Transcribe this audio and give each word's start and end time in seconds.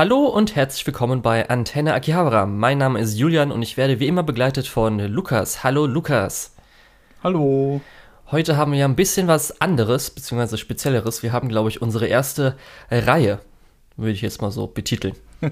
Hallo 0.00 0.24
und 0.24 0.56
herzlich 0.56 0.86
willkommen 0.86 1.20
bei 1.20 1.50
Antenne 1.50 1.92
Akihabara. 1.92 2.46
Mein 2.46 2.78
Name 2.78 2.98
ist 3.00 3.18
Julian 3.18 3.52
und 3.52 3.60
ich 3.60 3.76
werde 3.76 4.00
wie 4.00 4.06
immer 4.06 4.22
begleitet 4.22 4.66
von 4.66 4.98
Lukas. 4.98 5.62
Hallo 5.62 5.84
Lukas. 5.84 6.54
Hallo. 7.22 7.82
Heute 8.30 8.56
haben 8.56 8.72
wir 8.72 8.78
ja 8.78 8.86
ein 8.86 8.96
bisschen 8.96 9.28
was 9.28 9.60
anderes, 9.60 10.08
beziehungsweise 10.08 10.56
spezielleres. 10.56 11.22
Wir 11.22 11.34
haben, 11.34 11.50
glaube 11.50 11.68
ich, 11.68 11.82
unsere 11.82 12.06
erste 12.06 12.56
Reihe, 12.90 13.40
würde 14.00 14.12
ich 14.12 14.22
jetzt 14.22 14.42
mal 14.42 14.50
so 14.50 14.66
betiteln. 14.66 15.14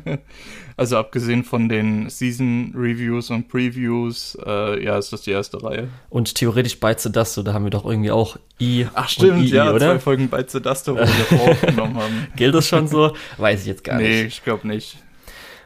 also 0.77 0.97
abgesehen 0.99 1.45
von 1.45 1.69
den 1.69 2.11
Season 2.11 2.73
Reviews 2.77 3.31
und 3.31 3.49
Previews, 3.49 4.37
äh, 4.45 4.85
ja, 4.85 4.99
ist 4.99 5.13
das 5.13 5.23
die 5.23 5.31
erste 5.31 5.63
Reihe. 5.63 5.89
Und 6.11 6.35
theoretisch 6.35 6.79
Beize 6.79 7.11
Dasto, 7.11 7.43
da 7.43 7.55
haben 7.55 7.65
wir 7.65 7.71
doch 7.71 7.85
irgendwie 7.85 8.11
auch 8.11 8.37
I. 8.61 8.87
Ach 8.95 9.09
stimmt, 9.09 9.45
I, 9.45 9.49
ja, 9.55 9.71
oder? 9.73 9.93
zwei 9.93 9.99
Folgen 9.99 10.29
Beize 10.29 10.61
Dasto, 10.61 10.95
wo 10.95 11.01
wir 11.01 11.41
aufgenommen 11.51 11.97
haben. 11.97 12.27
Gilt 12.37 12.55
das 12.55 12.67
schon 12.69 12.87
so? 12.89 13.15
Weiß 13.39 13.63
ich 13.63 13.67
jetzt 13.67 13.85
gar 13.85 13.97
Nee, 13.97 14.25
nicht. 14.25 14.39
ich 14.39 14.45
glaube 14.45 14.67
nicht. 14.67 14.99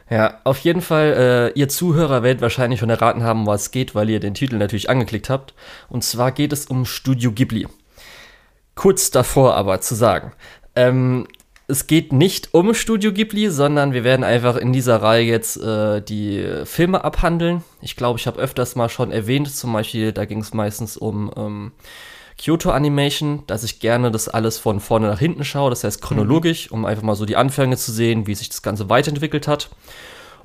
Ja, 0.09 0.41
auf 0.43 0.59
jeden 0.59 0.81
Fall, 0.81 1.51
äh, 1.55 1.59
ihr 1.59 1.69
Zuhörer 1.69 2.23
werdet 2.23 2.41
wahrscheinlich 2.41 2.79
schon 2.79 2.89
erraten 2.89 3.23
haben, 3.23 3.47
was 3.47 3.63
es 3.63 3.71
geht, 3.71 3.95
weil 3.95 4.09
ihr 4.09 4.19
den 4.19 4.33
Titel 4.33 4.57
natürlich 4.57 4.89
angeklickt 4.89 5.29
habt. 5.29 5.53
Und 5.89 6.03
zwar 6.03 6.31
geht 6.31 6.53
es 6.53 6.65
um 6.65 6.85
Studio 6.85 7.31
Ghibli. 7.31 7.67
Kurz 8.75 9.11
davor 9.11 9.55
aber 9.55 9.81
zu 9.81 9.95
sagen, 9.95 10.33
ähm, 10.75 11.27
es 11.67 11.87
geht 11.87 12.11
nicht 12.11 12.53
um 12.53 12.73
Studio 12.73 13.13
Ghibli, 13.13 13.49
sondern 13.49 13.93
wir 13.93 14.03
werden 14.03 14.23
einfach 14.23 14.57
in 14.57 14.73
dieser 14.73 15.01
Reihe 15.01 15.23
jetzt 15.23 15.57
äh, 15.57 16.01
die 16.01 16.45
Filme 16.65 17.03
abhandeln. 17.03 17.63
Ich 17.81 17.95
glaube, 17.95 18.19
ich 18.19 18.27
habe 18.27 18.39
öfters 18.39 18.75
mal 18.75 18.89
schon 18.89 19.11
erwähnt, 19.11 19.49
zum 19.53 19.71
Beispiel, 19.73 20.11
da 20.11 20.25
ging 20.25 20.39
es 20.39 20.53
meistens 20.53 20.97
um 20.97 21.31
ähm, 21.37 21.71
Kyoto 22.37 22.71
Animation, 22.71 23.43
dass 23.47 23.63
ich 23.63 23.79
gerne 23.79 24.11
das 24.11 24.27
alles 24.27 24.57
von 24.57 24.79
vorne 24.79 25.07
nach 25.07 25.19
hinten 25.19 25.45
schaue, 25.45 25.69
das 25.69 25.83
heißt 25.83 26.01
chronologisch, 26.01 26.71
um 26.71 26.85
einfach 26.85 27.03
mal 27.03 27.15
so 27.15 27.25
die 27.25 27.35
Anfänge 27.35 27.77
zu 27.77 27.91
sehen, 27.91 28.27
wie 28.27 28.35
sich 28.35 28.49
das 28.49 28.61
Ganze 28.61 28.89
weiterentwickelt 28.89 29.47
hat. 29.47 29.69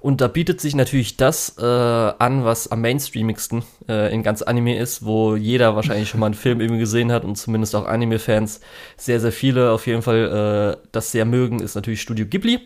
Und 0.01 0.21
da 0.21 0.29
bietet 0.29 0.61
sich 0.61 0.75
natürlich 0.75 1.17
das 1.17 1.57
äh, 1.59 1.63
an, 1.63 2.45
was 2.45 2.71
am 2.71 2.81
mainstreamigsten 2.81 3.65
äh, 3.89 4.13
in 4.15 4.23
ganz 4.23 4.43
Anime 4.43 4.79
ist, 4.79 5.05
wo 5.05 5.35
jeder 5.35 5.75
wahrscheinlich 5.75 6.09
schon 6.09 6.21
mal 6.21 6.27
einen 6.27 6.35
Film 6.37 6.61
irgendwie 6.61 6.81
gesehen 6.81 7.11
hat 7.11 7.25
und 7.25 7.37
zumindest 7.37 7.75
auch 7.75 7.87
Anime-Fans 7.87 8.61
sehr, 8.97 9.21
sehr 9.21 9.33
viele 9.33 9.73
auf 9.73 9.87
jeden 9.87 10.03
Fall 10.03 10.77
äh, 10.79 10.87
das 10.93 11.11
sehr 11.11 11.25
mögen, 11.25 11.61
ist 11.61 11.75
natürlich 11.75 12.01
Studio 12.01 12.27
Ghibli. 12.27 12.61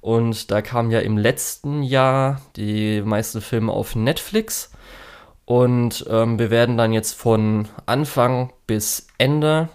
Und 0.00 0.50
da 0.50 0.60
kamen 0.60 0.90
ja 0.90 1.00
im 1.00 1.16
letzten 1.16 1.82
Jahr 1.82 2.42
die 2.56 3.00
meisten 3.02 3.40
Filme 3.40 3.72
auf 3.72 3.96
Netflix. 3.96 4.70
Und 5.46 6.04
ähm, 6.10 6.38
wir 6.38 6.50
werden 6.50 6.76
dann 6.76 6.92
jetzt 6.92 7.14
von 7.14 7.68
Anfang 7.86 8.52
bis 8.66 9.06
Ende 9.18 9.68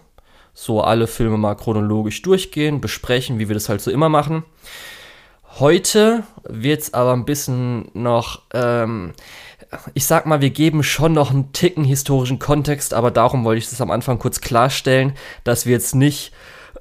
so 0.53 0.81
alle 0.81 1.08
Filme 1.08 1.38
mal 1.38 1.56
chronologisch 1.56 2.22
durchgehen, 2.22 2.81
besprechen, 2.81 3.40
wie 3.40 3.48
wir 3.48 3.53
das 3.53 3.70
halt 3.70 3.81
so 3.81 3.90
immer 3.92 4.09
machen. 4.09 4.44
Heute 5.58 6.23
wird 6.44 6.81
es 6.81 6.94
aber 6.94 7.14
ein 7.14 7.25
bisschen 7.25 7.89
noch, 7.94 8.44
ähm, 8.53 9.14
ich 9.94 10.06
sag 10.06 10.25
mal, 10.25 10.41
wir 10.41 10.52
geben 10.52 10.83
schon 10.83 11.14
noch 11.14 11.31
einen 11.31 11.52
Ticken 11.53 11.83
historischen 11.83 12.39
Kontext, 12.39 12.94
aber 12.94 13.11
darum 13.11 13.44
wollte 13.44 13.59
ich 13.59 13.69
das 13.69 13.81
am 13.81 13.91
Anfang 13.91 14.19
kurz 14.19 14.41
klarstellen, 14.41 15.14
dass 15.44 15.66
wir 15.66 15.73
jetzt 15.73 15.95
nicht 15.95 16.31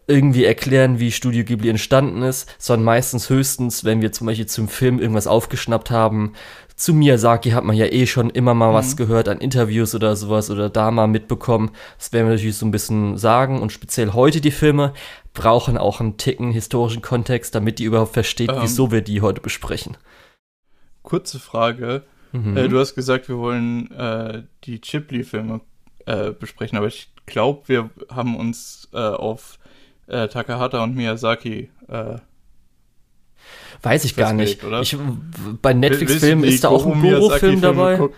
irgendwie 0.06 0.44
erklären, 0.44 0.98
wie 0.98 1.12
Studio 1.12 1.44
Ghibli 1.44 1.68
entstanden 1.68 2.22
ist, 2.22 2.48
sondern 2.58 2.84
meistens 2.84 3.28
höchstens, 3.30 3.84
wenn 3.84 4.00
wir 4.00 4.12
zum 4.12 4.26
Beispiel 4.26 4.46
zum 4.46 4.68
Film 4.68 4.98
irgendwas 4.98 5.26
aufgeschnappt 5.26 5.90
haben. 5.90 6.34
Zu 6.76 6.94
Miyazaki 6.94 7.50
hat 7.50 7.64
man 7.64 7.76
ja 7.76 7.86
eh 7.86 8.06
schon 8.06 8.30
immer 8.30 8.54
mal 8.54 8.72
was 8.72 8.96
gehört 8.96 9.28
an 9.28 9.38
Interviews 9.38 9.94
oder 9.94 10.14
sowas 10.14 10.48
oder 10.50 10.70
da 10.70 10.90
mal 10.90 11.08
mitbekommen. 11.08 11.72
Das 11.98 12.12
werden 12.12 12.26
wir 12.26 12.34
natürlich 12.34 12.56
so 12.56 12.66
ein 12.66 12.70
bisschen 12.70 13.18
sagen 13.18 13.60
und 13.60 13.72
speziell 13.72 14.12
heute 14.12 14.40
die 14.40 14.52
Filme 14.52 14.94
brauchen 15.38 15.78
auch 15.78 16.00
einen 16.00 16.16
Ticken 16.16 16.50
historischen 16.52 17.00
Kontext, 17.02 17.54
damit 17.54 17.80
ihr 17.80 17.86
überhaupt 17.86 18.12
versteht, 18.12 18.50
Ähm. 18.50 18.58
wieso 18.60 18.90
wir 18.90 19.00
die 19.02 19.20
heute 19.20 19.40
besprechen. 19.40 19.96
Kurze 21.02 21.38
Frage. 21.38 22.02
Mhm. 22.32 22.56
Äh, 22.56 22.68
du 22.68 22.78
hast 22.78 22.94
gesagt, 22.94 23.28
wir 23.28 23.38
wollen 23.38 23.90
äh, 23.92 24.42
die 24.64 24.80
Ghibli-Filme 24.80 25.60
äh, 26.06 26.32
besprechen, 26.32 26.76
aber 26.76 26.88
ich 26.88 27.10
glaube, 27.24 27.62
wir 27.68 27.90
haben 28.10 28.36
uns 28.36 28.88
äh, 28.92 28.98
auf 28.98 29.58
äh, 30.06 30.28
Takahata 30.28 30.82
und 30.82 30.94
Miyazaki 30.94 31.70
Weiß 33.82 34.04
ich 34.04 34.16
gar 34.16 34.32
nicht. 34.32 34.64
oder? 34.64 34.80
Ich, 34.82 34.96
bei 35.62 35.72
Netflix-Filmen 35.72 36.42
die 36.42 36.48
ist 36.50 36.64
da 36.64 36.68
auch 36.68 36.84
ein 36.84 37.00
Goro 37.00 37.20
Goro-Film 37.20 37.60
dabei. 37.60 37.98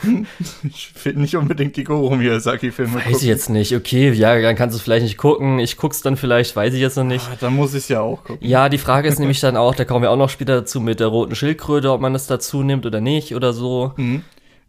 gucken? 0.00 0.26
ich 0.64 0.92
will 1.04 1.14
nicht 1.14 1.36
unbedingt 1.36 1.76
die 1.76 1.84
Goro 1.84 2.16
Miyazaki-Filme 2.16 2.98
gucken. 2.98 3.12
Weiß 3.12 3.22
ich 3.22 3.28
jetzt 3.28 3.50
nicht. 3.50 3.74
Okay, 3.74 4.10
ja, 4.12 4.40
dann 4.40 4.56
kannst 4.56 4.74
du 4.74 4.78
es 4.78 4.82
vielleicht 4.82 5.04
nicht 5.04 5.18
gucken. 5.18 5.58
Ich 5.58 5.76
guck's 5.76 6.02
dann 6.02 6.16
vielleicht, 6.16 6.54
weiß 6.56 6.74
ich 6.74 6.80
jetzt 6.80 6.96
noch 6.96 7.04
nicht. 7.04 7.26
Ah, 7.30 7.36
dann 7.40 7.54
muss 7.54 7.70
ich 7.74 7.84
es 7.84 7.88
ja 7.88 8.00
auch 8.00 8.24
gucken. 8.24 8.46
Ja, 8.46 8.68
die 8.68 8.78
Frage 8.78 9.08
ist 9.08 9.18
nämlich 9.18 9.40
dann 9.40 9.56
auch, 9.56 9.74
da 9.74 9.84
kommen 9.84 10.02
wir 10.02 10.10
auch 10.10 10.16
noch 10.16 10.30
später 10.30 10.56
dazu 10.56 10.80
mit 10.80 11.00
der 11.00 11.08
roten 11.08 11.34
Schildkröte, 11.34 11.90
ob 11.92 12.00
man 12.00 12.12
das 12.12 12.26
dazu 12.26 12.62
nimmt 12.62 12.86
oder 12.86 13.00
nicht 13.00 13.34
oder 13.34 13.52
so. 13.52 13.92
Mhm. 13.96 14.22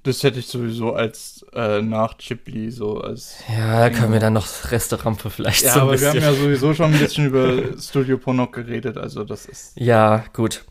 Das 0.04 0.24
hätte 0.24 0.40
ich 0.40 0.48
sowieso 0.48 0.94
als 0.94 1.46
äh, 1.54 1.82
nach 1.82 2.18
Ghibli 2.18 2.72
so 2.72 3.02
als. 3.02 3.36
Ja, 3.50 3.82
da 3.82 3.90
können 3.90 4.14
wir 4.14 4.22
dann 4.22 4.32
noch 4.32 4.48
Resterampe 4.72 5.30
vielleicht 5.30 5.64
Ja, 5.64 5.74
so 5.74 5.80
ein 5.80 5.82
aber 5.84 5.92
wir 5.92 5.98
bisschen. 6.14 6.24
haben 6.26 6.36
ja 6.36 6.42
sowieso 6.42 6.74
schon 6.74 6.94
ein 6.94 7.00
bisschen 7.00 7.26
über 7.26 7.78
Studio 7.78 8.18
Ponok 8.18 8.54
geredet, 8.54 8.98
also 8.98 9.26
das 9.26 9.46
ist. 9.46 9.74
Ja, 9.76 10.24
gut. 10.32 10.64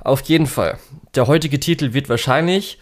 Auf 0.00 0.20
jeden 0.22 0.46
Fall. 0.46 0.78
Der 1.16 1.26
heutige 1.26 1.58
Titel 1.58 1.94
wird 1.94 2.08
wahrscheinlich 2.08 2.78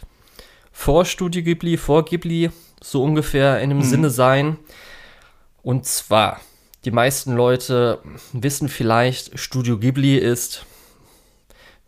vor 0.74 1.04
Studio 1.06 1.42
Ghibli, 1.42 1.76
vor 1.78 2.04
Ghibli, 2.04 2.50
so 2.82 3.02
ungefähr 3.02 3.60
in 3.60 3.70
dem 3.70 3.78
Mhm. 3.78 3.82
Sinne 3.84 4.10
sein. 4.10 4.58
Und 5.62 5.86
zwar, 5.86 6.40
die 6.84 6.90
meisten 6.90 7.34
Leute 7.34 8.00
wissen 8.32 8.68
vielleicht, 8.68 9.38
Studio 9.38 9.78
Ghibli 9.78 10.18
ist. 10.18 10.66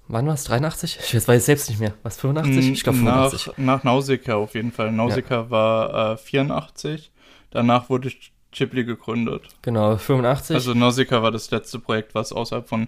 Wann 0.08 0.26
war 0.28 0.34
es? 0.34 0.44
83? 0.44 0.98
Ich 1.02 1.14
weiß 1.14 1.28
es 1.40 1.46
selbst 1.46 1.68
nicht 1.68 1.80
mehr. 1.80 1.92
Was, 2.04 2.16
85? 2.16 2.70
Ich 2.70 2.84
glaube 2.84 2.98
85. 2.98 3.46
Nach, 3.48 3.58
nach 3.58 3.84
Nausicaa 3.84 4.36
auf 4.36 4.54
jeden 4.54 4.70
Fall. 4.70 4.92
Nausicaa 4.92 5.50
war 5.50 6.12
äh, 6.12 6.16
84. 6.16 7.10
Danach 7.50 7.90
wurde 7.90 8.12
Ghibli 8.52 8.84
gegründet. 8.84 9.42
Genau, 9.62 9.96
85. 9.96 10.54
Also 10.54 10.74
Nausicaa 10.74 11.22
war 11.22 11.32
das 11.32 11.50
letzte 11.50 11.80
Projekt, 11.80 12.14
was 12.14 12.32
außerhalb 12.32 12.68
von 12.68 12.86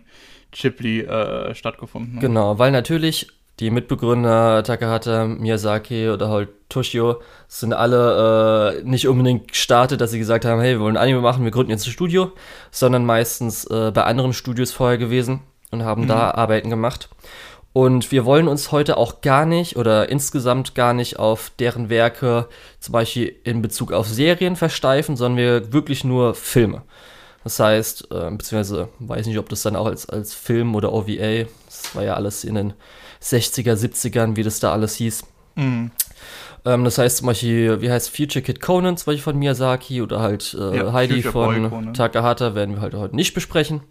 Ghibli 0.53 1.01
äh, 1.01 1.55
stattgefunden 1.57 2.15
hat. 2.15 2.21
Genau, 2.21 2.57
weil 2.61 2.71
natürlich 2.71 3.27
die 3.61 3.71
Mitbegründer 3.71 4.63
Takahata, 4.63 5.27
Miyazaki 5.27 6.11
oder 6.11 6.29
halt 6.29 6.49
Toshio 6.69 7.21
sind 7.49 7.73
alle 7.73 8.79
äh, 8.79 8.83
nicht 8.85 9.09
unbedingt 9.09 9.49
gestartet, 9.49 10.01
dass 10.01 10.11
sie 10.11 10.19
gesagt 10.19 10.45
haben, 10.45 10.61
hey, 10.61 10.75
wir 10.75 10.81
wollen 10.81 10.97
Anime 10.97 11.21
machen, 11.21 11.45
wir 11.45 11.51
gründen 11.51 11.73
jetzt 11.73 11.87
ein 11.87 11.93
Studio, 11.93 12.33
sondern 12.71 13.05
meistens 13.05 13.65
äh, 13.65 13.91
bei 13.93 14.05
anderen 14.05 14.33
Studios 14.33 14.73
vorher 14.73 14.99
gewesen 14.99 15.41
und 15.71 15.85
haben 15.85 16.07
da 16.07 16.31
Arbeiten 16.31 16.71
gemacht. 16.71 17.09
Und 17.73 18.11
wir 18.11 18.25
wollen 18.25 18.49
uns 18.49 18.73
heute 18.73 18.97
auch 18.97 19.21
gar 19.21 19.47
nicht 19.47 19.77
oder 19.77 20.09
insgesamt 20.09 20.75
gar 20.75 20.95
nicht 20.95 21.19
auf 21.19 21.53
deren 21.59 21.91
Werke 21.91 22.49
zum 22.81 22.93
Beispiel 22.93 23.37
in 23.45 23.63
Bezug 23.63 23.93
auf 23.93 24.09
Serien 24.09 24.57
versteifen, 24.57 25.17
sondern 25.17 25.39
wir 25.39 25.73
wirklich 25.73 26.03
nur 26.03 26.35
Filme. 26.35 26.83
Das 27.45 27.61
heißt, 27.61 28.09
äh, 28.11 28.31
beziehungsweise 28.31 28.89
weiß 28.99 29.27
nicht, 29.27 29.39
ob 29.39 29.49
das 29.49 29.63
dann 29.63 29.77
auch 29.77 29.87
als, 29.87 30.09
als 30.09 30.35
Film 30.35 30.75
oder 30.75 30.93
OVA, 30.93 31.47
das 31.67 31.95
war 31.95 32.05
ja 32.05 32.15
alles 32.15 32.45
in 32.45 32.57
den 32.57 32.75
60er, 33.23 33.75
70ern, 33.75 34.37
wie 34.37 34.43
das 34.43 34.61
da 34.61 34.73
alles 34.73 34.97
hieß. 34.97 35.25
Mhm. 35.57 35.91
Ähm, 36.65 36.85
das 36.85 36.99
heißt 36.99 37.19
zum 37.19 37.27
Beispiel, 37.27 37.81
wie 37.81 37.91
heißt 37.91 38.15
Future 38.15 38.43
Kid 38.43 38.61
Conan, 38.61 38.97
zum 38.97 39.07
Beispiel 39.07 39.23
von 39.23 39.39
Miyazaki 39.39 40.03
oder 40.03 40.21
halt 40.21 40.57
äh, 40.59 40.77
Ja, 40.77 40.93
Heidi 40.93 41.23
Future 41.23 41.69
von. 41.71 41.95
Takahata 41.95 42.55
werden 42.55 42.77
wir 42.77 42.83
halt 42.83 42.95
heute 42.95 43.17
nicht 43.17 43.35
besprechen. 43.35 43.83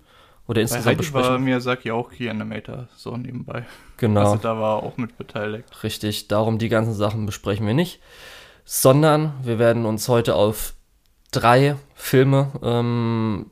Oder 0.48 0.60
Bei 0.60 0.62
insgesamt 0.62 0.86
Heidi 0.86 1.14
war 1.14 1.22
besprechen. 1.22 1.44
Miyazaki 1.44 1.92
auch 1.92 2.10
Key 2.10 2.30
Animator, 2.30 2.88
so 2.96 3.16
nebenbei. 3.18 3.66
Genau. 3.98 4.22
Also 4.22 4.36
da 4.38 4.58
war 4.60 4.84
auch 4.84 4.98
mit 4.98 5.18
beteiligt. 5.18 5.84
Richtig, 5.84 6.28
darum 6.28 6.58
die 6.58 6.70
ganzen 6.70 6.94
Sachen 6.94 7.26
besprechen 7.26 7.68
wir 7.68 7.74
nicht, 7.74 8.00
sondern 8.64 9.34
wir 9.44 9.60
werden 9.60 9.86
uns 9.86 10.08
heute 10.08 10.36
auf 10.36 10.74
drei 11.32 11.76
Filme, 11.96 12.52
ähm, 12.64 13.48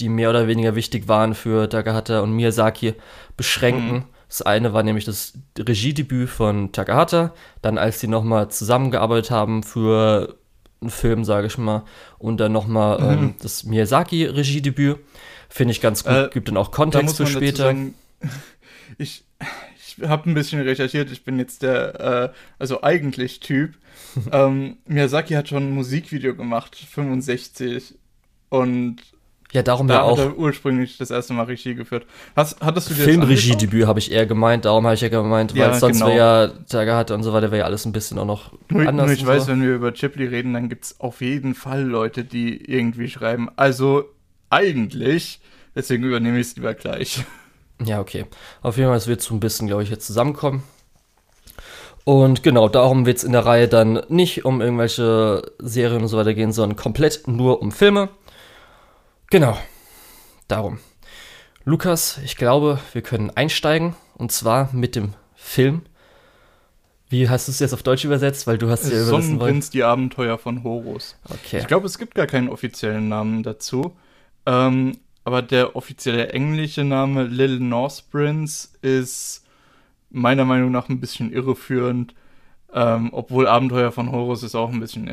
die 0.00 0.08
mehr 0.08 0.30
oder 0.30 0.48
weniger 0.48 0.74
wichtig 0.74 1.06
waren 1.06 1.34
für 1.34 1.68
Takahata 1.68 2.20
und 2.20 2.32
Miyazaki, 2.32 2.94
beschränken. 3.36 3.92
Mhm. 3.92 4.04
Das 4.32 4.40
eine 4.40 4.72
war 4.72 4.82
nämlich 4.82 5.04
das 5.04 5.34
Regiedebüt 5.58 6.30
von 6.30 6.72
Takahata, 6.72 7.34
dann 7.60 7.76
als 7.76 8.00
sie 8.00 8.06
nochmal 8.08 8.50
zusammengearbeitet 8.50 9.30
haben 9.30 9.62
für 9.62 10.38
einen 10.80 10.88
Film, 10.88 11.22
sage 11.26 11.48
ich 11.48 11.58
mal, 11.58 11.84
und 12.18 12.38
dann 12.38 12.50
nochmal 12.50 12.98
Mhm. 12.98 13.22
ähm, 13.24 13.34
das 13.42 13.64
Miyazaki-Regiedebüt. 13.64 14.96
Finde 15.50 15.72
ich 15.72 15.82
ganz 15.82 16.02
gut, 16.04 16.12
Äh, 16.14 16.30
gibt 16.32 16.48
dann 16.48 16.56
auch 16.56 16.68
Da 16.68 16.76
Kontext 16.76 17.08
muss 17.08 17.16
für 17.18 17.26
später. 17.26 17.64
sagen, 17.64 17.92
ich, 18.96 19.26
ich 19.98 20.08
habe 20.08 20.30
ein 20.30 20.34
bisschen 20.34 20.62
recherchiert. 20.62 21.12
Ich 21.12 21.24
bin 21.24 21.38
jetzt 21.38 21.60
der, 21.62 22.00
äh, 22.32 22.36
also 22.58 22.82
eigentlich 22.82 23.40
Typ. 23.40 23.74
ähm, 24.32 24.78
Miyazaki 24.86 25.34
hat 25.34 25.50
schon 25.50 25.68
ein 25.68 25.74
Musikvideo 25.74 26.34
gemacht, 26.34 26.74
65. 26.74 27.96
Und 28.48 28.96
ja, 29.52 29.62
darum 29.62 29.88
ja 29.88 29.96
da 29.96 30.02
auch. 30.02 30.18
hat 30.18 30.24
er 30.26 30.36
ursprünglich 30.38 30.98
das 30.98 31.10
erste 31.10 31.32
Mal 31.34 31.44
Regie 31.44 31.74
geführt. 31.74 32.06
Hast, 32.34 32.60
hattest 32.60 32.90
du 32.90 32.94
dir? 32.94 33.04
Filmregiedebüt 33.04 33.86
habe 33.86 33.98
ich 33.98 34.10
eher 34.10 34.26
gemeint, 34.26 34.64
darum 34.64 34.84
habe 34.84 34.94
ich 34.94 35.00
ja 35.02 35.08
gemeint, 35.08 35.52
weil 35.54 35.60
Ja, 35.60 35.74
sonst 35.74 35.98
genau. 36.00 36.10
wäre 36.10 36.16
ja 36.18 36.48
Takahata 36.68 37.14
und 37.14 37.22
so 37.22 37.32
weiter, 37.32 37.50
wäre 37.50 37.60
ja 37.60 37.64
alles 37.66 37.84
ein 37.84 37.92
bisschen 37.92 38.18
auch 38.18 38.24
noch 38.24 38.52
Nur, 38.70 38.88
anders. 38.88 39.06
nur 39.06 39.14
ich 39.14 39.26
weiß, 39.26 39.44
so. 39.44 39.52
wenn 39.52 39.62
wir 39.62 39.74
über 39.74 39.92
Ghibli 39.92 40.26
reden, 40.26 40.54
dann 40.54 40.68
gibt's 40.68 40.98
auf 41.00 41.20
jeden 41.20 41.54
Fall 41.54 41.82
Leute, 41.82 42.24
die 42.24 42.64
irgendwie 42.64 43.08
schreiben. 43.08 43.48
Also 43.56 44.04
eigentlich, 44.50 45.40
deswegen 45.74 46.04
übernehme 46.04 46.38
ich 46.40 46.48
es 46.48 46.56
lieber 46.56 46.74
gleich. 46.74 47.24
Ja, 47.84 48.00
okay. 48.00 48.26
Auf 48.62 48.76
jeden 48.76 48.88
Fall, 48.88 48.96
es 48.98 49.08
wird 49.08 49.20
so 49.22 49.34
ein 49.34 49.40
bisschen, 49.40 49.66
glaube 49.66 49.82
ich, 49.82 49.90
jetzt 49.90 50.06
zusammenkommen. 50.06 50.62
Und 52.04 52.42
genau, 52.42 52.68
darum 52.68 53.06
wird 53.06 53.18
es 53.18 53.24
in 53.24 53.32
der 53.32 53.46
Reihe 53.46 53.68
dann 53.68 54.02
nicht 54.08 54.44
um 54.44 54.60
irgendwelche 54.60 55.42
Serien 55.58 56.02
und 56.02 56.08
so 56.08 56.16
weiter 56.16 56.34
gehen, 56.34 56.52
sondern 56.52 56.76
komplett 56.76 57.28
nur 57.28 57.62
um 57.62 57.70
Filme. 57.70 58.08
Genau, 59.32 59.56
darum. 60.46 60.78
Lukas, 61.64 62.20
ich 62.22 62.36
glaube, 62.36 62.78
wir 62.92 63.00
können 63.00 63.30
einsteigen 63.30 63.94
und 64.14 64.30
zwar 64.30 64.68
mit 64.74 64.94
dem 64.94 65.14
Film. 65.34 65.86
Wie 67.08 67.30
hast 67.30 67.48
du 67.48 67.52
es 67.52 67.58
jetzt 67.58 67.72
auf 67.72 67.82
Deutsch 67.82 68.04
übersetzt? 68.04 68.46
Weil 68.46 68.58
du 68.58 68.68
hast 68.68 68.82
ja 68.82 68.88
übersetzen 68.90 69.06
Sonnenprinz, 69.06 69.70
die 69.70 69.84
Abenteuer 69.84 70.36
von 70.36 70.64
Horus. 70.64 71.16
Okay. 71.30 71.60
Ich 71.60 71.66
glaube, 71.66 71.86
es 71.86 71.96
gibt 71.96 72.14
gar 72.14 72.26
keinen 72.26 72.50
offiziellen 72.50 73.08
Namen 73.08 73.42
dazu. 73.42 73.96
Ähm, 74.44 74.98
aber 75.24 75.40
der 75.40 75.76
offizielle 75.76 76.28
englische 76.28 76.84
Name 76.84 77.22
Little 77.22 77.58
North 77.58 78.04
Prince 78.10 78.68
ist 78.82 79.46
meiner 80.10 80.44
Meinung 80.44 80.70
nach 80.72 80.90
ein 80.90 81.00
bisschen 81.00 81.32
irreführend. 81.32 82.14
Ähm, 82.74 83.10
obwohl 83.12 83.46
Abenteuer 83.46 83.92
von 83.92 84.10
Horus 84.10 84.42
ist 84.42 84.54
auch 84.54 84.70
ein 84.70 84.80
bisschen 84.80 85.06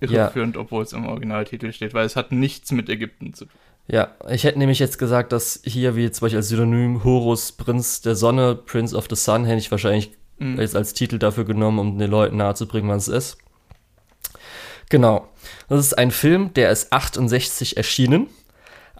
irreführend, 0.00 0.56
ja. 0.56 0.60
obwohl 0.60 0.82
es 0.82 0.92
im 0.92 1.06
Originaltitel 1.06 1.72
steht, 1.72 1.94
weil 1.94 2.04
es 2.04 2.16
hat 2.16 2.32
nichts 2.32 2.72
mit 2.72 2.88
Ägypten 2.88 3.32
zu 3.32 3.44
tun. 3.44 3.60
Ja, 3.88 4.08
ich 4.28 4.42
hätte 4.42 4.58
nämlich 4.58 4.80
jetzt 4.80 4.98
gesagt, 4.98 5.30
dass 5.30 5.60
hier 5.64 5.94
wie 5.94 6.10
zum 6.10 6.24
Beispiel 6.24 6.38
als 6.38 6.48
Synonym 6.48 7.04
Horus, 7.04 7.52
Prinz 7.52 8.00
der 8.00 8.16
Sonne, 8.16 8.56
Prince 8.56 8.96
of 8.96 9.06
the 9.08 9.14
Sun, 9.14 9.44
hätte 9.44 9.58
ich 9.58 9.70
wahrscheinlich 9.70 10.10
mhm. 10.38 10.58
jetzt 10.58 10.74
als 10.74 10.92
Titel 10.92 11.18
dafür 11.18 11.44
genommen, 11.44 11.78
um 11.78 11.98
den 11.98 12.10
Leuten 12.10 12.38
nahezubringen, 12.38 12.90
was 12.90 13.06
es 13.06 13.14
ist. 13.14 13.38
Genau. 14.88 15.28
Das 15.68 15.80
ist 15.80 15.96
ein 15.96 16.10
Film, 16.10 16.52
der 16.54 16.70
ist 16.70 16.92
68 16.92 17.76
erschienen. 17.76 18.26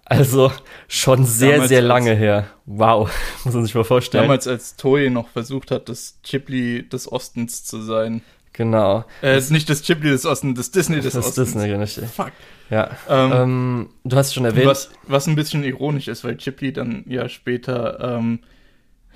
Also 0.08 0.53
schon 0.87 1.25
sehr, 1.25 1.55
damals 1.55 1.69
sehr 1.69 1.82
lange 1.82 2.14
her. 2.14 2.47
Wow, 2.64 3.11
muss 3.44 3.55
man 3.55 3.64
sich 3.64 3.75
mal 3.75 3.85
vorstellen. 3.85 4.23
Damals, 4.23 4.47
als 4.47 4.76
Toei 4.76 5.08
noch 5.08 5.29
versucht 5.29 5.73
hat, 5.73 5.88
das 5.88 6.20
Ghibli 6.23 6.88
des 6.88 7.11
Ostens 7.11 7.64
zu 7.64 7.82
sein. 7.82 8.23
Genau. 8.53 9.05
Äh, 9.20 9.35
das, 9.35 9.50
nicht 9.50 9.69
das 9.69 9.82
Ghibli 9.82 10.08
des 10.08 10.25
Ostens, 10.25 10.56
das 10.56 10.70
Disney 10.70 11.00
des 11.00 11.14
das 11.14 11.26
Ostens. 11.26 11.35
Das 11.35 11.62
Disney, 11.62 11.73
richtig. 11.75 12.05
Fuck. 12.08 12.32
Ja. 12.70 12.91
Ähm, 13.08 13.32
ähm, 13.32 13.88
du 14.05 14.17
hast 14.17 14.32
schon 14.32 14.44
erwähnt. 14.44 14.67
Was, 14.67 14.91
was 15.03 15.26
ein 15.26 15.35
bisschen 15.35 15.64
ironisch 15.64 16.06
ist, 16.06 16.23
weil 16.23 16.37
Ghibli 16.37 16.73
dann 16.73 17.05
ja 17.08 17.29
später, 17.29 18.17
ähm, 18.17 18.38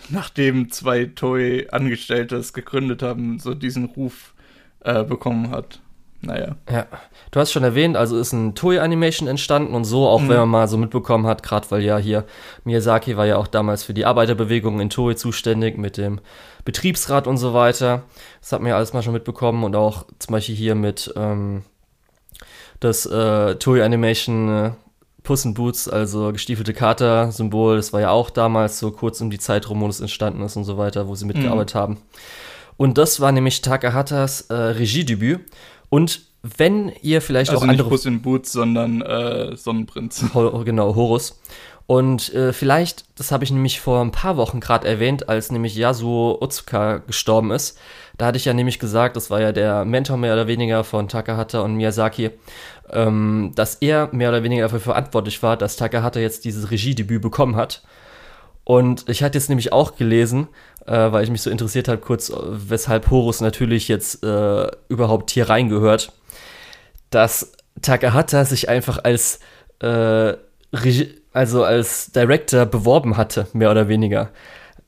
nachdem 0.08 0.70
zwei 0.72 1.04
Toei-Angestellte 1.04 2.36
es 2.36 2.52
gegründet 2.52 3.02
haben, 3.02 3.38
so 3.38 3.54
diesen 3.54 3.86
Ruf 3.86 4.34
äh, 4.80 5.04
bekommen 5.04 5.50
hat. 5.50 5.80
Naja. 6.22 6.56
Ja, 6.70 6.86
du 7.30 7.40
hast 7.40 7.50
schon 7.50 7.64
erwähnt, 7.64 7.96
also 7.96 8.18
ist 8.18 8.32
ein 8.32 8.54
Toei-Animation 8.54 9.26
entstanden 9.26 9.74
und 9.74 9.84
so, 9.84 10.06
auch 10.06 10.20
mhm. 10.20 10.28
wenn 10.28 10.36
man 10.38 10.48
mal 10.48 10.68
so 10.68 10.76
mitbekommen 10.76 11.26
hat, 11.26 11.42
gerade 11.42 11.70
weil 11.70 11.82
ja 11.82 11.96
hier 11.96 12.24
Miyazaki 12.64 13.16
war 13.16 13.24
ja 13.24 13.38
auch 13.38 13.46
damals 13.46 13.84
für 13.84 13.94
die 13.94 14.04
Arbeiterbewegung 14.04 14.80
in 14.80 14.90
Toei 14.90 15.14
zuständig 15.14 15.78
mit 15.78 15.96
dem 15.96 16.20
Betriebsrat 16.66 17.26
und 17.26 17.38
so 17.38 17.54
weiter. 17.54 18.02
Das 18.40 18.52
hat 18.52 18.60
man 18.60 18.68
ja 18.68 18.76
alles 18.76 18.92
mal 18.92 19.02
schon 19.02 19.14
mitbekommen 19.14 19.64
und 19.64 19.74
auch 19.74 20.04
zum 20.18 20.32
Beispiel 20.32 20.54
hier 20.54 20.74
mit 20.74 21.10
ähm, 21.16 21.62
das 22.80 23.06
äh, 23.06 23.54
Toei 23.56 23.82
Animation 23.82 24.48
äh, 24.48 24.70
Puss 25.22 25.44
in 25.44 25.54
Boots, 25.54 25.88
also 25.88 26.32
gestiefelte 26.32 26.74
Kater-Symbol, 26.74 27.76
das 27.76 27.92
war 27.92 28.00
ja 28.00 28.10
auch 28.10 28.30
damals 28.30 28.78
so 28.78 28.90
kurz 28.90 29.20
um 29.20 29.30
die 29.30 29.38
Zeit 29.38 29.68
rum, 29.68 29.80
wo 29.80 29.86
es 29.86 30.00
entstanden 30.00 30.42
ist 30.42 30.56
und 30.56 30.64
so 30.64 30.78
weiter, 30.78 31.08
wo 31.08 31.14
sie 31.14 31.26
mitgearbeitet 31.26 31.74
mhm. 31.74 31.78
haben. 31.78 31.98
Und 32.76 32.96
das 32.96 33.20
war 33.20 33.30
nämlich 33.30 33.60
Takahatas 33.60 34.42
äh, 34.42 34.54
Regiedebüt 34.54 35.40
und 35.90 36.22
wenn 36.42 36.90
ihr 37.02 37.20
vielleicht 37.20 37.50
also 37.50 37.58
auch 37.60 37.68
andere. 37.68 37.82
Nicht 37.82 37.90
Puss 37.90 38.06
in 38.06 38.22
Boots, 38.22 38.52
sondern 38.52 39.02
äh, 39.02 39.56
Sonnenprinz. 39.56 40.24
Ho 40.34 40.62
genau, 40.64 40.94
Horus. 40.94 41.38
Und 41.86 42.32
äh, 42.34 42.52
vielleicht, 42.52 43.04
das 43.18 43.32
habe 43.32 43.42
ich 43.42 43.50
nämlich 43.50 43.80
vor 43.80 44.00
ein 44.00 44.12
paar 44.12 44.36
Wochen 44.36 44.60
gerade 44.60 44.86
erwähnt, 44.86 45.28
als 45.28 45.50
nämlich 45.50 45.74
Yasuo 45.74 46.38
Otsuka 46.40 46.98
gestorben 46.98 47.50
ist. 47.50 47.78
Da 48.16 48.26
hatte 48.26 48.38
ich 48.38 48.44
ja 48.44 48.54
nämlich 48.54 48.78
gesagt, 48.78 49.16
das 49.16 49.28
war 49.28 49.40
ja 49.40 49.50
der 49.50 49.84
Mentor 49.84 50.16
mehr 50.16 50.34
oder 50.34 50.46
weniger 50.46 50.84
von 50.84 51.08
Takahata 51.08 51.60
und 51.60 51.74
Miyazaki, 51.74 52.30
ähm, 52.90 53.52
dass 53.56 53.76
er 53.76 54.08
mehr 54.12 54.28
oder 54.28 54.44
weniger 54.44 54.62
dafür 54.62 54.80
verantwortlich 54.80 55.42
war, 55.42 55.56
dass 55.56 55.76
Takahata 55.76 56.20
jetzt 56.20 56.44
dieses 56.44 56.70
Regiedebüt 56.70 57.20
bekommen 57.20 57.56
hat. 57.56 57.82
Und 58.62 59.08
ich 59.08 59.24
hatte 59.24 59.36
jetzt 59.36 59.48
nämlich 59.48 59.72
auch 59.72 59.96
gelesen, 59.96 60.46
äh, 60.90 61.12
weil 61.12 61.24
ich 61.24 61.30
mich 61.30 61.42
so 61.42 61.50
interessiert 61.50 61.88
habe, 61.88 61.98
kurz, 61.98 62.32
weshalb 62.34 63.10
Horus 63.10 63.40
natürlich 63.40 63.88
jetzt 63.88 64.24
äh, 64.24 64.66
überhaupt 64.88 65.30
hier 65.30 65.48
reingehört, 65.48 66.12
dass 67.10 67.52
Takahata 67.80 68.44
sich 68.44 68.68
einfach 68.68 68.98
als 69.04 69.40
äh, 69.80 70.34
also 71.32 71.64
als 71.64 72.12
Director 72.12 72.66
beworben 72.66 73.16
hatte, 73.16 73.46
mehr 73.52 73.70
oder 73.70 73.88
weniger 73.88 74.30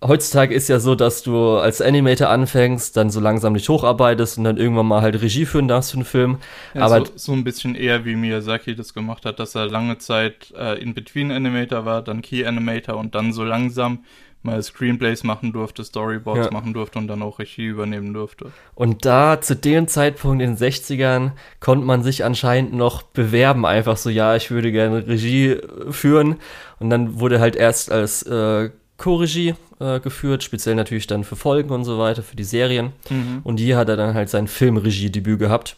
heutzutage 0.02 0.54
ist 0.54 0.69
ja 0.69 0.81
so, 0.81 0.94
dass 0.94 1.22
du 1.22 1.56
als 1.58 1.81
Animator 1.81 2.28
anfängst, 2.28 2.96
dann 2.96 3.10
so 3.10 3.20
langsam 3.20 3.54
dich 3.54 3.69
hocharbeitest 3.69 4.38
und 4.38 4.44
dann 4.44 4.56
irgendwann 4.56 4.87
mal 4.87 5.02
halt 5.02 5.20
Regie 5.22 5.46
führen 5.46 5.69
darfst 5.69 5.93
für 5.93 5.99
einen 5.99 6.04
Film. 6.04 6.38
Ja, 6.75 6.82
Aber 6.82 7.06
so, 7.06 7.12
so, 7.14 7.32
ein 7.32 7.44
bisschen 7.44 7.75
eher 7.75 8.04
wie 8.04 8.16
Miyazaki 8.16 8.75
das 8.75 8.94
gemacht 8.94 9.25
hat, 9.25 9.38
dass 9.38 9.54
er 9.54 9.66
lange 9.66 9.99
Zeit 9.99 10.52
äh, 10.56 10.81
in 10.82 10.94
Between 10.94 11.31
Animator 11.31 11.84
war, 11.84 12.02
dann 12.02 12.22
Key 12.22 12.44
Animator 12.44 12.96
und 12.96 13.14
dann 13.14 13.32
so 13.32 13.44
langsam 13.44 14.04
mal 14.42 14.62
Screenplays 14.62 15.24
machen 15.24 15.52
durfte, 15.52 15.84
Storyboards 15.84 16.46
ja. 16.46 16.52
machen 16.52 16.72
durfte 16.72 16.98
und 16.98 17.06
dann 17.08 17.22
auch 17.22 17.38
Regie 17.38 17.66
übernehmen 17.66 18.12
durfte. 18.12 18.52
Und 18.74 19.04
da 19.04 19.40
zu 19.40 19.54
dem 19.56 19.88
Zeitpunkt 19.88 20.42
in 20.42 20.56
den 20.56 20.58
60ern 20.58 21.32
konnte 21.60 21.84
man 21.84 22.02
sich 22.02 22.24
anscheinend 22.24 22.72
noch 22.72 23.02
bewerben, 23.02 23.64
einfach 23.64 23.96
so, 23.96 24.10
ja, 24.10 24.36
ich 24.36 24.50
würde 24.50 24.72
gerne 24.72 25.06
Regie 25.06 25.58
führen. 25.90 26.36
Und 26.78 26.90
dann 26.90 27.20
wurde 27.20 27.40
halt 27.40 27.56
erst 27.56 27.92
als 27.92 28.22
äh, 28.24 28.70
Co-Regie 28.96 29.54
äh, 29.80 30.00
geführt, 30.00 30.42
speziell 30.42 30.74
natürlich 30.74 31.06
dann 31.06 31.24
für 31.24 31.36
Folgen 31.36 31.70
und 31.70 31.84
so 31.84 31.98
weiter, 31.98 32.22
für 32.22 32.36
die 32.36 32.44
Serien. 32.44 32.92
Mhm. 33.10 33.40
Und 33.44 33.58
hier 33.58 33.76
hat 33.76 33.88
er 33.88 33.96
dann 33.96 34.14
halt 34.14 34.28
sein 34.28 34.48
Filmregiedebüt 34.48 35.38
gehabt, 35.38 35.76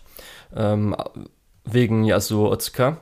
ähm, 0.55 0.97
wegen 1.65 2.05
Yasuo 2.05 2.51
Otsuka. 2.51 2.99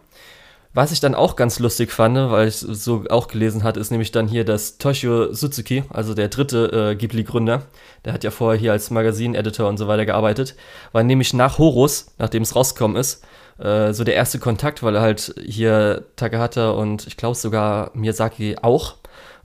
Was 0.75 0.91
ich 0.91 1.01
dann 1.01 1.15
auch 1.15 1.37
ganz 1.37 1.59
lustig 1.59 1.93
fand, 1.93 2.17
weil 2.17 2.49
ich 2.49 2.57
so 2.57 3.05
auch 3.11 3.29
gelesen 3.29 3.63
hatte, 3.63 3.79
ist 3.79 3.91
nämlich 3.91 4.11
dann 4.11 4.27
hier, 4.27 4.45
dass 4.45 4.79
Toshio 4.79 5.35
Suzuki, 5.35 5.85
also 5.91 6.15
der 6.15 6.29
dritte 6.29 6.93
äh, 6.93 6.97
Ghibli-Gründer, 6.97 7.65
der 8.07 8.13
hat 8.15 8.25
ja 8.25 8.31
vorher 8.31 8.59
hier 8.59 8.73
als 8.73 8.91
Magazin-Editor 8.91 9.69
und 9.69 9.77
so 9.77 9.87
weiter 9.87 10.07
gearbeitet, 10.07 10.57
war 10.93 11.03
nämlich 11.03 11.35
nach 11.35 11.59
Horus, 11.59 12.07
nachdem 12.17 12.43
es 12.43 12.57
rausgekommen 12.57 12.97
ist, 12.97 13.23
äh, 13.59 13.93
so 13.93 14.03
der 14.03 14.15
erste 14.15 14.39
Kontakt, 14.39 14.83
weil 14.83 14.97
er 14.97 15.03
halt 15.03 15.35
hier 15.45 16.05
Takahata 16.17 16.71
und 16.71 17.07
ich 17.07 17.19
glaube 17.19 17.37
sogar 17.37 17.91
Miyazaki 17.93 18.57
auch 18.63 18.95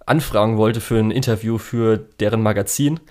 anfragen 0.06 0.56
wollte 0.56 0.80
für 0.80 0.98
ein 0.98 1.12
Interview 1.12 1.58
für 1.58 1.98
deren 1.98 2.42
Magazin, 2.42 3.02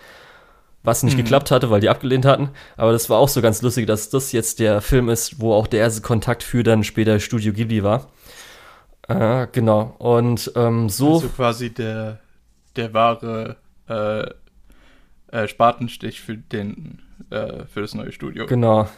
was 0.86 1.02
nicht 1.02 1.14
mhm. 1.14 1.22
geklappt 1.22 1.50
hatte, 1.50 1.70
weil 1.70 1.80
die 1.80 1.88
abgelehnt 1.88 2.24
hatten. 2.24 2.50
Aber 2.76 2.92
das 2.92 3.10
war 3.10 3.18
auch 3.18 3.28
so 3.28 3.42
ganz 3.42 3.60
lustig, 3.60 3.86
dass 3.86 4.08
das 4.08 4.32
jetzt 4.32 4.60
der 4.60 4.80
Film 4.80 5.08
ist, 5.08 5.40
wo 5.40 5.52
auch 5.52 5.66
der 5.66 5.80
erste 5.80 6.00
Kontakt 6.00 6.42
für 6.42 6.62
dann 6.62 6.84
später 6.84 7.20
Studio 7.20 7.52
Ghibli 7.52 7.82
war. 7.82 8.08
Äh, 9.08 9.48
genau. 9.52 9.94
Und 9.98 10.52
ähm, 10.56 10.88
so. 10.88 11.14
Also 11.14 11.28
quasi 11.28 11.74
der, 11.74 12.20
der 12.76 12.94
wahre 12.94 13.56
äh, 13.88 14.30
äh, 15.36 15.48
Spatenstich 15.48 16.20
für 16.20 16.36
den 16.36 17.02
äh, 17.30 17.64
für 17.66 17.80
das 17.80 17.94
neue 17.94 18.12
Studio. 18.12 18.46
Genau 18.46 18.88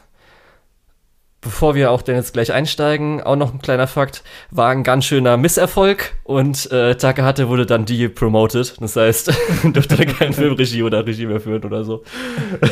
bevor 1.40 1.75
wir 1.75 1.90
auch 1.90 2.02
denn 2.02 2.16
jetzt 2.16 2.33
gleich 2.33 2.52
einsteigen, 2.52 3.23
auch 3.23 3.37
noch 3.37 3.52
ein 3.52 3.61
kleiner 3.61 3.87
Fakt, 3.87 4.23
war 4.50 4.71
ein 4.71 4.83
ganz 4.83 5.04
schöner 5.04 5.37
Misserfolg 5.37 6.14
und 6.25 6.71
äh, 6.73 6.97
Takahata 6.97 7.49
wurde 7.49 7.66
dann 7.66 7.85
depromoted. 7.85 8.80
Das 8.80 8.97
heißt, 8.97 9.28
durfte 9.73 9.97
dann 9.97 10.07
kein 10.07 10.33
Filmregie 10.33 10.83
oder 10.83 11.07
Regie 11.07 11.26
mehr 11.26 11.40
führen 11.40 11.64
oder 11.64 11.85
so. 11.85 12.02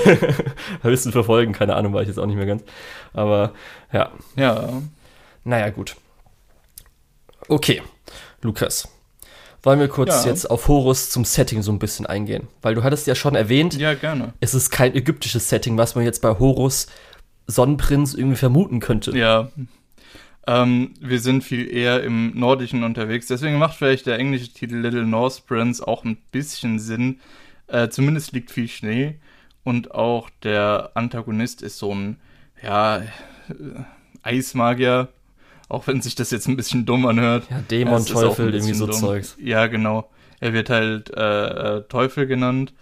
Höchstens 0.82 1.12
verfolgen, 1.12 1.52
keine 1.52 1.76
Ahnung, 1.76 1.92
war 1.92 2.02
ich 2.02 2.08
jetzt 2.08 2.18
auch 2.18 2.26
nicht 2.26 2.36
mehr 2.36 2.46
ganz. 2.46 2.64
Aber 3.12 3.52
ja. 3.92 4.10
Ja. 4.34 4.68
Naja, 5.44 5.70
gut. 5.70 5.96
Okay, 7.48 7.82
Lukas. 8.42 8.88
Wollen 9.62 9.80
wir 9.80 9.88
kurz 9.88 10.24
ja. 10.24 10.30
jetzt 10.30 10.48
auf 10.48 10.68
Horus 10.68 11.10
zum 11.10 11.24
Setting 11.24 11.62
so 11.62 11.72
ein 11.72 11.80
bisschen 11.80 12.06
eingehen? 12.06 12.46
Weil 12.62 12.76
du 12.76 12.84
hattest 12.84 13.06
ja 13.08 13.16
schon 13.16 13.34
erwähnt, 13.34 13.74
ja, 13.74 13.94
gerne. 13.94 14.32
es 14.38 14.54
ist 14.54 14.70
kein 14.70 14.94
ägyptisches 14.94 15.48
Setting, 15.48 15.76
was 15.76 15.96
man 15.96 16.04
jetzt 16.04 16.22
bei 16.22 16.38
Horus 16.38 16.86
Sonnenprinz 17.46 18.14
irgendwie 18.14 18.36
vermuten 18.36 18.80
könnte. 18.80 19.16
Ja. 19.16 19.50
Ähm, 20.46 20.94
wir 21.00 21.20
sind 21.20 21.42
viel 21.42 21.68
eher 21.72 22.02
im 22.04 22.38
Nordischen 22.38 22.84
unterwegs. 22.84 23.26
Deswegen 23.26 23.58
macht 23.58 23.76
vielleicht 23.76 24.06
der 24.06 24.18
englische 24.18 24.52
Titel 24.52 24.76
Little 24.76 25.06
North 25.06 25.44
Prince 25.46 25.86
auch 25.86 26.04
ein 26.04 26.16
bisschen 26.30 26.78
Sinn. 26.78 27.20
Äh, 27.66 27.88
zumindest 27.88 28.32
liegt 28.32 28.50
viel 28.50 28.68
Schnee. 28.68 29.16
Und 29.64 29.92
auch 29.92 30.30
der 30.44 30.92
Antagonist 30.94 31.62
ist 31.62 31.78
so 31.78 31.92
ein, 31.92 32.18
ja, 32.62 32.98
äh, 32.98 33.04
Eismagier. 34.22 35.08
Auch 35.68 35.88
wenn 35.88 36.00
sich 36.00 36.14
das 36.14 36.30
jetzt 36.30 36.46
ein 36.46 36.56
bisschen 36.56 36.86
dumm 36.86 37.06
anhört. 37.06 37.48
Ja, 37.50 37.60
Dämon, 37.68 38.06
Teufel, 38.06 38.54
irgendwie 38.54 38.74
so 38.74 38.86
dumm. 38.86 38.94
Zeugs. 38.94 39.36
Ja, 39.40 39.66
genau. 39.66 40.08
Er 40.38 40.52
wird 40.52 40.70
halt 40.70 41.10
äh, 41.10 41.78
äh, 41.78 41.82
Teufel 41.88 42.26
genannt. 42.28 42.72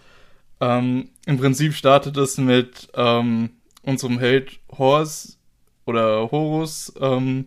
Ähm, 0.59 1.09
Im 1.25 1.37
Prinzip 1.39 1.73
startet 1.73 2.15
es 2.17 2.37
mit 2.37 2.89
ähm, 2.93 3.49
unserem 3.85 4.19
Held 4.19 4.59
Horus 4.77 5.37
oder 5.85 6.31
Horus, 6.31 6.93
ähm, 6.99 7.45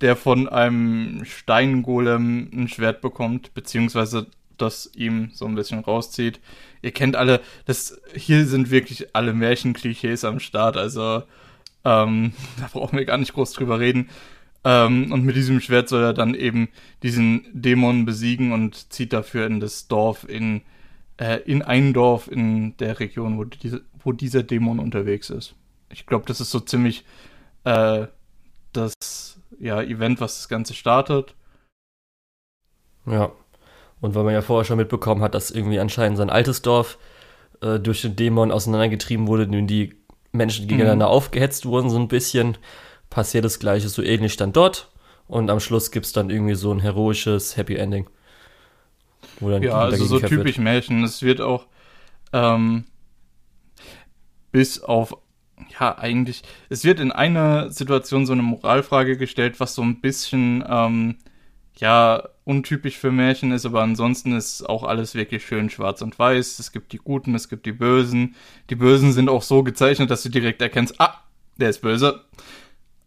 der 0.00 0.16
von 0.16 0.48
einem 0.48 1.24
Steingolem 1.24 2.48
ein 2.52 2.68
Schwert 2.68 3.00
bekommt, 3.00 3.52
beziehungsweise 3.54 4.26
das 4.56 4.90
ihm 4.94 5.30
so 5.32 5.46
ein 5.46 5.54
bisschen 5.54 5.80
rauszieht. 5.80 6.40
Ihr 6.82 6.92
kennt 6.92 7.16
alle, 7.16 7.40
das 7.66 8.00
hier 8.14 8.46
sind 8.46 8.70
wirklich 8.70 9.14
alle 9.14 9.32
Märchenklischees 9.32 10.24
am 10.24 10.40
Start, 10.40 10.76
also 10.76 11.22
ähm, 11.84 12.32
da 12.60 12.68
brauchen 12.72 12.98
wir 12.98 13.04
gar 13.04 13.18
nicht 13.18 13.34
groß 13.34 13.52
drüber 13.52 13.80
reden. 13.80 14.08
Ähm, 14.62 15.10
und 15.10 15.24
mit 15.24 15.36
diesem 15.36 15.60
Schwert 15.60 15.88
soll 15.88 16.02
er 16.02 16.12
dann 16.12 16.34
eben 16.34 16.68
diesen 17.02 17.46
Dämon 17.52 18.04
besiegen 18.04 18.52
und 18.52 18.92
zieht 18.92 19.12
dafür 19.12 19.46
in 19.46 19.58
das 19.58 19.88
Dorf, 19.88 20.28
in, 20.28 20.60
äh, 21.16 21.38
in 21.46 21.62
ein 21.62 21.94
Dorf 21.94 22.28
in 22.30 22.76
der 22.76 23.00
Region, 23.00 23.38
wo, 23.38 23.44
diese, 23.44 23.82
wo 24.04 24.12
dieser 24.12 24.42
Dämon 24.42 24.78
unterwegs 24.78 25.30
ist. 25.30 25.54
Ich 25.92 26.06
glaube, 26.06 26.24
das 26.26 26.40
ist 26.40 26.50
so 26.50 26.60
ziemlich 26.60 27.04
äh, 27.64 28.06
das 28.72 28.94
ja, 29.58 29.82
Event, 29.82 30.20
was 30.20 30.38
das 30.38 30.48
Ganze 30.48 30.74
startet. 30.74 31.34
Ja. 33.06 33.32
Und 34.00 34.14
weil 34.14 34.24
man 34.24 34.32
ja 34.32 34.42
vorher 34.42 34.64
schon 34.64 34.78
mitbekommen 34.78 35.22
hat, 35.22 35.34
dass 35.34 35.50
irgendwie 35.50 35.78
anscheinend 35.78 36.16
sein 36.16 36.30
altes 36.30 36.62
Dorf 36.62 36.98
äh, 37.60 37.78
durch 37.78 38.02
den 38.02 38.16
Dämon 38.16 38.50
auseinandergetrieben 38.50 39.26
wurde, 39.26 39.46
nun 39.46 39.66
die 39.66 39.94
Menschen 40.32 40.68
gegeneinander 40.68 41.06
mhm. 41.06 41.12
aufgehetzt 41.12 41.66
wurden, 41.66 41.90
so 41.90 41.98
ein 41.98 42.08
bisschen, 42.08 42.56
passiert 43.10 43.44
das 43.44 43.58
Gleiche 43.58 43.88
so 43.88 44.02
ähnlich 44.02 44.36
dann 44.36 44.52
dort. 44.52 44.90
Und 45.26 45.50
am 45.50 45.60
Schluss 45.60 45.90
gibt 45.90 46.06
es 46.06 46.12
dann 46.12 46.30
irgendwie 46.30 46.54
so 46.54 46.72
ein 46.72 46.80
heroisches 46.80 47.56
Happy 47.56 47.76
Ending. 47.76 48.08
ja, 49.40 49.78
also 49.78 50.04
so 50.04 50.18
typisch 50.18 50.56
wird. 50.56 50.58
Märchen. 50.58 51.04
Es 51.04 51.22
wird 51.22 51.40
auch 51.40 51.66
ähm, 52.32 52.84
bis 54.50 54.82
auf 54.82 55.16
ja, 55.78 55.98
eigentlich, 55.98 56.42
es 56.68 56.84
wird 56.84 57.00
in 57.00 57.12
einer 57.12 57.70
Situation 57.70 58.26
so 58.26 58.32
eine 58.32 58.42
Moralfrage 58.42 59.16
gestellt, 59.16 59.60
was 59.60 59.74
so 59.74 59.82
ein 59.82 60.00
bisschen, 60.00 60.64
ähm, 60.68 61.16
ja, 61.76 62.28
untypisch 62.44 62.98
für 62.98 63.10
Märchen 63.10 63.52
ist, 63.52 63.64
aber 63.64 63.82
ansonsten 63.82 64.32
ist 64.32 64.68
auch 64.68 64.84
alles 64.84 65.14
wirklich 65.14 65.46
schön 65.46 65.70
schwarz 65.70 66.02
und 66.02 66.18
weiß. 66.18 66.58
Es 66.58 66.72
gibt 66.72 66.92
die 66.92 66.98
Guten, 66.98 67.34
es 67.34 67.48
gibt 67.48 67.64
die 67.64 67.72
Bösen. 67.72 68.34
Die 68.68 68.74
Bösen 68.74 69.12
sind 69.12 69.28
auch 69.28 69.42
so 69.42 69.62
gezeichnet, 69.62 70.10
dass 70.10 70.22
du 70.22 70.28
direkt 70.28 70.60
erkennst, 70.60 71.00
ah, 71.00 71.14
der 71.56 71.70
ist 71.70 71.80
böse. 71.80 72.22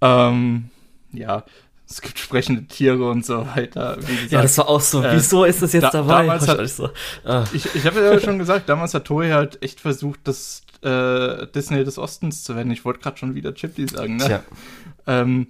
Ähm, 0.01 0.69
ja, 1.12 1.43
es 1.88 2.01
gibt 2.01 2.17
sprechende 2.17 2.65
Tiere 2.65 3.10
und 3.10 3.25
so 3.25 3.45
weiter. 3.55 3.98
Gesagt, 3.98 4.31
ja, 4.31 4.41
das 4.41 4.57
war 4.57 4.69
auch 4.69 4.81
so. 4.81 5.03
Äh, 5.03 5.15
Wieso 5.15 5.45
ist 5.45 5.62
das 5.62 5.74
jetzt 5.74 5.83
da, 5.83 5.91
dabei? 5.91 6.22
Damals 6.24 6.48
hat, 6.48 6.69
so. 6.69 6.89
ah. 7.25 7.43
Ich, 7.53 7.75
ich 7.75 7.86
habe 7.86 8.00
ja 8.00 8.19
schon 8.19 8.39
gesagt, 8.39 8.69
damals 8.69 8.93
hat 8.93 9.05
Toei 9.05 9.31
halt 9.31 9.62
echt 9.62 9.79
versucht, 9.79 10.22
das 10.24 10.62
äh, 10.84 11.48
Disney 11.54 11.84
des 11.84 11.98
Ostens 11.98 12.44
zu 12.44 12.56
werden. 12.56 12.72
Ich 12.72 12.86
wollte 12.86 13.00
gerade 13.00 13.18
schon 13.18 13.36
wieder 13.36 13.54
Chipley 13.54 13.88
sagen, 13.88 14.18
ne? 14.18 14.30
Ja. 14.30 14.44
Ähm, 15.08 15.48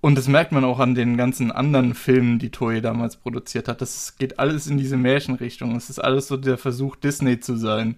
und 0.00 0.16
das 0.16 0.28
merkt 0.28 0.52
man 0.52 0.64
auch 0.64 0.78
an 0.78 0.94
den 0.94 1.16
ganzen 1.16 1.50
anderen 1.50 1.94
Filmen, 1.94 2.38
die 2.38 2.50
Toei 2.50 2.80
damals 2.80 3.16
produziert 3.16 3.66
hat. 3.66 3.80
Das 3.80 4.16
geht 4.16 4.38
alles 4.38 4.68
in 4.68 4.78
diese 4.78 4.96
Märchenrichtung. 4.96 5.74
Es 5.74 5.90
ist 5.90 5.98
alles 5.98 6.28
so 6.28 6.36
der 6.36 6.56
Versuch, 6.56 6.94
Disney 6.96 7.40
zu 7.40 7.56
sein. 7.56 7.96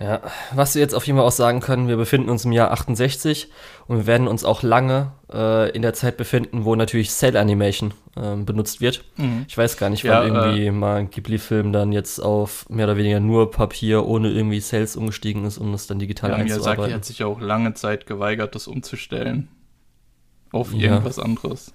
Ja, 0.00 0.20
was 0.52 0.74
wir 0.74 0.82
jetzt 0.82 0.94
auf 0.94 1.06
jeden 1.06 1.18
Fall 1.18 1.26
auch 1.26 1.32
sagen 1.32 1.60
können, 1.60 1.86
wir 1.86 1.96
befinden 1.96 2.28
uns 2.28 2.44
im 2.44 2.50
Jahr 2.50 2.72
68 2.72 3.48
und 3.86 3.98
wir 3.98 4.06
werden 4.06 4.26
uns 4.26 4.44
auch 4.44 4.62
lange 4.62 5.12
äh, 5.32 5.70
in 5.70 5.82
der 5.82 5.94
Zeit 5.94 6.16
befinden, 6.16 6.64
wo 6.64 6.74
natürlich 6.74 7.10
Cell 7.10 7.36
Animation 7.36 7.94
äh, 8.16 8.34
benutzt 8.36 8.80
wird. 8.80 9.04
Mhm. 9.16 9.44
Ich 9.46 9.56
weiß 9.56 9.76
gar 9.76 9.90
nicht, 9.90 10.02
wann 10.04 10.10
ja, 10.10 10.24
irgendwie 10.24 10.66
äh, 10.66 10.72
mal 10.72 10.96
ein 10.96 11.10
Ghibli-Film 11.10 11.72
dann 11.72 11.92
jetzt 11.92 12.18
auf 12.18 12.68
mehr 12.68 12.86
oder 12.86 12.96
weniger 12.96 13.20
nur 13.20 13.50
Papier 13.50 14.04
ohne 14.04 14.30
irgendwie 14.30 14.60
Cells 14.60 14.96
umgestiegen 14.96 15.44
ist, 15.44 15.58
um 15.58 15.70
das 15.70 15.86
dann 15.86 15.98
digital 16.00 16.30
ja, 16.30 16.36
einzuarbeiten. 16.36 16.76
Miyazaki 16.76 16.92
hat 16.92 17.04
sich 17.04 17.18
ja 17.20 17.26
auch 17.26 17.40
lange 17.40 17.74
Zeit 17.74 18.06
geweigert, 18.06 18.54
das 18.54 18.66
umzustellen 18.66 19.48
auf 20.52 20.74
irgendwas 20.74 21.18
ja. 21.18 21.22
anderes. 21.22 21.72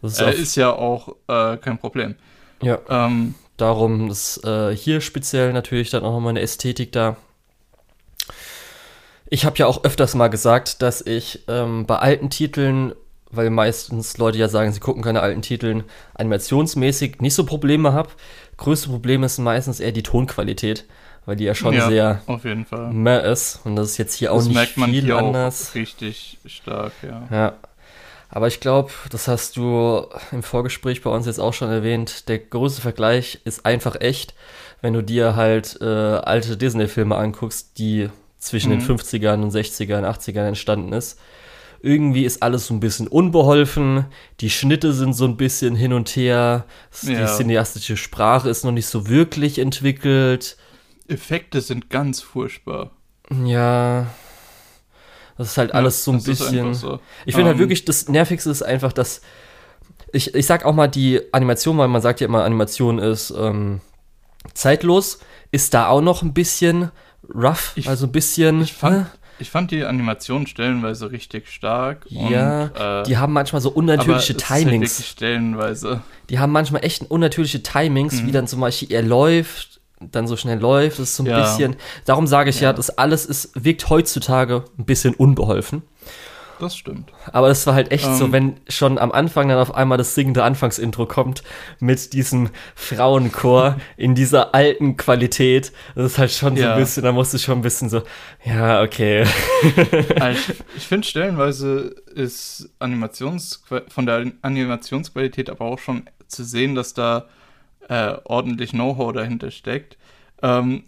Das 0.00 0.14
ist, 0.14 0.20
äh, 0.20 0.32
ist 0.32 0.56
ja 0.56 0.72
auch 0.72 1.14
äh, 1.28 1.58
kein 1.58 1.78
Problem. 1.78 2.16
Ja. 2.60 2.78
Ähm, 2.88 3.34
Darum 3.56 4.10
ist 4.10 4.44
äh, 4.44 4.74
hier 4.74 5.00
speziell 5.00 5.52
natürlich 5.52 5.90
dann 5.90 6.02
auch 6.02 6.12
nochmal 6.12 6.30
eine 6.30 6.40
Ästhetik 6.40 6.90
da 6.90 7.16
ich 9.32 9.46
habe 9.46 9.56
ja 9.56 9.66
auch 9.66 9.82
öfters 9.82 10.14
mal 10.14 10.28
gesagt, 10.28 10.82
dass 10.82 11.00
ich 11.00 11.44
ähm, 11.48 11.86
bei 11.86 11.96
alten 11.96 12.28
Titeln, 12.28 12.92
weil 13.30 13.48
meistens 13.48 14.18
Leute 14.18 14.36
ja 14.36 14.46
sagen, 14.46 14.74
sie 14.74 14.80
gucken 14.80 15.02
keine 15.02 15.22
alten 15.22 15.40
Titeln, 15.40 15.84
animationsmäßig 16.12 17.22
nicht 17.22 17.32
so 17.32 17.46
Probleme 17.46 17.94
habe. 17.94 18.10
Größte 18.58 18.90
Problem 18.90 19.22
ist 19.22 19.38
meistens 19.38 19.80
eher 19.80 19.92
die 19.92 20.02
Tonqualität, 20.02 20.84
weil 21.24 21.36
die 21.36 21.44
ja 21.44 21.54
schon 21.54 21.72
ja, 21.72 21.88
sehr 21.88 22.20
auf 22.26 22.44
jeden 22.44 22.66
Fall. 22.66 22.92
mehr 22.92 23.24
ist. 23.24 23.60
Und 23.64 23.76
das 23.76 23.92
ist 23.92 23.96
jetzt 23.96 24.16
hier 24.16 24.28
das 24.28 24.36
auch 24.36 24.44
nicht 24.44 24.54
merkt 24.54 24.76
man 24.76 24.90
viel 24.90 25.04
hier 25.04 25.16
anders. 25.16 25.70
Auch 25.70 25.76
richtig 25.76 26.36
stark, 26.44 26.92
ja. 27.00 27.26
Ja. 27.30 27.52
Aber 28.28 28.48
ich 28.48 28.60
glaube, 28.60 28.92
das 29.08 29.28
hast 29.28 29.56
du 29.56 30.08
im 30.30 30.42
Vorgespräch 30.42 31.00
bei 31.00 31.08
uns 31.10 31.24
jetzt 31.24 31.40
auch 31.40 31.54
schon 31.54 31.70
erwähnt, 31.70 32.28
der 32.28 32.38
größte 32.38 32.82
Vergleich 32.82 33.40
ist 33.44 33.64
einfach 33.64 33.98
echt, 33.98 34.34
wenn 34.82 34.92
du 34.92 35.02
dir 35.02 35.36
halt 35.36 35.78
äh, 35.80 35.86
alte 35.86 36.58
Disney-Filme 36.58 37.16
anguckst, 37.16 37.78
die 37.78 38.10
zwischen 38.42 38.72
mhm. 38.72 38.80
den 38.80 38.98
50ern 38.98 39.40
und 39.40 39.52
60ern, 39.52 40.04
80ern 40.04 40.48
entstanden 40.48 40.92
ist. 40.92 41.18
Irgendwie 41.80 42.24
ist 42.24 42.42
alles 42.42 42.66
so 42.66 42.74
ein 42.74 42.80
bisschen 42.80 43.08
unbeholfen, 43.08 44.06
die 44.40 44.50
Schnitte 44.50 44.92
sind 44.92 45.14
so 45.14 45.24
ein 45.24 45.36
bisschen 45.36 45.74
hin 45.74 45.92
und 45.92 46.08
her, 46.10 46.64
ja. 47.02 47.20
die 47.20 47.26
cineastische 47.26 47.96
Sprache 47.96 48.48
ist 48.48 48.64
noch 48.64 48.72
nicht 48.72 48.86
so 48.86 49.08
wirklich 49.08 49.58
entwickelt. 49.58 50.56
Effekte 51.08 51.60
sind 51.60 51.88
ganz 51.88 52.20
furchtbar. 52.20 52.90
Ja. 53.44 54.06
Das 55.38 55.48
ist 55.48 55.58
halt 55.58 55.70
ja, 55.70 55.76
alles 55.76 56.04
so 56.04 56.12
ein 56.12 56.22
bisschen. 56.22 56.74
So. 56.74 57.00
Ich 57.24 57.34
finde 57.34 57.42
um, 57.42 57.46
halt 57.48 57.54
ähm. 57.54 57.60
wirklich, 57.60 57.84
das 57.84 58.08
Nervigste 58.08 58.50
ist 58.50 58.62
einfach, 58.62 58.92
dass. 58.92 59.22
Ich, 60.12 60.34
ich 60.34 60.46
sag 60.46 60.64
auch 60.66 60.74
mal 60.74 60.88
die 60.88 61.20
Animation, 61.32 61.78
weil 61.78 61.88
man 61.88 62.02
sagt 62.02 62.20
ja 62.20 62.26
immer, 62.26 62.44
Animation 62.44 62.98
ist 62.98 63.32
ähm, 63.36 63.80
zeitlos, 64.52 65.20
ist 65.52 65.72
da 65.72 65.88
auch 65.88 66.02
noch 66.02 66.22
ein 66.22 66.34
bisschen, 66.34 66.90
rough, 67.34 67.72
ich, 67.74 67.88
also 67.88 68.06
ein 68.06 68.12
bisschen. 68.12 68.62
Ich 68.62 68.72
fand, 68.72 69.06
äh? 69.06 69.10
ich 69.38 69.50
fand 69.50 69.70
die 69.70 69.84
Animation 69.84 70.46
stellenweise 70.46 71.10
richtig 71.10 71.48
stark. 71.48 72.06
Ja, 72.08 72.64
und, 72.64 72.76
äh, 72.76 73.02
die 73.04 73.16
haben 73.16 73.32
manchmal 73.32 73.60
so 73.60 73.70
unnatürliche 73.70 74.34
halt 74.34 74.64
Timings. 74.64 74.98
Halt 74.98 75.06
stellenweise. 75.06 76.02
Die 76.30 76.38
haben 76.38 76.52
manchmal 76.52 76.84
echt 76.84 77.10
unnatürliche 77.10 77.62
Timings, 77.62 78.22
mhm. 78.22 78.26
wie 78.26 78.32
dann 78.32 78.46
zum 78.46 78.60
Beispiel 78.60 78.92
er 78.92 79.02
läuft, 79.02 79.80
dann 80.00 80.26
so 80.26 80.36
schnell 80.36 80.58
läuft. 80.58 80.98
Das 80.98 81.10
ist 81.10 81.16
so 81.16 81.22
ein 81.22 81.26
ja. 81.26 81.40
bisschen. 81.40 81.76
Darum 82.04 82.26
sage 82.26 82.50
ich 82.50 82.60
ja. 82.60 82.70
ja, 82.70 82.72
das 82.72 82.96
alles 82.98 83.26
ist, 83.26 83.50
wirkt 83.54 83.88
heutzutage 83.88 84.64
ein 84.78 84.84
bisschen 84.84 85.14
unbeholfen 85.14 85.82
das 86.62 86.76
stimmt. 86.76 87.12
Aber 87.32 87.48
es 87.48 87.66
war 87.66 87.74
halt 87.74 87.92
echt 87.92 88.06
ähm, 88.06 88.16
so, 88.16 88.32
wenn 88.32 88.56
schon 88.68 88.98
am 88.98 89.12
Anfang 89.12 89.48
dann 89.48 89.58
auf 89.58 89.74
einmal 89.74 89.98
das 89.98 90.14
singende 90.14 90.44
Anfangsintro 90.44 91.06
kommt 91.06 91.42
mit 91.80 92.12
diesem 92.12 92.50
Frauenchor 92.74 93.76
in 93.96 94.14
dieser 94.14 94.54
alten 94.54 94.96
Qualität. 94.96 95.72
Das 95.94 96.12
ist 96.12 96.18
halt 96.18 96.30
schon 96.30 96.56
ja. 96.56 96.62
so 96.62 96.68
ein 96.70 96.78
bisschen, 96.78 97.02
da 97.02 97.12
musst 97.12 97.34
du 97.34 97.38
schon 97.38 97.58
ein 97.58 97.62
bisschen 97.62 97.88
so, 97.88 98.02
ja, 98.44 98.82
okay. 98.82 99.26
Also 100.20 100.52
ich, 100.52 100.62
ich 100.76 100.86
finde 100.86 101.06
stellenweise 101.06 101.94
ist 102.14 102.70
Animations 102.78 103.62
von 103.88 104.06
der 104.06 104.32
Animationsqualität 104.42 105.50
aber 105.50 105.64
auch 105.64 105.78
schon 105.78 106.04
zu 106.28 106.44
sehen, 106.44 106.74
dass 106.74 106.94
da 106.94 107.26
äh, 107.88 108.14
ordentlich 108.24 108.70
Know-how 108.70 109.12
dahinter 109.12 109.50
steckt. 109.50 109.96
Ähm, 110.42 110.84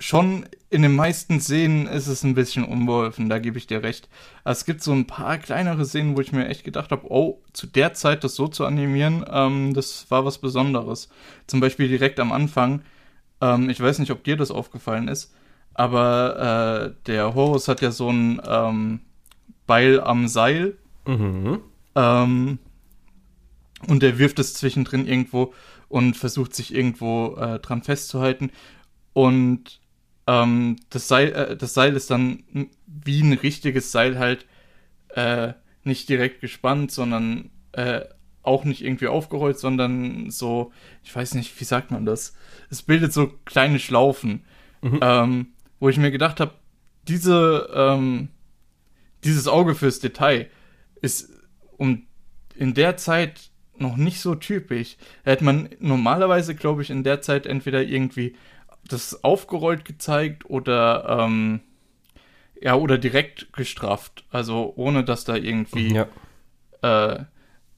schon 0.00 0.46
in 0.70 0.82
den 0.82 0.94
meisten 0.94 1.40
Szenen 1.40 1.86
ist 1.86 2.06
es 2.06 2.24
ein 2.24 2.34
bisschen 2.34 2.64
unbeholfen, 2.64 3.28
da 3.28 3.38
gebe 3.38 3.58
ich 3.58 3.66
dir 3.66 3.82
recht. 3.82 4.08
es 4.44 4.64
gibt 4.64 4.82
so 4.82 4.92
ein 4.92 5.06
paar 5.06 5.38
kleinere 5.38 5.84
Szenen, 5.84 6.16
wo 6.16 6.20
ich 6.20 6.32
mir 6.32 6.48
echt 6.48 6.64
gedacht 6.64 6.90
habe, 6.90 7.10
oh, 7.10 7.42
zu 7.52 7.66
der 7.66 7.94
Zeit 7.94 8.24
das 8.24 8.34
so 8.34 8.48
zu 8.48 8.64
animieren, 8.64 9.24
ähm, 9.30 9.74
das 9.74 10.10
war 10.10 10.24
was 10.24 10.38
Besonderes. 10.38 11.08
Zum 11.46 11.60
Beispiel 11.60 11.88
direkt 11.88 12.20
am 12.20 12.32
Anfang, 12.32 12.82
ähm, 13.40 13.68
ich 13.68 13.80
weiß 13.80 13.98
nicht, 13.98 14.10
ob 14.10 14.24
dir 14.24 14.36
das 14.36 14.50
aufgefallen 14.50 15.08
ist, 15.08 15.34
aber 15.74 16.92
äh, 16.92 17.06
der 17.06 17.34
Horus 17.34 17.68
hat 17.68 17.80
ja 17.80 17.90
so 17.90 18.10
ein 18.10 18.40
ähm, 18.46 19.00
Beil 19.66 20.00
am 20.00 20.28
Seil. 20.28 20.76
Mhm. 21.06 21.60
Ähm, 21.94 22.58
und 23.86 24.02
der 24.02 24.18
wirft 24.18 24.38
es 24.38 24.54
zwischendrin 24.54 25.06
irgendwo 25.06 25.54
und 25.88 26.16
versucht 26.16 26.54
sich 26.54 26.74
irgendwo 26.74 27.36
äh, 27.36 27.58
dran 27.58 27.82
festzuhalten. 27.82 28.50
Und 29.12 29.80
ähm, 30.30 30.76
das, 30.90 31.08
Seil, 31.08 31.32
äh, 31.32 31.56
das 31.56 31.74
Seil 31.74 31.96
ist 31.96 32.10
dann 32.10 32.44
wie 32.86 33.20
ein 33.20 33.32
richtiges 33.32 33.90
Seil 33.90 34.18
halt 34.18 34.46
äh, 35.08 35.54
nicht 35.82 36.08
direkt 36.08 36.40
gespannt, 36.40 36.92
sondern 36.92 37.50
äh, 37.72 38.02
auch 38.42 38.64
nicht 38.64 38.82
irgendwie 38.82 39.08
aufgerollt, 39.08 39.58
sondern 39.58 40.30
so, 40.30 40.72
ich 41.02 41.14
weiß 41.14 41.34
nicht, 41.34 41.58
wie 41.60 41.64
sagt 41.64 41.90
man 41.90 42.06
das? 42.06 42.34
Es 42.70 42.82
bildet 42.82 43.12
so 43.12 43.32
kleine 43.44 43.80
Schlaufen, 43.80 44.44
mhm. 44.82 45.00
ähm, 45.02 45.46
wo 45.80 45.88
ich 45.88 45.98
mir 45.98 46.12
gedacht 46.12 46.38
habe, 46.38 46.52
diese, 47.08 47.68
ähm, 47.74 48.28
dieses 49.24 49.48
Auge 49.48 49.74
fürs 49.74 49.98
Detail 49.98 50.48
ist 51.02 51.30
um 51.76 52.06
in 52.54 52.74
der 52.74 52.96
Zeit 52.96 53.50
noch 53.78 53.96
nicht 53.96 54.20
so 54.20 54.34
typisch. 54.34 54.96
Hätte 55.24 55.44
man 55.44 55.70
normalerweise, 55.80 56.54
glaube 56.54 56.82
ich, 56.82 56.90
in 56.90 57.02
der 57.02 57.20
Zeit 57.20 57.46
entweder 57.46 57.82
irgendwie 57.82 58.36
das 58.86 59.24
aufgerollt 59.24 59.84
gezeigt 59.84 60.48
oder 60.48 61.06
ähm, 61.20 61.60
ja, 62.60 62.74
oder 62.74 62.98
direkt 62.98 63.52
gestrafft. 63.52 64.24
Also 64.30 64.72
ohne 64.76 65.04
dass 65.04 65.24
da 65.24 65.36
irgendwie 65.36 65.94
ja. 65.94 66.06
äh, 66.82 67.24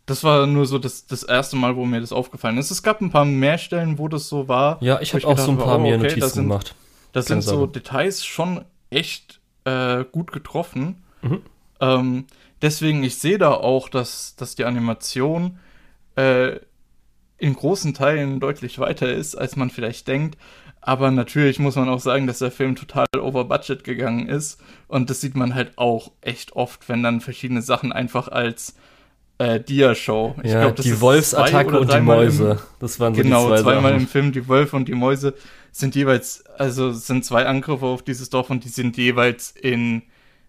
das 0.07 0.25
war 0.25 0.47
nur 0.47 0.67
so 0.67 0.79
das, 0.79 1.07
das 1.07 1.23
erste 1.23 1.57
Mal, 1.57 1.77
wo 1.77 1.85
mir 1.85 2.01
das 2.01 2.13
aufgefallen 2.13 2.59
ist. 2.59 2.71
Es 2.71 2.83
gab 2.83 3.01
ein 3.01 3.11
paar 3.11 3.25
mehr 3.25 3.59
Stellen, 3.59 3.99
wo 3.99 4.09
das 4.09 4.29
so 4.29 4.49
war. 4.49 4.83
Ja, 4.83 5.01
ich 5.01 5.15
habe 5.15 5.25
auch 5.25 5.31
gedacht 5.31 5.47
so 5.47 5.53
ein 5.53 5.59
paar 5.59 5.79
oh, 5.79 5.83
mehr 5.83 5.95
okay, 5.97 6.03
Notizen 6.03 6.21
das 6.21 6.33
sind, 6.35 6.45
gemacht. 6.45 6.75
Das 7.13 7.27
Keine 7.27 7.43
sind 7.43 7.51
so 7.51 7.59
Sorge. 7.59 7.73
Details 7.73 8.25
schon 8.25 8.65
echt 8.91 9.41
äh, 9.65 10.05
gut 10.11 10.33
getroffen. 10.33 11.05
Mhm. 11.23 11.43
Ähm, 11.81 12.27
deswegen, 12.61 13.05
ich 13.05 13.17
sehe 13.19 13.39
da 13.39 13.53
auch, 13.53 13.89
dass, 13.89 14.35
dass 14.37 14.57
die 14.57 14.65
Animation 14.65 15.59
äh, 16.17 16.57
in 17.39 17.55
großen 17.55 17.95
Teilen 17.95 18.41
deutlich 18.41 18.79
weiter 18.79 19.13
ist, 19.13 19.37
als 19.37 19.57
man 19.57 19.71
vielleicht 19.71 20.09
denkt. 20.09 20.37
Aber 20.85 21.11
natürlich 21.13 21.59
muss 21.61 21.77
man 21.77 21.89
auch 21.89 22.01
sagen, 22.01 22.27
dass 22.27 22.41
der 22.41 22.51
Film 22.51 22.75
total 22.75 23.07
over 23.21 23.45
budget 23.45 23.85
gegangen 23.85 24.29
ist. 24.29 24.61
Und 24.89 25.11
das 25.11 25.21
sieht 25.21 25.37
man 25.37 25.55
halt 25.55 25.79
auch 25.79 26.11
echt 26.21 26.57
oft, 26.57 26.89
wenn 26.89 27.03
dann 27.05 27.21
verschiedene 27.21 27.63
Sachen 27.63 27.93
einfach 27.93 28.27
als 28.29 28.75
äh, 29.39 29.61
Dia-Show. 29.61 30.35
Ich 30.43 30.51
ja, 30.51 30.63
glaub, 30.63 30.77
das 30.77 30.85
die 30.85 31.01
Wolfsattacke 31.01 31.79
und 31.79 31.87
die 31.89 31.93
dreimal 31.93 32.19
im- 32.19 32.25
Mäuse. 32.25 32.59
Das 32.81 32.99
waren 32.99 33.15
so 33.15 33.23
Genau, 33.23 33.43
die 33.49 33.55
zwei 33.57 33.63
zweimal 33.63 33.93
im. 33.95 34.09
Film, 34.09 34.33
die 34.33 34.49
Wölfe 34.49 34.75
und 34.77 34.89
die 34.89 34.95
Mäuse 34.95 35.35
sind 35.71 35.95
jeweils, 35.95 36.45
also 36.59 36.91
sind 36.93 37.25
zwei 37.25 37.47
Angriffe 37.47 37.87
auf 37.87 38.03
dieses 38.03 38.29
Dorf 38.29 38.51
und 38.51 38.65
die 38.65 38.69
sind 38.69 38.97
jeweils 38.97 39.53
in 39.53 40.03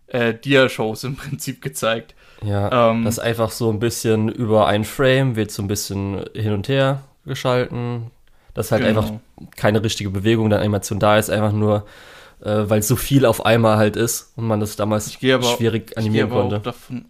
äh, 0.08 0.34
Dia-Shows 0.34 1.04
im 1.06 1.16
Prinzip 1.16 1.62
gezeigt. 1.62 2.16
Ja, 2.44 2.90
Ähm, 2.92 3.06
das 3.06 3.16
ist 3.20 3.24
einfach 3.24 3.52
so 3.52 3.70
ein 3.72 3.80
bisschen 3.80 4.30
über 4.30 4.66
ein 4.68 4.84
Frame, 4.84 5.36
wird 5.36 5.52
so 5.52 5.62
ein 5.62 5.68
bisschen 5.68 6.26
hin 6.36 6.54
und 6.54 6.68
her 6.68 7.04
geschalten. 7.26 8.12
Dass 8.54 8.72
halt 8.72 8.84
Genau. 8.84 9.00
einfach 9.00 9.14
keine 9.56 9.84
richtige 9.84 10.10
Bewegung 10.10 10.50
der 10.50 10.60
Animation 10.60 11.00
da 11.00 11.18
ist, 11.18 11.30
einfach 11.30 11.52
nur, 11.52 11.86
äh, 12.42 12.64
weil 12.70 12.82
so 12.84 12.96
viel 12.96 13.26
auf 13.26 13.46
einmal 13.46 13.78
halt 13.78 13.96
ist 13.96 14.34
und 14.36 14.46
man 14.48 14.60
das 14.60 14.76
damals 14.76 15.08
Ich 15.08 15.34
aber, 15.34 15.44
schwierig 15.44 15.92
ich 15.92 15.98
animieren 15.98 16.32
auch 16.32 16.50
konnte. 16.50 16.60
davon, 16.60 17.06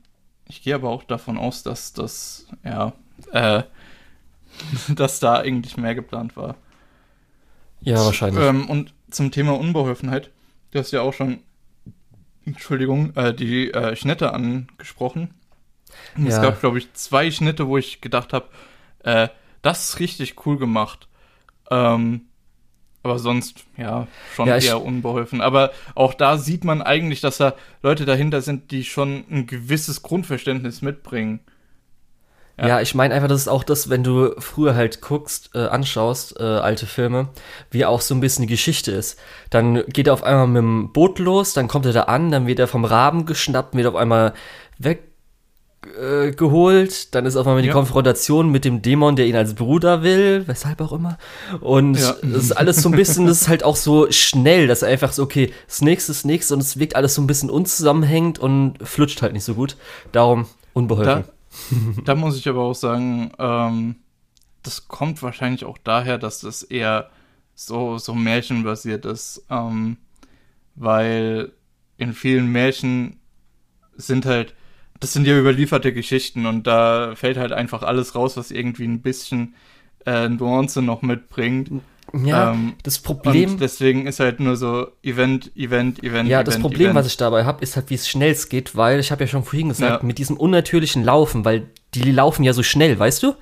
ich 0.47 0.61
gehe 0.61 0.75
aber 0.75 0.89
auch 0.89 1.03
davon 1.03 1.37
aus, 1.37 1.63
dass 1.63 1.93
das, 1.93 2.47
ja, 2.63 2.93
äh, 3.31 3.63
dass 4.95 5.19
da 5.19 5.39
eigentlich 5.39 5.77
mehr 5.77 5.95
geplant 5.95 6.35
war. 6.37 6.55
Ja, 7.81 8.03
wahrscheinlich. 8.05 8.43
Ähm, 8.43 8.69
und 8.69 8.93
zum 9.09 9.31
Thema 9.31 9.57
Unbeholfenheit, 9.59 10.29
du 10.71 10.79
hast 10.79 10.91
ja 10.91 11.01
auch 11.01 11.13
schon, 11.13 11.39
Entschuldigung, 12.45 13.15
äh, 13.15 13.33
die 13.33 13.71
äh, 13.71 13.95
Schnitte 13.95 14.33
angesprochen. 14.33 15.33
Und 16.17 16.27
Es 16.27 16.35
Ja. 16.35 16.41
gab, 16.43 16.59
glaube 16.59 16.77
ich, 16.77 16.93
zwei 16.93 17.31
Schnitte, 17.31 17.67
wo 17.67 17.77
ich 17.77 18.01
gedacht 18.01 18.33
habe, 18.33 18.47
äh, 19.03 19.29
das 19.61 19.89
ist 19.89 19.99
richtig 19.99 20.45
cool 20.45 20.57
gemacht. 20.57 21.07
Ähm, 21.71 22.21
aber 23.03 23.19
sonst, 23.19 23.65
ja, 23.77 24.07
schon 24.33 24.47
Ja, 24.47 24.57
eher 24.57 24.81
unbeholfen. 24.81 25.41
Aber 25.41 25.71
auch 25.93 26.13
da 26.13 26.37
sieht 26.37 26.63
man 26.63 26.81
eigentlich, 26.81 27.19
dass 27.19 27.37
da 27.37 27.53
Leute 27.81 28.05
dahinter 28.05 28.41
sind, 28.41 28.71
die 28.71 28.85
schon 28.85 29.25
ein 29.29 29.45
gewisses 29.45 30.03
Grundverständnis 30.03 30.81
mitbringen. 30.81 31.41
Ja, 32.57 32.67
Ja. 32.67 32.81
ich 32.81 32.93
meine 32.95 33.13
einfach, 33.13 33.27
das 33.27 33.41
ist 33.41 33.47
auch 33.47 33.63
das, 33.63 33.89
wenn 33.89 34.03
du 34.03 34.35
früher 34.39 34.75
halt 34.75 35.01
guckst, 35.01 35.49
äh, 35.53 35.65
anschaust, 35.65 36.39
äh, 36.39 36.43
alte 36.43 36.85
Filme, 36.85 37.29
wie 37.71 37.83
auch 37.83 37.99
so 37.99 38.13
ein 38.15 38.21
bisschen 38.21 38.43
die 38.43 38.53
Geschichte 38.53 38.91
ist. 38.91 39.19
Dann 39.49 39.83
geht 39.87 40.07
er 40.07 40.13
auf 40.13 40.23
einmal 40.23 40.47
mit 40.47 40.57
dem 40.61 40.93
Boot 40.93 41.19
los, 41.19 41.53
dann 41.53 41.67
kommt 41.67 41.85
er 41.87 41.93
da 41.93 42.03
an, 42.03 42.31
dann 42.31 42.47
wird 42.47 42.59
er 42.59 42.67
vom 42.67 42.85
Raben 42.85 43.25
geschnappt, 43.25 43.75
wird 43.75 43.87
auf 43.87 43.95
einmal 43.95 44.33
weg 44.77 45.12
äh, 45.99 46.31
geholt, 46.31 47.13
dann 47.15 47.25
ist 47.25 47.35
auf 47.35 47.45
einmal 47.47 47.61
die 47.61 47.67
Ja. 47.69 47.73
Konfrontation 47.73 48.49
mit 48.51 48.65
dem 48.65 48.81
Dämon, 48.81 49.15
der 49.15 49.27
ihn 49.27 49.35
als 49.35 49.53
Bruder 49.55 50.01
will, 50.03 50.43
weshalb 50.47 50.81
auch 50.81 50.91
immer. 50.93 51.17
Und 51.59 51.99
Ja. 51.99 52.15
das 52.21 52.43
ist 52.45 52.51
alles 52.53 52.77
so 52.81 52.89
ein 52.89 52.95
bisschen, 52.95 53.27
das 53.27 53.41
ist 53.41 53.47
halt 53.47 53.63
auch 53.63 53.75
so 53.75 54.11
schnell, 54.11 54.67
dass 54.67 54.81
er 54.81 54.89
einfach 54.89 55.11
so, 55.13 55.23
okay, 55.23 55.51
das 55.67 55.81
nächste, 55.81 56.11
das 56.11 56.25
nächste 56.25 56.53
und 56.53 56.61
es 56.61 56.79
wirkt 56.79 56.95
alles 56.95 57.15
so 57.15 57.21
ein 57.21 57.27
bisschen 57.27 57.49
unzusammenhängend 57.49 58.39
und 58.39 58.75
flutscht 58.81 59.21
halt 59.21 59.33
nicht 59.33 59.43
so 59.43 59.53
gut. 59.55 59.77
Darum 60.11 60.45
unbeholfen. 60.73 61.25
Da 62.05 62.15
muss 62.15 62.37
ich 62.37 62.47
aber 62.49 62.61
auch 62.63 62.73
sagen, 62.75 63.31
ähm, 63.37 63.95
das 64.63 64.87
kommt 64.87 65.21
wahrscheinlich 65.21 65.65
auch 65.65 65.77
daher, 65.83 66.17
dass 66.17 66.39
das 66.39 66.63
eher 66.63 67.09
so, 67.53 67.97
so 67.99 68.15
märchenbasiert 68.15 69.05
ist. 69.05 69.43
Ähm, 69.51 69.97
weil 70.75 71.51
in 71.97 72.13
vielen 72.13 72.47
Märchen 72.51 73.19
sind 73.95 74.25
halt, 74.25 74.55
das 75.03 75.13
sind 75.13 75.27
ja 75.27 75.37
überlieferte 75.37 75.93
Geschichten 75.93 76.45
und 76.45 76.65
da 76.65 77.13
fällt 77.15 77.37
halt 77.37 77.51
einfach 77.51 77.83
alles 77.83 78.15
raus, 78.15 78.37
was 78.37 78.51
irgendwie 78.51 78.85
ein 78.85 79.01
bisschen 79.01 79.53
äh, 80.05 80.27
Nuance 80.29 80.81
noch 80.81 81.01
mitbringt. 81.01 81.69
Ja, 82.25 82.51
Ähm, 82.51 82.73
das 82.83 82.99
Problem. 82.99 83.57
Deswegen 83.59 84.05
ist 84.07 84.19
halt 84.19 84.39
nur 84.39 84.55
so 84.55 84.87
Event, 85.03 85.51
Event, 85.55 86.03
Event, 86.03 86.29
Ja, 86.29 86.37
Event, 86.37 86.47
das 86.47 86.59
Problem, 86.59 86.81
Event. 86.87 86.95
was 86.95 87.07
ich 87.07 87.17
dabei 87.17 87.45
habe, 87.45 87.61
ist 87.63 87.75
halt, 87.75 87.89
wie 87.89 87.95
es 87.95 88.07
schnell 88.07 88.31
es 88.31 88.49
geht, 88.49 88.75
weil 88.75 88.99
ich 88.99 89.11
habe 89.11 89.23
ja 89.23 89.27
schon 89.27 89.43
vorhin 89.43 89.69
gesagt, 89.69 90.01
Ja. 90.01 90.05
mit 90.07 90.17
diesem 90.17 90.37
unnatürlichen 90.37 91.03
Laufen, 91.03 91.45
weil 91.45 91.67
die 91.93 92.11
laufen 92.11 92.43
ja 92.43 92.53
so 92.53 92.61
schnell, 92.63 92.99
weißt 92.99 93.23
du? 93.23 93.33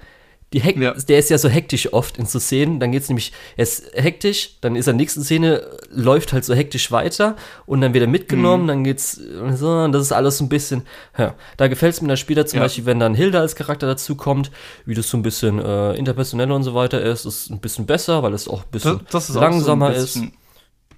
Die 0.53 0.59
Hek 0.59 0.75
Ja. 0.77 0.93
Der 0.93 1.17
ist 1.17 1.29
ja 1.29 1.37
so 1.37 1.47
hektisch 1.47 1.93
oft 1.93 2.17
in 2.17 2.25
so 2.25 2.37
Szenen, 2.39 2.79
dann 2.81 2.91
geht's 2.91 3.07
nämlich, 3.07 3.31
er 3.55 3.63
ist 3.63 3.85
hektisch, 3.95 4.57
dann 4.59 4.75
ist 4.75 4.87
er 4.87 4.91
in 4.91 4.97
der 4.97 5.03
nächsten 5.03 5.23
Szene, 5.23 5.65
läuft 5.89 6.33
halt 6.33 6.43
so 6.43 6.53
hektisch 6.53 6.91
weiter 6.91 7.37
und 7.65 7.79
dann 7.79 7.93
wird 7.93 8.01
er 8.03 8.07
Mhm. 8.07 8.11
mitgenommen, 8.11 8.67
dann 8.67 8.83
geht's 8.83 9.13
so, 9.13 9.87
das 9.87 10.01
ist 10.01 10.11
alles 10.11 10.39
so 10.39 10.43
ein 10.43 10.49
bisschen, 10.49 10.83
ja, 11.17 11.35
da 11.55 11.67
gefällt 11.69 11.93
es 11.93 12.01
mir 12.01 12.09
dann 12.09 12.17
später 12.17 12.45
zum 12.45 12.57
Ja. 12.57 12.63
Beispiel, 12.65 12.85
wenn 12.85 12.99
dann 12.99 13.15
Hilda 13.15 13.39
als 13.39 13.55
Charakter 13.55 13.87
dazu 13.87 14.15
kommt, 14.15 14.51
wie 14.85 14.93
das 14.93 15.09
so 15.09 15.15
ein 15.17 15.23
bisschen 15.23 15.57
äh, 15.59 15.93
interpersonell 15.93 16.51
und 16.51 16.63
so 16.63 16.73
weiter 16.75 17.01
ist, 17.01 17.25
ist 17.25 17.49
ein 17.49 17.59
bisschen 17.61 17.85
besser, 17.85 18.21
weil 18.21 18.33
es 18.33 18.49
auch 18.49 18.63
ein 18.65 18.71
bisschen 18.71 18.99
Das, 19.09 19.27
das 19.27 19.35
langsamer 19.35 19.87
so 19.87 19.93
ein 19.93 20.03
ist. 20.03 20.13
bisschen, 20.13 20.33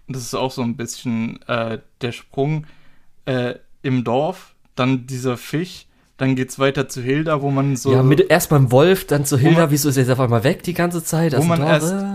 Das 0.08 0.22
ist 0.24 0.34
auch 0.34 0.52
so 0.52 0.64
ein 0.64 0.76
bisschen 0.76 1.40
äh, 1.48 1.78
der 2.02 2.12
Sprung 2.12 2.66
äh, 3.26 3.54
im 3.84 4.04
Dorf, 4.04 4.56
dann 4.76 5.06
dieser 5.06 5.38
Fisch, 5.38 5.86
dann 6.18 6.36
geht's 6.36 6.60
weiter 6.60 6.88
zu 6.88 7.02
Hilda, 7.02 7.42
wo 7.42 7.50
man 7.52 7.76
so, 7.76 7.92
ja, 7.94 8.04
mit, 8.04 8.20
erst 8.30 8.50
beim 8.50 8.72
Wolf, 8.72 9.06
dann 9.08 9.26
zu 9.26 9.38
Hilda, 9.38 9.62
man- 9.62 9.72
wieso 9.72 9.90
ist 9.90 9.98
er 9.98 10.04
jetzt 10.04 10.12
auf 10.12 10.20
einmal 10.20 10.44
weg 10.44 10.64
die 10.64 10.74
ganze 10.74 11.04
Zeit? 11.04 11.34
Wo 11.34 11.38
Also 11.38 11.48
man 11.48 11.60
da, 11.62 11.68
erst- 11.74 11.92
äh, 11.94 12.06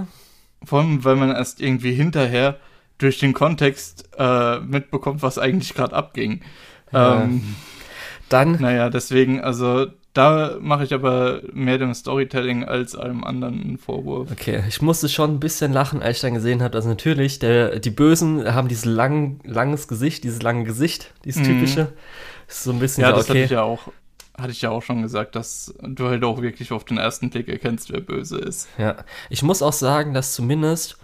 vor 0.64 0.80
allem, 0.80 1.04
weil 1.04 1.16
man 1.16 1.30
erst 1.30 1.60
irgendwie 1.60 1.92
hinterher 1.92 2.56
durch 2.98 3.18
den 3.18 3.32
Kontext 3.32 4.08
äh, 4.18 4.58
mitbekommt, 4.60 5.22
was 5.22 5.38
eigentlich 5.38 5.74
gerade 5.74 5.94
abging. 5.94 6.40
Ja. 6.92 7.22
Ähm, 7.22 7.54
dann, 8.28 8.52
naja, 8.60 8.90
deswegen, 8.90 9.40
also 9.40 9.86
da 10.14 10.56
mache 10.60 10.82
ich 10.84 10.92
aber 10.92 11.42
mehr 11.52 11.78
dem 11.78 11.94
Storytelling 11.94 12.64
als 12.64 12.96
allem 12.96 13.22
anderen 13.24 13.60
einen 13.62 13.78
Vorwurf. 13.78 14.30
okay, 14.32 14.64
ich 14.68 14.82
musste 14.82 15.08
schon 15.08 15.34
ein 15.34 15.40
bisschen 15.40 15.72
lachen, 15.72 16.02
als 16.02 16.16
ich 16.16 16.22
dann 16.22 16.34
gesehen 16.34 16.60
habe, 16.60 16.72
dass 16.72 16.86
natürlich 16.86 17.38
der, 17.38 17.78
die 17.78 17.90
Bösen 17.90 18.52
haben 18.52 18.66
dieses 18.68 18.84
lang, 18.84 19.38
langes 19.44 19.86
Gesicht, 19.86 20.24
dieses 20.24 20.42
lange 20.42 20.64
Gesicht, 20.64 21.12
dieses 21.24 21.42
Mhm. 21.42 21.44
typische. 21.46 21.92
Ist 22.48 22.64
so 22.64 22.72
ein 22.72 22.78
bisschen 22.80 23.04
Ja, 23.04 23.10
so, 23.10 23.14
das 23.14 23.28
hatte 23.30 23.40
okay. 23.40 23.44
ich 23.44 23.50
ja 23.50 23.62
auch, 23.62 23.92
hatte 24.36 24.50
ich 24.52 24.62
ja 24.62 24.70
auch 24.70 24.82
schon 24.82 25.02
gesagt, 25.02 25.36
dass 25.36 25.74
du 25.82 26.08
halt 26.08 26.24
auch 26.24 26.40
wirklich 26.42 26.72
auf 26.72 26.84
den 26.84 26.98
ersten 26.98 27.30
Blick 27.30 27.48
erkennst, 27.48 27.92
wer 27.92 28.00
böse 28.00 28.38
ist. 28.38 28.68
Ja, 28.76 29.04
ich 29.28 29.42
muss 29.42 29.62
auch 29.62 29.72
sagen, 29.72 30.14
dass 30.14 30.34
zumindest 30.34 30.98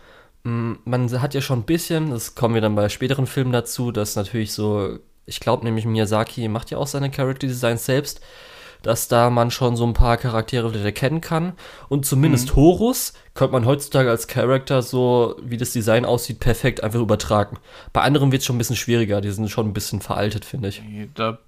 mh, 0.45 0.79
man 0.85 1.21
hat 1.21 1.35
ja 1.35 1.41
schon 1.41 1.61
ein 1.61 1.65
bisschen, 1.65 2.11
das 2.11 2.35
kommen 2.35 2.55
wir 2.55 2.61
dann 2.63 2.75
bei 2.77 2.89
späteren 2.89 3.27
Filmen 3.27 3.53
dazu, 3.53 3.91
dass 3.93 4.17
natürlich 4.17 4.53
so, 4.53 4.99
ich 5.27 5.41
glaube 5.41 5.65
nämlich 5.65 5.87
Miyazaki 5.87 6.49
macht 6.49 6.71
ja 6.71 6.79
auch 6.79 6.87
seine 6.87 7.11
Character 7.11 7.47
Designs 7.49 7.85
selbst, 7.87 8.21
dass 8.85 9.09
da 9.09 9.31
man 9.31 9.51
schon 9.51 9.77
so 9.77 9.85
ein 9.85 9.93
paar 9.95 10.17
Charaktere 10.17 10.69
vielleicht 10.71 10.85
erkennen 10.85 11.21
kann 11.21 11.55
und 11.89 12.07
zumindest 12.07 12.51
Mhm. 12.51 12.57
Horus 12.57 13.13
könnte 13.35 13.53
man 13.53 13.67
heutzutage 13.67 14.09
als 14.11 14.29
Charakter 14.29 14.81
so, 14.83 15.35
wie 15.43 15.57
das 15.57 15.73
Design 15.73 16.05
aussieht, 16.05 16.39
perfekt 16.39 16.83
einfach 16.85 17.01
übertragen. 17.01 17.59
Bei 17.93 18.03
anderen 18.03 18.31
wird 18.31 18.41
es 18.41 18.47
schon 18.47 18.55
ein 18.55 18.59
bisschen 18.59 18.77
schwieriger, 18.77 19.21
die 19.21 19.31
sind 19.31 19.51
schon 19.51 19.67
ein 19.69 19.73
bisschen 19.73 20.01
veraltet, 20.01 20.45
finde 20.45 20.69
ich. 20.69 20.83
Da, 21.15 21.39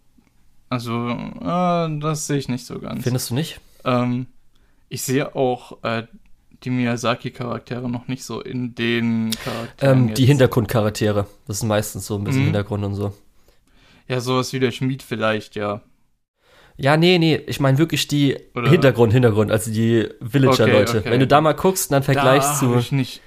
also, 0.68 1.08
äh, 1.10 2.00
das 2.00 2.26
sehe 2.26 2.38
ich 2.38 2.48
nicht 2.48 2.66
so 2.66 2.78
ganz. 2.80 3.04
Findest 3.04 3.30
du 3.30 3.34
nicht? 3.34 3.60
Ähm, 3.84 4.26
ich 4.88 5.02
sehe 5.02 5.36
auch 5.36 5.82
äh, 5.84 6.04
die 6.64 6.70
Miyazaki-Charaktere 6.70 7.88
noch 7.88 8.08
nicht 8.08 8.24
so 8.24 8.40
in 8.40 8.74
den 8.74 9.30
Charakteren. 9.44 9.98
Ähm, 10.08 10.14
die 10.14 10.22
jetzt. 10.22 10.28
Hintergrundcharaktere, 10.30 11.26
das 11.46 11.58
ist 11.58 11.62
meistens 11.64 12.06
so 12.06 12.16
ein 12.16 12.24
bisschen 12.24 12.40
Mhm. 12.42 12.46
Hintergrund 12.46 12.84
und 12.84 12.94
so. 12.94 13.12
Ja, 14.08 14.20
sowas 14.20 14.52
wie 14.52 14.60
der 14.60 14.70
Schmied 14.72 15.02
vielleicht, 15.02 15.54
ja. 15.56 15.82
Ja, 16.78 16.96
nee, 16.96 17.18
nee, 17.18 17.36
ich 17.46 17.58
meine 17.60 17.78
wirklich 17.78 18.06
die 18.06 18.36
Oder- 18.54 18.68
Hintergrund, 18.70 19.12
Hintergrund, 19.12 19.50
also 19.50 19.70
die 19.72 20.08
Villager-Leute. 20.20 20.90
Okay, 20.90 20.98
okay. 21.00 21.10
Wenn 21.10 21.20
du 21.20 21.26
da 21.26 21.40
mal 21.40 21.54
guckst, 21.54 21.90
dann 21.92 22.02
vergleichst 22.02 22.60
da 22.62 22.66
habe 22.66 22.74
du. 22.74 22.78
ich 22.80 22.92
nicht, 22.92 23.20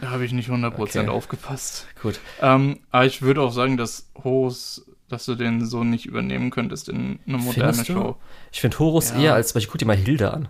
da 0.00 0.10
habe 0.10 0.24
ich 0.24 0.32
nicht 0.32 0.48
100% 0.50 0.72
Okay. 1.02 1.08
aufgepasst. 1.08 1.86
Gut. 2.02 2.18
Ähm, 2.42 2.80
aber 2.90 3.06
ich 3.06 3.22
würde 3.22 3.42
auch 3.42 3.52
sagen, 3.52 3.76
dass 3.76 4.10
Horus, 4.24 4.86
dass 5.08 5.24
du 5.24 5.36
den 5.36 5.64
so 5.64 5.84
nicht 5.84 6.06
übernehmen 6.06 6.50
könntest 6.50 6.88
in 6.88 7.20
eine 7.28 7.38
moderne 7.38 7.72
Findest 7.74 7.88
du? 7.88 7.92
Show. 7.92 8.16
Ich 8.50 8.60
finde 8.60 8.78
Horus 8.80 9.10
Ja. 9.10 9.20
eher 9.22 9.34
als, 9.34 9.54
weil 9.54 9.62
ich 9.62 9.68
guck 9.68 9.78
dir 9.78 9.86
mal 9.86 9.96
Hilda 9.96 10.30
an. 10.30 10.48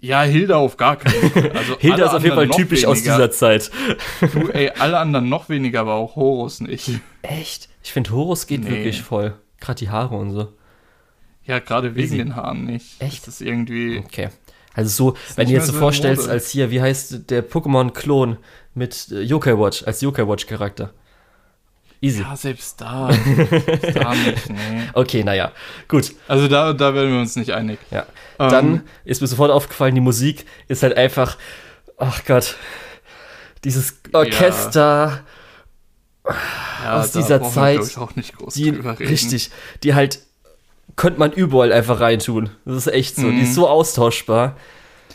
Ja, 0.00 0.22
Hilda 0.22 0.56
auf 0.56 0.76
gar 0.76 0.96
keinen 0.96 1.30
Fall. 1.30 1.52
Also 1.54 1.78
Hilda 1.78 2.04
ist 2.06 2.14
auf 2.14 2.22
jeden 2.24 2.34
Fall 2.34 2.48
typisch 2.50 2.84
aus 2.84 2.98
weniger. 2.98 3.14
dieser 3.14 3.30
Zeit. 3.30 3.70
Du, 4.20 4.48
ey, 4.50 4.70
alle 4.70 4.98
anderen 4.98 5.28
noch 5.28 5.48
weniger, 5.48 5.80
aber 5.80 5.94
auch 5.94 6.16
Horus 6.16 6.60
nicht. 6.60 6.90
Echt? 7.22 7.68
Ich 7.82 7.92
finde 7.92 8.10
Horus 8.10 8.46
geht 8.46 8.64
Nee. 8.64 8.70
wirklich 8.70 9.00
voll. 9.02 9.34
Gerade 9.60 9.78
die 9.78 9.88
Haare 9.88 10.16
und 10.16 10.32
so. 10.32 10.48
Ja, 11.46 11.58
gerade 11.58 11.94
wegen 11.94 12.06
Easy. 12.06 12.16
den 12.18 12.36
Haaren 12.36 12.64
nicht. 12.64 13.00
Echt? 13.00 13.26
Das 13.26 13.40
ist 13.40 13.46
irgendwie. 13.46 14.02
Okay. 14.04 14.30
Also 14.74 14.90
so, 14.90 15.16
wenn 15.36 15.46
du 15.46 15.52
jetzt 15.52 15.66
mehr 15.66 15.72
so 15.72 15.78
vorstellst, 15.78 16.22
Mode. 16.22 16.32
als 16.32 16.50
hier, 16.50 16.70
wie 16.70 16.80
heißt 16.80 17.30
der 17.30 17.48
Pokémon-Klon 17.48 18.38
mit 18.74 19.08
äh, 19.12 19.20
Yokai 19.20 19.56
Watch, 19.56 19.84
als 19.84 20.00
Yokai 20.00 20.26
Watch-Charakter. 20.26 20.92
Easy. 22.00 22.20
Ja, 22.20 22.36
selbst 22.36 22.80
da. 22.80 23.10
selbst 23.12 23.96
da 23.96 24.14
nicht, 24.14 24.50
nee. 24.50 24.82
Okay, 24.92 25.24
naja, 25.24 25.52
gut. 25.88 26.12
Also 26.28 26.48
da, 26.48 26.72
da 26.72 26.94
werden 26.94 27.12
wir 27.12 27.20
uns 27.20 27.36
nicht 27.36 27.52
einig. 27.52 27.78
Ja. 27.90 28.06
Ähm, 28.38 28.50
Dann 28.50 28.82
ist 29.04 29.22
mir 29.22 29.26
sofort 29.26 29.50
aufgefallen, 29.50 29.94
die 29.94 30.00
Musik 30.00 30.44
ist 30.68 30.82
halt 30.82 30.96
einfach, 30.96 31.38
ach 31.96 32.24
Gott, 32.26 32.56
dieses 33.64 34.00
Orchester 34.12 35.24
ja, 36.26 37.00
aus 37.00 37.12
da 37.12 37.20
dieser 37.20 37.42
Zeit, 37.42 37.76
glaub 37.76 37.88
ich, 37.88 37.96
auch 37.98 38.16
nicht 38.16 38.36
groß 38.36 38.54
die, 38.54 38.68
richtig, 38.70 39.50
die 39.82 39.94
halt, 39.94 40.20
könnte 40.96 41.18
man 41.18 41.32
überall 41.32 41.72
einfach 41.72 42.00
reintun. 42.00 42.50
Das 42.64 42.76
ist 42.76 42.86
echt 42.86 43.16
so, 43.16 43.30
die 43.30 43.40
ist 43.40 43.50
Mhm. 43.50 43.54
so 43.54 43.68
austauschbar. 43.68 44.56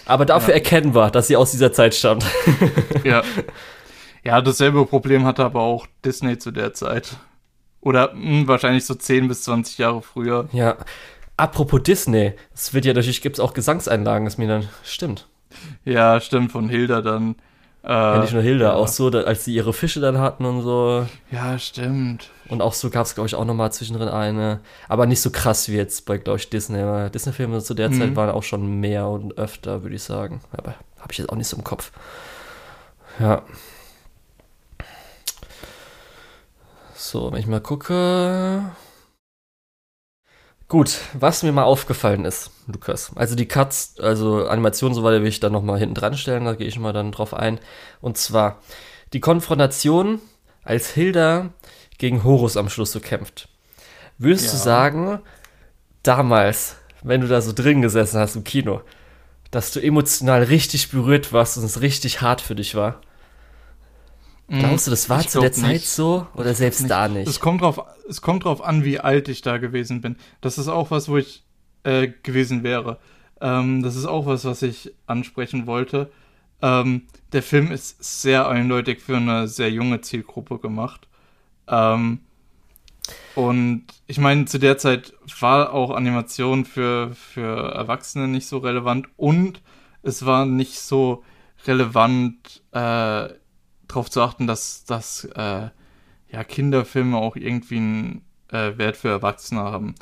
Aber 0.05 0.25
dafür 0.25 0.49
Ja. 0.49 0.55
erkennbar, 0.55 1.11
dass 1.11 1.27
sie 1.27 1.35
aus 1.35 1.51
dieser 1.51 1.71
Zeit 1.73 1.93
stammt. 1.95 2.25
Ja. 3.03 3.21
Ja, 4.23 4.41
dasselbe 4.41 4.85
Problem 4.85 5.25
hatte 5.25 5.45
aber 5.45 5.61
auch 5.61 5.87
Disney 6.03 6.37
zu 6.37 6.51
der 6.51 6.73
Zeit. 6.73 7.15
Oder 7.81 8.13
mh, 8.13 8.47
wahrscheinlich 8.47 8.85
so 8.85 8.93
10 8.93 9.27
bis 9.29 9.43
20 9.43 9.77
Jahre 9.77 10.01
früher. 10.01 10.49
Ja. 10.51 10.77
Apropos 11.37 11.81
Disney, 11.83 12.33
es 12.53 12.73
wird 12.73 12.83
ja 12.85 12.93
natürlich, 12.93 13.21
gibt 13.21 13.37
es 13.37 13.39
auch 13.39 13.53
Gesangseinlagen, 13.53 14.27
ist 14.27 14.37
mir 14.37 14.47
dann, 14.49 14.67
stimmt. 14.83 15.27
Ja, 15.85 16.19
stimmt, 16.19 16.51
von 16.51 16.67
Hilda 16.67 17.01
dann. 17.01 17.35
Äh, 17.89 17.91
Ja, 17.91 18.19
nicht 18.21 18.33
nur 18.33 18.43
Hilda, 18.43 18.65
ja. 18.65 18.73
auch 18.75 18.87
so, 18.87 19.09
da, 19.09 19.21
als 19.21 19.45
sie 19.45 19.55
ihre 19.55 19.73
Fische 19.73 19.99
dann 19.99 20.19
hatten 20.19 20.45
und 20.45 20.61
so. 20.61 21.07
Ja, 21.31 21.57
stimmt. 21.57 22.29
Und 22.47 22.61
auch 22.61 22.73
so 22.73 22.89
gab 22.91 23.05
es, 23.07 23.15
glaube 23.15 23.27
ich, 23.27 23.33
auch 23.35 23.45
nochmal 23.45 23.71
zwischendrin 23.71 24.07
eine. 24.09 24.59
Aber 24.87 25.07
nicht 25.07 25.21
so 25.21 25.31
krass 25.31 25.67
wie 25.69 25.75
jetzt 25.75 26.05
bei, 26.05 26.17
glaube 26.19 26.37
ich, 26.37 26.49
Disney. 26.51 27.09
Disney-Filme 27.09 27.61
zu 27.63 27.73
der 27.73 27.89
Mhm. 27.89 27.99
Zeit 27.99 28.15
waren 28.15 28.29
auch 28.29 28.43
schon 28.43 28.79
mehr 28.79 29.07
und 29.07 29.37
öfter, 29.39 29.81
würde 29.83 29.95
ich 29.95 30.03
sagen. 30.03 30.41
Aber 30.51 30.75
habe 30.99 31.11
ich 31.11 31.17
jetzt 31.17 31.29
auch 31.31 31.35
nicht 31.35 31.47
so 31.47 31.57
im 31.57 31.63
Kopf. 31.63 31.91
Ja. 33.19 33.41
So, 36.95 37.31
wenn 37.31 37.39
ich 37.39 37.47
mal 37.47 37.61
gucke. 37.61 38.61
Gut, 40.69 40.99
was 41.13 41.41
mir 41.41 41.51
mal 41.51 41.63
aufgefallen 41.63 42.25
ist, 42.25 42.51
Lukas. 42.67 43.11
Also 43.15 43.33
die 43.35 43.47
Cuts, 43.47 43.95
also 43.99 44.45
Animation, 44.47 44.93
so 44.93 45.03
weiter, 45.03 45.21
will 45.21 45.27
ich 45.27 45.39
dann 45.39 45.51
nochmal 45.51 45.79
hinten 45.79 45.95
dran 45.95 46.15
stellen, 46.15 46.45
da 46.45 46.53
gehe 46.53 46.67
ich 46.67 46.77
mal 46.77 46.93
dann 46.93 47.11
drauf 47.11 47.33
ein. 47.33 47.59
Und 48.01 48.17
zwar 48.19 48.61
die 49.11 49.19
Konfrontation, 49.19 50.21
als 50.63 50.91
Hilda 50.91 51.49
gegen 51.97 52.23
Horus 52.23 52.55
am 52.55 52.69
Schluss 52.69 52.91
so 52.91 52.99
kämpft. 52.99 53.49
Würdest 54.19 54.53
du 54.53 54.57
Ja. 54.57 54.63
sagen, 54.63 55.19
damals, 56.03 56.75
wenn 57.01 57.21
du 57.21 57.27
da 57.27 57.41
so 57.41 57.51
drin 57.51 57.81
gesessen 57.81 58.19
hast 58.19 58.35
im 58.35 58.43
Kino, 58.43 58.81
dass 59.49 59.71
du 59.71 59.79
emotional 59.81 60.43
richtig 60.43 60.91
berührt 60.91 61.33
warst 61.33 61.57
und 61.57 61.63
es 61.63 61.81
richtig 61.81 62.21
hart 62.21 62.41
für 62.41 62.53
dich 62.53 62.75
war? 62.75 63.01
Glaubst 64.49 64.87
du, 64.87 64.91
das 64.91 65.09
war. 65.09 65.21
Ich 65.21 65.29
zu 65.29 65.41
der 65.41 65.51
Zeit 65.51 65.73
nicht. 65.73 65.89
so 65.89 66.27
oder 66.33 66.53
selbst 66.53 66.81
nicht. 66.81 66.91
da 66.91 67.07
nicht? 67.07 67.27
Es 67.27 67.39
kommt, 67.39 67.61
drauf, 67.61 67.79
es 68.07 68.21
kommt 68.21 68.45
drauf 68.45 68.63
an, 68.63 68.83
wie 68.83 68.99
alt 68.99 69.29
ich 69.29 69.41
da 69.41 69.57
gewesen 69.57 70.01
bin. 70.01 70.15
Das 70.41 70.57
ist 70.57 70.67
auch 70.67 70.91
was, 70.91 71.07
wo 71.07 71.17
ich 71.17 71.43
äh, 71.83 72.09
gewesen 72.23 72.63
wäre. 72.63 72.99
Ähm, 73.41 73.83
das 73.83 73.95
ist 73.95 74.05
auch 74.05 74.25
was, 74.25 74.45
was 74.45 74.61
ich 74.61 74.93
ansprechen 75.05 75.67
wollte. 75.67 76.11
Ähm, 76.61 77.03
der 77.31 77.43
Film 77.43 77.71
ist 77.71 78.03
sehr 78.03 78.47
eindeutig 78.47 79.01
für 79.01 79.17
eine 79.17 79.47
sehr 79.47 79.71
junge 79.71 80.01
Zielgruppe 80.01 80.57
gemacht. 80.57 81.07
Ähm, 81.67 82.19
und 83.35 83.85
ich 84.07 84.17
meine, 84.17 84.45
zu 84.45 84.59
der 84.59 84.77
Zeit 84.77 85.13
war 85.39 85.73
auch 85.73 85.91
Animation 85.91 86.65
für, 86.65 87.11
für 87.13 87.73
Erwachsene 87.73 88.27
nicht 88.27 88.47
so 88.47 88.57
relevant 88.57 89.07
und 89.17 89.61
es 90.03 90.25
war 90.25 90.45
nicht 90.45 90.79
so 90.79 91.23
relevant, 91.65 92.61
äh, 92.71 93.29
darauf 93.89 94.09
zu 94.09 94.21
achten, 94.21 94.47
dass, 94.47 94.85
dass 94.85 95.25
äh, 95.25 95.69
ja, 96.31 96.43
Kinderfilme 96.43 97.17
auch 97.17 97.35
irgendwie 97.35 97.77
einen 97.77 98.21
äh, 98.51 98.77
Wert 98.77 98.95
für 98.95 99.09
Erwachsene 99.09 99.61
haben. 99.61 99.95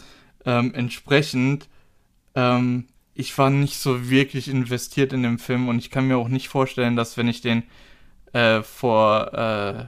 Ähm, 0.45 0.73
entsprechend, 0.75 1.67
ähm, 2.35 2.87
ich 3.13 3.35
war 3.37 3.49
nicht 3.49 3.77
so 3.77 4.09
wirklich 4.09 4.47
investiert 4.47 5.13
in 5.13 5.23
den 5.23 5.39
Film 5.39 5.67
und 5.69 5.79
ich 5.79 5.89
kann 5.89 6.07
mir 6.07 6.17
auch 6.17 6.27
nicht 6.27 6.49
vorstellen, 6.49 6.95
dass 6.95 7.17
wenn 7.17 7.27
ich 7.27 7.41
den 7.41 7.63
äh, 8.33 8.61
vor 8.61 9.33
äh, 9.33 9.85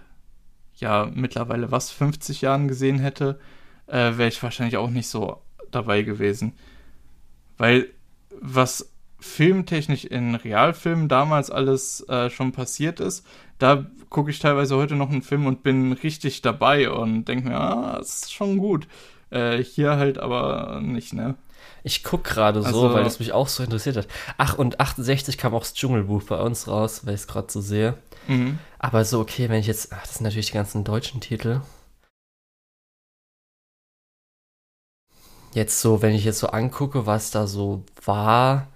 ja 0.77 1.11
mittlerweile 1.13 1.71
was 1.71 1.91
50 1.91 2.41
Jahren 2.41 2.67
gesehen 2.67 2.99
hätte, 2.99 3.39
äh, 3.87 4.17
wäre 4.17 4.29
ich 4.29 4.41
wahrscheinlich 4.41 4.77
auch 4.77 4.89
nicht 4.89 5.07
so 5.07 5.41
dabei 5.71 6.01
gewesen. 6.03 6.53
Weil 7.57 7.89
was 8.41 8.91
filmtechnisch 9.19 10.05
in 10.05 10.35
Realfilmen 10.35 11.07
damals 11.09 11.51
alles 11.51 12.01
äh, 12.09 12.29
schon 12.29 12.51
passiert 12.51 12.99
ist, 12.99 13.25
da 13.57 13.85
gucke 14.09 14.31
ich 14.31 14.39
teilweise 14.39 14.75
heute 14.75 14.95
noch 14.95 15.09
einen 15.09 15.21
Film 15.21 15.45
und 15.45 15.63
bin 15.63 15.91
richtig 15.91 16.41
dabei 16.41 16.89
und 16.89 17.25
denke 17.25 17.49
mir, 17.49 17.59
ah, 17.59 17.97
das 17.99 18.23
ist 18.23 18.33
schon 18.33 18.57
gut. 18.57 18.87
Äh, 19.29 19.61
hier 19.63 19.97
halt 19.97 20.17
aber 20.17 20.79
nicht, 20.81 21.13
ne? 21.13 21.35
Ich 21.83 22.03
guck 22.03 22.23
gerade 22.23 22.61
so, 22.61 22.67
Also- 22.67 22.93
weil 22.93 23.05
es 23.05 23.19
mich 23.19 23.31
auch 23.33 23.47
so 23.47 23.63
interessiert 23.63 23.97
hat. 23.97 24.07
Ach, 24.37 24.57
und 24.57 24.79
68 24.79 25.37
kam 25.37 25.53
auch 25.53 25.59
das 25.61 25.73
Dschungelbuch 25.73 26.23
bei 26.23 26.39
uns 26.39 26.67
raus, 26.67 27.05
weil 27.05 27.13
ich 27.13 27.21
es 27.21 27.27
gerade 27.27 27.51
so 27.51 27.61
sehe. 27.61 27.95
Mhm. 28.27 28.59
Aber 28.79 29.05
so, 29.05 29.19
okay, 29.19 29.49
wenn 29.49 29.59
ich 29.59 29.67
jetzt. 29.67 29.93
Ach, 29.93 30.01
das 30.01 30.15
sind 30.15 30.23
natürlich 30.23 30.47
die 30.47 30.53
ganzen 30.53 30.83
deutschen 30.83 31.21
Titel. 31.21 31.61
Jetzt 35.53 35.81
so, 35.81 36.01
wenn 36.01 36.13
ich 36.13 36.25
jetzt 36.25 36.39
so 36.39 36.47
angucke, 36.47 37.05
was 37.05 37.31
da 37.31 37.47
so 37.47 37.83
war, 38.05 38.67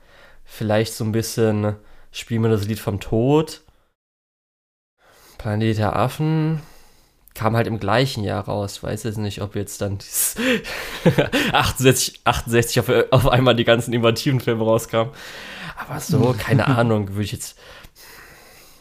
vielleicht 0.45 0.93
so 0.93 1.03
ein 1.03 1.11
bisschen 1.11 1.75
Spiel 2.11 2.39
mir 2.39 2.49
das 2.49 2.65
Lied 2.65 2.79
vom 2.79 2.99
Tod. 2.99 3.61
Planet 5.37 5.77
der 5.77 5.95
Affen 5.95 6.61
kam 7.33 7.55
halt 7.55 7.65
im 7.65 7.79
gleichen 7.79 8.23
Jahr 8.23 8.45
raus. 8.45 8.77
Ich 8.77 8.83
weiß 8.83 9.03
jetzt 9.03 9.17
nicht, 9.17 9.41
ob 9.41 9.55
jetzt 9.55 9.81
dann 9.81 9.97
dieses 9.97 10.35
68, 11.51 12.21
68 12.23 12.79
auf, 12.79 12.89
auf 13.11 13.27
einmal 13.27 13.55
die 13.55 13.63
ganzen 13.63 13.93
innovativen 13.93 14.39
Filme 14.39 14.63
rauskamen. 14.63 15.11
Aber 15.77 15.99
so, 15.99 16.35
keine 16.39 16.67
Ahnung, 16.67 17.09
würde 17.09 17.23
ich 17.23 17.31
jetzt. 17.31 17.57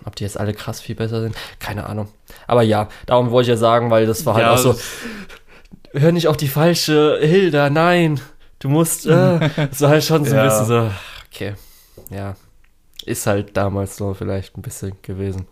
Ob 0.05 0.16
die 0.16 0.25
jetzt 0.25 0.38
alle 0.38 0.53
krass 0.53 0.81
viel 0.81 0.96
besser 0.96 1.20
sind? 1.22 1.37
Keine 1.61 1.87
Ahnung. 1.87 2.09
Aber 2.46 2.62
ja, 2.62 2.88
darum 3.07 3.31
wollte 3.31 3.46
ich 3.51 3.55
ja 3.55 3.57
sagen, 3.57 3.90
weil 3.90 4.05
das 4.05 4.27
war 4.27 4.35
halt 4.35 4.44
Ja, 4.44 4.53
auch 4.55 4.59
so. 4.59 4.77
Hör 5.92 6.11
nicht 6.12 6.27
auf 6.29 6.37
die 6.37 6.48
falsche 6.48 7.18
Hilda, 7.22 7.70
nein. 7.70 8.20
Du 8.59 8.68
musst. 8.68 9.07
Äh, 9.07 9.48
das 9.70 9.81
war 9.81 9.90
halt 9.90 10.05
schon 10.05 10.25
so 10.25 10.33
ein 10.33 10.37
Ja. 10.37 10.44
bisschen 10.44 10.66
so. 10.66 10.90
Okay. 11.33 11.55
Ja. 12.11 12.37
Ist 13.05 13.27
halt 13.27 13.57
damals 13.57 13.97
so 13.97 14.14
vielleicht 14.14 14.57
ein 14.57 14.62
bisschen 14.62 14.97
gewesen. 15.03 15.47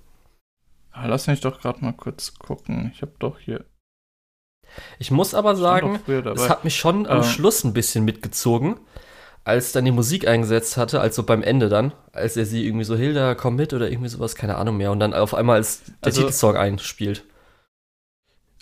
Ah, 0.92 1.06
Lass 1.06 1.26
mich 1.26 1.40
doch 1.40 1.60
gerade 1.60 1.84
mal 1.84 1.92
kurz 1.92 2.34
gucken. 2.38 2.90
Ich 2.94 3.02
habe 3.02 3.12
doch 3.18 3.38
hier. 3.38 3.64
Ich 4.98 5.10
muss 5.10 5.34
aber 5.34 5.56
sagen, 5.56 5.98
es 6.06 6.48
hat 6.48 6.62
mich 6.64 6.76
schon 6.76 7.06
am 7.06 7.18
Ähm. 7.18 7.24
Schluss 7.24 7.64
ein 7.64 7.72
bisschen 7.72 8.04
mitgezogen, 8.04 8.78
als 9.42 9.72
dann 9.72 9.84
die 9.84 9.90
Musik 9.90 10.28
eingesetzt 10.28 10.76
hatte, 10.76 11.00
also 11.00 11.24
beim 11.24 11.42
Ende 11.42 11.68
dann, 11.68 11.92
als 12.12 12.36
er 12.36 12.46
sie 12.46 12.64
irgendwie 12.66 12.84
so, 12.84 12.94
Hilda, 12.96 13.34
komm 13.34 13.56
mit 13.56 13.72
oder 13.72 13.90
irgendwie 13.90 14.08
sowas, 14.10 14.36
keine 14.36 14.56
Ahnung 14.56 14.76
mehr. 14.76 14.92
Und 14.92 15.00
dann 15.00 15.12
auf 15.14 15.34
einmal 15.34 15.56
als 15.56 15.82
der 15.86 15.94
Also- 16.02 16.20
Titelsong 16.20 16.56
einspielt. 16.56 17.24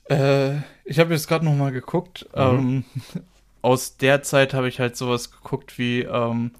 Äh, 0.08 0.56
ich 0.84 0.98
habe 0.98 1.12
jetzt 1.12 1.28
gerade 1.28 1.44
noch 1.44 1.54
mal 1.54 1.72
geguckt. 1.72 2.26
Mhm. 2.34 2.40
Ähm, 2.40 2.84
aus 3.62 3.96
der 3.98 4.22
Zeit 4.22 4.54
habe 4.54 4.68
ich 4.68 4.80
halt 4.80 4.96
sowas 4.96 5.30
geguckt 5.30 5.78
wie 5.78 6.02
ähm, 6.02 6.52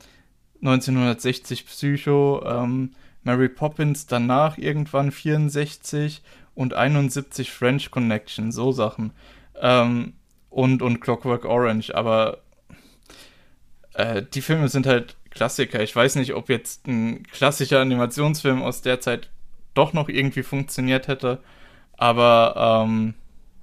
1960 0.61 1.66
Psycho, 1.66 2.42
ähm, 2.44 2.92
Mary 3.23 3.49
Poppins 3.49 4.07
danach 4.07 4.59
irgendwann 4.59 5.12
64 5.12 6.23
und 6.55 6.75
71 6.75 7.51
French 7.53 7.90
Connection, 7.90 8.53
so 8.53 8.73
Sachen. 8.73 9.12
Ähm, 9.61 10.14
und, 10.51 10.83
und 10.83 11.01
Clockwork 11.01 11.44
Orange, 11.44 11.94
aber 11.94 12.38
äh, 13.94 14.23
die 14.23 14.40
Filme 14.40 14.68
sind 14.68 14.87
halt 14.87 15.16
Klassiker. 15.31 15.83
Ich 15.83 15.94
weiß 15.94 16.16
nicht, 16.16 16.35
ob 16.35 16.49
jetzt 16.49 16.87
ein 16.87 17.23
klassischer 17.25 17.81
Animationsfilm 17.81 18.62
aus 18.62 18.83
der 18.83 19.01
Zeit 19.01 19.29
doch 19.75 19.92
noch 19.92 20.09
irgendwie 20.09 20.42
funktioniert 20.42 21.07
hätte, 21.07 21.40
aber 21.97 22.85
ähm, 22.87 23.14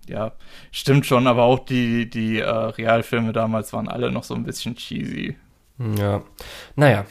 ja, 0.07 0.33
stimmt 0.71 1.05
schon, 1.05 1.27
aber 1.27 1.43
auch 1.43 1.59
die, 1.59 2.09
die 2.09 2.39
äh, 2.39 2.49
Realfilme 2.49 3.33
damals 3.33 3.73
waren 3.73 3.89
alle 3.89 4.11
noch 4.11 4.23
so 4.23 4.35
ein 4.35 4.43
bisschen 4.43 4.75
cheesy. 4.75 5.35
Ja. 5.77 6.23
Naja. 6.75 7.05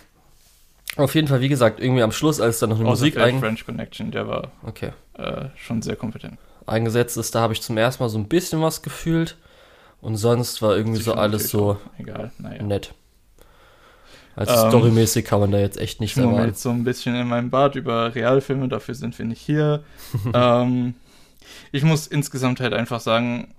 Auf 0.96 1.14
jeden 1.14 1.26
Fall, 1.28 1.40
wie 1.40 1.48
gesagt, 1.48 1.80
irgendwie 1.80 2.02
am 2.02 2.12
Schluss, 2.12 2.40
als 2.40 2.60
dann 2.60 2.70
noch 2.70 2.76
eine 2.78 2.88
Außer 2.88 3.02
Musik 3.02 3.18
ein 3.18 3.40
French 3.40 3.66
Connection, 3.66 4.10
der 4.12 4.28
war 4.28 4.52
okay, 4.64 4.92
äh, 5.14 5.46
schon 5.56 5.82
sehr 5.82 5.96
kompetent. 5.96 6.38
eingesetzt 6.66 7.16
ist, 7.16 7.34
da 7.34 7.40
habe 7.40 7.52
ich 7.52 7.60
zum 7.62 7.76
ersten 7.76 8.02
Mal 8.02 8.08
so 8.08 8.18
ein 8.18 8.28
bisschen 8.28 8.62
was 8.62 8.82
gefühlt. 8.82 9.36
Und 10.00 10.16
sonst 10.16 10.60
war 10.62 10.76
irgendwie 10.76 10.98
so 11.00 11.12
Sicher 11.12 11.18
alles 11.20 11.48
so. 11.48 11.78
Egal, 11.98 12.30
naja. 12.38 12.62
nett. 12.62 12.92
Also 14.36 14.52
Ähm, 14.52 14.68
storymäßig 14.70 15.24
kann 15.24 15.40
man 15.40 15.50
da 15.50 15.58
jetzt 15.58 15.78
echt 15.78 15.94
Ich 15.94 16.00
nichts 16.00 16.18
erwarten. 16.18 16.48
jetzt 16.48 16.62
so 16.62 16.70
ein 16.70 16.84
bisschen 16.84 17.14
in 17.14 17.26
meinem 17.28 17.50
Bad 17.50 17.74
über 17.76 18.14
Realfilme, 18.14 18.68
dafür 18.68 18.94
sind 18.94 19.18
wir 19.18 19.24
nicht 19.24 19.40
hier. 19.40 19.82
ähm, 20.34 20.94
ich 21.72 21.84
muss 21.84 22.06
insgesamt 22.06 22.60
halt 22.60 22.72
einfach 22.74 23.00
sagen, 23.00 23.54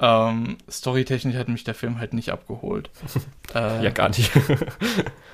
ähm, 0.00 0.56
storytechnisch 0.68 1.36
hat 1.36 1.48
mich 1.48 1.64
der 1.64 1.74
Film 1.74 1.98
halt 1.98 2.14
nicht 2.14 2.30
abgeholt. 2.30 2.90
äh, 3.54 3.84
Ja, 3.84 3.90
gar 3.90 4.08
nicht. 4.08 4.30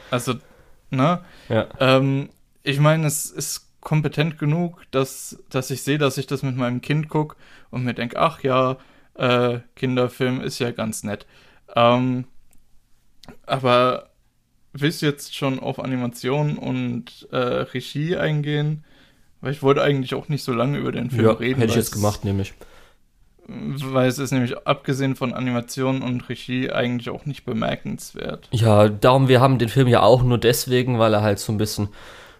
Also, 0.09 0.35
ne? 0.90 1.24
ja. 1.48 1.66
Ähm, 1.81 2.31
ich 2.62 2.79
meine, 2.79 3.09
es 3.09 3.29
ist 3.29 3.66
kompetent 3.81 4.38
genug, 4.38 4.83
dass, 4.92 5.42
dass 5.50 5.70
ich 5.70 5.83
sehe, 5.83 5.98
dass 5.98 6.16
ich 6.16 6.29
das 6.29 6.44
mit 6.44 6.57
meinem 6.57 6.81
Kind 6.81 7.09
gucke 7.09 7.37
und 7.70 7.85
mir 7.85 7.94
denke, 7.94 8.16
ach 8.20 8.42
ja, 8.44 8.76
äh, 9.14 9.59
Kinderfilm 9.74 10.40
ist 10.40 10.61
ja 10.61 10.70
ganz 10.70 11.02
nett. 11.02 11.26
Ähm, 11.74 12.26
aber 13.46 14.11
willst 14.72 15.02
du 15.02 15.07
jetzt 15.07 15.35
schon 15.35 15.59
auf 15.59 15.81
Animation 15.81 16.57
und 16.59 17.29
äh, 17.33 17.37
Regie 17.37 18.16
eingehen? 18.16 18.85
Weil 19.40 19.52
ich 19.52 19.62
wollte 19.62 19.83
eigentlich 19.83 20.14
auch 20.14 20.29
nicht 20.29 20.42
so 20.42 20.52
lange 20.52 20.79
über 20.79 20.92
den 20.92 21.11
Film 21.11 21.26
ja, 21.26 21.33
reden. 21.33 21.61
Hätte 21.61 21.70
ich 21.70 21.76
jetzt 21.76 21.92
gemacht, 21.92 22.24
nämlich. 22.24 22.55
Weil 23.48 24.09
es 24.09 24.18
ist 24.18 24.32
nämlich 24.32 24.66
abgesehen 24.66 25.14
von 25.14 25.32
Animation 25.32 26.02
und 26.02 26.28
Regie 26.28 26.70
eigentlich 26.70 27.11
auch 27.11 27.26
nicht 27.26 27.44
bemerkenswert. 27.44 28.48
Ja, 28.50 28.88
darum, 28.88 29.28
wir 29.28 29.40
haben 29.40 29.59
den 29.59 29.68
Film 29.68 29.87
ja 29.88 30.02
auch 30.02 30.22
nur 30.24 30.38
deswegen, 30.38 30.98
weil 30.98 31.14
er 31.14 31.22
halt 31.22 31.38
so 31.38 31.52
ein 31.52 31.59
bisschen 31.59 31.88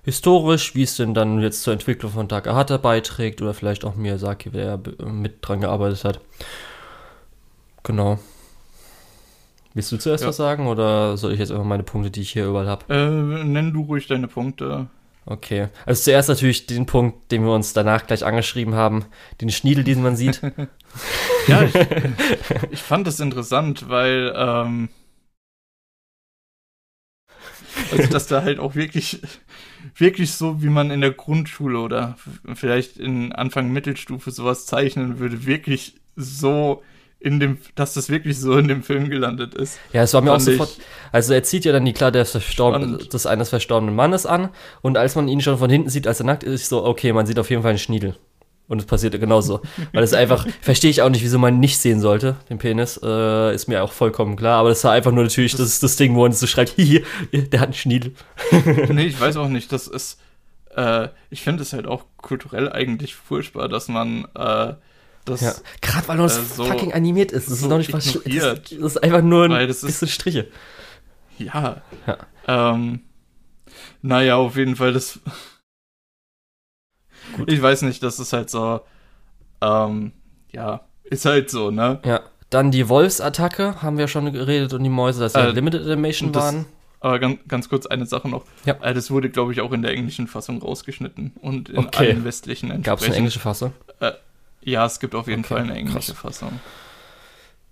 historisch, 0.03 0.75
wie 0.75 0.83
es 0.83 0.97
denn 0.97 1.15
dann 1.15 1.41
jetzt 1.41 1.63
zur 1.63 1.73
Entwicklung 1.73 2.13
von 2.13 2.29
Takahata 2.29 2.77
beiträgt 2.77 3.41
oder 3.43 3.55
vielleicht 3.55 3.85
auch 3.85 3.95
Miyazaki, 3.95 4.51
der 4.51 4.81
mit 5.05 5.39
dran 5.43 5.61
gearbeitet 5.61 6.05
hat. 6.05 6.21
Genau. 7.83 8.19
Willst 9.75 9.93
du 9.93 9.99
zuerst 9.99 10.23
Ja. 10.23 10.29
was 10.29 10.37
sagen 10.37 10.67
oder 10.67 11.17
soll 11.17 11.33
ich 11.33 11.39
jetzt 11.39 11.51
einfach 11.53 11.65
meine 11.65 11.83
Punkte, 11.83 12.11
die 12.11 12.23
ich 12.23 12.31
hier 12.31 12.47
überall 12.47 12.67
habe? 12.67 12.93
Äh, 12.93 13.45
nenn 13.45 13.73
du 13.73 13.83
ruhig 13.83 14.07
deine 14.07 14.27
Punkte. 14.27 14.87
Okay. 15.29 15.69
Also 15.85 16.05
zuerst 16.05 16.29
natürlich 16.29 16.67
den 16.67 16.87
Punkt, 16.87 17.33
den 17.33 17.45
wir 17.45 17.53
uns 17.53 17.73
danach 17.73 18.07
gleich 18.07 18.25
angeschrieben 18.25 18.75
haben, 18.75 19.07
den 19.41 19.51
Schniedel, 19.51 19.83
den 19.85 20.03
man 20.03 20.17
sieht. 20.17 20.41
Ja, 21.47 21.63
ich, 21.63 21.75
ich 22.71 22.83
fand 22.83 23.07
das 23.07 23.21
interessant, 23.21 23.91
weil 23.91 24.33
ähm, 24.35 24.89
also 27.93 28.09
dass 28.09 28.27
da 28.29 28.43
halt 28.43 28.59
auch 28.59 28.75
wirklich 28.75 29.21
wirklich 29.95 30.33
so, 30.33 30.63
wie 30.63 30.69
man 30.69 30.91
in 30.91 31.03
der 31.03 31.13
Grundschule 31.13 31.79
oder 31.79 32.17
vielleicht 32.55 32.97
in 32.97 33.33
Anfang 33.33 33.73
Mittelstufe 33.73 34.31
sowas 34.31 34.65
zeichnen 34.65 35.19
würde, 35.19 35.45
wirklich 35.45 36.01
so 36.17 36.83
in 37.19 37.41
dem, 37.41 37.59
dass 37.75 37.95
das 37.95 38.09
wirklich 38.09 38.39
so 38.39 38.57
in 38.59 38.69
dem 38.69 38.83
Film 38.83 39.09
gelandet 39.09 39.55
ist. 39.55 39.79
Ja, 39.93 40.03
es 40.03 40.15
war 40.15 40.21
mir 40.21 40.33
auch 40.33 40.39
ich 40.39 40.45
sofort. 40.45 40.77
Also 41.13 41.33
er 41.33 41.43
zieht 41.43 41.65
ja 41.65 41.73
dann 41.73 41.85
die 41.85 41.93
Kleider 41.93 42.23
des, 42.23 43.27
eines 43.27 43.49
verstorbenen 43.49 43.95
Mannes 43.95 44.27
an 44.27 44.51
und 44.83 44.97
als 44.99 45.15
man 45.15 45.29
ihn 45.29 45.41
schon 45.41 45.59
von 45.59 45.71
hinten 45.71 45.89
sieht, 45.89 46.07
als 46.07 46.21
er 46.21 46.27
nackt 46.27 46.45
ist, 46.45 46.63
ist 46.63 46.69
so, 46.69 46.85
okay, 46.85 47.13
man 47.13 47.27
sieht 47.27 47.39
auf 47.39 47.51
jeden 47.51 47.63
Fall 47.63 47.71
einen 47.71 47.79
Schniedel. 47.79 48.15
Und 48.69 48.81
es 48.81 48.87
passiert 48.87 49.19
genauso. 49.21 49.61
Weil 49.93 50.03
es 50.03 50.13
einfach, 50.13 50.47
verstehe 50.61 50.91
ich 50.91 51.01
auch 51.01 51.09
nicht, 51.09 51.23
wieso 51.23 51.39
man 51.39 51.61
nicht 51.61 51.79
sehen 51.79 52.01
sollte, 52.01 52.37
den 52.51 52.59
Penis. 52.59 52.99
Äh, 53.03 53.55
ist 53.55 53.69
mir 53.69 53.85
auch 53.85 53.93
vollkommen 53.93 54.35
klar. 54.35 54.59
Aber 54.59 54.71
das 54.71 54.83
war 54.83 54.93
einfach 54.93 55.13
nur 55.13 55.23
natürlich 55.23 55.55
das, 55.55 55.79
das 55.79 55.97
Ding, 55.97 56.17
wo 56.17 56.23
man 56.23 56.33
so 56.33 56.47
schreibt, 56.49 56.71
hier, 56.77 57.03
der 57.33 57.61
hat 57.61 57.69
einen 57.69 57.75
Schniedel. 57.75 58.13
nee, 58.89 59.07
ich 59.07 59.21
weiß 59.21 59.37
auch 59.37 59.49
nicht, 59.49 59.71
das 59.71 59.87
ist, 59.87 60.21
äh, 60.75 61.09
ich 61.31 61.43
finde 61.43 61.63
es 61.63 61.73
halt 61.73 61.87
auch 61.87 62.05
kulturell 62.17 62.71
eigentlich 62.71 63.15
furchtbar, 63.15 63.69
dass 63.69 63.87
man 63.87 64.27
äh, 64.35 64.75
das, 65.27 65.41
Ja. 65.43 65.53
Gerade 65.83 66.09
weil 66.09 66.17
das 66.19 66.39
Äh, 66.39 66.43
so- 66.45 66.65
fucking 66.65 66.93
animiert 66.95 67.33
ist. 67.33 67.47
Das 67.47 67.55
ist 67.55 67.61
so 67.61 67.69
noch 67.69 67.79
nicht 67.79 67.93
was 67.93 68.05
das, 68.13 68.23
das 68.25 68.71
ist 68.73 69.03
einfach 69.03 69.23
nur 69.23 69.45
ein 69.45 69.69
das 69.69 69.79
ist- 69.83 69.87
bisschen 69.87 70.09
Striche. 70.09 70.49
Ja. 71.39 71.83
Ja. 72.07 72.17
Ähm, 72.49 73.01
naja, 74.03 74.37
auf 74.37 74.57
jeden 74.57 74.77
Fall, 74.77 74.93
das. 74.95 75.21
Gut. 77.37 77.51
Ich 77.51 77.61
weiß 77.61 77.83
nicht, 77.83 78.03
das 78.03 78.19
ist 78.19 78.33
halt 78.33 78.51
so. 78.51 78.81
Ähm, 79.61 80.13
ja, 80.53 80.81
ist 81.05 81.25
halt 81.25 81.51
so, 81.51 81.71
ne? 81.71 82.01
Ja. 82.05 82.21
Dann 82.51 82.71
die 82.71 82.89
Wolfsattacke, 82.89 83.83
haben 83.83 83.99
wir 83.99 84.07
schon 84.09 84.33
geredet, 84.33 84.73
und 84.73 84.85
die 84.85 84.89
Mäuse, 84.91 85.21
dass 85.21 85.33
sie 85.33 85.41
Äh, 85.41 85.51
Limited 85.51 85.83
Animation 85.85 86.33
das- 86.33 86.43
waren. 86.45 86.67
Aber 87.01 87.19
ganz, 87.19 87.39
ganz 87.47 87.69
kurz 87.69 87.87
eine 87.87 88.07
Sache 88.07 88.29
noch. 88.29 88.45
Ja. 88.65 88.75
Äh, 88.81 88.95
das 88.95 89.11
wurde, 89.11 89.29
glaube 89.29 89.53
ich, 89.53 89.61
auch 89.61 89.73
in 89.73 89.83
der 89.83 89.91
englischen 89.93 90.27
Fassung 90.29 90.63
rausgeschnitten 90.63 91.33
und 91.43 91.69
in 91.69 91.79
Okay. 91.79 91.99
allen 92.11 92.25
westlichen 92.25 92.83
Gab 92.83 93.01
es 93.01 93.07
eine 93.07 93.17
englische 93.17 93.41
Fassung? 93.41 93.73
Ja, 94.67 94.85
es 94.85 95.01
gibt 95.01 95.15
auf 95.15 95.29
jeden 95.29 95.45
Okay, 95.45 95.49
Fall 95.49 95.61
eine 95.63 95.75
englische 95.75 96.13
krass. 96.15 96.15
Fassung. 96.15 96.61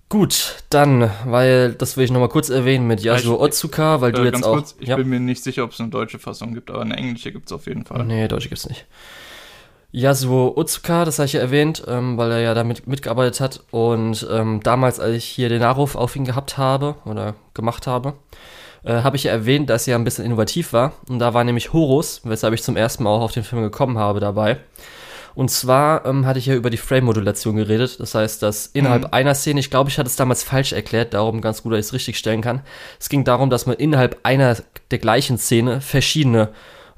Gut, 0.09 0.62
dann, 0.70 1.11
weil, 1.24 1.72
das 1.74 1.96
will 1.96 2.04
ich 2.04 2.11
nochmal 2.12 2.28
kurz 2.28 2.48
erwähnen 2.48 2.87
mit 2.87 3.00
Yasuo 3.02 3.40
Otsuka, 3.40 4.00
weil 4.00 4.12
du 4.12 4.22
Äh, 4.22 4.24
jetzt 4.24 4.33
ganz 4.33 4.46
auch. 4.46 4.52
kurz, 4.52 4.76
ich 4.78 4.88
ja. 4.88 4.96
bin 4.96 5.09
mir 5.09 5.18
nicht 5.20 5.42
sicher, 5.42 5.64
ob 5.64 5.72
es 5.72 5.80
eine 5.80 5.88
deutsche 5.90 6.18
Fassung 6.18 6.54
gibt, 6.54 6.70
aber 6.70 6.83
eine 6.83 6.96
englische 6.96 7.33
gibt 7.33 7.46
es 7.46 7.52
auf 7.52 7.66
jeden 7.66 7.85
Fall. 7.85 8.04
Nee, 8.04 8.28
Deutsche 8.28 8.48
gibt's 8.48 8.68
nicht. 8.68 8.87
Yasuo 9.92 10.54
Otsuka, 10.57 11.04
das 11.04 11.18
habe 11.18 11.26
ich 11.26 11.35
ja 11.35 11.40
erwähnt, 11.40 11.85
ähm, 11.87 12.16
weil 12.18 12.33
er 12.33 12.40
ja 12.40 12.54
damit 12.54 12.87
mitgearbeitet 12.88 13.40
hat. 13.40 13.62
Und 13.70 14.26
ähm, 14.30 14.61
damals, 14.62 14.98
als 14.98 15.14
ich 15.16 15.24
hier 15.24 15.48
den 15.48 15.61
Nachruf 15.61 15.94
auf 15.94 16.16
ihn 16.16 16.24
gehabt 16.24 16.59
habe 16.59 16.96
oder 17.04 17.35
gemacht 17.54 17.87
habe, 17.87 18.14
äh, 18.85 19.02
habe 19.02 19.16
ich 19.16 19.24
ja 19.24 19.33
erwähnt, 19.33 19.70
dass 19.70 19.87
er 19.87 19.96
ein 19.96 20.04
bisschen 20.04 20.24
innovativ 20.24 20.72
war. 20.72 20.92
Und 21.09 21.20
da 21.20 21.33
war 21.35 21.44
nämlich 21.44 21.72
Horus, 21.72 22.22
weshalb 22.24 22.54
ich 22.54 22.62
zum 22.64 22.76
ersten 22.76 23.04
Mal 23.04 23.11
auch 23.11 23.22
auf 23.22 23.33
den 23.33 23.44
Film 23.44 23.62
gekommen 23.62 23.98
habe 23.98 24.18
dabei. 24.20 24.59
Und 25.34 25.50
zwar 25.50 26.06
ähm, 26.06 26.26
hatte 26.26 26.38
ich 26.38 26.46
ja 26.46 26.54
über 26.54 26.70
die 26.70 26.76
Frame-Modulation 26.76 27.56
geredet. 27.56 27.98
Das 27.98 28.14
heißt, 28.14 28.42
dass 28.42 28.66
innerhalb 28.66 29.02
Mhm. 29.04 29.08
einer 29.12 29.34
Szene, 29.34 29.60
ich 29.60 29.70
glaube, 29.70 29.90
ich 29.90 29.98
hatte 29.98 30.08
es 30.08 30.16
damals 30.16 30.42
falsch 30.44 30.72
erklärt, 30.72 31.12
darum 31.14 31.40
ganz 31.40 31.62
gut, 31.62 31.72
dass 31.72 31.80
ich 31.80 31.86
es 31.86 31.92
richtig 31.92 32.18
stellen 32.18 32.40
kann. 32.40 32.60
Es 33.00 33.08
ging 33.08 33.24
darum, 33.24 33.50
dass 33.50 33.66
man 33.66 33.76
innerhalb 33.76 34.18
einer 34.22 34.56
der 34.90 34.98
gleichen 34.98 35.36
Szene 35.38 35.80
verschiedene 35.80 36.50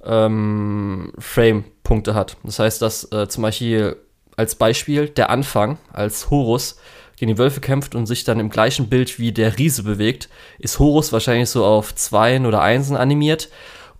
ähm, 0.05 1.13
Frame-Punkte 1.19 2.15
hat. 2.15 2.37
Das 2.45 2.59
heißt, 2.59 2.83
dass 2.83 3.11
äh, 3.13 3.29
zum 3.29 3.43
Beispiel 3.43 3.97
als 4.37 4.55
Beispiel 4.55 5.09
der 5.09 5.31
Anfang, 5.31 5.79
als 5.93 6.29
Horus 6.31 6.79
gegen 7.17 7.33
die 7.33 7.39
Wölfe 7.39 7.61
kämpft 7.61 7.95
und 7.95 8.05
sich 8.07 8.25
dann 8.25 8.39
im 8.39 8.51
gleichen 8.51 8.89
Bild 8.91 9.19
wie 9.19 9.33
der 9.33 9.57
Riese 9.59 9.83
bewegt, 9.83 10.29
ist 10.59 10.79
Horus 10.79 11.13
wahrscheinlich 11.13 11.49
so 11.49 11.65
auf 11.65 11.95
Zweien 11.95 12.45
oder 12.45 12.61
Einsen 12.61 12.97
animiert 12.97 13.49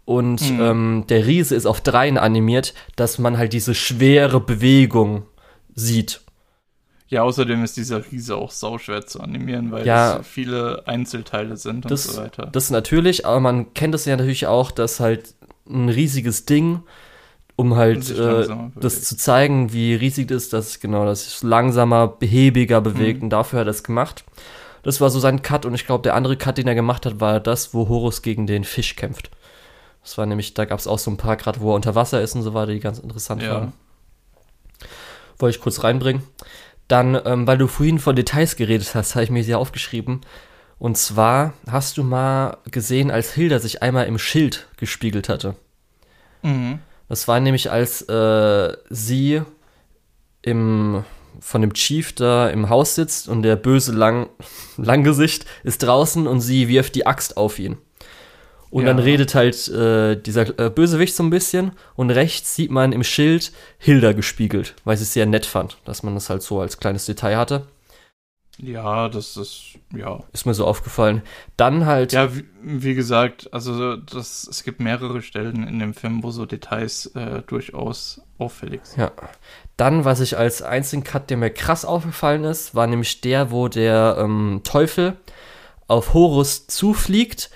und 0.07 0.41
Mhm. 0.53 0.61
ähm, 0.61 1.05
der 1.09 1.27
Riese 1.27 1.55
ist 1.55 1.67
auf 1.67 1.83
Dreien 1.83 2.17
animiert, 2.17 2.73
dass 2.97 3.19
man 3.19 3.37
halt 3.37 3.53
diese 3.53 3.75
schwere 3.75 4.41
Bewegung 4.41 5.25
sieht. 5.75 6.23
Ja, 7.09 7.23
außerdem 7.23 7.63
ist 7.63 7.77
dieser 7.77 8.03
Riese 8.11 8.35
auch 8.37 8.51
sauschwer 8.51 9.05
zu 9.07 9.21
animieren, 9.21 9.71
weil 9.71 9.87
Ja. 9.87 10.19
es 10.21 10.27
viele 10.27 10.83
Einzelteile 10.87 11.57
sind 11.57 11.85
und 11.85 11.91
Das, 11.91 12.05
so 12.05 12.21
weiter. 12.21 12.47
das 12.47 12.71
natürlich, 12.71 13.27
aber 13.27 13.39
man 13.41 13.75
kennt 13.75 13.95
es 13.95 14.07
ja 14.07 14.17
natürlich 14.17 14.47
auch, 14.47 14.71
dass 14.71 14.99
halt 14.99 15.35
ein 15.69 15.89
riesiges 15.89 16.47
Ding, 16.47 16.81
um 17.57 17.75
halt 17.77 18.11
äh, 18.11 18.47
das 18.77 19.03
zu 19.05 19.17
zeigen, 19.17 19.73
wie 19.73 19.95
riesig 19.95 20.29
das 20.29 20.45
ist, 20.45 20.53
dass 20.53 20.81
genau 20.81 21.05
das 21.05 21.25
sich 21.25 21.43
langsamer, 21.43 22.09
behäbiger 22.09 22.81
bewegt 22.81 23.19
Mhm. 23.19 23.25
und 23.25 23.31
dafür 23.31 23.61
hat 23.61 23.67
er 23.69 23.71
es 23.71 23.85
gemacht. 23.85 24.25
Das 24.83 25.01
war 25.01 25.11
so 25.11 25.19
sein 25.19 25.43
Cut 25.43 25.65
und 25.65 25.75
ich 25.75 25.87
glaube, 25.87 26.03
der 26.03 26.15
andere 26.15 26.37
Cut, 26.37 26.59
den 26.59 26.69
er 26.69 26.75
gemacht 26.77 27.07
hat, 27.07 27.21
war 27.21 27.41
das, 27.41 27.73
wo 27.75 27.89
Horus 27.89 28.23
gegen 28.23 28.47
den 28.47 28.63
Fisch 28.65 28.95
kämpft. 28.97 29.31
Das 30.07 30.17
war 30.19 30.25
nämlich, 30.25 30.55
da 30.55 30.67
gab 30.67 30.79
es 30.79 30.87
auch 30.87 31.01
so 31.01 31.11
ein 31.11 31.17
paar 31.17 31.35
gerade, 31.37 31.61
wo 31.61 31.73
er 31.73 31.75
unter 31.75 31.97
Wasser 31.97 32.23
ist 32.23 32.37
und 32.37 32.43
so 32.43 32.55
weiter, 32.55 32.71
die 32.71 32.79
ganz 32.79 33.01
interessant 33.01 33.43
Ja. 33.43 33.55
waren. 33.55 33.73
Wollte 35.37 35.57
ich 35.57 35.61
kurz 35.61 35.83
reinbringen. 35.83 36.23
Dann, 36.87 37.21
ähm, 37.25 37.45
weil 37.49 37.59
du 37.59 37.67
vorhin 37.67 37.99
von 37.99 38.15
Details 38.15 38.55
geredet 38.55 38.95
hast, 38.95 39.17
habe 39.17 39.25
ich 39.25 39.31
mir 39.31 39.43
sie 39.43 39.57
aufgeschrieben. 39.57 40.21
Und 40.79 40.97
zwar 40.97 41.55
hast 41.69 41.97
du 41.99 42.05
mal 42.05 42.59
gesehen, 42.71 43.11
als 43.11 43.33
Hilda 43.33 43.59
sich 43.59 43.83
einmal 43.83 44.07
im 44.07 44.17
Schild 44.17 44.69
gespiegelt 44.77 45.29
hatte. 45.29 45.57
Mhm. 46.43 46.79
Das 47.09 47.27
war 47.27 47.41
nämlich, 47.41 47.73
als 47.73 48.03
äh, 48.03 48.77
sie 48.89 49.43
im, 50.43 51.03
von 51.41 51.63
dem 51.63 51.75
Chief 51.75 52.15
da 52.15 52.49
im 52.49 52.69
Haus 52.69 52.95
sitzt 52.95 53.27
und 53.29 53.43
der 53.43 53.57
böse 53.57 53.91
Lang, 53.91 54.29
Langgesicht 54.77 55.47
ist 55.65 55.83
draußen 55.83 56.29
und 56.29 56.41
sie 56.43 56.69
wirft 56.69 56.95
die 56.95 57.09
Axt 57.09 57.37
auf 57.37 57.59
ihn. 57.59 57.79
Und 58.71 58.83
Ja. 58.83 58.89
dann 58.89 58.99
redet 58.99 59.35
halt 59.35 59.69
äh, 59.69 60.17
dieser 60.21 60.59
äh, 60.59 60.71
Bösewicht 60.71 61.15
so 61.15 61.23
ein 61.23 61.31
bisschen 61.31 61.73
und 61.95 62.11
rechts 62.11 62.55
sieht 62.57 62.71
man 62.71 62.93
im 62.93 63.05
Schild 63.05 63.53
Hilda 63.79 64.13
gespiegelt, 64.13 64.75
weil 64.85 64.97
sie 64.97 65.05
es 65.05 65.13
sehr 65.13 65.27
nett 65.27 65.47
fand, 65.47 65.79
dass 65.85 66.03
man 66.03 66.15
das 66.15 66.29
halt 66.31 66.43
so 66.43 66.61
als 66.61 66.79
kleines 66.79 67.07
Detail 67.07 67.37
hatte. 67.37 67.67
Ja, 68.59 69.11
das 69.11 69.37
ist, 69.37 69.75
ja. 69.95 70.21
Ist 70.33 70.47
mir 70.47 70.55
so 70.55 70.67
aufgefallen. 70.67 71.21
Dann 71.59 71.85
halt, 71.85 72.13
Ja, 72.13 72.35
wie, 72.35 72.45
wie 72.63 72.95
gesagt, 72.95 73.53
also 73.53 73.97
das, 73.97 74.49
es 74.51 74.65
gibt 74.65 74.81
mehrere 74.81 75.21
Stellen 75.21 75.69
in 75.69 75.79
dem 75.79 75.93
Film, 75.93 76.23
wo 76.23 76.31
so 76.31 76.47
Details 76.47 77.05
äh, 77.15 77.43
durchaus 77.47 78.23
auffällig 78.39 78.81
sind. 78.85 79.01
Ja. 79.01 79.13
Dann, 79.77 80.07
was 80.07 80.21
ich 80.21 80.39
als 80.39 80.63
einzigen 80.63 81.05
Cut, 81.05 81.29
der 81.29 81.37
mir 81.37 81.51
krass 81.51 81.85
aufgefallen 81.85 82.45
ist, 82.45 82.75
war 82.75 82.87
nämlich 82.87 83.21
der, 83.21 83.51
wo 83.51 83.69
der 83.69 84.17
ähm, 84.19 84.63
Teufel 84.65 85.17
auf 85.87 86.15
Horus 86.15 86.67
zufliegt 86.67 87.51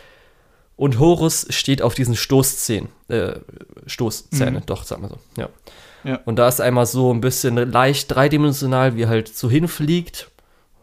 und 0.80 0.98
Horus 0.98 1.46
steht 1.50 1.82
auf 1.82 1.94
diesen 1.94 2.16
Stoßzähnen. 2.16 2.88
Äh, 3.08 3.34
Stoßzähne, 3.86 4.60
Mhm. 4.60 4.66
doch, 4.66 4.84
sag 4.84 5.02
mal 5.02 5.08
so. 5.10 5.18
Ja. 5.36 5.48
Ja. 6.04 6.20
Und 6.24 6.36
da 6.36 6.48
ist 6.48 6.62
einmal 6.62 6.86
so 6.86 7.12
ein 7.12 7.20
bisschen 7.20 7.56
leicht 7.70 8.10
dreidimensional, 8.10 8.96
wie 8.96 9.06
halt 9.06 9.28
so 9.36 9.50
hinfliegt. 9.50 10.30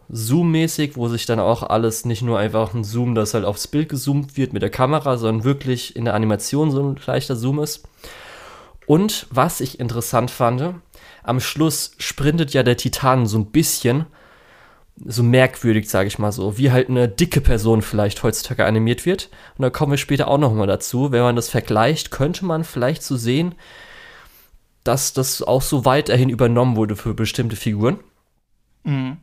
Zoom-mäßig, 0.09 0.95
wo 0.95 1.07
sich 1.09 1.25
dann 1.25 1.39
auch 1.39 1.63
alles 1.63 2.05
nicht 2.05 2.21
nur 2.21 2.37
einfach 2.37 2.75
ein 2.75 2.83
Zoom, 2.83 3.15
das 3.15 3.33
halt 3.33 3.43
aufs 3.43 3.67
Bild 3.67 3.89
gezoomt 3.89 4.37
wird 4.37 4.53
mit 4.53 4.61
der 4.61 4.69
Kamera, 4.69 5.17
sondern 5.17 5.43
wirklich 5.43 5.95
in 5.95 6.05
der 6.05 6.13
Animation 6.13 6.69
so 6.71 6.81
ein 6.83 6.99
leichter 7.07 7.35
Zoom 7.35 7.59
ist. 7.59 7.83
Und 8.85 9.25
was 9.31 9.59
ich 9.59 9.79
interessant 9.79 10.29
fand, 10.31 10.75
am 11.23 11.39
Schluss 11.39 11.91
sprintet 11.97 12.53
ja 12.53 12.61
der 12.63 12.77
Titan 12.77 13.25
so 13.25 13.39
ein 13.39 13.47
bisschen, 13.47 14.05
so 15.05 15.23
merkwürdig, 15.23 15.89
sage 15.89 16.07
ich 16.07 16.19
mal 16.19 16.31
so, 16.31 16.57
wie 16.57 16.71
halt 16.71 16.89
eine 16.89 17.07
dicke 17.07 17.41
Person 17.41 17.81
vielleicht 17.81 18.23
heutzutage 18.23 18.65
animiert 18.65 19.05
wird. 19.05 19.29
Und 19.57 19.63
da 19.63 19.69
kommen 19.69 19.91
wir 19.91 19.97
später 19.97 20.27
auch 20.27 20.37
nochmal 20.37 20.67
dazu. 20.67 21.11
Wenn 21.11 21.21
man 21.21 21.35
das 21.35 21.49
vergleicht, 21.49 22.11
könnte 22.11 22.45
man 22.45 22.63
vielleicht 22.63 23.03
so 23.03 23.15
sehen, 23.15 23.55
dass 24.83 25.13
das 25.13 25.41
auch 25.41 25.61
so 25.61 25.85
weiterhin 25.85 26.29
übernommen 26.29 26.75
wurde 26.75 26.95
für 26.95 27.13
bestimmte 27.13 27.55
Figuren. 27.55 27.99
Mhm. 28.83 29.17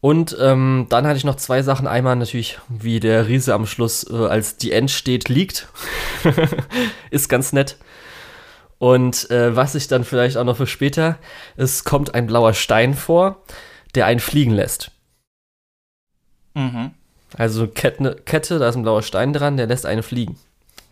Und 0.00 0.36
ähm, 0.40 0.86
dann 0.88 1.06
hatte 1.06 1.16
ich 1.16 1.24
noch 1.24 1.36
zwei 1.36 1.62
Sachen. 1.62 1.86
Einmal 1.86 2.16
natürlich, 2.16 2.58
wie 2.68 3.00
der 3.00 3.26
Riese 3.26 3.54
am 3.54 3.66
Schluss, 3.66 4.08
äh, 4.08 4.14
als 4.14 4.56
die 4.56 4.72
End 4.72 4.90
steht, 4.90 5.28
liegt. 5.28 5.68
ist 7.10 7.28
ganz 7.28 7.52
nett. 7.52 7.78
Und 8.78 9.28
äh, 9.30 9.56
was 9.56 9.74
ich 9.74 9.88
dann 9.88 10.04
vielleicht 10.04 10.36
auch 10.36 10.44
noch 10.44 10.56
für 10.56 10.68
später, 10.68 11.18
es 11.56 11.82
kommt 11.82 12.14
ein 12.14 12.28
blauer 12.28 12.54
Stein 12.54 12.94
vor, 12.94 13.42
der 13.98 14.06
einen 14.06 14.20
fliegen 14.20 14.52
lässt. 14.52 14.90
Mhm. 16.54 16.92
Also 17.36 17.66
Kette, 17.68 18.16
Kette, 18.24 18.58
da 18.58 18.68
ist 18.70 18.76
ein 18.76 18.82
blauer 18.82 19.02
Stein 19.02 19.32
dran, 19.34 19.56
der 19.58 19.66
lässt 19.66 19.84
einen 19.86 20.02
fliegen. 20.02 20.38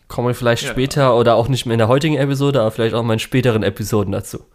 Kommen 0.07 0.27
wir 0.27 0.35
vielleicht 0.35 0.63
Ja. 0.63 0.71
später 0.71 1.17
oder 1.17 1.35
auch 1.35 1.47
nicht 1.47 1.65
mehr 1.65 1.73
in 1.73 1.79
der 1.79 1.87
heutigen 1.87 2.15
Episode, 2.15 2.61
aber 2.61 2.71
vielleicht 2.71 2.93
auch 2.95 3.03
mal 3.03 3.13
in 3.13 3.19
späteren 3.19 3.63
Episoden 3.63 4.11
dazu. 4.11 4.45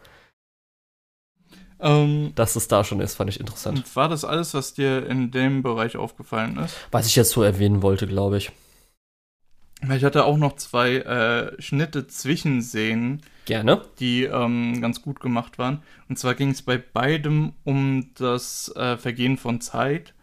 Ähm, 1.81 2.33
Dass 2.37 2.55
es 2.55 2.69
da 2.69 2.85
schon 2.85 3.01
ist, 3.01 3.17
fand 3.17 3.29
ich 3.31 3.41
interessant. 3.41 3.97
war 3.97 4.09
das 4.09 4.25
alles, 4.25 4.55
was 4.55 4.73
dir 4.75 5.05
in 5.07 5.33
dem 5.33 5.63
Bereich 5.63 5.97
aufgefallen 5.97 6.57
ist? 6.59 6.77
Was 6.93 7.07
ich 7.07 7.17
jetzt 7.17 7.31
so 7.31 7.43
erwähnen 7.43 7.83
wollte, 7.83 8.07
glaube 8.07 8.37
ich. 8.39 8.53
Weil 9.85 9.99
Ich 9.99 10.05
hatte 10.05 10.25
auch 10.25 10.37
noch 10.37 10.57
zwei 10.57 10.97
äh, 10.99 11.61
Schnitte 11.61 12.07
Zwischenszenen, 12.07 13.23
Gerne. 13.47 13.83
die 13.99 14.25
ähm, 14.25 14.81
ganz 14.81 15.03
gut 15.03 15.21
gemacht 15.21 15.59
waren. 15.59 15.83
Und 16.09 16.19
zwar 16.19 16.35
ging 16.35 16.51
es 16.51 16.63
bei 16.63 16.79
beidem 16.79 17.55
um 17.65 18.11
das 18.15 18.73
äh, 18.77 18.97
Vergehen 18.97 19.37
von 19.37 19.61
Zeit, 19.61 20.15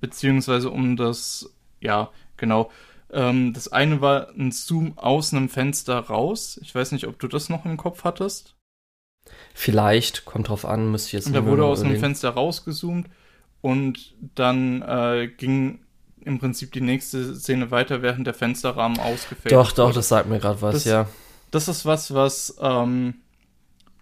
beziehungsweise 0.00 0.70
um 0.70 0.96
das, 0.96 1.52
ja, 1.80 2.10
genau. 2.36 2.70
Ähm, 3.10 3.52
das 3.54 3.72
eine 3.72 4.00
war 4.00 4.28
ein 4.30 4.52
Zoom 4.52 4.96
aus 4.96 5.32
einem 5.32 5.48
Fenster 5.48 5.98
raus. 5.98 6.60
Ich 6.62 6.74
weiß 6.74 6.92
nicht, 6.92 7.06
ob 7.06 7.18
du 7.18 7.26
das 7.26 7.48
noch 7.48 7.64
im 7.64 7.76
Kopf 7.76 8.04
hattest. 8.04 8.54
Vielleicht, 9.52 10.24
kommt 10.24 10.48
drauf 10.48 10.64
an, 10.64 10.90
müsste 10.90 11.08
ich 11.08 11.12
jetzt 11.14 11.26
Und 11.26 11.32
da 11.32 11.44
wurde 11.44 11.62
noch 11.62 11.68
aus 11.68 11.82
einem. 11.82 11.98
Fenster 11.98 12.30
rausgezoomt 12.30 13.08
und 13.60 14.14
dann 14.34 14.82
äh, 14.82 15.28
ging 15.36 15.80
im 16.24 16.38
Prinzip 16.38 16.72
die 16.72 16.80
nächste 16.80 17.34
Szene 17.36 17.70
weiter, 17.70 18.02
während 18.02 18.26
der 18.26 18.34
Fensterrahmen 18.34 18.98
ausgefällt 19.00 19.52
Doch, 19.52 19.72
doch, 19.72 19.86
wurde. 19.86 19.94
das 19.96 20.08
sagt 20.08 20.28
mir 20.28 20.38
gerade 20.38 20.60
was, 20.62 20.74
Das- 20.74 20.84
ja. 20.84 21.08
das 21.50 21.68
ist 21.68 21.84
was, 21.86 22.12
was, 22.14 22.56
ähm, 22.60 23.14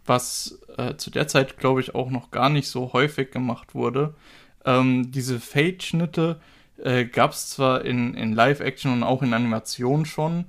was 0.04 0.58
äh, 0.76 0.96
zu 0.96 1.10
der 1.10 1.28
Zeit, 1.28 1.58
glaube 1.58 1.80
ich, 1.80 1.94
auch 1.94 2.10
noch 2.10 2.30
gar 2.30 2.48
nicht 2.48 2.68
so 2.68 2.92
häufig 2.92 3.30
gemacht 3.30 3.74
wurde. 3.74 4.14
Ähm, 4.64 5.10
diese 5.10 5.40
Fade-Schnitte 5.40 6.40
äh, 6.82 7.04
gab 7.06 7.32
es 7.32 7.50
zwar 7.50 7.84
in, 7.84 8.14
in 8.14 8.32
Live-Action 8.34 8.92
und 8.92 9.02
auch 9.02 9.22
in 9.22 9.32
Animation 9.34 10.04
schon, 10.06 10.46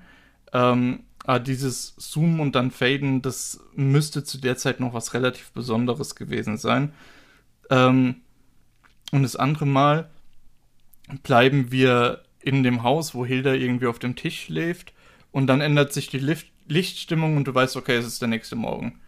ähm, 0.54 1.04
aber 1.26 1.40
dieses 1.40 1.96
Zoomen 1.98 2.40
und 2.40 2.56
dann 2.56 2.72
Faden, 2.72 3.22
das 3.22 3.60
müsste 3.76 4.24
zu 4.24 4.38
der 4.38 4.58
Zeit 4.58 4.80
noch 4.80 4.94
was 4.94 5.14
relativ 5.14 5.52
Besonderes 5.52 6.16
gewesen 6.16 6.58
sein. 6.58 6.94
Ähm, 7.70 8.18
und 9.12 9.24
das 9.24 9.36
andere 9.36 9.66
Mal 9.66 10.10
bleiben 11.24 11.72
wir 11.72 12.24
in 12.39 12.63
dem 12.63 12.84
Haus, 12.84 13.13
wo 13.15 13.26
Hilda 13.26 13.54
irgendwie 13.54 13.88
auf 13.88 14.00
dem 14.00 14.15
Tisch 14.15 14.46
schläft 14.46 14.93
und 15.32 15.48
dann 15.48 15.62
ändert 15.62 15.93
sich 15.93 16.08
die 16.08 16.20
Lift 16.20 16.48
Lichtstimmung 16.70 17.38
und 17.38 17.48
du 17.48 17.56
weißt, 17.56 17.78
okay, 17.78 17.96
es 17.96 18.06
ist 18.06 18.22
der 18.22 18.28
nächste 18.28 18.58
Morgen. 18.58 19.00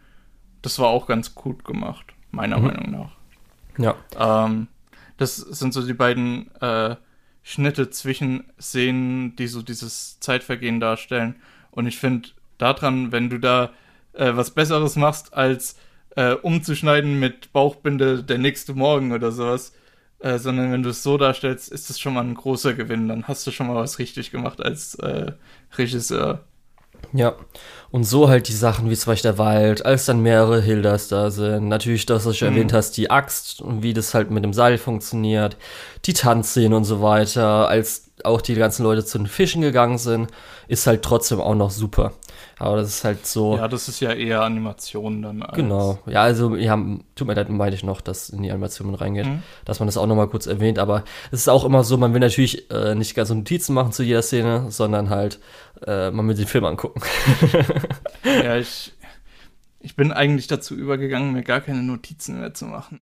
Das 0.61 0.79
war 0.79 0.87
auch 0.87 1.07
ganz 1.07 1.35
gut 1.35 1.65
gemacht, 1.65 2.05
meiner 2.31 2.57
Mhm. 2.57 2.65
Meinung 2.65 2.91
nach. 2.91 3.11
Ja. 3.77 3.95
Ähm, 4.45 4.67
das 5.17 5.35
sind 5.37 5.73
so 5.73 5.85
die 5.85 5.93
beiden 5.93 6.53
äh, 6.61 6.95
Schnitte 7.43 7.89
zwischen 7.89 8.45
Szenen, 8.59 9.35
die 9.35 9.47
so 9.47 9.61
dieses 9.61 10.19
Zeitvergehen 10.21 10.79
darstellen. 10.79 11.35
Und 11.71 11.87
ich 11.87 11.97
finde 11.97 12.29
daran, 12.57 13.11
wenn 13.11 13.29
du 13.29 13.39
da 13.39 13.71
äh, 14.13 14.35
was 14.35 14.51
Besseres 14.51 14.95
machst, 14.95 15.33
als 15.33 15.75
äh, 16.15 16.33
umzuschneiden 16.33 17.19
mit 17.19 17.51
Bauchbinde 17.51 18.23
der 18.23 18.37
nächste 18.37 18.73
Morgen 18.73 19.11
oder 19.11 19.31
sowas, 19.31 19.73
äh, 20.19 20.37
sondern 20.37 20.71
wenn 20.71 20.83
du 20.83 20.89
es 20.89 21.03
so 21.03 21.17
darstellst, 21.17 21.69
ist 21.71 21.89
es 21.89 21.99
schon 21.99 22.13
mal 22.13 22.21
ein 22.23 22.35
großer 22.35 22.73
Gewinn. 22.73 23.07
Dann 23.07 23.27
hast 23.27 23.45
du 23.47 23.51
schon 23.51 23.67
mal 23.67 23.75
was 23.75 23.99
richtig 23.99 24.31
gemacht 24.31 24.61
als 24.61 24.95
äh, 24.95 25.31
Regisseur. 25.77 26.41
Ja. 27.13 27.35
Und 27.91 28.03
so 28.03 28.27
halt 28.29 28.47
die 28.49 28.53
Sachen 28.53 28.89
wie 28.89 28.95
zum 28.95 29.11
Beispiel 29.11 29.31
der 29.31 29.37
Wald, 29.37 29.85
als 29.85 30.05
dann 30.05 30.21
mehrere 30.21 30.61
Hildas 30.61 31.07
da 31.07 31.31
sind. 31.31 31.67
Natürlich 31.69 32.05
das, 32.05 32.25
was 32.25 32.37
du 32.37 32.45
Mhm. 32.45 32.51
erwähnt 32.51 32.73
hast, 32.73 32.97
die 32.97 33.09
Axt 33.09 33.61
und 33.61 33.81
wie 33.81 33.93
das 33.93 34.13
halt 34.13 34.29
mit 34.31 34.43
dem 34.43 34.53
Seil 34.53 34.77
funktioniert. 34.77 35.57
Die 36.05 36.13
Tanzszenen 36.13 36.73
und 36.73 36.83
so 36.83 37.01
weiter. 37.01 37.67
Als 37.69 38.11
auch 38.23 38.41
die 38.41 38.55
ganzen 38.55 38.83
Leute 38.83 39.05
zu 39.05 39.17
den 39.17 39.27
Fischen 39.27 39.61
gegangen 39.61 39.97
sind, 39.97 40.29
ist 40.67 40.85
halt 40.87 41.01
trotzdem 41.01 41.39
auch 41.39 41.55
noch 41.55 41.71
super. 41.71 42.13
Aber 42.59 42.75
das 42.75 42.89
ist 42.89 43.03
halt 43.05 43.25
so. 43.25 43.55
Ja, 43.55 43.67
das 43.69 43.87
ist 43.87 44.01
ja 44.01 44.11
eher 44.11 44.41
Animation 44.41 45.21
dann. 45.21 45.41
Als, 45.43 45.55
Genau. 45.55 45.97
Ja, 46.05 46.23
also, 46.23 46.55
ja, 46.57 46.75
tut 47.15 47.25
mir 47.27 47.33
leid, 47.33 47.49
meine 47.49 47.73
ich 47.73 47.83
noch, 47.83 48.01
dass 48.01 48.29
in 48.29 48.43
die 48.43 48.51
Animation 48.51 48.91
mit 48.91 48.99
reingeht, 48.99 49.27
Mhm. 49.27 49.43
dass 49.63 49.79
man 49.79 49.87
das 49.87 49.95
auch 49.95 50.05
nochmal 50.07 50.27
kurz 50.27 50.45
erwähnt. 50.45 50.77
Aber 50.77 51.05
es 51.31 51.39
ist 51.39 51.47
auch 51.47 51.63
immer 51.63 51.83
so, 51.85 51.95
man 51.97 52.13
will 52.13 52.19
natürlich 52.19 52.69
äh, 52.69 52.95
nicht 52.95 53.15
ganz 53.15 53.29
so 53.29 53.35
Notizen 53.35 53.73
machen 53.73 53.93
zu 53.93 54.03
jeder 54.03 54.21
Szene, 54.21 54.65
sondern 54.71 55.09
halt 55.09 55.39
äh, 55.87 56.11
man 56.11 56.27
will 56.27 56.35
den 56.35 56.47
Film 56.47 56.65
angucken. 56.65 57.01
Ja, 58.23 58.57
ich, 58.57 58.91
ich 59.79 59.95
bin 59.95 60.11
eigentlich 60.11 60.47
dazu 60.47 60.75
übergegangen, 60.75 61.31
mir 61.33 61.43
gar 61.43 61.61
keine 61.61 61.81
Notizen 61.81 62.39
mehr 62.39 62.53
zu 62.53 62.65
machen. 62.65 62.99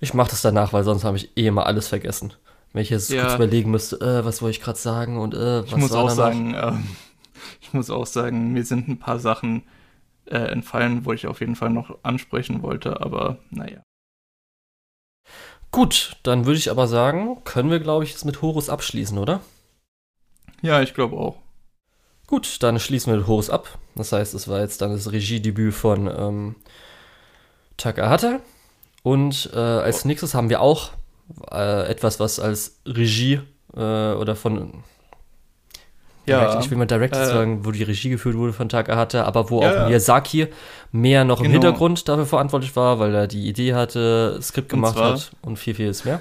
Ich 0.00 0.14
mache 0.14 0.30
das 0.30 0.42
danach, 0.42 0.72
weil 0.72 0.84
sonst 0.84 1.04
habe 1.04 1.16
ich 1.16 1.36
eh 1.36 1.46
immer 1.46 1.66
alles 1.66 1.88
vergessen. 1.88 2.34
Wenn 2.72 2.82
ich 2.82 2.90
jetzt 2.90 3.10
Ja. 3.10 3.22
kurz 3.22 3.34
überlegen 3.36 3.70
müsste, 3.70 3.96
äh, 3.96 4.24
was 4.24 4.42
wollte 4.42 4.58
ich 4.58 4.62
gerade 4.62 4.78
sagen 4.78 5.18
und 5.18 5.34
äh, 5.34 5.62
was 5.62 5.70
Ich 5.70 5.76
muss 5.76 5.90
war 5.90 6.04
auch 6.04 6.08
danach? 6.14 6.16
sagen, 6.32 6.54
ähm, 6.54 6.84
ich 7.70 7.74
muss 7.74 7.90
auch 7.90 8.06
sagen, 8.06 8.52
mir 8.52 8.64
sind 8.64 8.88
ein 8.88 8.98
paar 8.98 9.20
Sachen 9.20 9.62
äh, 10.26 10.38
entfallen, 10.38 11.04
wo 11.04 11.12
ich 11.12 11.28
auf 11.28 11.38
jeden 11.38 11.54
Fall 11.54 11.70
noch 11.70 11.98
ansprechen 12.02 12.62
wollte, 12.62 13.00
aber 13.00 13.38
naja. 13.50 13.80
Gut, 15.70 16.16
dann 16.24 16.46
würde 16.46 16.58
ich 16.58 16.68
aber 16.68 16.88
sagen, 16.88 17.44
können 17.44 17.70
wir, 17.70 17.78
glaube 17.78 18.02
ich, 18.02 18.10
jetzt 18.10 18.24
mit 18.24 18.42
Horus 18.42 18.68
abschließen, 18.68 19.18
oder? 19.18 19.40
Ja, 20.62 20.82
ich 20.82 20.94
glaube 20.94 21.16
auch. 21.16 21.36
Gut, 22.26 22.60
dann 22.64 22.80
schließen 22.80 23.12
wir 23.12 23.18
mit 23.18 23.28
Horus 23.28 23.50
ab. 23.50 23.78
Das 23.94 24.10
heißt, 24.10 24.34
es 24.34 24.48
war 24.48 24.60
jetzt 24.60 24.82
dann 24.82 24.90
das 24.90 25.12
Regiedebüt 25.12 25.72
von 25.72 26.08
ähm, 26.08 26.56
Takahata. 27.76 28.40
Und 29.04 29.50
äh, 29.54 29.58
als 29.58 30.04
nächstes 30.04 30.34
haben 30.34 30.50
wir 30.50 30.60
auch 30.60 30.90
äh, 31.52 31.88
etwas, 31.88 32.18
was 32.18 32.40
als 32.40 32.80
Regie 32.84 33.40
äh, 33.74 34.12
oder 34.14 34.34
von 34.34 34.82
Ja, 36.30 36.46
Direct, 36.46 36.64
ich 36.64 36.70
will 36.70 36.78
mal 36.78 36.86
Direct 36.86 37.14
äh, 37.16 37.26
sagen, 37.26 37.64
wo 37.64 37.70
die 37.70 37.82
Regie 37.82 38.10
geführt 38.10 38.36
wurde 38.36 38.52
von 38.52 38.68
Takahata, 38.68 39.24
aber 39.24 39.50
wo 39.50 39.62
Ja, 39.62 39.84
auch. 39.84 39.88
Miyazaki 39.88 40.48
mehr 40.92 41.24
noch 41.24 41.40
im 41.40 41.44
Genau. 41.44 41.54
Hintergrund 41.54 42.08
dafür 42.08 42.26
verantwortlich 42.26 42.74
war, 42.76 42.98
weil 42.98 43.14
er 43.14 43.26
die 43.26 43.48
Idee 43.48 43.74
hatte, 43.74 44.38
Skript 44.40 44.72
Und 44.72 44.78
gemacht 44.80 44.94
zwar- 44.96 45.12
hat 45.14 45.32
und 45.42 45.58
viel, 45.58 45.74
vieles 45.74 46.04
mehr. 46.04 46.20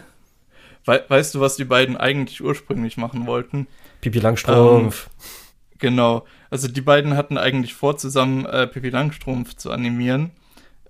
We 0.86 1.04
weißt 1.08 1.36
du, 1.36 1.40
was 1.40 1.56
die 1.56 1.66
beiden 1.66 1.98
eigentlich 1.98 2.42
ursprünglich 2.44 2.98
machen 2.98 3.28
wollten? 3.28 3.68
Pipi 4.02 4.20
Langstrumpf. 4.20 5.10
Genau. 5.78 6.26
Also 6.50 6.68
die 6.68 6.82
beiden 6.82 7.16
hatten 7.16 7.38
eigentlich 7.38 7.74
vor, 7.74 7.98
zusammen 7.98 8.46
äh, 8.46 8.68
Pippi 8.68 8.90
Langstrumpf 8.90 9.56
zu 9.56 9.72
animieren. 9.72 10.32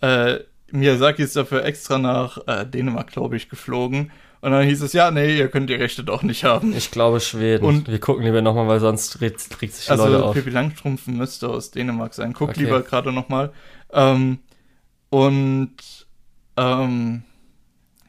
Äh, 0.01 0.39
Miyazaki 0.71 1.23
ist 1.23 1.35
dafür 1.35 1.65
extra 1.65 1.97
nach 1.97 2.37
äh, 2.47 2.65
Dänemark, 2.65 3.07
glaube 3.11 3.35
ich, 3.35 3.49
geflogen. 3.49 4.11
Und 4.41 4.51
dann 4.51 4.63
hieß 4.65 4.81
es, 4.83 4.93
ja, 4.93 5.11
nee, 5.11 5.37
ihr 5.37 5.49
könnt 5.49 5.69
die 5.69 5.73
Rechte 5.75 6.03
doch 6.03 6.23
nicht 6.23 6.45
haben. 6.45 6.73
ich 6.75 6.91
glaube 6.91 7.19
Schweden. 7.19 7.65
Und- 7.65 7.87
wir 7.89 7.99
gucken 7.99 8.23
lieber 8.23 8.41
nochmal, 8.41 8.67
weil 8.67 8.79
sonst 8.79 9.19
regt, 9.21 9.61
regt 9.61 9.73
sich 9.73 9.85
die 9.85 9.91
Also 9.91 10.05
Leute 10.07 10.23
auf. 10.23 10.33
Pippi 10.33 10.49
Langstrumpf 10.49 11.07
müsste 11.07 11.49
aus 11.49 11.71
Dänemark 11.71 12.13
sein. 12.13 12.33
Guck 12.33 12.49
Okay. 12.51 12.61
lieber 12.61 12.81
gerade 12.81 13.11
nochmal. 13.11 13.51
Ähm, 13.91 14.39
und 15.09 15.75
ähm, 16.55 17.23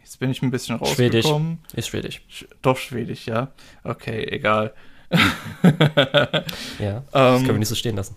jetzt 0.03 0.21
bin 0.21 0.31
ich 0.31 0.41
ein 0.43 0.51
bisschen 0.53 0.79
Schwedisch. 0.87 1.25
rausgekommen. 1.25 1.59
Ist 1.75 1.89
schwedisch. 1.89 2.23
Sch 2.29 2.45
doch 2.63 2.77
Schwedisch, 2.77 3.27
ja. 3.27 3.49
Okay, 3.83 4.25
egal. 4.31 4.73
Ja. 6.79 7.03
Das 7.11 7.15
Ähm, 7.15 7.37
können 7.39 7.47
wir 7.49 7.59
nicht 7.59 7.69
so 7.69 7.75
stehen 7.75 7.97
lassen. 7.97 8.15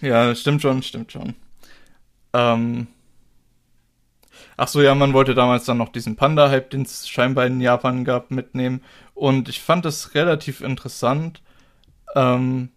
Ja, 0.00 0.34
stimmt 0.34 0.62
schon, 0.62 0.82
stimmt 0.82 1.12
schon. 1.12 1.34
Ähm. 2.32 2.88
Ach 4.56 4.68
so, 4.68 4.82
ja, 4.82 4.94
man 4.94 5.12
wollte 5.12 5.34
damals 5.34 5.64
dann 5.64 5.78
noch 5.78 5.90
diesen 5.90 6.16
Panda-Hype, 6.16 6.70
den 6.70 6.82
es 6.82 7.08
scheinbar 7.08 7.46
in 7.46 7.60
Japan 7.60 8.04
gab, 8.04 8.30
mitnehmen. 8.30 8.82
Und 9.14 9.48
ich 9.48 9.60
fand 9.60 9.86
es 9.86 10.14
relativ 10.14 10.60
interessant, 10.60 11.42
ähm, 12.14 12.70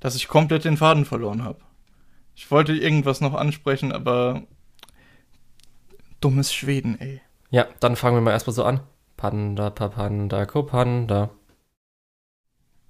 dass 0.00 0.16
ich 0.16 0.28
komplett 0.28 0.64
den 0.64 0.76
Faden 0.76 1.04
verloren 1.04 1.44
habe. 1.44 1.60
Ich 2.34 2.50
wollte 2.50 2.74
irgendwas 2.74 3.20
noch 3.20 3.34
ansprechen, 3.34 3.92
aber 3.92 4.42
dummes 6.20 6.52
Schweden, 6.52 7.00
ey. 7.00 7.20
Ja, 7.50 7.66
dann 7.80 7.96
fangen 7.96 8.16
wir 8.16 8.20
mal 8.20 8.32
erstmal 8.32 8.54
so 8.54 8.64
an. 8.64 8.80
Panda, 9.16 9.70
Papanda, 9.70 10.44
Kopanda. 10.46 11.30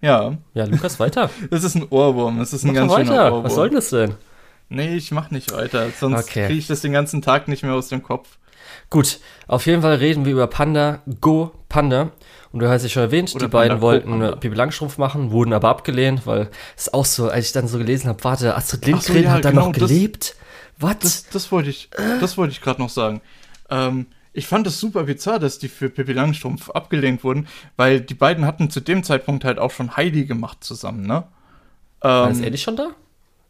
Ja, 0.01 0.37
Ja, 0.53 0.65
Lukas, 0.65 1.01
weiter. 1.01 1.31
das 1.51 1.65
ist 1.65 1.75
ein 1.77 1.87
Ohrwurm, 1.89 2.39
das 2.39 2.53
ist 2.53 2.65
ein 2.65 2.69
Mach 2.69 2.75
ganz 2.75 2.93
doch 2.93 2.99
schöner 2.99 3.11
weiter. 3.11 3.27
Ohrwurm. 3.27 3.45
Was 3.45 3.55
soll 3.55 3.71
das 3.71 3.91
denn? 3.91 4.15
Nee, 4.69 4.97
ich 4.97 5.11
mach 5.11 5.31
nicht 5.31 5.53
weiter, 5.53 5.91
sonst 5.99 6.25
Okay. 6.25 6.47
kriege 6.47 6.59
ich 6.59 6.67
das 6.67 6.81
den 6.81 6.93
ganzen 6.93 7.23
Tag 7.23 7.49
nicht 7.49 7.63
mehr 7.63 7.75
aus 7.75 7.89
dem 7.89 8.03
Kopf. 8.03 8.39
Gut, 8.91 9.21
auf 9.47 9.67
jeden 9.67 9.83
Fall 9.83 9.97
reden 9.97 10.25
wir 10.25 10.33
über 10.33 10.47
Panda, 10.47 11.03
Go 11.21 11.53
Panda. 11.69 12.11
Und 12.51 12.61
du 12.61 12.69
hast 12.69 12.83
ja 12.83 12.89
schon 12.89 13.03
erwähnt, 13.03 13.35
Oder 13.35 13.47
die 13.47 13.51
beiden 13.51 13.79
Panda, 13.79 13.81
Go 13.81 13.87
wollten 13.87 14.11
Panda. 14.11 14.31
äh, 14.31 14.37
Pipi 14.37 14.55
Langstrumpf 14.55 14.99
machen, 14.99 15.31
wurden 15.33 15.53
aber 15.53 15.69
abgelehnt, 15.69 16.27
weil 16.27 16.51
es 16.77 16.93
auch 16.93 17.05
so, 17.05 17.29
als 17.29 17.47
ich 17.47 17.53
dann 17.53 17.69
so 17.69 17.79
gelesen 17.79 18.09
habe, 18.09 18.23
warte, 18.25 18.57
Astrid 18.57 18.83
Ach 18.95 19.01
so, 19.03 19.13
Lindgren 19.13 19.25
ja, 19.25 19.31
hat 19.33 19.45
da 19.45 19.51
genau, 19.51 19.67
noch 19.67 19.73
gelebt. 19.73 20.37
Was? 20.79 20.99
Das, 21.01 21.27
das 21.29 21.53
wollte 21.53 21.71
ich, 21.71 21.91
das 22.21 22.37
wollte 22.39 22.53
ich 22.53 22.61
gerade 22.61 22.81
noch 22.81 22.89
sagen. 22.91 23.21
Ähm, 23.71 24.07
ich 24.33 24.47
fand 24.47 24.67
es 24.67 24.81
super 24.81 25.05
bizarr, 25.05 25.39
dass 25.39 25.59
die 25.59 25.69
für 25.69 25.89
Pippi 25.91 26.13
Langstrumpf 26.13 26.71
abgelehnt 26.71 27.23
wurden, 27.23 27.47
weil 27.77 28.01
die 28.01 28.15
beiden 28.15 28.45
hatten 28.47 28.71
zu 28.71 28.81
dem 28.81 29.05
Zeitpunkt 29.05 29.45
halt 29.45 29.59
auch 29.59 29.71
schon 29.71 29.97
Heidi 29.97 30.25
gemacht 30.25 30.65
zusammen, 30.65 31.07
ne? 31.07 31.25
War 32.01 32.29
das 32.29 32.39
Ähm, 32.39 32.45
ehrlich 32.45 32.63
schon 32.63 32.77
da? 32.77 32.89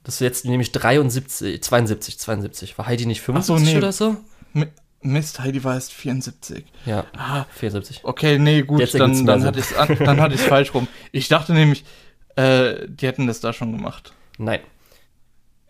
Das 0.05 0.15
ist 0.15 0.21
jetzt 0.21 0.45
nämlich 0.45 0.71
73, 0.73 1.63
72, 1.63 2.19
72. 2.19 2.79
War 2.79 2.87
Heidi 2.87 3.07
nicht 3.07 3.23
75 3.23 3.73
nee. 3.73 3.79
oder 3.79 3.91
so? 3.93 4.17
Mi- 4.55 4.69
Mist, 5.01 5.41
Heidi 5.41 5.65
war 5.65 5.75
erst 5.75 5.93
74. 5.93 6.65
Ja, 6.87 7.05
Ah, 7.17 7.45
74. 7.55 8.01
okay, 8.05 8.39
nee, 8.39 8.63
gut, 8.63 8.81
Jetzt 8.81 8.95
dann, 8.99 9.27
dann 9.27 9.45
hatte 9.45 9.59
ich 9.59 9.71
es 9.71 10.43
falsch 10.47 10.73
rum. 10.73 10.89
Ich 11.13 11.29
dachte 11.29 11.53
nämlich, 11.53 11.85
äh, 12.37 12.87
die 12.89 13.07
hätten 13.07 13.27
das 13.27 13.41
da 13.41 13.53
schon 13.53 13.73
gemacht. 13.77 14.13
Nein. 14.39 14.61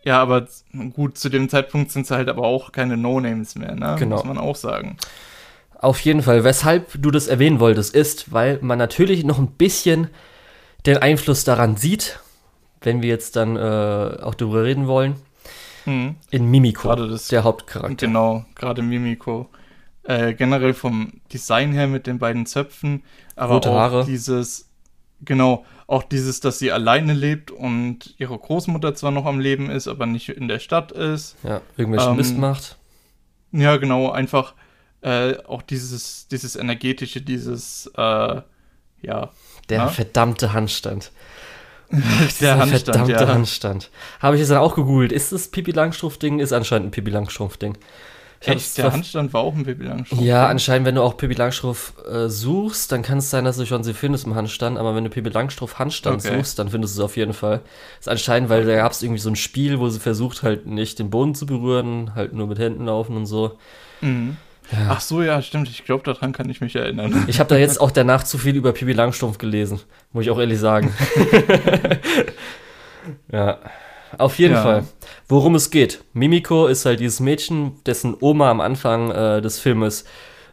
Ja, 0.05 0.21
aber 0.21 0.47
gut, 0.93 1.17
zu 1.19 1.31
dem 1.31 1.49
Zeitpunkt 1.49 1.91
sind 1.91 2.07
sie 2.07 2.15
halt 2.15 2.29
aber 2.29 2.43
auch 2.43 2.73
keine 2.73 2.97
No-Names 2.97 3.55
mehr, 3.55 3.75
ne? 3.75 3.97
Genau. 3.99 4.17
Muss 4.17 4.25
man 4.25 4.39
auch 4.39 4.57
sagen. 4.57 4.99
Auf 5.79 6.01
jeden 6.01 6.23
Fall, 6.23 6.45
weshalb 6.45 7.01
du 7.01 7.11
das 7.11 7.27
erwähnen 7.27 7.59
wolltest, 7.61 7.95
ist, 7.95 8.33
weil 8.33 8.59
man 8.63 8.79
natürlich 8.79 9.25
noch 9.25 9.39
ein 9.39 9.49
bisschen 9.53 10.09
den 10.87 10.99
Einfluss 10.99 11.45
daran 11.45 11.77
sieht, 11.77 12.21
wenn 12.85 13.03
wir 13.03 13.09
jetzt 13.09 13.37
dann 13.37 13.57
äh, 13.57 13.61
auch 14.23 14.35
darüber 14.35 14.63
reden 14.65 14.87
wollen, 14.87 15.17
Hm. 15.85 16.15
in 16.31 16.51
Mimiko, 16.51 16.89
Gerade 16.89 17.09
das- 17.09 17.29
der 17.29 17.45
Hauptcharakter. 17.45 18.07
Genau, 18.07 18.45
gerade 18.55 18.81
Mimiko. 18.83 19.51
Äh, 20.05 20.35
generell 20.35 20.73
vom 20.75 21.21
Design 21.33 21.73
her 21.73 21.87
mit 21.89 22.07
den 22.07 22.19
beiden 22.19 22.47
Zöpfen, 22.47 23.03
aber 23.37 23.55
Rote 23.55 23.71
auch 23.71 23.75
Haare. 23.79 24.05
dieses, 24.05 24.69
genau, 25.23 25.65
auch 25.87 26.03
dieses, 26.03 26.41
dass 26.41 26.59
sie 26.59 26.73
alleine 26.73 27.13
lebt 27.15 27.51
und 27.51 28.15
ihre 28.19 28.37
Großmutter 28.39 28.95
zwar 28.95 29.11
noch 29.13 29.25
am 29.27 29.41
Leben 29.41 29.71
ist, 29.71 29.89
aber 29.89 30.05
nicht 30.07 30.29
in 30.31 30.49
der 30.49 30.59
Stadt 30.59 30.93
ist. 30.93 31.37
Ja, 31.43 31.61
irgendwelchen 31.77 32.11
Ähm, 32.13 32.17
Mist 32.17 32.37
macht. 32.39 32.77
Ja, 33.53 33.77
genau, 33.77 34.11
einfach 34.11 34.55
äh, 35.03 35.37
auch 35.47 35.61
dieses, 35.63 36.29
dieses 36.29 36.57
energetische, 36.57 37.21
dieses, 37.21 37.91
äh, 37.97 38.01
ja, 39.03 39.31
Der 39.69 39.79
ja. 39.79 39.89
verdammte 39.89 40.53
Handstand. 40.55 41.13
Der 42.41 42.59
Handstand, 42.59 42.85
verdammte 42.85 43.13
ja. 43.13 43.29
Handstand. 43.29 43.91
Habe 44.21 44.37
ich 44.37 44.41
jetzt 44.41 44.51
dann 44.51 44.59
auch 44.59 44.75
gegoogelt. 44.75 45.13
Ist 45.13 45.33
das 45.33 45.49
Pippi 45.49 45.73
Langstrumpf-Ding? 45.73 46.41
Ist 46.41 46.53
anscheinend 46.53 46.89
ein 46.89 46.91
Pippi 46.91 47.11
Langstrumpf-Ding. 47.11 47.77
Echt, 48.47 48.77
der 48.77 48.93
Handstand 48.93 49.33
war 49.33 49.41
auch 49.41 49.55
ein 49.55 49.65
Baby 49.65 49.87
Langstrumpf. 49.87 50.23
Ja, 50.23 50.47
anscheinend, 50.49 50.87
wenn 50.87 50.97
du 50.97 51.03
auch 51.03 51.17
Pippi 51.17 51.35
Langstrumpf 51.35 51.95
äh, 52.07 52.29
suchst, 52.29 52.93
dann 52.93 53.03
kann 53.03 53.19
es 53.19 53.31
sein, 53.31 53.45
dass 53.45 53.57
du 53.57 53.65
schon 53.65 53.83
sie 53.85 53.95
findest 53.95 54.27
im 54.27 54.35
Handstand, 54.35 54.77
aber 54.79 54.95
wenn 54.95 55.05
du 55.05 55.11
Pippi 55.11 55.31
Langstrumpf 55.31 55.79
Handstand 55.79 56.25
Okay. 56.25 56.37
suchst, 56.37 56.59
dann 56.59 56.69
findest 56.69 56.97
du 56.97 57.01
es 57.01 57.05
auf 57.05 57.17
jeden 57.17 57.33
Fall. 57.33 57.63
ist 57.99 58.09
anscheinend, 58.09 58.51
weil 58.51 58.65
da 58.67 58.77
gab 58.77 58.93
es 58.93 59.03
irgendwie 59.03 59.21
so 59.21 59.31
ein 59.31 59.37
Spiel, 59.37 59.79
wo 59.79 59.89
sie 59.89 60.01
versucht 60.01 60.43
halt 60.43 60.67
nicht 60.67 60.99
den 60.99 61.11
Boden 61.11 61.35
zu 61.35 61.47
berühren, 61.47 62.15
halt 62.15 62.33
nur 62.35 62.47
mit 62.47 62.59
Händen 62.59 62.87
laufen 62.87 63.17
und 63.17 63.27
so. 63.27 63.59
Mhm. 64.01 64.37
Ja. 64.73 64.87
Ach 64.91 65.01
so, 65.01 65.23
ja, 65.23 65.41
stimmt. 65.43 65.69
Ich 65.69 65.85
glaube, 65.85 66.03
daran 66.05 66.33
kann 66.33 66.49
ich 66.49 66.61
mich 66.61 66.75
erinnern. 66.75 67.25
Ich 67.29 67.39
habe 67.39 67.49
da 67.49 67.57
jetzt 67.57 67.81
auch 67.81 67.91
danach 67.91 68.23
zu 68.25 68.39
viel 68.39 68.57
über 68.57 68.73
Pippi 68.73 68.93
Langstrumpf 68.93 69.39
gelesen, 69.39 69.81
muss 70.13 70.25
ich 70.25 70.31
auch 70.31 70.39
ehrlich 70.39 70.59
sagen. 70.59 70.93
ja, 73.33 73.59
auf 74.19 74.39
jeden 74.39 74.55
Ja. 74.55 74.63
Fall. 74.63 74.85
Worum 75.29 75.55
es 75.55 75.71
geht. 75.71 76.03
Mimiko 76.13 76.67
ist 76.67 76.87
halt 76.87 77.01
dieses 77.01 77.21
Mädchen, 77.21 77.73
dessen 77.85 78.17
Oma 78.21 78.51
am 78.51 78.61
Anfang 78.61 79.11
äh, 79.11 79.43
des 79.43 79.59
Filmes 79.59 80.05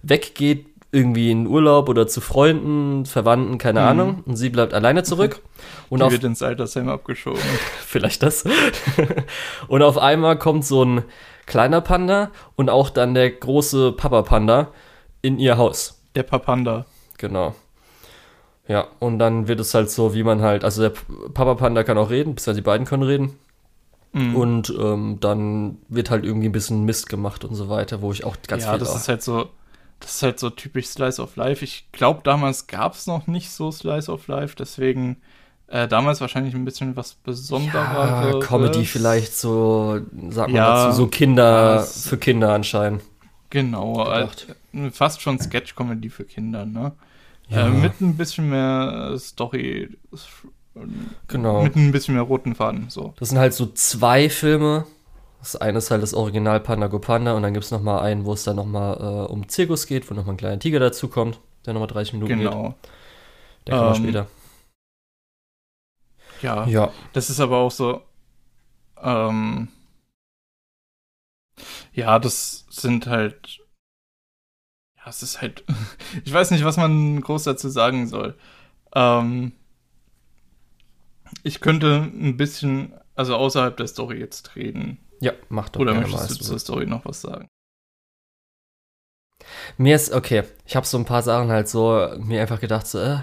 weggeht, 0.02 0.66
irgendwie 0.94 1.32
in 1.32 1.48
Urlaub 1.48 1.88
oder 1.88 2.06
zu 2.08 2.20
Freunden, 2.20 3.06
Verwandten, 3.06 3.58
keine 3.58 3.82
Mhm. 3.82 3.88
Ahnung. 3.88 4.24
Und 4.26 4.36
sie 4.36 4.50
bleibt 4.50 4.74
alleine 4.74 5.04
zurück. 5.04 5.42
Und 5.90 6.00
Die 6.00 6.04
auf, 6.06 6.12
wird 6.12 6.24
ins 6.26 6.42
Altersheim 6.42 6.90
abgeschoben. 6.90 7.40
vielleicht 7.86 8.24
das. 8.24 8.44
und 9.68 9.82
auf 9.84 9.98
einmal 9.98 10.38
kommt 10.38 10.66
so 10.66 10.84
ein 10.86 11.04
kleiner 11.52 11.82
Panda 11.82 12.32
und 12.56 12.70
auch 12.70 12.90
dann 12.90 13.14
der 13.14 13.30
große 13.30 13.92
Papa 13.92 14.22
Panda 14.22 14.70
in 15.22 15.38
ihr 15.38 15.58
Haus. 15.58 16.02
Der 16.16 16.24
Papanda. 16.24 16.86
Genau. 17.18 17.54
Ja, 18.70 18.88
und 19.00 19.20
dann 19.20 19.50
wird 19.50 19.60
es 19.60 19.74
halt 19.74 19.92
so, 19.92 20.14
wie 20.14 20.24
man 20.24 20.42
halt, 20.42 20.64
also 20.64 20.82
der 20.82 20.94
Papa 21.34 21.56
Panda 21.56 21.84
kann 21.84 21.98
auch 21.98 22.10
reden, 22.10 22.36
bisher 22.36 22.54
die 22.54 22.62
beiden 22.62 22.88
können 22.88 23.04
reden. 23.04 23.38
Mhm. 24.14 24.36
Und 24.38 24.74
ähm, 24.80 25.18
dann 25.20 25.78
wird 25.90 26.10
halt 26.10 26.24
irgendwie 26.24 26.48
ein 26.48 26.54
bisschen 26.54 26.86
Mist 26.86 27.10
gemacht 27.10 27.44
und 27.44 27.56
so 27.56 27.68
weiter, 27.68 28.02
wo 28.02 28.14
ich 28.14 28.24
auch 28.24 28.38
ganz 28.48 28.64
ja, 28.64 28.70
viel. 28.72 28.80
das 28.80 28.96
ist 28.96 29.10
halt 29.10 29.22
so, 29.22 29.50
das 30.00 30.16
ist 30.16 30.24
halt 30.24 30.40
so 30.40 30.50
typisch 30.52 30.88
Slice 30.88 31.22
of 31.22 31.36
Life. 31.36 31.66
Ich 31.66 31.92
glaube, 31.92 32.22
damals 32.24 32.68
gab 32.68 32.94
es 32.94 33.08
noch 33.08 33.28
nicht 33.28 33.52
so 33.52 33.72
Slice 33.72 34.10
of 34.10 34.28
Life, 34.28 34.56
deswegen 34.58 35.18
äh, 35.72 35.88
damals 35.88 36.22
wahrscheinlich 36.22 36.54
ein 36.54 36.66
bisschen 36.66 36.96
was 36.96 37.12
ja, 37.12 37.18
Besondereres. 37.24 38.46
Comedy 38.46 38.86
vielleicht 38.86 39.36
so, 39.36 40.02
sagt 40.30 40.50
man 40.50 40.56
Ja, 40.56 40.86
dazu, 40.86 40.98
so 40.98 41.08
Kinder, 41.08 41.82
für 41.84 42.18
Kinder 42.18 42.54
anscheinend. 42.54 43.04
Genau, 43.50 44.10
äh, 44.10 44.28
fast 44.92 45.22
schon 45.22 45.40
Sketch-Comedy 45.40 46.10
für 46.10 46.24
Kinder, 46.24 46.66
ne? 46.66 46.94
Ja. 47.50 47.68
Äh, 47.68 47.70
mit 47.70 48.00
ein 48.00 48.16
bisschen 48.16 48.50
mehr 48.50 49.16
Story, 49.20 49.90
Genau. 51.28 51.64
mit 51.64 51.76
ein 51.76 51.92
bisschen 51.92 52.14
mehr 52.16 52.24
roten 52.24 52.56
Faden, 52.56 52.86
so. 52.90 53.14
Das 53.20 53.30
sind 53.30 53.38
halt 53.40 53.54
so 53.54 53.66
zwei 53.68 54.30
Filme. 54.30 54.86
Das 55.40 55.56
eine 55.56 55.80
ist 55.80 55.92
halt 55.92 56.04
das 56.04 56.14
Original 56.14 56.60
Panda 56.60 56.88
Go 56.88 57.00
Panda 57.00 57.34
und 57.34 57.42
dann 57.44 57.54
gibt 57.54 57.66
es 57.66 57.72
nochmal 57.72 58.02
einen, 58.04 58.26
wo 58.26 58.34
es 58.34 58.44
dann 58.44 58.56
nochmal 58.56 58.96
äh, 59.00 59.32
um 59.32 59.50
Zirkus 59.50 59.88
geht, 59.88 60.10
wo 60.10 60.14
nochmal 60.14 60.36
ein 60.36 60.38
kleiner 60.38 60.60
Tiger 60.60 60.80
dazukommt, 60.80 61.40
der 61.66 61.74
nochmal 61.74 61.88
30 61.88 62.14
Minuten 62.14 62.38
geht. 62.38 62.48
Genau. 62.48 62.76
Der 63.68 63.78
kommt 63.78 63.98
Ähm, 63.98 64.04
später. 64.04 64.28
Ja, 66.42 66.66
Ja. 66.68 66.92
Das 67.14 67.30
ist 67.30 67.40
aber 67.40 67.58
auch 67.58 67.72
so. 67.72 68.04
Ähm, 69.02 69.70
ja, 71.94 72.20
das 72.20 72.66
sind 72.70 73.08
halt. 73.08 73.60
Ja, 74.98 75.10
es 75.10 75.24
ist 75.24 75.42
halt. 75.42 75.64
Ich 76.26 76.34
weiß 76.34 76.52
nicht, 76.52 76.64
was 76.66 76.78
man 76.78 77.22
groß 77.22 77.44
dazu 77.44 77.70
sagen 77.70 78.08
soll. 78.08 78.38
Ähm, 78.94 79.54
ich 81.44 81.62
könnte 81.62 82.10
ein 82.14 82.38
bisschen, 82.38 82.94
also 83.16 83.36
außerhalb 83.36 83.78
der 83.78 83.88
Story 83.88 84.20
jetzt 84.20 84.56
reden. 84.56 85.00
Ja, 85.22 85.34
mach 85.50 85.70
doch 85.70 85.80
Oder 85.80 85.94
möchtest 85.94 86.32
du 86.32 86.44
zur 86.44 86.60
Story 86.60 86.86
noch 86.86 87.06
was 87.06 87.22
sagen? 87.22 87.48
Mir 89.78 89.96
ist, 89.96 90.12
okay, 90.12 90.44
ich 90.66 90.76
habe 90.76 90.86
so 90.86 90.98
ein 90.98 91.06
paar 91.06 91.22
Sachen 91.24 91.50
halt 91.50 91.68
so, 91.68 92.10
mir 92.20 92.42
einfach 92.42 92.60
gedacht, 92.60 92.88
so, 92.88 93.00
äh, 93.00 93.20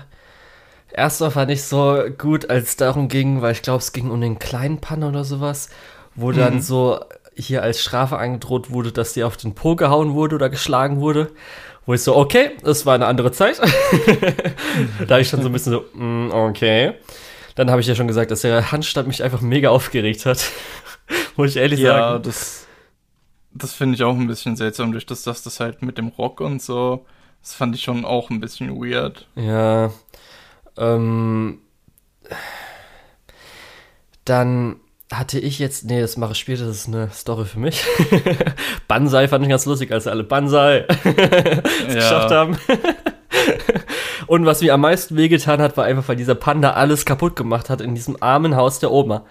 erstmal 0.93 1.31
fand 1.31 1.51
ich 1.51 1.65
so 1.65 2.03
gut, 2.17 2.51
als 2.51 2.71
es 2.71 2.77
darum 2.77 3.09
ging, 3.09 3.43
weil 3.43 3.53
ich 3.53 3.63
glaube, 3.63 3.79
es 3.79 3.93
ging 3.93 4.11
um 4.11 4.21
den 4.21 4.39
kleinen 4.39 4.79
Panda 4.79 5.09
oder 5.09 5.25
sowas, 5.25 5.69
wo 6.15 6.33
dann 6.33 6.57
Mhm. 6.57 6.61
so 6.61 7.01
hier 7.37 7.63
als 7.63 7.81
Strafe 7.81 8.19
angedroht 8.19 8.71
wurde, 8.71 8.91
dass 8.93 9.13
die 9.13 9.23
auf 9.25 9.37
den 9.37 9.55
Po 9.55 9.77
gehauen 9.77 10.15
wurde 10.15 10.35
oder 10.37 10.49
geschlagen 10.51 11.01
wurde. 11.01 11.31
Wo 11.87 11.95
ich 11.95 12.03
so, 12.03 12.17
okay, 12.17 12.51
das 12.65 12.85
war 12.85 12.95
eine 12.97 13.07
andere 13.07 13.33
Zeit. 13.33 13.59
da 15.07 15.15
habe 15.15 15.23
ich 15.23 15.29
schon 15.29 15.41
so 15.43 15.49
ein 15.49 15.53
bisschen 15.53 15.73
so, 15.73 15.85
mm, 15.95 16.31
okay. 16.33 16.95
Dann 17.55 17.71
habe 17.71 17.81
ich 17.81 17.87
ja 17.87 17.95
schon 17.95 18.07
gesagt, 18.09 18.31
dass 18.31 18.43
der 18.43 18.71
Handstand 18.73 19.09
mich 19.09 19.23
einfach 19.23 19.41
mega 19.41 19.71
aufgeregt 19.71 20.27
hat. 20.27 20.45
Muss 21.37 21.51
ich 21.51 21.57
ehrlich 21.57 21.81
Ja, 21.81 22.11
sagen. 22.13 22.23
das, 22.25 22.67
das 23.53 23.73
finde 23.73 23.95
ich 23.95 24.03
auch 24.03 24.15
ein 24.15 24.27
bisschen 24.27 24.55
seltsam, 24.57 24.93
durch 24.93 25.07
das, 25.07 25.23
dass 25.23 25.43
das 25.43 25.61
halt 25.61 25.81
mit 25.83 25.97
dem 25.99 26.09
Rock 26.09 26.41
und 26.41 26.61
so, 26.61 27.07
das 27.43 27.55
fand 27.55 27.75
ich 27.75 27.83
schon 27.83 28.05
auch 28.05 28.29
ein 28.31 28.41
bisschen 28.41 28.71
weird. 28.77 29.27
Ja. 29.35 29.91
Ähm, 30.79 31.59
dann 34.25 34.77
hatte 35.13 35.39
ich 35.39 35.59
jetzt, 35.59 35.85
nee, 35.85 36.01
das 36.01 36.17
mache 36.17 36.33
ich 36.33 36.39
später, 36.39 36.67
das 36.67 36.77
ist 36.77 36.89
eine 36.89 37.11
Story 37.11 37.47
für 37.47 37.59
mich. 37.59 37.83
Banzai 38.89 39.27
fand 39.29 39.45
ich 39.45 39.51
ganz 39.51 39.65
lustig, 39.65 39.91
als 39.91 40.07
alle 40.07 40.25
Banzai 40.25 40.85
es 40.89 41.95
geschafft 41.95 42.31
haben. 42.31 42.59
Und 44.27 44.45
was 44.45 44.61
mir 44.61 44.75
am 44.75 44.83
meisten 44.83 45.17
wehgetan 45.17 45.63
hat, 45.63 45.79
war 45.79 45.87
einfach, 45.87 46.09
weil 46.09 46.17
dieser 46.17 46.35
Panda 46.35 46.73
alles 46.73 47.07
kaputt 47.07 47.37
gemacht 47.37 47.71
hat 47.71 47.81
in 47.81 47.95
diesem 47.95 48.23
armen 48.23 48.57
Haus 48.57 48.79
der 48.79 48.91
Oma. 48.91 49.25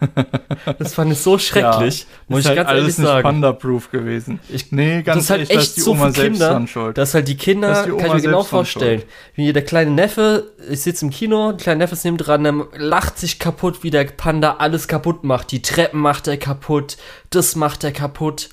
Das 0.78 0.94
fand 0.94 1.12
ich 1.12 1.18
so 1.18 1.38
schrecklich, 1.38 2.06
muss 2.28 2.40
ist 2.40 2.44
ich 2.44 2.48
halt 2.48 2.56
ganz 2.56 2.68
alles 2.68 2.80
ehrlich 2.82 2.98
nicht 2.98 3.06
sagen. 3.06 3.22
Panda-proof 3.22 3.90
gewesen. 3.90 4.40
Ich, 4.48 4.70
Nee, 4.70 5.02
ganz 5.02 5.16
das 5.16 5.24
ist 5.24 5.30
halt 5.30 5.40
ehrlich, 5.40 5.56
echt 5.56 5.68
ist 5.68 5.76
die 5.76 5.80
so 5.80 5.94
für 5.94 6.12
Kinder, 6.12 6.66
schuld. 6.66 6.98
dass 6.98 7.14
halt 7.14 7.28
die 7.28 7.36
Kinder, 7.36 7.68
Das 7.68 7.78
ist 7.80 7.86
die 7.86 7.96
kann 7.96 8.06
ich 8.06 8.14
mir 8.14 8.20
genau 8.22 8.42
vorstellen, 8.42 9.02
wie 9.34 9.52
der 9.52 9.64
kleine 9.64 9.90
Neffe, 9.90 10.52
ich 10.70 10.80
sitze 10.82 11.04
im 11.04 11.10
Kino, 11.10 11.52
der 11.52 11.58
kleine 11.58 11.78
Neffe 11.78 11.94
ist 11.94 12.04
neben 12.04 12.16
dran, 12.16 12.44
der 12.44 12.54
lacht 12.76 13.18
sich 13.18 13.38
kaputt, 13.38 13.82
wie 13.82 13.90
der 13.90 14.04
Panda 14.04 14.56
alles 14.58 14.88
kaputt 14.88 15.24
macht. 15.24 15.50
Die 15.50 15.62
Treppen 15.62 16.00
macht 16.00 16.28
er 16.28 16.36
kaputt, 16.36 16.96
das 17.30 17.56
macht 17.56 17.84
er 17.84 17.92
kaputt. 17.92 18.50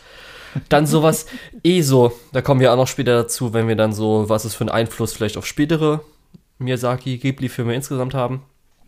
Dann 0.70 0.88
sowas, 0.88 1.28
eh 1.64 1.82
so, 1.82 2.12
da 2.34 2.42
kommen 2.42 2.60
wir 2.60 2.72
auch 2.74 2.78
noch 2.78 2.88
später 2.88 3.16
dazu, 3.16 3.54
wenn 3.54 3.68
wir 3.68 3.76
dann 3.76 3.94
so, 3.94 4.30
was 4.30 4.46
es 4.46 4.56
für 4.56 4.62
einen 4.62 4.70
Einfluss 4.70 5.14
vielleicht 5.14 5.38
auf 5.38 5.46
spätere 5.46 6.02
Miyazaki, 6.58 7.18
Ghibli-Filme 7.18 7.74
insgesamt 7.76 8.14
haben. 8.14 8.42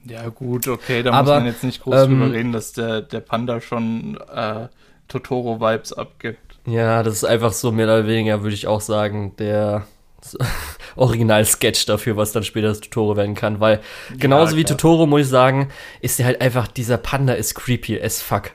Ja, 0.05 0.29
gut, 0.29 0.67
okay, 0.67 1.03
da 1.03 1.11
Aber, 1.11 1.33
muss 1.33 1.39
man 1.41 1.45
jetzt 1.45 1.63
nicht 1.63 1.83
groß 1.83 2.03
ähm, 2.03 2.19
drüber 2.19 2.33
reden, 2.33 2.51
dass 2.51 2.73
der, 2.73 3.01
der 3.01 3.19
Panda 3.19 3.61
schon 3.61 4.17
äh, 4.33 4.67
Totoro-Vibes 5.07 5.93
abgibt. 5.93 6.59
Ja, 6.65 7.03
das 7.03 7.15
ist 7.15 7.23
einfach 7.23 7.53
so 7.53 7.71
mehr 7.71 7.85
oder 7.85 8.07
weniger, 8.07 8.41
würde 8.41 8.55
ich 8.55 8.67
auch 8.67 8.81
sagen, 8.81 9.35
der 9.37 9.85
Original-Sketch 10.95 11.85
dafür, 11.85 12.17
was 12.17 12.31
dann 12.31 12.43
später 12.43 12.67
das 12.67 12.79
Totoro 12.79 13.15
werden 13.15 13.35
kann, 13.35 13.59
weil 13.59 13.79
genauso 14.17 14.55
wie 14.55 14.63
klar. 14.63 14.77
Totoro, 14.77 15.05
muss 15.05 15.21
ich 15.21 15.27
sagen, 15.27 15.69
ist 16.01 16.19
der 16.19 16.25
halt 16.25 16.41
einfach, 16.41 16.67
dieser 16.67 16.97
Panda 16.97 17.33
ist 17.33 17.55
creepy 17.55 18.01
as 18.01 18.21
fuck. 18.21 18.51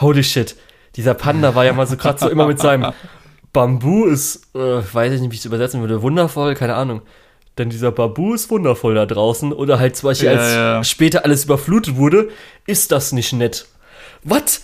holy 0.00 0.24
shit, 0.24 0.56
dieser 0.96 1.14
Panda 1.14 1.54
war 1.54 1.64
ja 1.64 1.72
mal 1.72 1.86
so 1.86 1.96
gerade 1.96 2.18
so 2.18 2.28
immer 2.28 2.46
mit 2.46 2.58
seinem 2.58 2.92
Bambu 3.52 4.06
ist, 4.06 4.54
äh, 4.54 4.58
weiß 4.58 5.12
ich 5.12 5.20
nicht, 5.20 5.30
wie 5.30 5.34
ich 5.34 5.40
es 5.40 5.46
übersetzen 5.46 5.80
würde, 5.80 6.02
wundervoll, 6.02 6.54
keine 6.54 6.74
Ahnung. 6.74 7.02
Denn 7.58 7.70
dieser 7.70 7.92
Babu 7.92 8.34
ist 8.34 8.50
wundervoll 8.50 8.94
da 8.96 9.06
draußen. 9.06 9.52
Oder 9.52 9.78
halt 9.78 9.96
zum 9.96 10.08
Beispiel, 10.08 10.28
Ja, 10.32 10.38
als 10.38 10.52
ja. 10.54 10.84
später 10.84 11.24
alles 11.24 11.44
überflutet 11.44 11.96
wurde, 11.96 12.28
ist 12.66 12.90
das 12.92 13.12
nicht 13.12 13.32
nett. 13.32 13.66
What? 14.24 14.60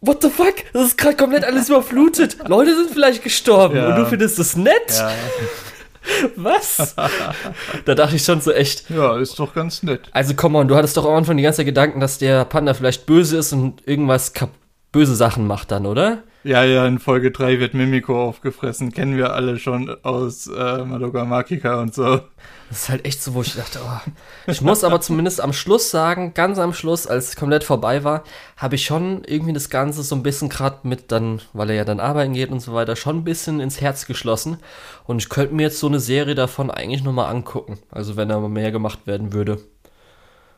What 0.00 0.20
the 0.22 0.30
fuck? 0.30 0.54
Das 0.72 0.82
ist 0.86 0.98
gerade 0.98 1.16
komplett 1.16 1.44
alles 1.44 1.68
überflutet. 1.68 2.36
Leute 2.48 2.74
sind 2.74 2.90
vielleicht 2.90 3.22
gestorben 3.22 3.76
Ja. 3.76 3.90
und 3.90 3.96
du 3.96 4.06
findest 4.06 4.38
es 4.40 4.56
nett? 4.56 4.74
Was? 6.36 6.94
da 7.84 7.94
dachte 7.94 8.16
ich 8.16 8.24
schon 8.24 8.40
so 8.40 8.50
echt. 8.52 8.90
ja, 8.90 9.16
ist 9.18 9.38
doch 9.38 9.54
ganz 9.54 9.84
nett. 9.84 10.00
Also 10.10 10.34
komm 10.34 10.56
on, 10.56 10.66
du 10.66 10.74
hattest 10.74 10.96
doch 10.96 11.04
am 11.06 11.14
Anfang 11.14 11.36
die 11.36 11.44
ganze 11.44 11.58
Zeit 11.58 11.66
Gedanken, 11.66 12.00
dass 12.00 12.18
der 12.18 12.44
Panda 12.44 12.74
vielleicht 12.74 13.06
böse 13.06 13.36
ist 13.36 13.52
und 13.52 13.86
irgendwas 13.86 14.32
kap 14.32 14.50
böse 14.90 15.14
Sachen 15.14 15.46
macht 15.46 15.70
dann, 15.70 15.86
oder? 15.86 16.24
Ja, 16.44 16.64
ja, 16.64 16.86
in 16.88 16.98
Folge 16.98 17.30
3 17.30 17.60
wird 17.60 17.72
Mimiko 17.72 18.20
aufgefressen. 18.20 18.92
Kennen 18.92 19.16
wir 19.16 19.32
alle 19.32 19.60
schon 19.60 19.96
aus 20.02 20.48
äh, 20.48 20.84
Madoka 20.84 21.24
Makika 21.24 21.80
und 21.80 21.94
so. 21.94 22.20
Das 22.68 22.82
ist 22.82 22.88
halt 22.88 23.06
echt 23.06 23.22
so, 23.22 23.34
wo 23.34 23.42
ich 23.42 23.54
dachte, 23.54 23.78
oh. 23.84 24.10
Ich 24.50 24.60
muss 24.60 24.82
aber 24.82 25.00
zumindest 25.00 25.40
am 25.40 25.52
Schluss 25.52 25.90
sagen, 25.90 26.34
ganz 26.34 26.58
am 26.58 26.72
Schluss, 26.72 27.06
als 27.06 27.28
es 27.28 27.36
komplett 27.36 27.62
vorbei 27.62 28.02
war, 28.02 28.24
habe 28.56 28.74
ich 28.74 28.84
schon 28.84 29.22
irgendwie 29.24 29.52
das 29.52 29.70
Ganze 29.70 30.02
so 30.02 30.16
ein 30.16 30.24
bisschen 30.24 30.48
gerade 30.48 30.78
mit 30.82 31.12
dann, 31.12 31.40
weil 31.52 31.70
er 31.70 31.76
ja 31.76 31.84
dann 31.84 32.00
arbeiten 32.00 32.32
geht 32.32 32.50
und 32.50 32.60
so 32.60 32.74
weiter, 32.74 32.96
schon 32.96 33.18
ein 33.18 33.24
bisschen 33.24 33.60
ins 33.60 33.80
Herz 33.80 34.06
geschlossen. 34.06 34.58
Und 35.04 35.18
ich 35.18 35.28
könnte 35.28 35.54
mir 35.54 35.62
jetzt 35.62 35.78
so 35.78 35.86
eine 35.86 36.00
Serie 36.00 36.34
davon 36.34 36.72
eigentlich 36.72 37.04
nochmal 37.04 37.30
angucken. 37.32 37.78
Also 37.90 38.16
wenn 38.16 38.28
da 38.28 38.40
mal 38.40 38.48
mehr 38.48 38.72
gemacht 38.72 39.06
werden 39.06 39.32
würde. 39.32 39.58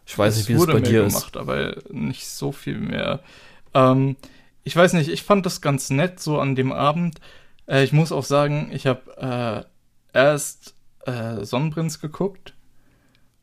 Ich 0.07 0.17
weiß 0.17 0.37
nicht, 0.37 0.49
wie 0.49 0.55
es 0.55 0.67
bei 0.67 0.75
mehr 0.75 0.83
dir 0.83 1.05
ist. 1.05 1.15
gemacht, 1.15 1.37
aber 1.37 1.77
nicht 1.91 2.27
so 2.27 2.53
viel 2.53 2.79
mehr. 2.79 3.21
Ähm, 3.75 4.17
ich 4.65 4.75
weiß 4.75 4.95
nicht, 4.95 5.09
ich 5.09 5.23
fand 5.23 5.47
das 5.47 5.61
ganz 5.61 5.91
nett 5.91 6.21
so 6.21 6.41
an 6.41 6.55
dem 6.55 6.73
Abend. 6.73 7.21
Äh, 7.67 7.85
ich 7.85 7.93
muss 7.93 8.13
auch 8.13 8.25
sagen, 8.25 8.71
ich 8.73 8.87
habe 8.87 9.67
äh, 10.13 10.19
erst 10.19 10.75
äh, 11.07 11.45
Sonnenprinz 11.45 12.01
geguckt 12.01 12.55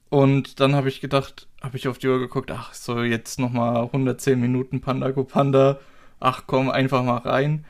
und 0.10 0.60
dann 0.60 0.76
habe 0.76 0.90
ich 0.90 1.00
gedacht, 1.00 1.48
habe 1.62 1.78
ich 1.78 1.88
auf 1.88 1.98
die 1.98 2.08
Uhr 2.08 2.20
geguckt, 2.20 2.52
ach 2.52 2.74
so, 2.74 3.02
jetzt 3.02 3.40
nochmal 3.40 3.78
110 3.84 4.40
Minuten 4.40 4.82
Panda 4.82 5.12
Go 5.12 5.24
Panda. 5.24 5.80
Ach 6.20 6.44
komm, 6.48 6.70
einfach 6.70 7.04
mal 7.04 7.18
rein. 7.18 7.66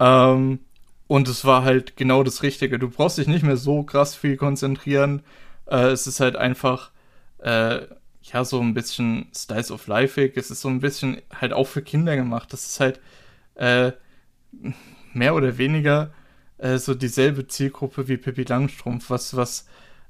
Ähm, 0.00 0.60
und 1.06 1.28
es 1.28 1.44
war 1.44 1.64
halt 1.64 1.96
genau 1.96 2.22
das 2.22 2.42
Richtige. 2.42 2.78
Du 2.78 2.88
brauchst 2.88 3.18
dich 3.18 3.26
nicht 3.28 3.44
mehr 3.44 3.56
so 3.56 3.82
krass 3.82 4.14
viel 4.14 4.36
konzentrieren. 4.36 5.22
Äh, 5.66 5.88
es 5.88 6.06
ist 6.06 6.20
halt 6.20 6.36
einfach, 6.36 6.90
äh, 7.38 7.82
ja, 8.32 8.44
so 8.44 8.60
ein 8.60 8.74
bisschen 8.74 9.26
Styles 9.34 9.70
of 9.70 9.86
Life. 9.86 10.20
Es 10.34 10.50
ist 10.50 10.60
so 10.60 10.68
ein 10.68 10.80
bisschen 10.80 11.20
halt 11.32 11.52
auch 11.52 11.66
für 11.66 11.82
Kinder 11.82 12.16
gemacht. 12.16 12.52
Das 12.52 12.66
ist 12.66 12.80
halt 12.80 13.00
äh, 13.54 13.92
mehr 15.12 15.34
oder 15.34 15.58
weniger 15.58 16.12
äh, 16.58 16.78
so 16.78 16.94
dieselbe 16.94 17.46
Zielgruppe 17.46 18.08
wie 18.08 18.16
Pippi 18.16 18.44
Langstrumpf, 18.44 19.10
was, 19.10 19.36
was 19.36 19.66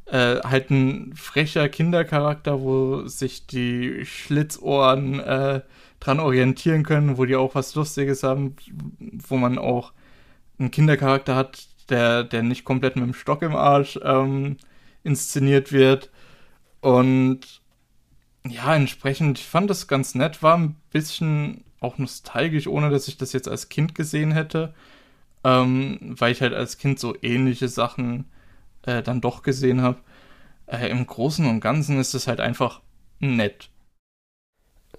äh, 0.06 0.36
halt 0.40 0.70
ein 0.70 1.14
frecher 1.14 1.68
Kindercharakter, 1.68 2.60
wo 2.60 3.06
sich 3.06 3.46
die 3.46 4.04
Schlitzohren 4.04 5.18
äh, 5.20 5.62
dran 6.00 6.20
orientieren 6.20 6.84
können, 6.84 7.18
wo 7.18 7.24
die 7.24 7.36
auch 7.36 7.54
was 7.54 7.74
Lustiges 7.74 8.22
haben, 8.22 8.56
wo 8.98 9.36
man 9.36 9.58
auch 9.58 9.92
einen 10.58 10.70
Kindercharakter 10.70 11.34
hat, 11.34 11.66
der, 11.88 12.22
der 12.24 12.42
nicht 12.42 12.64
komplett 12.64 12.96
mit 12.96 13.04
dem 13.06 13.14
Stock 13.14 13.42
im 13.42 13.56
Arsch 13.56 13.98
ähm, 14.02 14.56
inszeniert 15.02 15.72
wird. 15.72 16.10
Und 16.80 17.62
ja, 18.46 18.74
entsprechend, 18.74 19.38
ich 19.38 19.46
fand 19.46 19.70
das 19.70 19.88
ganz 19.88 20.14
nett, 20.14 20.42
war 20.42 20.56
ein 20.56 20.76
bisschen 20.90 21.64
auch 21.80 21.98
nostalgisch, 21.98 22.66
ohne 22.66 22.90
dass 22.90 23.08
ich 23.08 23.16
das 23.16 23.32
jetzt 23.32 23.48
als 23.48 23.68
Kind 23.68 23.94
gesehen 23.94 24.32
hätte, 24.32 24.74
ähm, 25.44 25.98
weil 26.18 26.32
ich 26.32 26.42
halt 26.42 26.54
als 26.54 26.78
Kind 26.78 26.98
so 27.00 27.16
ähnliche 27.22 27.68
Sachen 27.68 28.26
äh, 28.82 29.02
dann 29.02 29.20
doch 29.20 29.42
gesehen 29.42 29.82
habe. 29.82 29.98
Äh, 30.66 30.88
Im 30.90 31.06
Großen 31.06 31.46
und 31.46 31.60
Ganzen 31.60 31.98
ist 32.00 32.14
es 32.14 32.26
halt 32.28 32.40
einfach 32.40 32.80
nett. 33.20 33.70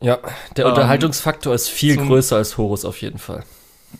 Ja, 0.01 0.19
der 0.55 0.65
Ähm, 0.65 0.71
Unterhaltungsfaktor 0.71 1.53
ist 1.53 1.69
viel 1.69 1.95
zum- 1.95 2.07
größer 2.07 2.35
als 2.37 2.57
Horus 2.57 2.85
auf 2.85 3.01
jeden 3.01 3.17
Fall. 3.19 3.43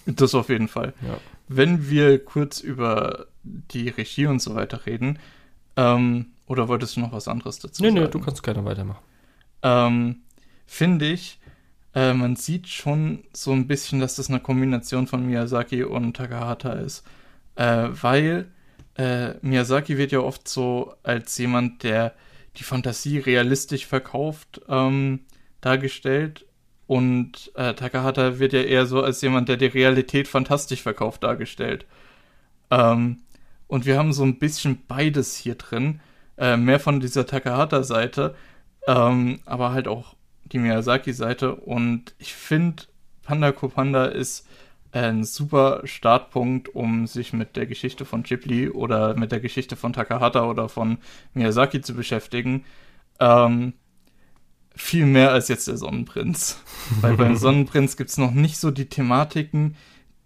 Das 0.06 0.36
auf 0.36 0.50
jeden 0.50 0.68
Fall. 0.68 0.93
Ja. 1.02 1.18
Wenn 1.48 1.89
wir 1.89 2.24
kurz 2.24 2.60
über 2.60 3.28
die 3.43 3.89
Regie 3.89 4.26
und 4.28 4.41
so 4.41 4.56
weiter 4.56 4.86
reden, 4.86 5.20
ähm, 5.78 6.28
oder 6.48 6.68
wolltest 6.68 6.96
du 6.96 7.02
noch 7.02 7.12
was 7.12 7.28
anderes 7.28 7.60
dazu 7.60 7.82
Nee, 7.82 7.89
sagen? 7.89 8.02
nee, 8.02 8.08
du 8.08 8.20
kannst 8.20 8.43
gerne 8.43 8.66
weitermachen. 8.66 9.00
Ähm, 9.64 10.24
finde 10.66 11.06
ich, 11.06 11.39
äh, 11.93 12.14
man 12.14 12.36
sieht 12.36 12.68
schon 12.68 13.24
so 13.34 13.51
ein 13.51 13.68
bisschen, 13.68 13.99
dass 13.99 14.16
das 14.16 14.30
eine 14.30 14.39
Kombination 14.39 15.08
von 15.08 15.26
Miyazaki 15.26 15.84
und 15.84 16.16
Takahata 16.16 16.74
ist. 16.74 17.06
Äh, 17.56 17.88
weil 17.89 18.51
äh, 18.97 19.36
Miyazaki 19.41 19.97
wird 19.97 20.12
ja 20.12 20.20
oft 20.20 20.47
so 20.47 20.93
als 21.03 21.38
jemand, 21.38 21.84
der 21.84 22.14
die 22.58 22.64
Fantasie 22.64 23.20
realistisch 23.20 23.86
verkauft, 23.86 24.62
ähm, 24.68 25.22
dargestellt. 25.62 26.45
Und 26.88 27.51
äh, 27.56 27.74
Takahata 27.74 28.39
wird 28.39 28.53
ja 28.53 28.62
eher 28.62 28.86
so 28.86 29.01
als 29.01 29.22
jemand, 29.22 29.49
der 29.49 29.58
die 29.58 29.66
Realität 29.66 30.28
fantastisch 30.28 30.82
verkauft, 30.82 31.24
dargestellt. 31.24 31.86
Ähm, 32.70 33.22
und 33.68 33.86
wir 33.86 33.97
haben 33.97 34.14
so 34.14 34.24
ein 34.24 34.38
bisschen 34.38 34.84
beides 34.88 35.36
hier 35.36 35.56
drin. 35.56 36.01
Äh, 36.38 36.58
mehr 36.58 36.80
von 36.80 36.99
dieser 36.99 37.26
Takahata-Seite, 37.26 38.36
ähm, 38.88 39.40
aber 39.46 39.72
halt 39.72 39.88
auch 39.88 40.16
die 40.46 40.60
Miyazaki-Seite. 40.60 41.56
Und 41.56 42.14
ich 42.20 42.34
finde, 42.34 42.84
Panda 43.24 43.52
Ko 43.52 43.68
Panda 43.68 44.06
ist 44.06 44.48
ein 44.92 45.26
super 45.26 45.82
Startpunkt, 45.84 46.70
um 46.70 47.06
sich 47.06 47.34
mit 47.34 47.58
der 47.58 47.66
Geschichte 47.66 48.06
von 48.06 48.24
Ghibli 48.24 48.70
oder 48.70 49.16
mit 49.16 49.32
der 49.32 49.42
Geschichte 49.42 49.76
von 49.76 49.92
Takahata 49.92 50.46
oder 50.46 50.70
von 50.70 51.00
Miyazaki 51.34 51.82
zu 51.82 51.94
beschäftigen. 51.94 52.64
Ähm, 53.20 53.74
viel 54.74 55.06
mehr 55.06 55.32
als 55.32 55.48
jetzt 55.48 55.68
der 55.68 55.78
Sonnenprinz. 55.78 56.62
Weil 57.02 57.18
beim 57.18 57.36
Sonnenprinz 57.36 57.98
gibt 57.98 58.10
es 58.10 58.18
noch 58.18 58.32
nicht 58.32 58.58
so 58.58 58.72
die 58.72 58.88
Thematiken, 58.88 59.76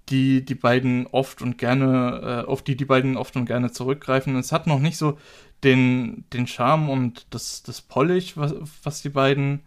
die 0.10 0.44
die 0.44 0.56
beiden 0.56 1.08
oft 1.08 1.42
und 1.42 1.58
gerne, 1.58 2.44
äh, 2.46 2.50
auf 2.50 2.64
die 2.64 2.76
die 2.76 2.86
beiden 2.86 3.18
oft 3.18 3.36
und 3.36 3.46
gerne 3.46 3.72
zurückgreifen. 3.72 4.36
Es 4.36 4.52
hat 4.52 4.68
noch 4.68 4.80
nicht 4.80 4.98
so 4.98 5.18
den, 5.64 6.26
den 6.34 6.48
Charme 6.48 6.90
und 6.90 7.28
das, 7.32 7.64
das 7.64 7.82
Polish, 7.82 8.38
was, 8.38 8.56
was 8.84 9.02
die 9.02 9.10
beiden, 9.10 9.62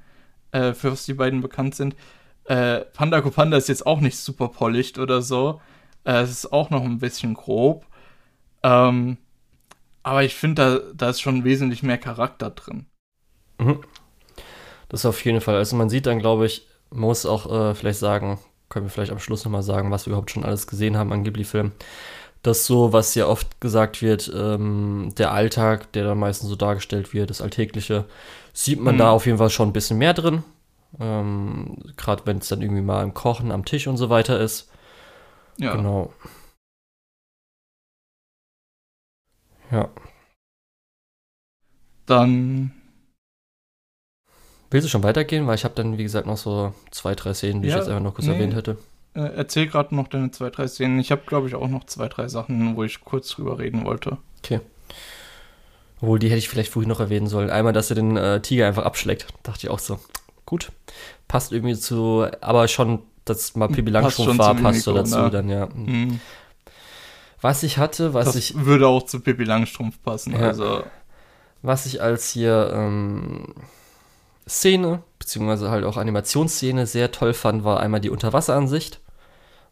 äh, 0.52 0.72
für 0.72 0.92
was 0.92 1.04
die 1.06 1.14
beiden 1.14 1.40
bekannt 1.40 1.74
sind. 1.74 1.96
Äh, 2.44 2.80
Panda 2.80 3.20
Ko 3.20 3.30
Panda 3.30 3.56
ist 3.56 3.68
jetzt 3.68 3.86
auch 3.86 4.00
nicht 4.00 4.18
super 4.18 4.48
polished 4.48 4.98
oder 4.98 5.22
so. 5.22 5.60
Äh, 6.04 6.22
es 6.22 6.30
ist 6.30 6.52
auch 6.52 6.70
noch 6.70 6.84
ein 6.84 6.98
bisschen 6.98 7.34
grob. 7.34 7.86
Ähm, 8.62 9.18
aber 10.02 10.24
ich 10.24 10.34
finde, 10.34 10.62
da, 10.62 10.92
da 10.94 11.10
ist 11.10 11.20
schon 11.20 11.44
wesentlich 11.44 11.82
mehr 11.82 11.98
Charakter 11.98 12.50
drin. 12.50 12.86
Das 14.88 15.06
auf 15.06 15.24
jeden 15.24 15.40
Fall. 15.40 15.56
Also 15.56 15.76
man 15.76 15.88
sieht 15.88 16.06
dann, 16.06 16.18
glaube 16.18 16.46
ich, 16.46 16.66
muss 16.90 17.24
auch 17.26 17.70
äh, 17.70 17.74
vielleicht 17.74 18.00
sagen, 18.00 18.38
können 18.72 18.86
wir 18.86 18.90
vielleicht 18.90 19.12
am 19.12 19.18
Schluss 19.18 19.44
nochmal 19.44 19.62
sagen, 19.62 19.90
was 19.90 20.06
wir 20.06 20.12
überhaupt 20.12 20.30
schon 20.30 20.44
alles 20.44 20.66
gesehen 20.66 20.96
haben 20.96 21.12
an 21.12 21.24
Ghibli-Filmen. 21.24 21.72
Das 22.42 22.66
so, 22.66 22.92
was 22.92 23.14
ja 23.14 23.26
oft 23.26 23.60
gesagt 23.60 24.02
wird, 24.02 24.32
ähm, 24.34 25.10
der 25.16 25.30
Alltag, 25.32 25.92
der 25.92 26.04
dann 26.04 26.18
meistens 26.18 26.48
so 26.48 26.56
dargestellt 26.56 27.12
wird, 27.14 27.30
das 27.30 27.40
Alltägliche, 27.42 28.06
sieht 28.52 28.80
man 28.80 28.94
Mhm. 28.94 28.98
da 28.98 29.10
auf 29.10 29.26
jeden 29.26 29.38
Fall 29.38 29.50
schon 29.50 29.68
ein 29.68 29.72
bisschen 29.74 29.98
mehr 29.98 30.14
drin. 30.14 30.42
Ähm, 30.98 31.76
Gerade 31.96 32.22
wenn 32.26 32.38
es 32.38 32.48
dann 32.48 32.62
irgendwie 32.62 32.82
mal 32.82 33.02
im 33.04 33.14
Kochen, 33.14 33.52
am 33.52 33.64
Tisch 33.64 33.86
und 33.86 33.96
so 33.96 34.10
weiter 34.10 34.40
ist. 34.40 34.70
Ja. 35.58 35.76
Genau. 35.76 36.12
Ja. 39.70 39.88
Dann 42.06 42.72
Willst 44.72 44.86
du 44.86 44.90
schon 44.90 45.02
weitergehen? 45.02 45.46
Weil 45.46 45.54
ich 45.54 45.64
habe 45.64 45.74
dann, 45.74 45.98
wie 45.98 46.02
gesagt, 46.02 46.26
noch 46.26 46.36
so 46.36 46.72
zwei, 46.90 47.14
drei 47.14 47.34
Szenen, 47.34 47.62
die 47.62 47.68
Ja, 47.68 47.74
ich 47.74 47.80
jetzt 47.80 47.88
einfach 47.88 48.02
noch 48.02 48.14
kurz 48.14 48.26
nee. 48.26 48.34
erwähnt 48.34 48.54
hätte. 48.54 48.78
äh, 49.14 49.20
erzähl 49.20 49.66
gerade 49.66 49.94
noch 49.94 50.08
deine 50.08 50.30
zwei, 50.32 50.50
drei 50.50 50.66
Szenen. 50.66 50.98
Ich 50.98 51.10
habe, 51.12 51.22
glaube 51.26 51.46
ich, 51.46 51.54
auch 51.54 51.68
noch 51.68 51.84
zwei, 51.84 52.08
drei 52.08 52.26
Sachen, 52.28 52.74
wo 52.76 52.82
ich 52.82 53.00
kurz 53.04 53.28
drüber 53.28 53.58
reden 53.58 53.84
wollte. 53.84 54.18
Obwohl, 56.00 56.18
die 56.18 56.28
hätte 56.28 56.38
ich 56.38 56.48
vielleicht 56.48 56.72
vorhin 56.72 56.88
noch 56.88 56.98
erwähnen 57.00 57.28
sollen. 57.28 57.50
Einmal, 57.50 57.72
dass 57.72 57.90
er 57.90 57.94
den 57.96 58.16
äh, 58.16 58.40
Tiger 58.40 58.66
einfach 58.66 58.84
abschlägt. 58.84 59.26
Dachte 59.44 59.66
ich 59.66 59.70
auch 59.70 59.78
so. 59.78 60.00
Gut. 60.46 60.72
Passt 61.28 61.52
irgendwie 61.52 61.76
zu, 61.76 62.26
aber 62.40 62.66
schon, 62.66 63.00
dass 63.24 63.54
mal 63.54 63.68
Pippi 63.68 63.90
Langstrumpf 63.90 64.36
war, 64.38 64.54
passt 64.56 64.82
so 64.82 64.92
dazu 64.94 65.16
ne? 65.18 65.30
dann, 65.30 65.48
ja. 65.48 65.66
Mhm. 65.66 66.20
Was 67.40 67.62
ich 67.62 67.78
hatte, 67.78 68.14
was 68.14 68.26
das 68.26 68.36
ich, 68.36 68.64
würde 68.64 68.88
auch 68.88 69.04
zu 69.04 69.20
Pippi 69.20 69.44
Langstrumpf 69.44 70.02
passen. 70.02 70.32
Ja. 70.32 70.40
Also, 70.40 70.82
was 71.62 71.86
ich 71.86 72.02
als 72.02 72.30
hier 72.30 72.72
ähm, 72.74 73.54
Szene, 74.48 75.02
beziehungsweise 75.18 75.70
halt 75.70 75.84
auch 75.84 75.96
Animationsszene 75.96 76.86
sehr 76.86 77.12
toll 77.12 77.32
fand, 77.34 77.64
war 77.64 77.80
einmal 77.80 78.00
die 78.00 78.10
Unterwasseransicht. 78.10 79.00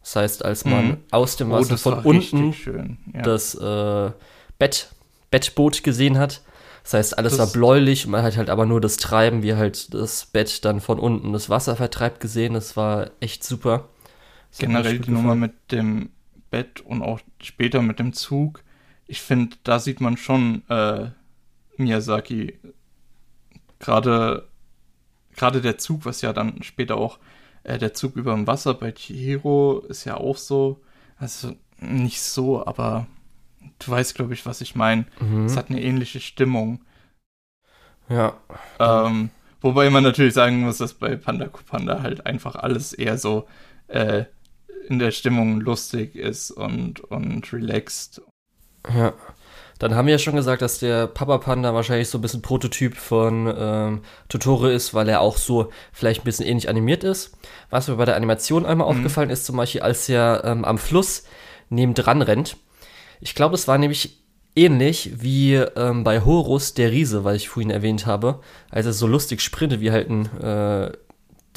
Das 0.01 0.15
heißt, 0.15 0.45
als 0.45 0.65
man 0.65 0.87
Mhm. 0.87 0.97
aus 1.11 1.35
dem 1.37 1.51
oh, 1.51 1.55
Wasser 1.55 1.71
das 1.71 1.81
von 1.81 1.99
unten. 1.99 2.97
Ja. 3.13 3.21
das 3.21 3.53
äh, 3.55 4.11
Bett, 4.57 4.89
Bettboot 5.29 5.83
gesehen 5.83 6.17
hat. 6.17 6.41
Das 6.83 6.93
heißt, 6.95 7.17
alles 7.17 7.37
Das- 7.37 7.39
war 7.39 7.53
bläulich, 7.53 8.07
man 8.07 8.23
hat 8.23 8.37
halt 8.37 8.49
aber 8.49 8.65
nur 8.65 8.81
das 8.81 8.97
Treiben, 8.97 9.43
wie 9.43 9.53
halt 9.53 9.93
das 9.93 10.25
Bett 10.25 10.65
dann 10.65 10.81
von 10.81 10.99
unten 10.99 11.31
das 11.33 11.49
Wasser 11.49 11.75
vertreibt 11.75 12.19
gesehen. 12.19 12.53
Das 12.55 12.75
war 12.75 13.11
echt 13.19 13.43
super. 13.43 13.89
Das 14.49 14.57
Generell 14.59 14.99
die 14.99 15.11
Nummer 15.11 15.35
mit 15.35 15.53
dem 15.71 16.09
Bett 16.49 16.81
und 16.81 17.03
auch 17.03 17.19
später 17.41 17.81
mit 17.83 17.99
dem 17.99 18.13
Zug. 18.13 18.63
Ich 19.05 19.21
finde, 19.21 19.55
da 19.63 19.79
sieht 19.79 20.01
man 20.01 20.17
schon 20.17 20.63
äh, 20.69 21.09
Miyazaki. 21.77 22.57
Gerade 23.79 24.47
gerade 25.41 25.59
der 25.61 25.77
Zug, 25.79 26.05
was 26.05 26.21
ja 26.21 26.33
dann 26.33 26.61
später 26.61 26.97
auch 26.97 27.17
äh, 27.63 27.79
der 27.79 27.93
Zug 27.95 28.15
über 28.15 28.33
dem 28.33 28.45
Wasser 28.45 28.75
bei 28.75 28.91
Chihiro 28.91 29.79
ist 29.89 30.05
ja 30.05 30.17
auch 30.17 30.37
so. 30.37 30.81
Also 31.17 31.55
nicht 31.79 32.21
so, 32.21 32.65
aber 32.65 33.07
du 33.79 33.91
weißt, 33.91 34.13
glaube 34.13 34.33
ich, 34.35 34.45
was 34.45 34.61
ich 34.61 34.75
meine. 34.75 35.05
Mhm. 35.19 35.45
Es 35.45 35.57
hat 35.57 35.69
eine 35.71 35.81
ähnliche 35.81 36.19
Stimmung. 36.19 36.81
Ja, 38.07 38.35
Ähm, 38.79 39.31
wobei 39.61 39.89
man 39.89 40.03
natürlich 40.03 40.33
sagen 40.35 40.61
muss, 40.61 40.77
dass 40.77 40.93
bei 40.93 41.15
Panda 41.15 41.47
Kupanda 41.47 42.01
halt 42.03 42.25
einfach 42.27 42.55
alles 42.55 42.93
eher 42.93 43.17
so 43.17 43.47
äh, 43.87 44.25
in 44.87 44.99
der 44.99 45.11
Stimmung 45.11 45.59
lustig 45.59 46.15
ist 46.15 46.51
und, 46.51 46.99
und 46.99 47.51
relaxed. 47.51 48.21
ja. 48.93 49.13
Dann 49.81 49.95
haben 49.95 50.05
wir 50.05 50.11
ja 50.11 50.19
schon 50.19 50.35
gesagt, 50.35 50.61
dass 50.61 50.77
der 50.77 51.07
Papa 51.07 51.39
Panda 51.39 51.73
wahrscheinlich 51.73 52.07
so 52.07 52.19
ein 52.19 52.21
bisschen 52.21 52.43
Prototyp 52.43 52.95
von 52.95 53.51
ähm, 53.57 54.01
Totoro 54.29 54.67
ist, 54.67 54.93
weil 54.93 55.09
er 55.09 55.21
auch 55.21 55.37
so 55.37 55.71
vielleicht 55.91 56.21
ein 56.21 56.25
bisschen 56.25 56.45
ähnlich 56.45 56.69
animiert 56.69 57.03
ist. 57.03 57.35
Was 57.71 57.87
mir 57.87 57.95
bei 57.95 58.05
der 58.05 58.15
Animation 58.15 58.63
einmal 58.67 58.85
Mhm. 58.85 58.97
aufgefallen 58.97 59.31
ist, 59.31 59.43
zum 59.47 59.57
Beispiel, 59.57 59.81
als 59.81 60.07
er 60.07 60.43
ähm, 60.45 60.65
am 60.65 60.77
Fluss 60.77 61.23
nebendran 61.69 62.21
rennt. 62.21 62.57
Ich 63.21 63.33
glaube, 63.33 63.55
es 63.55 63.67
war 63.67 63.79
nämlich 63.79 64.19
ähnlich 64.55 65.13
wie 65.15 65.55
ähm, 65.55 66.03
bei 66.03 66.21
Horus 66.21 66.75
der 66.75 66.91
Riese, 66.91 67.23
weil 67.23 67.35
ich 67.37 67.49
vorhin 67.49 67.71
erwähnt 67.71 68.05
habe, 68.05 68.39
als 68.69 68.85
er 68.85 68.93
so 68.93 69.07
lustig 69.07 69.41
sprintet 69.41 69.81
wie 69.81 69.89
halt 69.91 70.11
ein 70.11 70.25
äh, 70.41 70.91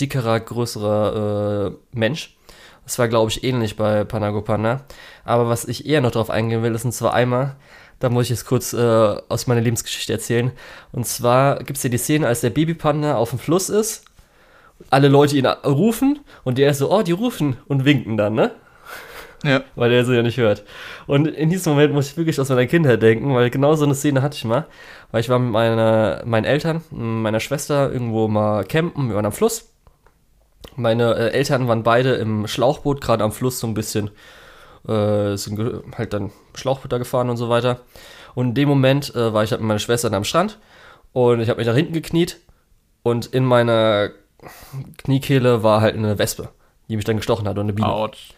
dickerer, 0.00 0.40
größerer 0.40 1.66
äh, 1.66 1.76
Mensch. 1.92 2.38
Das 2.84 2.98
war, 2.98 3.08
glaube 3.08 3.30
ich, 3.30 3.44
ähnlich 3.44 3.76
bei 3.76 4.04
Panagopanda. 4.04 4.84
Aber 5.24 5.48
was 5.48 5.64
ich 5.66 5.86
eher 5.86 6.00
noch 6.00 6.10
drauf 6.10 6.30
eingehen 6.30 6.62
will, 6.62 6.74
ist 6.74 6.84
und 6.84 6.92
zwar 6.92 7.14
einmal, 7.14 7.56
da 8.04 8.10
muss 8.10 8.24
ich 8.24 8.30
jetzt 8.30 8.44
kurz 8.44 8.74
äh, 8.74 8.76
aus 9.28 9.46
meiner 9.46 9.62
Lebensgeschichte 9.62 10.12
erzählen. 10.12 10.52
Und 10.92 11.06
zwar 11.06 11.56
gibt 11.60 11.78
es 11.78 11.82
ja 11.82 11.88
die 11.88 11.96
Szene, 11.96 12.26
als 12.26 12.42
der 12.42 12.50
Babypanda 12.50 13.16
auf 13.16 13.30
dem 13.30 13.38
Fluss 13.38 13.70
ist, 13.70 14.04
alle 14.90 15.08
Leute 15.08 15.38
ihn 15.38 15.46
rufen 15.46 16.20
und 16.44 16.58
der 16.58 16.70
ist 16.70 16.78
so, 16.78 16.92
oh, 16.92 17.02
die 17.02 17.12
rufen 17.12 17.56
und 17.66 17.86
winken 17.86 18.18
dann, 18.18 18.34
ne? 18.34 18.50
Ja, 19.42 19.62
weil 19.74 19.90
er 19.92 20.04
sie 20.04 20.14
ja 20.14 20.22
nicht 20.22 20.36
hört. 20.36 20.64
Und 21.06 21.26
in 21.28 21.48
diesem 21.48 21.72
Moment 21.72 21.94
muss 21.94 22.10
ich 22.10 22.16
wirklich 22.18 22.38
aus 22.38 22.50
meiner 22.50 22.66
Kindheit 22.66 23.00
denken, 23.00 23.34
weil 23.34 23.48
genau 23.48 23.74
so 23.74 23.84
eine 23.84 23.94
Szene 23.94 24.20
hatte 24.20 24.36
ich 24.36 24.44
mal. 24.44 24.66
Weil 25.10 25.22
ich 25.22 25.30
war 25.30 25.38
mit 25.38 25.52
meiner, 25.52 26.22
meinen 26.26 26.44
Eltern, 26.44 26.82
meiner 26.90 27.40
Schwester 27.40 27.90
irgendwo 27.90 28.28
mal 28.28 28.64
campen, 28.64 29.08
wir 29.08 29.16
waren 29.16 29.26
am 29.26 29.32
Fluss. 29.32 29.70
Meine 30.76 31.14
äh, 31.14 31.30
Eltern 31.30 31.68
waren 31.68 31.82
beide 31.82 32.14
im 32.14 32.46
Schlauchboot, 32.46 33.00
gerade 33.00 33.24
am 33.24 33.32
Fluss 33.32 33.60
so 33.60 33.66
ein 33.66 33.74
bisschen, 33.74 34.10
äh, 34.88 35.36
sind 35.36 35.58
halt 35.96 36.12
dann 36.12 36.30
Schlauchboot 36.54 36.92
da 36.92 36.98
gefahren 36.98 37.30
und 37.30 37.36
so 37.36 37.48
weiter. 37.48 37.80
Und 38.34 38.48
in 38.48 38.54
dem 38.54 38.68
Moment 38.68 39.14
äh, 39.14 39.32
war 39.32 39.44
ich 39.44 39.50
halt 39.50 39.60
mit 39.60 39.68
meiner 39.68 39.78
Schwester 39.78 40.12
am 40.12 40.24
Strand 40.24 40.58
und 41.12 41.40
ich 41.40 41.48
habe 41.48 41.58
mich 41.58 41.66
nach 41.66 41.76
hinten 41.76 41.92
gekniet 41.92 42.40
und 43.02 43.26
in 43.26 43.44
meiner 43.44 44.10
Kniekehle 44.98 45.62
war 45.62 45.80
halt 45.80 45.94
eine 45.94 46.18
Wespe, 46.18 46.48
die 46.88 46.96
mich 46.96 47.04
dann 47.04 47.16
gestochen 47.16 47.48
hat 47.48 47.56
und 47.56 47.64
eine 47.64 47.72
Biene. 47.72 47.88
ouch. 47.88 48.34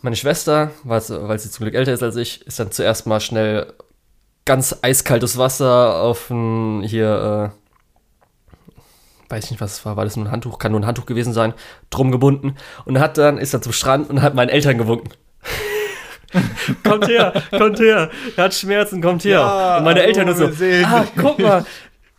Meine 0.00 0.16
Schwester, 0.16 0.70
weil 0.84 1.00
sie, 1.00 1.28
weil 1.28 1.38
sie 1.38 1.50
zum 1.50 1.64
Glück 1.64 1.74
älter 1.74 1.92
ist 1.92 2.02
als 2.02 2.16
ich, 2.16 2.46
ist 2.46 2.60
dann 2.60 2.70
zuerst 2.70 3.06
mal 3.06 3.20
schnell 3.20 3.72
ganz 4.44 4.78
eiskaltes 4.82 5.38
Wasser 5.38 6.02
auf 6.02 6.28
ein, 6.30 6.82
hier, 6.82 7.52
äh, 7.56 9.30
weiß 9.30 9.44
ich 9.44 9.50
nicht, 9.52 9.60
was 9.60 9.72
es 9.72 9.86
war, 9.86 9.96
war 9.96 10.04
das 10.04 10.16
nur 10.16 10.26
ein 10.26 10.30
Handtuch, 10.30 10.58
kann 10.58 10.72
nur 10.72 10.80
ein 10.80 10.86
Handtuch 10.86 11.06
gewesen 11.06 11.32
sein, 11.32 11.54
drum 11.88 12.12
gebunden 12.12 12.56
und 12.84 12.98
hat 12.98 13.16
dann, 13.16 13.38
ist 13.38 13.54
dann 13.54 13.62
zum 13.62 13.72
Strand 13.72 14.10
und 14.10 14.20
hat 14.20 14.34
meinen 14.34 14.50
Eltern 14.50 14.76
gewunken. 14.76 15.08
kommt 16.84 17.08
her, 17.08 17.32
kommt 17.50 17.78
her, 17.80 18.10
er 18.36 18.44
hat 18.44 18.54
Schmerzen, 18.54 19.00
kommt 19.00 19.24
her. 19.24 19.40
Ja, 19.40 19.78
und 19.78 19.84
meine 19.84 20.02
Eltern 20.02 20.26
nur 20.26 20.34
oh, 20.34 20.38
so, 20.38 20.50
sehen 20.50 20.84
ah, 20.84 21.06
guck 21.16 21.38
mal, 21.38 21.64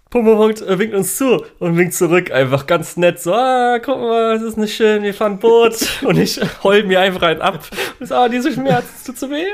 Pumperpunkt 0.09 0.61
äh, 0.61 0.79
winkt 0.79 0.95
uns 0.95 1.17
zu 1.17 1.43
und 1.59 1.77
winkt 1.77 1.93
zurück, 1.93 2.31
einfach 2.31 2.67
ganz 2.67 2.95
nett, 2.95 3.21
so, 3.21 3.33
ah, 3.33 3.79
guck 3.83 3.99
mal, 3.99 4.35
es 4.35 4.41
ist 4.43 4.57
nicht 4.57 4.75
schön, 4.75 5.03
wir 5.03 5.13
fahren 5.13 5.39
Boot 5.39 5.75
und 6.03 6.17
ich 6.17 6.39
heul 6.63 6.83
mir 6.83 7.01
einfach 7.01 7.23
einen 7.23 7.41
ab 7.41 7.59
und 7.99 8.07
so, 8.07 8.15
ah, 8.15 8.29
diese 8.29 8.51
Schmerzen, 8.51 8.89
es 8.95 9.03
tut 9.03 9.17
so 9.17 9.29
weh. 9.29 9.45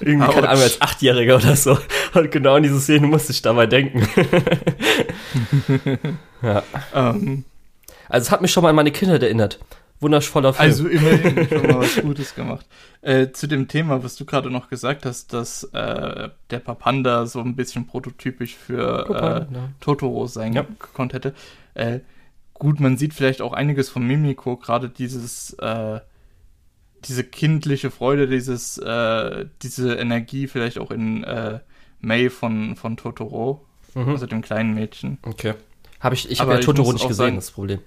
Irgendwie, 0.00 0.26
keine 0.26 0.28
Autsch. 0.28 0.36
Ahnung, 0.36 0.62
als 0.62 0.80
Achtjähriger 0.80 1.36
oder 1.36 1.56
so. 1.56 1.76
Und 2.14 2.30
genau 2.30 2.54
an 2.54 2.62
diese 2.62 2.78
Szene 2.78 3.08
musste 3.08 3.32
ich 3.32 3.42
dabei 3.42 3.66
denken. 3.66 4.06
ja. 6.42 6.62
Ähm, 6.94 7.44
Also 8.08 8.26
es 8.26 8.30
hat 8.30 8.42
mich 8.42 8.52
schon 8.52 8.62
mal 8.62 8.68
an 8.68 8.76
meine 8.76 8.92
Kindheit 8.92 9.22
erinnert. 9.22 9.58
Wundervoller 10.02 10.52
Film. 10.52 10.68
also 10.68 10.88
immerhin 10.88 11.48
schon 11.48 11.62
mal 11.66 11.78
was 11.80 11.96
Gutes 12.02 12.34
gemacht. 12.34 12.66
Äh, 13.02 13.30
zu 13.32 13.46
dem 13.46 13.68
Thema, 13.68 14.02
was 14.02 14.16
du 14.16 14.24
gerade 14.24 14.50
noch 14.50 14.68
gesagt 14.68 15.06
hast, 15.06 15.32
dass 15.32 15.64
äh, 15.72 16.28
der 16.50 16.58
Papanda 16.58 17.26
so 17.26 17.40
ein 17.40 17.54
bisschen 17.56 17.86
prototypisch 17.86 18.54
für 18.56 19.04
äh, 19.04 19.12
Papanda. 19.12 19.68
Totoro 19.80 20.26
sein 20.26 20.52
Ja. 20.52 20.62
gekonnt 20.62 21.12
hätte. 21.12 21.34
Äh, 21.74 22.00
gut, 22.54 22.80
man 22.80 22.96
sieht 22.96 23.14
vielleicht 23.14 23.40
auch 23.42 23.52
einiges 23.52 23.88
von 23.88 24.06
Mimiko, 24.06 24.56
gerade 24.56 24.88
dieses, 24.88 25.54
äh, 25.54 26.00
diese 27.04 27.24
kindliche 27.24 27.90
Freude, 27.90 28.28
dieses, 28.28 28.78
äh, 28.78 29.46
diese 29.62 29.94
Energie 29.94 30.46
vielleicht 30.46 30.78
auch 30.78 30.90
in 30.90 31.24
äh, 31.24 31.60
May 32.00 32.30
von, 32.30 32.76
von 32.76 32.96
Totoro, 32.96 33.64
Mhm. 33.94 34.08
also 34.08 34.24
dem 34.26 34.40
kleinen 34.40 34.72
Mädchen. 34.74 35.18
Okay. 35.22 35.52
Hab 36.00 36.14
ich 36.14 36.30
ich 36.30 36.40
habe 36.40 36.52
ja 36.54 36.60
Totoro 36.60 36.92
nicht 36.94 37.02
gesehen, 37.06 37.14
sagen- 37.26 37.36
das 37.36 37.50
Problem. 37.50 37.80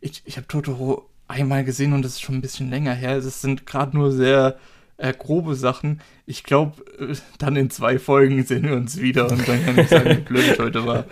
Ich, 0.00 0.22
ich 0.24 0.38
habe 0.38 0.46
Totoro 0.48 1.09
einmal 1.30 1.64
gesehen 1.64 1.92
und 1.92 2.02
das 2.02 2.12
ist 2.12 2.22
schon 2.22 2.36
ein 2.36 2.40
bisschen 2.40 2.70
länger 2.70 2.92
her. 2.92 3.16
Es 3.16 3.40
sind 3.40 3.66
gerade 3.66 3.96
nur 3.96 4.12
sehr 4.12 4.56
äh, 4.96 5.12
grobe 5.12 5.54
Sachen. 5.54 6.00
Ich 6.26 6.44
glaube, 6.44 6.82
äh, 6.98 7.14
dann 7.38 7.56
in 7.56 7.70
zwei 7.70 7.98
Folgen 7.98 8.44
sehen 8.44 8.64
wir 8.64 8.74
uns 8.74 9.00
wieder 9.00 9.30
und 9.30 9.48
dann 9.48 9.64
kann 9.64 9.78
ich 9.78 9.88
sagen, 9.88 10.10
wie 10.10 10.20
blöd 10.20 10.52
ich 10.52 10.58
heute 10.58 10.86
war. 10.86 11.04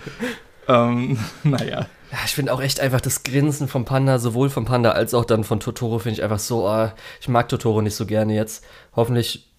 Ähm, 0.68 1.18
naja. 1.44 1.86
Ja, 2.10 2.18
ich 2.24 2.34
finde 2.34 2.52
auch 2.52 2.60
echt 2.60 2.80
einfach 2.80 3.00
das 3.00 3.22
Grinsen 3.22 3.68
vom 3.68 3.84
Panda, 3.84 4.18
sowohl 4.18 4.48
vom 4.48 4.64
Panda 4.64 4.92
als 4.92 5.12
auch 5.12 5.24
dann 5.24 5.44
von 5.44 5.60
Totoro, 5.60 5.98
finde 5.98 6.14
ich 6.14 6.22
einfach 6.22 6.38
so, 6.38 6.66
ah, 6.66 6.94
ich 7.20 7.28
mag 7.28 7.48
Totoro 7.48 7.82
nicht 7.82 7.96
so 7.96 8.06
gerne 8.06 8.34
jetzt. 8.34 8.64
Hoffentlich 8.96 9.50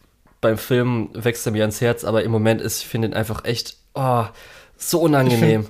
beim 0.42 0.58
Film 0.58 1.10
wächst 1.14 1.46
er 1.46 1.52
mir 1.52 1.62
ans 1.62 1.82
Herz, 1.82 2.04
aber 2.04 2.24
im 2.24 2.32
Moment 2.32 2.62
ist, 2.62 2.82
ich 2.82 2.88
finde 2.88 3.10
ihn 3.10 3.14
einfach 3.14 3.46
echt, 3.46 3.78
oh, 3.94 4.26
so 4.78 5.02
unangenehm. 5.02 5.68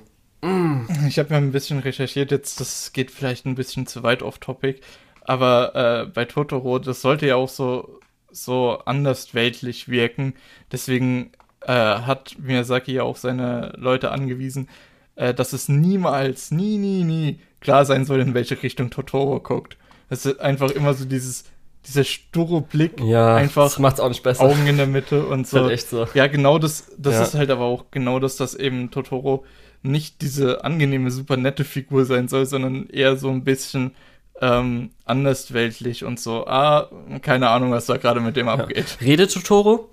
Ich 1.07 1.19
habe 1.19 1.31
ja 1.31 1.37
ein 1.37 1.51
bisschen 1.51 1.79
recherchiert, 1.79 2.31
jetzt 2.31 2.59
das 2.59 2.93
geht 2.93 3.11
vielleicht 3.11 3.45
ein 3.45 3.55
bisschen 3.55 3.87
zu 3.87 4.03
weit 4.03 4.23
off 4.23 4.37
topic, 4.37 4.79
aber 5.23 5.75
äh, 5.75 6.05
bei 6.07 6.25
Totoro, 6.25 6.79
das 6.79 7.01
sollte 7.01 7.27
ja 7.27 7.35
auch 7.35 7.49
so, 7.49 7.99
so 8.31 8.79
anders 8.85 9.33
weltlich 9.33 9.89
wirken. 9.89 10.33
Deswegen 10.71 11.31
äh, 11.61 11.73
hat 11.73 12.37
Miyazaki 12.39 12.93
ja 12.93 13.03
auch 13.03 13.17
seine 13.17 13.73
Leute 13.77 14.11
angewiesen, 14.11 14.69
äh, 15.15 15.33
dass 15.33 15.51
es 15.53 15.67
niemals, 15.67 16.51
nie, 16.51 16.77
nie, 16.77 17.03
nie 17.03 17.39
klar 17.59 17.83
sein 17.85 18.05
soll, 18.05 18.21
in 18.21 18.33
welche 18.33 18.61
Richtung 18.63 18.89
Totoro 18.89 19.39
guckt. 19.41 19.77
Es 20.09 20.25
ist 20.25 20.39
einfach 20.39 20.71
immer 20.71 20.93
so 20.93 21.03
dieses, 21.05 21.43
dieser 21.85 22.05
sture 22.05 22.61
Blick, 22.61 23.01
Ja, 23.01 23.35
einfach 23.35 23.63
das 23.65 23.79
macht's 23.79 23.99
auch 23.99 24.09
nicht 24.09 24.23
besser. 24.23 24.43
Augen 24.43 24.65
in 24.67 24.77
der 24.77 24.87
Mitte 24.87 25.25
und 25.25 25.41
ist 25.41 25.53
halt 25.53 25.65
so. 25.65 25.69
echt 25.69 25.89
so. 25.89 26.07
Ja, 26.13 26.27
genau 26.27 26.59
das, 26.59 26.91
das 26.97 27.15
Ja. 27.15 27.23
ist 27.23 27.35
halt 27.35 27.49
aber 27.51 27.65
auch 27.65 27.85
genau 27.91 28.19
das, 28.19 28.37
dass 28.37 28.55
eben 28.55 28.89
Totoro 28.89 29.43
nicht 29.81 30.21
diese 30.21 30.63
angenehme, 30.63 31.11
super 31.11 31.37
nette 31.37 31.63
Figur 31.63 32.05
sein 32.05 32.27
soll, 32.27 32.45
sondern 32.45 32.87
eher 32.89 33.15
so 33.17 33.29
ein 33.29 33.43
bisschen 33.43 33.95
ähm, 34.41 34.91
andersweltlich 35.05 36.03
und 36.05 36.19
so. 36.19 36.47
Ah, 36.47 36.89
keine 37.21 37.49
Ahnung, 37.49 37.71
was 37.71 37.85
da 37.87 37.97
gerade 37.97 38.19
mit 38.21 38.35
dem 38.37 38.47
abgeht. 38.49 38.97
Redet 39.01 39.33
Totoro? 39.33 39.89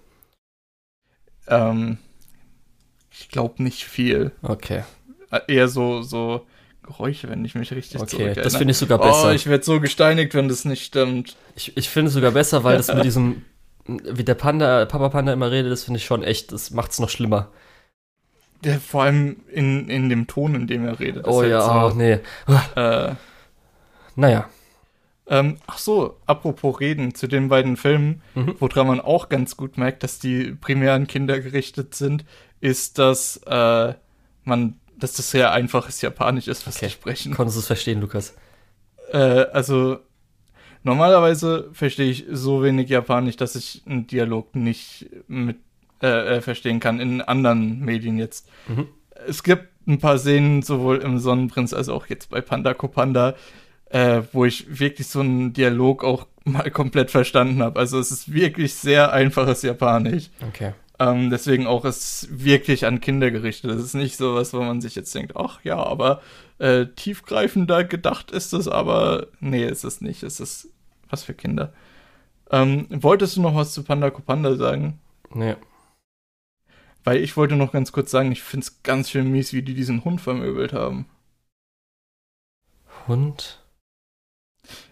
Ähm, 1.48 1.98
ich 3.10 3.28
glaube 3.28 3.62
nicht 3.62 3.84
viel. 3.84 4.32
Okay, 4.42 4.82
Äh, 5.30 5.40
Eher 5.48 5.68
so, 5.68 6.02
so 6.02 6.46
Geräusche, 6.82 7.28
wenn 7.28 7.44
ich 7.44 7.54
mich 7.56 7.72
richtig 7.72 8.00
okay, 8.00 8.08
zurückerinnere. 8.10 8.44
das 8.44 8.56
finde 8.56 8.70
ich 8.72 8.78
sogar 8.78 9.00
Oh, 9.00 9.04
besser. 9.04 9.34
ich 9.34 9.46
werde 9.46 9.64
so 9.64 9.80
gesteinigt, 9.80 10.34
wenn 10.34 10.48
das 10.48 10.64
nicht 10.64 10.84
stimmt. 10.84 11.36
Ich, 11.56 11.76
ich 11.76 11.88
finde 11.88 12.08
es 12.08 12.14
sogar 12.14 12.30
besser, 12.30 12.62
weil 12.62 12.76
das 12.76 12.92
mit 12.94 13.04
diesem, 13.04 13.42
wie 13.86 14.22
der 14.24 14.34
Panda, 14.34 14.84
Papa 14.84 15.08
Panda 15.08 15.32
immer 15.32 15.50
redet, 15.50 15.72
das 15.72 15.82
finde 15.84 15.98
ich 15.98 16.04
schon 16.04 16.22
echt, 16.22 16.52
das 16.52 16.70
macht's 16.70 17.00
noch 17.00 17.10
schlimmer. 17.10 17.50
Der, 18.64 18.80
vor 18.80 19.02
allem 19.04 19.36
in, 19.52 19.88
in 19.88 20.08
dem 20.08 20.26
Ton, 20.26 20.54
in 20.54 20.66
dem 20.66 20.84
er 20.86 20.98
redet. 20.98 21.26
oh 21.28 21.40
halt 21.40 21.50
ja, 21.50 21.60
so, 21.60 21.94
oh, 21.94 21.96
nee. 21.96 22.18
äh, 22.74 23.14
Naja. 24.14 24.48
Ähm, 25.28 25.56
ach 25.66 25.78
so, 25.78 26.18
apropos 26.26 26.78
Reden 26.80 27.14
zu 27.14 27.26
den 27.26 27.48
beiden 27.48 27.76
Filmen, 27.76 28.22
Mhm. 28.34 28.54
woran 28.60 28.86
man 28.86 29.00
auch 29.00 29.28
ganz 29.28 29.56
gut 29.56 29.76
merkt, 29.76 30.02
dass 30.04 30.18
die 30.20 30.52
primär 30.52 30.94
an 30.94 31.06
Kinder 31.08 31.40
gerichtet 31.40 31.94
sind, 31.96 32.24
ist, 32.60 32.98
dass 32.98 33.38
äh, 33.46 33.94
man, 34.44 34.78
dass 34.96 35.14
das 35.14 35.30
sehr 35.32 35.50
einfaches 35.52 36.00
Japanisch 36.00 36.46
ist, 36.48 36.66
was 36.66 36.76
Okay. 36.76 36.86
sie 36.86 36.92
sprechen. 36.92 37.34
Konntest 37.34 37.56
du 37.56 37.60
es 37.60 37.66
verstehen, 37.66 38.00
Lukas? 38.00 38.34
Äh, 39.12 39.18
also 39.18 39.98
normalerweise 40.84 41.70
verstehe 41.72 42.10
ich 42.10 42.24
so 42.30 42.62
wenig 42.62 42.88
Japanisch, 42.88 43.36
dass 43.36 43.56
ich 43.56 43.82
einen 43.86 44.06
Dialog 44.06 44.54
nicht 44.54 45.06
mit 45.26 45.56
äh, 46.02 46.36
äh, 46.36 46.40
verstehen 46.40 46.80
kann 46.80 47.00
in 47.00 47.20
anderen 47.20 47.80
Medien 47.80 48.18
jetzt. 48.18 48.48
Mhm. 48.68 48.88
Es 49.26 49.42
gibt 49.42 49.68
ein 49.86 49.98
paar 49.98 50.18
Szenen, 50.18 50.62
sowohl 50.62 50.98
im 50.98 51.18
Sonnenprinz 51.18 51.72
als 51.72 51.88
auch 51.88 52.06
jetzt 52.06 52.30
bei 52.30 52.40
Panda 52.40 52.74
Kopanda, 52.74 53.34
äh, 53.90 54.22
wo 54.32 54.44
ich 54.44 54.80
wirklich 54.80 55.06
so 55.06 55.20
einen 55.20 55.52
Dialog 55.52 56.04
auch 56.04 56.26
mal 56.44 56.70
komplett 56.70 57.10
verstanden 57.10 57.62
habe. 57.62 57.78
Also 57.78 57.98
es 57.98 58.10
ist 58.10 58.32
wirklich 58.32 58.74
sehr 58.74 59.12
einfaches 59.12 59.62
Japanisch. 59.62 60.30
Okay. 60.48 60.72
Ähm, 60.98 61.30
deswegen 61.30 61.66
auch 61.66 61.84
ist 61.84 62.28
wirklich 62.30 62.86
an 62.86 63.00
Kinder 63.00 63.30
gerichtet. 63.30 63.70
Das 63.70 63.82
ist 63.82 63.94
nicht 63.94 64.16
so 64.16 64.34
was, 64.34 64.54
wo 64.54 64.62
man 64.62 64.80
sich 64.80 64.94
jetzt 64.94 65.14
denkt, 65.14 65.36
ach 65.36 65.60
ja, 65.62 65.76
aber 65.76 66.22
äh, 66.58 66.86
tiefgreifender 66.96 67.84
gedacht 67.84 68.30
ist 68.30 68.54
es, 68.54 68.66
aber 68.66 69.26
nee, 69.40 69.66
ist 69.66 69.84
es 69.84 70.00
nicht. 70.00 70.22
Es 70.22 70.40
ist 70.40 70.70
was 71.10 71.22
für 71.22 71.34
Kinder. 71.34 71.72
Ähm, 72.50 72.86
wolltest 72.90 73.36
du 73.36 73.42
noch 73.42 73.54
was 73.54 73.72
zu 73.72 73.82
Panda 73.82 74.10
Kopanda 74.10 74.56
sagen? 74.56 74.98
Nee. 75.34 75.56
Weil 77.06 77.22
ich 77.22 77.36
wollte 77.36 77.54
noch 77.54 77.70
ganz 77.70 77.92
kurz 77.92 78.10
sagen, 78.10 78.32
ich 78.32 78.42
finde 78.42 78.64
es 78.64 78.82
ganz 78.82 79.10
schön 79.10 79.30
mies, 79.30 79.52
wie 79.52 79.62
die 79.62 79.74
diesen 79.74 80.04
Hund 80.04 80.20
vermöbelt 80.20 80.72
haben. 80.72 81.06
Hund? 83.06 83.64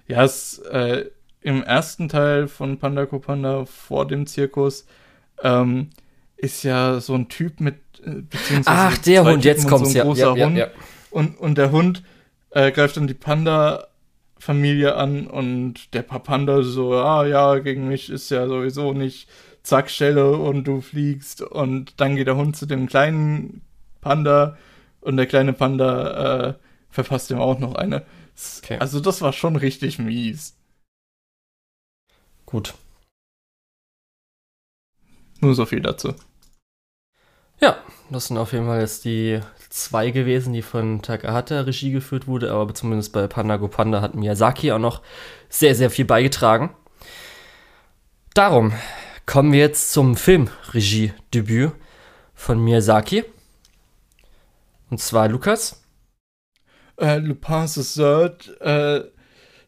Ja, 0.06 0.22
es, 0.22 0.60
äh, 0.60 1.06
im 1.40 1.64
ersten 1.64 2.08
Teil 2.08 2.46
von 2.46 2.78
Panda 2.78 3.06
Kopanda 3.06 3.64
vor 3.64 4.06
dem 4.06 4.28
Zirkus 4.28 4.86
ähm, 5.42 5.90
ist 6.36 6.62
ja 6.62 7.00
so 7.00 7.16
ein 7.16 7.28
Typ 7.28 7.58
mit 7.58 7.80
äh, 8.04 8.22
beziehungsweise 8.22 8.78
Ach, 8.78 8.98
der 8.98 9.24
Hund, 9.24 9.44
jetzt 9.44 9.62
Typen 9.62 9.72
und 9.72 9.78
kommt's 9.80 9.92
so 9.92 9.98
ein 9.98 9.98
ja. 9.98 10.04
großer 10.04 10.36
ja, 10.36 10.46
Hund. 10.46 10.56
ja. 10.56 10.66
Und, 11.10 11.36
und 11.40 11.58
der 11.58 11.72
Hund 11.72 12.04
äh, 12.50 12.70
greift 12.70 12.96
dann 12.96 13.08
die 13.08 13.14
Panda-Familie 13.14 14.94
an 14.94 15.26
und 15.26 15.92
der 15.94 16.02
Papanda 16.02 16.62
so, 16.62 16.94
ah 16.94 17.26
ja, 17.26 17.58
gegen 17.58 17.88
mich 17.88 18.08
ist 18.08 18.30
ja 18.30 18.46
sowieso 18.46 18.92
nicht 18.92 19.28
zack, 19.64 19.90
Stelle 19.90 20.36
und 20.36 20.64
du 20.64 20.80
fliegst. 20.80 21.42
Und 21.42 22.00
dann 22.00 22.14
geht 22.14 22.28
der 22.28 22.36
Hund 22.36 22.56
zu 22.56 22.66
dem 22.66 22.86
kleinen 22.86 23.62
Panda 24.00 24.56
und 25.00 25.16
der 25.16 25.26
kleine 25.26 25.52
Panda 25.52 26.50
äh, 26.50 26.54
verpasst 26.90 27.30
ihm 27.30 27.40
auch 27.40 27.58
noch 27.58 27.74
eine. 27.74 28.04
Okay. 28.58 28.78
Also 28.78 29.00
das 29.00 29.20
war 29.20 29.32
schon 29.32 29.56
richtig 29.56 29.98
mies. 29.98 30.56
Gut. 32.46 32.74
Nur 35.40 35.54
so 35.54 35.66
viel 35.66 35.80
dazu. 35.80 36.14
Ja, 37.60 37.78
das 38.10 38.26
sind 38.26 38.38
auf 38.38 38.52
jeden 38.52 38.66
Fall 38.66 38.80
jetzt 38.80 39.04
die 39.04 39.40
zwei 39.70 40.10
gewesen, 40.10 40.52
die 40.52 40.62
von 40.62 41.02
Takahata 41.02 41.62
Regie 41.62 41.90
geführt 41.90 42.26
wurde, 42.26 42.52
aber 42.52 42.74
zumindest 42.74 43.12
bei 43.12 43.26
Panda 43.26 43.56
Go 43.56 43.68
Panda 43.68 44.00
hat 44.00 44.14
Miyazaki 44.14 44.72
auch 44.72 44.78
noch 44.78 45.02
sehr, 45.48 45.74
sehr 45.74 45.90
viel 45.90 46.04
beigetragen. 46.04 46.74
Darum 48.34 48.72
kommen 49.26 49.52
wir 49.52 49.60
jetzt 49.60 49.92
zum 49.92 50.16
Filmregiedebüt 50.16 51.72
von 52.34 52.62
Miyazaki. 52.62 53.24
Und 54.90 54.98
zwar 55.00 55.28
Lukas. 55.28 55.82
Äh, 57.00 57.18
Lupin 57.18 57.66
the 57.66 57.82
Third, 57.82 58.60
äh, 58.60 59.02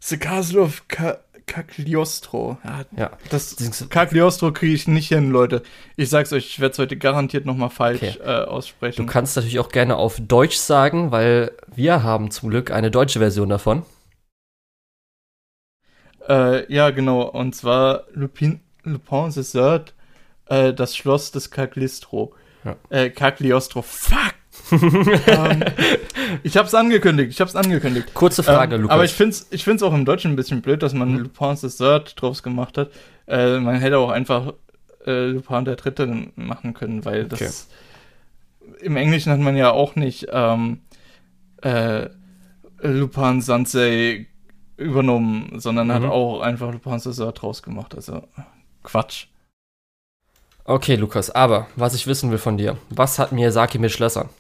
The 0.01 0.17
Castle 0.19 0.61
of 0.61 0.87
Ca 0.89 1.19
Cagliostro. 1.47 2.59
Ja, 2.65 2.85
Ja. 2.97 3.11
das 3.31 3.55
Cagliostro 3.89 4.53
kriege 4.53 4.75
ich 4.75 4.89
nicht 4.89 5.09
hin, 5.09 5.31
Leute. 5.31 5.63
Ich 5.97 6.11
sag's 6.11 6.33
euch, 6.33 6.47
ich 6.47 6.59
werde 6.61 6.73
es 6.73 6.79
heute 6.81 6.97
garantiert 6.97 7.47
nochmal 7.47 7.71
falsch 7.71 8.03
Okay. 8.03 8.19
äh, 8.21 8.45
aussprechen. 8.47 9.07
Du 9.07 9.11
kannst 9.13 9.37
natürlich 9.37 9.61
auch 9.61 9.69
gerne 9.69 9.95
auf 9.97 10.17
Deutsch 10.21 10.57
sagen, 10.57 11.13
weil 11.13 11.53
wir 11.73 12.03
haben 12.03 12.33
zum 12.33 12.51
Glück 12.51 12.73
eine 12.73 12.91
deutsche 12.91 13.21
Version 13.21 13.49
davon. 13.49 13.85
Äh, 16.29 16.73
ja, 16.73 16.91
genau. 16.91 17.23
Und 17.23 17.55
zwar 17.55 18.05
Lupin, 18.13 18.61
Lupin 18.87 19.31
the 19.31 19.43
Third, 19.43 19.95
äh, 20.47 20.73
das 20.73 20.97
Schloss 20.97 21.31
des 21.33 21.51
Cagliostro. 21.51 22.35
Ja. 22.65 22.77
Äh, 22.91 23.11
Cagliostro. 23.11 23.83
Fuck! 23.83 24.35
ähm, 24.73 25.63
ich 26.43 26.57
hab's 26.57 26.75
angekündigt, 26.75 27.31
ich 27.31 27.41
hab's 27.41 27.55
angekündigt. 27.55 28.15
Kurze 28.15 28.43
Frage, 28.43 28.77
ähm, 28.77 28.83
Lukas. 28.83 28.95
Aber 28.95 29.05
ich 29.05 29.13
find's, 29.13 29.47
ich 29.51 29.65
find's 29.65 29.83
auch 29.83 29.93
im 29.93 30.05
Deutschen 30.05 30.33
ein 30.33 30.37
bisschen 30.37 30.63
blöd, 30.63 30.83
dass 30.83 30.95
man 30.95 31.13
Mhm. 31.13 31.19
Lupin 31.19 31.57
the 31.57 31.69
Third 31.69 32.21
draus 32.21 32.43
gemacht 32.43 32.79
hat. 32.79 32.91
Äh, 33.29 33.59
man 33.59 33.77
hätte 33.77 33.99
auch 33.99 34.11
einfach 34.11 34.55
äh, 35.07 35.27
Lupin 35.27 35.65
der 35.65 35.77
Dritte 35.77 36.07
machen 36.37 36.75
können, 36.75 37.05
weil 37.05 37.27
das 37.27 37.69
im 38.81 38.97
Englischen 38.97 39.31
hat 39.31 39.39
man 39.41 39.57
ja 39.57 39.71
auch 39.71 39.95
nicht 39.95 40.27
ähm, 40.33 40.81
äh, 41.63 42.09
Lupin 42.83 43.41
Sansei 43.43 44.27
übernommen, 44.77 45.61
sondern 45.61 45.93
hat 45.93 46.03
Mhm. 46.03 46.11
auch 46.11 46.41
einfach 46.41 46.73
Lupin 46.73 46.99
the 46.99 47.11
Third 47.13 47.41
draus 47.43 47.63
gemacht. 47.63 47.95
Also 47.95 48.23
Quatsch. 48.87 49.27
Okay, 50.65 50.97
Lukas, 50.97 51.31
aber 51.31 51.69
was 51.77 51.95
ich 51.95 52.07
wissen 52.07 52.31
will 52.31 52.39
von 52.39 52.57
dir, 52.57 52.77
was 52.89 53.19
hat 53.19 53.33
Miyazaki 53.33 53.79
mit 53.79 53.93
Schlössern? 53.93 54.31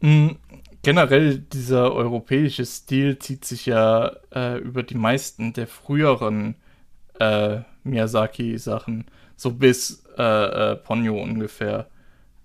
Mm, 0.00 0.30
Generell 0.82 1.38
dieser 1.38 1.92
europäische 1.92 2.64
Stil 2.64 3.18
zieht 3.18 3.44
sich 3.44 3.66
ja 3.66 4.12
äh, 4.34 4.58
über 4.58 4.82
die 4.82 4.94
meisten 4.94 5.52
der 5.52 5.66
früheren 5.66 6.54
äh, 7.18 7.58
Miyazaki-Sachen, 7.84 9.04
so 9.36 9.50
bis 9.50 10.02
äh, 10.16 10.22
äh, 10.22 10.76
Ponyo 10.76 11.20
ungefähr, 11.20 11.86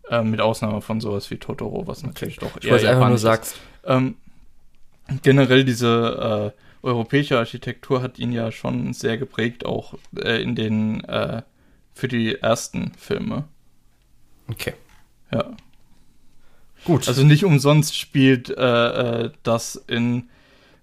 äh, 0.09 0.21
mit 0.21 0.41
Ausnahme 0.41 0.81
von 0.81 0.99
sowas 0.99 1.31
wie 1.31 1.37
Totoro, 1.37 1.87
was 1.87 2.03
natürlich 2.03 2.37
doch 2.37 2.57
Ich 2.59 2.69
wollte 2.69 2.89
einfach 2.89 3.07
nur 3.07 3.17
sagst. 3.17 3.55
Ähm, 3.85 4.15
generell 5.21 5.63
diese 5.63 6.53
äh, 6.53 6.64
europäische 6.85 7.37
Architektur 7.37 8.01
hat 8.01 8.19
ihn 8.19 8.31
ja 8.31 8.51
schon 8.51 8.93
sehr 8.93 9.17
geprägt, 9.17 9.65
auch 9.65 9.95
äh, 10.17 10.41
in 10.41 10.55
den 10.55 11.03
äh, 11.05 11.41
für 11.93 12.07
die 12.07 12.35
ersten 12.35 12.91
Filme. 12.97 13.45
Okay. 14.47 14.73
Ja. 15.31 15.51
Gut. 16.83 17.07
Also 17.07 17.23
nicht 17.23 17.43
umsonst 17.45 17.97
spielt 17.97 18.49
äh, 18.49 19.23
äh, 19.25 19.31
das 19.43 19.75
in 19.87 20.29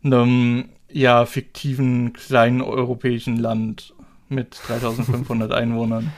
einem 0.02 0.70
ja 0.90 1.24
fiktiven 1.26 2.12
kleinen 2.12 2.60
europäischen 2.60 3.36
Land 3.36 3.94
mit 4.28 4.60
3500 4.66 5.52
Einwohnern. 5.52 6.12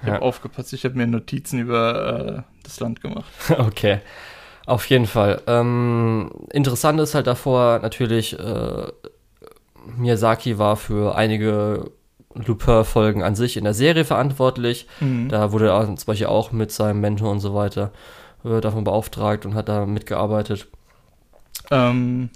Ich 0.00 0.06
Ja. 0.08 0.14
habe 0.14 0.22
aufgepasst, 0.22 0.72
ich 0.72 0.84
habe 0.84 0.96
mir 0.96 1.06
Notizen 1.06 1.58
über 1.60 2.44
äh, 2.46 2.62
das 2.64 2.80
Land 2.80 3.00
gemacht. 3.00 3.32
Okay. 3.58 4.00
Auf 4.68 4.84
jeden 4.90 5.06
Fall. 5.06 5.40
Ähm, 5.46 6.30
interessant 6.50 7.00
ist 7.00 7.14
halt 7.14 7.26
davor 7.26 7.78
natürlich, 7.78 8.38
äh, 8.38 8.92
Miyazaki 9.96 10.58
war 10.58 10.76
für 10.76 11.16
einige 11.16 11.90
Lupin-Folgen 12.34 13.22
an 13.22 13.34
sich 13.34 13.56
in 13.56 13.64
der 13.64 13.72
Serie 13.72 14.04
verantwortlich. 14.04 14.86
Mhm. 15.00 15.30
Da 15.30 15.52
wurde 15.52 15.70
er 15.70 15.86
zum 15.86 15.96
Beispiel 16.04 16.26
auch 16.26 16.52
mit 16.52 16.70
seinem 16.70 17.00
Mentor 17.00 17.30
und 17.30 17.40
so 17.40 17.54
weiter 17.54 17.92
äh, 18.44 18.60
davon 18.60 18.84
beauftragt 18.84 19.46
und 19.46 19.54
hat 19.54 19.70
da 19.70 19.86
mitgearbeitet. 19.86 20.68
Ähm, 21.70 22.28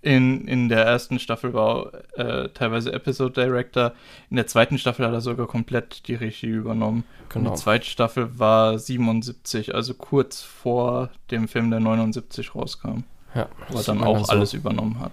in, 0.00 0.46
in 0.46 0.68
der 0.68 0.84
ersten 0.84 1.18
Staffel 1.18 1.54
war 1.54 1.90
er 2.16 2.52
teilweise 2.54 2.92
Episode 2.92 3.32
Director. 3.44 3.92
In 4.30 4.36
der 4.36 4.46
zweiten 4.46 4.78
Staffel 4.78 5.04
hat 5.06 5.12
er 5.12 5.20
sogar 5.20 5.46
komplett 5.46 6.06
die 6.08 6.14
Regie 6.14 6.46
übernommen. 6.48 7.04
Und 7.24 7.28
Genau. 7.30 7.50
die 7.50 7.56
zweite 7.56 7.84
Staffel 7.86 8.38
war 8.38 8.78
77, 8.78 9.74
also 9.74 9.94
kurz 9.94 10.40
vor 10.42 11.10
dem 11.30 11.48
Film, 11.48 11.70
der 11.70 11.80
79 11.80 12.54
rauskam. 12.54 13.00
Ja, 13.34 13.48
Wo 13.68 13.78
er 13.78 13.84
dann 13.84 14.02
auch 14.02 14.28
alles 14.28 14.50
So, 14.52 14.56
übernommen 14.56 15.00
hat. 15.00 15.12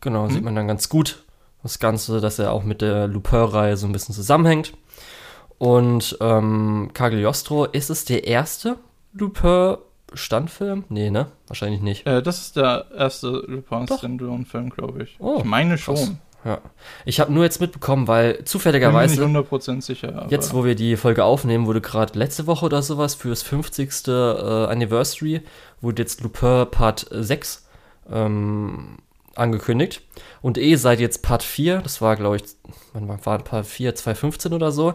genau, 0.00 0.24
Hm? 0.26 0.30
sieht 0.32 0.42
man 0.44 0.54
dann 0.54 0.68
ganz 0.68 0.88
gut. 0.88 1.22
Das 1.62 1.78
Ganze, 1.78 2.20
dass 2.20 2.38
er 2.38 2.52
auch 2.52 2.62
mit 2.64 2.82
der 2.82 3.08
Lupin-Reihe 3.08 3.76
so 3.76 3.86
ein 3.86 3.92
bisschen 3.92 4.14
zusammenhängt. 4.14 4.72
Und 5.58 6.16
ähm, 6.20 6.90
Cagliostro, 6.92 7.64
ist 7.64 7.88
es 7.90 8.04
der 8.04 8.26
erste 8.26 8.76
Lupin-Standfilm? 10.08 10.84
Nee, 10.88 11.10
ne? 11.10 11.26
Wahrscheinlich 11.46 11.80
nicht. 11.80 12.06
Äh, 12.06 12.22
das 12.22 12.40
ist 12.40 12.56
der 12.56 12.86
erste 12.96 13.28
Lupin. 13.28 13.86
Syndrome-Film, 13.86 14.70
glaube 14.70 15.04
ich. 15.04 15.16
Oh, 15.18 15.36
ich 15.38 15.44
meine 15.44 15.76
krass. 15.76 16.00
schon. 16.00 16.18
Ja. 16.44 16.60
Ich 17.04 17.18
habe 17.18 17.32
nur 17.32 17.42
jetzt 17.42 17.60
mitbekommen, 17.60 18.06
weil 18.06 18.34
Bin 18.34 18.46
zufälligerweise, 18.46 19.26
nicht 19.26 19.36
100% 19.36 19.82
sicher. 19.82 20.26
Jetzt 20.30 20.54
wo 20.54 20.64
wir 20.64 20.76
die 20.76 20.96
Folge 20.96 21.24
aufnehmen, 21.24 21.66
wurde 21.66 21.80
gerade 21.80 22.16
letzte 22.16 22.46
Woche 22.46 22.66
oder 22.66 22.82
sowas 22.82 23.16
fürs 23.16 23.42
50. 23.42 24.06
Äh, 24.06 24.10
Anniversary, 24.10 25.42
wurde 25.80 26.02
jetzt 26.02 26.20
Lupin 26.20 26.66
Part 26.70 27.06
6 27.10 27.66
ähm, 28.12 28.98
angekündigt. 29.34 30.02
Und 30.40 30.56
eh 30.56 30.76
seit 30.76 31.00
jetzt 31.00 31.22
Part 31.22 31.42
4, 31.42 31.78
das 31.78 32.00
war 32.00 32.14
glaube 32.14 32.36
ich, 32.36 32.44
wann 32.92 33.08
war 33.08 33.38
Part 33.38 33.66
4, 33.66 33.96
2015 33.96 34.52
oder 34.52 34.70
so, 34.70 34.94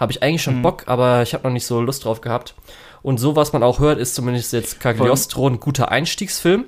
habe 0.00 0.10
ich 0.10 0.22
eigentlich 0.22 0.42
schon 0.42 0.58
Mhm. 0.58 0.62
Bock, 0.62 0.84
aber 0.86 1.22
ich 1.22 1.34
habe 1.34 1.44
noch 1.44 1.52
nicht 1.52 1.66
so 1.66 1.80
Lust 1.80 2.04
drauf 2.04 2.20
gehabt. 2.22 2.54
Und 3.02 3.18
so, 3.18 3.36
was 3.36 3.52
man 3.52 3.62
auch 3.62 3.78
hört, 3.78 3.98
ist 3.98 4.14
zumindest 4.14 4.52
jetzt 4.52 4.80
Cagliostro 4.80 5.46
ein 5.46 5.60
guter 5.60 5.90
Einstiegsfilm. 5.90 6.64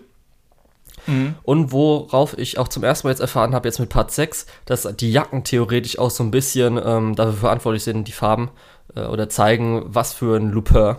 Mhm. 1.07 1.35
Und 1.43 1.73
worauf 1.73 2.39
ich 2.39 2.59
auch 2.59 2.69
zum 2.69 2.85
ersten 2.85 3.07
Mal 3.07 3.13
jetzt 3.13 3.21
erfahren 3.21 3.55
habe, 3.55 3.67
jetzt 3.67 3.81
mit 3.81 3.89
Part 3.89 4.13
6, 4.13 4.47
dass 4.67 4.89
die 4.97 5.11
Jacken 5.11 5.43
theoretisch 5.45 5.99
auch 5.99 6.11
so 6.11 6.23
ein 6.23 6.31
bisschen 6.31 6.81
ähm, 6.85 7.17
dafür 7.17 7.33
verantwortlich 7.33 7.83
sind, 7.83 8.07
die 8.07 8.13
Farben 8.13 8.51
äh, 8.95 9.01
oder 9.07 9.29
zeigen, 9.29 9.83
was 9.87 10.13
für 10.13 10.37
ein 10.37 10.51
Lupin 10.51 10.97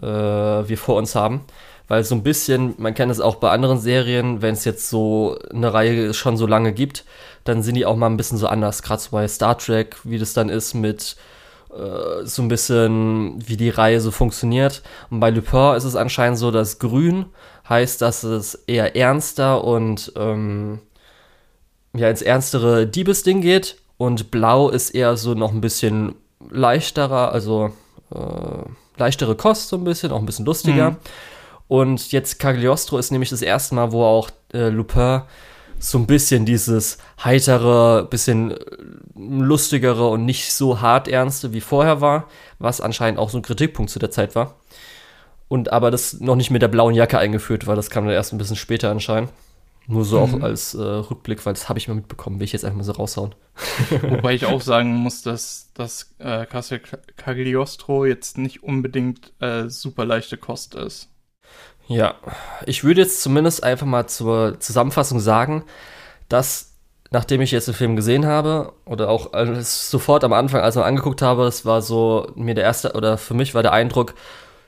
äh, 0.00 0.06
wir 0.06 0.78
vor 0.78 0.96
uns 0.96 1.14
haben. 1.14 1.42
Weil 1.86 2.02
so 2.04 2.14
ein 2.14 2.22
bisschen, 2.22 2.74
man 2.78 2.94
kennt 2.94 3.12
es 3.12 3.20
auch 3.20 3.34
bei 3.34 3.50
anderen 3.50 3.78
Serien, 3.78 4.40
wenn 4.40 4.54
es 4.54 4.64
jetzt 4.64 4.88
so 4.88 5.38
eine 5.52 5.74
Reihe 5.74 6.14
schon 6.14 6.38
so 6.38 6.46
lange 6.46 6.72
gibt, 6.72 7.04
dann 7.44 7.62
sind 7.62 7.74
die 7.74 7.84
auch 7.84 7.96
mal 7.96 8.06
ein 8.06 8.16
bisschen 8.16 8.38
so 8.38 8.46
anders. 8.46 8.82
Gerade 8.82 9.02
so 9.02 9.10
bei 9.10 9.28
Star 9.28 9.58
Trek, 9.58 9.96
wie 10.04 10.18
das 10.18 10.32
dann 10.32 10.48
ist 10.48 10.72
mit 10.72 11.16
äh, 11.74 12.26
so 12.26 12.42
ein 12.42 12.48
bisschen, 12.48 13.36
wie 13.46 13.56
die 13.56 13.70
Reihe 13.70 14.00
so 14.00 14.10
funktioniert. 14.10 14.82
Und 15.10 15.20
bei 15.20 15.30
Lupin 15.30 15.76
ist 15.76 15.84
es 15.84 15.96
anscheinend 15.96 16.38
so, 16.38 16.50
dass 16.50 16.78
grün 16.78 17.26
heißt, 17.68 18.00
dass 18.02 18.22
es 18.22 18.54
eher 18.54 18.96
ernster 18.96 19.64
und 19.64 20.12
ähm, 20.16 20.80
ja, 21.94 22.08
ins 22.08 22.22
ernstere 22.22 22.86
Diebesding 22.86 23.40
geht. 23.40 23.76
Und 23.96 24.30
blau 24.30 24.68
ist 24.70 24.90
eher 24.90 25.16
so 25.16 25.34
noch 25.34 25.52
ein 25.52 25.60
bisschen 25.60 26.14
leichterer, 26.50 27.32
also 27.32 27.72
äh, 28.14 28.68
leichtere 28.96 29.34
Kost 29.34 29.68
so 29.68 29.76
ein 29.76 29.84
bisschen, 29.84 30.12
auch 30.12 30.18
ein 30.18 30.26
bisschen 30.26 30.44
lustiger. 30.44 30.92
Mhm. 30.92 30.96
Und 31.68 32.12
jetzt 32.12 32.38
Cagliostro 32.38 32.98
ist 32.98 33.10
nämlich 33.10 33.30
das 33.30 33.42
erste 33.42 33.74
Mal, 33.74 33.92
wo 33.92 34.04
auch 34.04 34.30
äh, 34.52 34.68
Lupin 34.68 35.22
so 35.78 35.98
ein 35.98 36.06
bisschen 36.06 36.44
dieses 36.46 36.98
heitere, 37.22 38.04
bisschen 38.04 38.54
lustigere 39.14 40.08
und 40.08 40.24
nicht 40.24 40.52
so 40.52 40.80
hart 40.80 41.08
ernste 41.08 41.52
wie 41.52 41.60
vorher 41.60 42.00
war, 42.00 42.28
was 42.58 42.80
anscheinend 42.80 43.18
auch 43.18 43.30
so 43.30 43.38
ein 43.38 43.42
Kritikpunkt 43.42 43.90
zu 43.90 43.98
der 43.98 44.10
Zeit 44.10 44.34
war. 44.34 44.56
Und 45.48 45.72
aber 45.72 45.90
das 45.90 46.20
noch 46.20 46.36
nicht 46.36 46.50
mit 46.50 46.62
der 46.62 46.68
blauen 46.68 46.94
Jacke 46.94 47.18
eingeführt 47.18 47.66
war, 47.66 47.76
das 47.76 47.90
kam 47.90 48.04
dann 48.04 48.14
erst 48.14 48.32
ein 48.32 48.38
bisschen 48.38 48.56
später 48.56 48.90
anscheinend. 48.90 49.30
Nur 49.86 50.04
so 50.04 50.26
mhm. 50.26 50.34
auch 50.34 50.40
als 50.40 50.74
äh, 50.74 50.80
Rückblick, 50.80 51.44
weil 51.44 51.52
das 51.52 51.68
habe 51.68 51.78
ich 51.78 51.88
mal 51.88 51.94
mitbekommen, 51.94 52.38
will 52.40 52.44
ich 52.44 52.52
jetzt 52.52 52.64
einfach 52.64 52.78
mal 52.78 52.84
so 52.84 52.92
raushauen. 52.92 53.34
Wobei 54.02 54.34
ich 54.34 54.46
auch 54.46 54.62
sagen 54.62 54.94
muss, 54.94 55.20
dass 55.20 55.70
das 55.74 56.14
äh, 56.18 56.46
Castle 56.46 56.80
Cagliostro 57.16 58.06
jetzt 58.06 58.38
nicht 58.38 58.62
unbedingt 58.62 59.32
äh, 59.40 59.68
super 59.68 60.06
leichte 60.06 60.38
Kost 60.38 60.74
ist. 60.74 61.10
Ja, 61.86 62.14
ich 62.64 62.82
würde 62.82 63.02
jetzt 63.02 63.20
zumindest 63.20 63.62
einfach 63.62 63.86
mal 63.86 64.06
zur 64.06 64.58
Zusammenfassung 64.58 65.20
sagen, 65.20 65.64
dass 66.30 66.73
nachdem 67.14 67.40
ich 67.40 67.52
jetzt 67.52 67.68
den 67.68 67.74
Film 67.74 67.94
gesehen 67.94 68.26
habe 68.26 68.72
oder 68.84 69.08
auch 69.08 69.30
sofort 69.60 70.24
am 70.24 70.32
Anfang, 70.32 70.60
als 70.60 70.74
ich 70.74 70.82
ihn 70.82 70.86
angeguckt 70.86 71.22
habe, 71.22 71.46
es 71.46 71.64
war 71.64 71.80
so 71.80 72.30
mir 72.34 72.54
der 72.54 72.64
erste 72.64 72.92
oder 72.92 73.16
für 73.16 73.34
mich 73.34 73.54
war 73.54 73.62
der 73.62 73.72
Eindruck, 73.72 74.14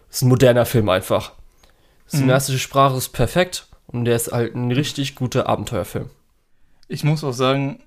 es 0.08 0.18
ist 0.18 0.22
ein 0.22 0.28
moderner 0.28 0.64
Film 0.64 0.88
einfach. 0.88 1.32
Die 2.12 2.16
mhm. 2.16 2.20
cineastische 2.20 2.60
Sprache 2.60 2.96
ist 2.96 3.08
perfekt 3.08 3.66
und 3.88 4.04
der 4.04 4.14
ist 4.14 4.30
halt 4.30 4.54
ein 4.54 4.70
richtig 4.70 5.16
guter 5.16 5.48
Abenteuerfilm. 5.48 6.08
Ich 6.86 7.02
muss 7.02 7.24
auch 7.24 7.32
sagen, 7.32 7.82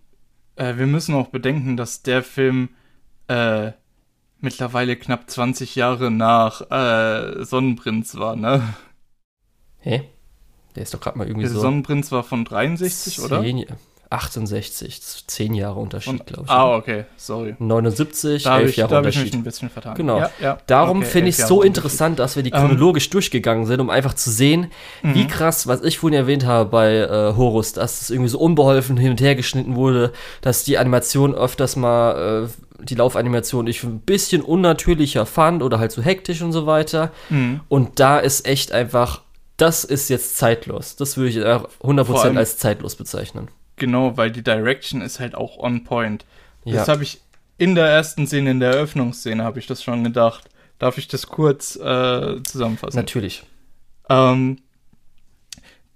äh, 0.57 0.75
wir 0.75 0.87
müssen 0.87 1.15
auch 1.15 1.27
bedenken, 1.27 1.77
dass 1.77 2.03
der 2.03 2.21
Film 2.21 2.67
äh, 3.29 3.71
mittlerweile 4.41 4.97
knapp 4.97 5.29
20 5.29 5.75
Jahre 5.75 6.11
nach 6.11 6.69
äh, 6.69 7.45
Sonnenprinz 7.45 8.15
war, 8.15 8.35
ne? 8.35 8.61
Hä? 9.79 10.03
Der 10.75 10.83
ist 10.83 10.93
doch 10.93 10.99
gerade 10.99 11.17
mal 11.17 11.27
irgendwie 11.27 11.45
der 11.45 11.53
so. 11.53 11.61
Sonnenprinz 11.61 12.11
war 12.11 12.23
von 12.23 12.43
63, 12.43 13.15
10, 13.15 13.23
oder? 13.23 13.77
68, 14.11 15.27
10 15.27 15.53
Jahre 15.53 15.79
Unterschied, 15.79 16.25
glaube 16.25 16.45
ich. 16.45 16.49
Ah, 16.49 16.75
okay, 16.75 17.05
sorry. 17.15 17.55
79, 17.59 18.41
da 18.41 18.59
11 18.59 18.69
ich, 18.69 18.77
Jahre 18.77 18.89
da 18.89 18.97
Unterschied. 18.97 19.21
Da 19.21 19.25
ich 19.25 19.33
mich 19.33 19.39
ein 19.39 19.43
bisschen 19.43 19.69
vertan. 19.69 19.95
Genau. 19.95 20.17
Ja, 20.17 20.31
ja. 20.41 20.57
Darum 20.65 20.99
okay, 20.99 21.07
finde 21.07 21.29
ich 21.29 21.37
es 21.37 21.47
so 21.47 21.61
interessant, 21.61 22.17
dass 22.17 22.35
wir 22.35 22.41
die 22.41 22.49
chronologisch 22.49 23.07
um, 23.07 23.11
durchgegangen 23.11 23.67
sind, 23.67 23.79
um 23.79 23.91
einfach 23.91 24.15
zu 24.15 24.31
sehen, 24.31 24.71
mhm. 25.03 25.13
wie 25.13 25.27
krass, 25.27 25.67
was 25.67 25.83
ich 25.83 25.99
vorhin 25.99 26.17
erwähnt 26.17 26.43
habe 26.43 26.69
bei 26.69 26.95
äh, 26.95 27.35
Horus, 27.37 27.73
dass 27.73 28.01
es 28.01 28.09
irgendwie 28.09 28.29
so 28.29 28.39
unbeholfen 28.39 28.97
hin 28.97 29.11
und 29.11 29.21
her 29.21 29.35
geschnitten 29.35 29.75
wurde, 29.75 30.11
dass 30.41 30.63
die 30.63 30.79
Animation 30.79 31.35
öfters 31.35 31.75
mal, 31.75 32.47
äh, 32.47 32.83
die 32.83 32.95
Laufanimation 32.95 33.67
ich 33.67 33.83
ein 33.83 33.99
bisschen 33.99 34.41
unnatürlicher 34.41 35.27
fand 35.27 35.61
oder 35.61 35.77
halt 35.77 35.91
so 35.91 36.01
hektisch 36.01 36.41
und 36.41 36.51
so 36.51 36.65
weiter. 36.65 37.11
Mhm. 37.29 37.59
Und 37.69 37.99
da 37.99 38.17
ist 38.17 38.47
echt 38.47 38.71
einfach 38.71 39.21
das 39.57 39.83
ist 39.83 40.09
jetzt 40.09 40.37
zeitlos. 40.37 40.95
Das 40.95 41.17
würde 41.17 41.29
ich 41.29 41.37
100% 41.37 42.37
als 42.37 42.57
zeitlos 42.57 42.95
bezeichnen. 42.95 43.49
Genau, 43.79 44.17
weil 44.17 44.31
die 44.31 44.43
Direction 44.43 45.01
ist 45.01 45.19
halt 45.19 45.35
auch 45.35 45.57
on 45.57 45.83
point. 45.83 46.25
Ja. 46.65 46.75
Das 46.75 46.87
habe 46.87 47.03
ich 47.03 47.21
in 47.57 47.75
der 47.75 47.87
ersten 47.87 48.27
Szene, 48.27 48.51
in 48.51 48.59
der 48.59 48.73
Eröffnungsszene, 48.73 49.43
habe 49.43 49.59
ich 49.59 49.67
das 49.67 49.83
schon 49.83 50.03
gedacht. 50.03 50.49
Darf 50.77 50.97
ich 50.97 51.07
das 51.07 51.27
kurz 51.27 51.75
äh, 51.75 52.41
zusammenfassen? 52.43 52.97
Natürlich. 52.97 53.43
Ähm, 54.09 54.59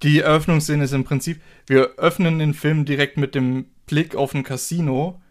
die 0.01 0.19
Eröffnungsszene 0.19 0.83
ist 0.83 0.93
im 0.93 1.05
Prinzip, 1.05 1.41
wir 1.67 1.91
öffnen 1.97 2.39
den 2.39 2.53
Film 2.53 2.83
direkt 2.83 3.17
mit 3.17 3.35
dem 3.35 3.67
Blick 3.85 4.15
auf 4.15 4.33
ein 4.33 4.43
Casino. 4.43 5.21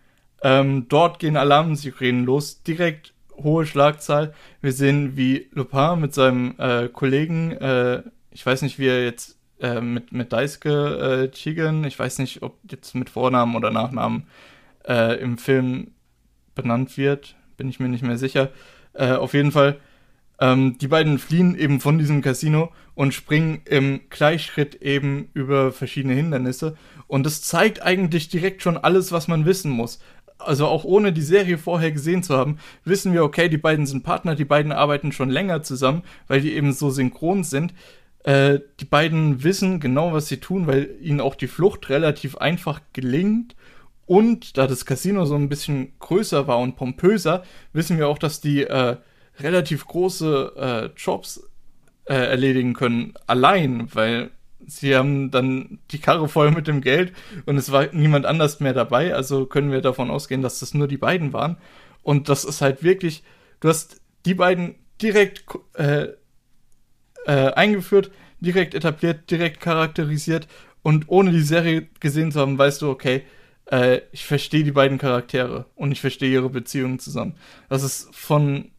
Ähm, 0.43 0.87
dort 0.89 1.19
gehen 1.19 1.37
Alarmsirenen 1.37 2.25
los, 2.25 2.63
direkt 2.63 3.13
hohe 3.37 3.67
Schlagzahl. 3.67 4.35
Wir 4.61 4.73
sehen, 4.73 5.17
wie 5.17 5.49
Lupin 5.53 6.01
mit 6.01 6.15
seinem 6.15 6.55
äh, 6.59 6.89
Kollegen 6.89 7.53
äh, 7.53 8.03
ich 8.33 8.45
weiß 8.45 8.63
nicht, 8.63 8.79
wie 8.79 8.89
er 8.89 9.05
jetzt 9.05 9.39
äh, 9.63 9.81
mit, 9.81 10.13
mit 10.13 10.33
Daisuke 10.33 11.29
äh, 11.29 11.31
Chigen, 11.31 11.85
ich 11.85 11.99
weiß 11.99 12.19
nicht, 12.19 12.43
ob 12.43 12.59
jetzt 12.71 12.95
mit 12.95 13.09
Vornamen 13.09 13.57
oder 13.57 13.71
Nachnamen 13.71 14.25
äh, 14.87 15.19
im 15.21 15.39
Film 15.39 15.93
benannt 16.55 16.99
wird, 16.99 17.37
bin 17.57 17.69
ich 17.69 17.81
mir 17.81 17.89
nicht 17.89 18.03
mehr 18.03 18.19
sicher. 18.19 18.51
Äh, 18.93 19.13
auf 19.13 19.33
jeden 19.33 19.53
Fall, 19.53 19.79
ähm, 20.41 20.77
die 20.79 20.89
beiden 20.89 21.19
fliehen 21.19 21.57
eben 21.57 21.81
von 21.81 21.99
diesem 21.99 22.21
Casino 22.21 22.73
und 22.95 23.15
springen 23.15 23.63
im 23.65 24.01
Gleichschritt 24.11 24.83
eben 24.83 25.31
über 25.33 25.73
verschiedene 25.73 26.15
Hindernisse. 26.15 26.77
Und 27.07 27.25
das 27.25 27.41
zeigt 27.43 27.83
eigentlich 27.83 28.29
direkt 28.29 28.63
schon 28.63 28.77
alles, 28.77 29.13
was 29.13 29.29
man 29.29 29.47
wissen 29.47 29.71
muss 29.71 30.01
also 30.45 30.67
auch 30.67 30.85
ohne 30.85 31.13
die 31.13 31.23
Serie 31.23 31.59
vorher 31.59 31.93
gesehen 31.93 32.23
zu 32.23 32.37
haben, 32.37 32.59
wissen 32.85 33.13
wir, 33.13 33.25
okay, 33.25 33.49
die 33.49 33.59
beiden 33.59 33.87
sind 33.87 34.03
Partner, 34.03 34.35
die 34.35 34.45
beiden 34.45 34.73
arbeiten 34.73 35.13
schon 35.13 35.31
länger 35.31 35.63
zusammen, 35.63 36.03
weil 36.27 36.41
die 36.41 36.55
eben 36.55 36.73
so 36.73 36.91
synchron 36.91 37.45
sind. 37.45 37.73
Äh, 38.25 38.61
die 38.79 38.85
beiden 38.85 39.43
wissen 39.43 39.81
genau, 39.81 40.13
was 40.13 40.29
sie 40.29 40.39
tun, 40.39 40.67
weil 40.67 40.97
ihnen 41.01 41.21
auch 41.21 41.35
die 41.35 41.49
Flucht 41.49 41.89
relativ 41.89 42.37
einfach 42.37 42.81
gelingt. 42.93 43.57
Und 44.07 44.57
da 44.59 44.67
das 44.67 44.85
Casino 44.85 45.25
so 45.25 45.35
ein 45.35 45.49
bisschen 45.49 45.93
größer 45.99 46.47
war 46.47 46.59
und 46.59 46.77
pompöser, 46.77 47.45
wissen 47.73 47.99
wir 47.99 48.09
auch, 48.09 48.19
dass 48.19 48.41
die 48.41 48.65
äh, 48.65 48.97
relativ 49.39 49.87
große 49.87 50.53
äh, 50.95 51.01
Jobs 51.01 51.49
äh, 52.05 52.15
erledigen 52.15 52.75
können, 52.75 53.15
allein, 53.27 53.89
weil 53.95 54.31
sie 54.67 54.95
haben 54.95 55.31
dann 55.31 55.79
die 55.91 55.99
Karre 55.99 56.29
voll 56.29 56.51
mit 56.51 56.67
dem 56.69 56.81
Geld 56.81 57.13
und 57.47 57.57
es 57.57 57.73
war 57.73 57.89
niemand 57.93 58.27
anders 58.27 58.61
mehr 58.61 58.75
dabei. 58.75 59.15
Also 59.15 59.47
können 59.47 59.73
wir 59.73 59.81
davon 59.81 60.11
ausgehen, 60.11 60.43
dass 60.43 60.61
das 60.61 60.75
nur 60.75 60.89
die 60.89 60.97
beiden 60.97 61.33
waren. 61.33 61.57
Und 62.03 62.29
das 62.29 62.45
ist 62.45 62.61
halt 62.61 62.83
wirklich, 62.83 63.23
du 63.61 63.69
hast 63.69 64.01
die 64.25 64.35
beiden 64.35 64.77
direkt 65.01 65.45
äh, 65.75 66.09
äh, 67.27 67.53
eingeführt, 67.53 68.11
direkt 68.41 68.75
etabliert, 68.75 69.31
direkt 69.31 69.61
charakterisiert 69.61 70.49
und 70.83 71.05
ohne 71.09 71.31
die 71.31 71.43
Serie 71.43 71.89
gesehen 72.01 72.33
zu 72.33 72.41
haben, 72.41 72.59
weißt 72.59 72.83
du, 72.83 72.91
okay, 72.91 73.23
äh, 73.71 74.01
ich 74.13 74.25
verstehe 74.25 74.65
die 74.65 74.73
beiden 74.73 74.99
Charaktere 74.99 75.67
und 75.75 75.93
ich 75.93 76.01
verstehe 76.01 76.33
ihre 76.33 76.51
Beziehungen 76.51 76.99
zusammen. 76.99 77.35
Das 77.69 77.83
ist 77.83 78.15
von, 78.15 78.71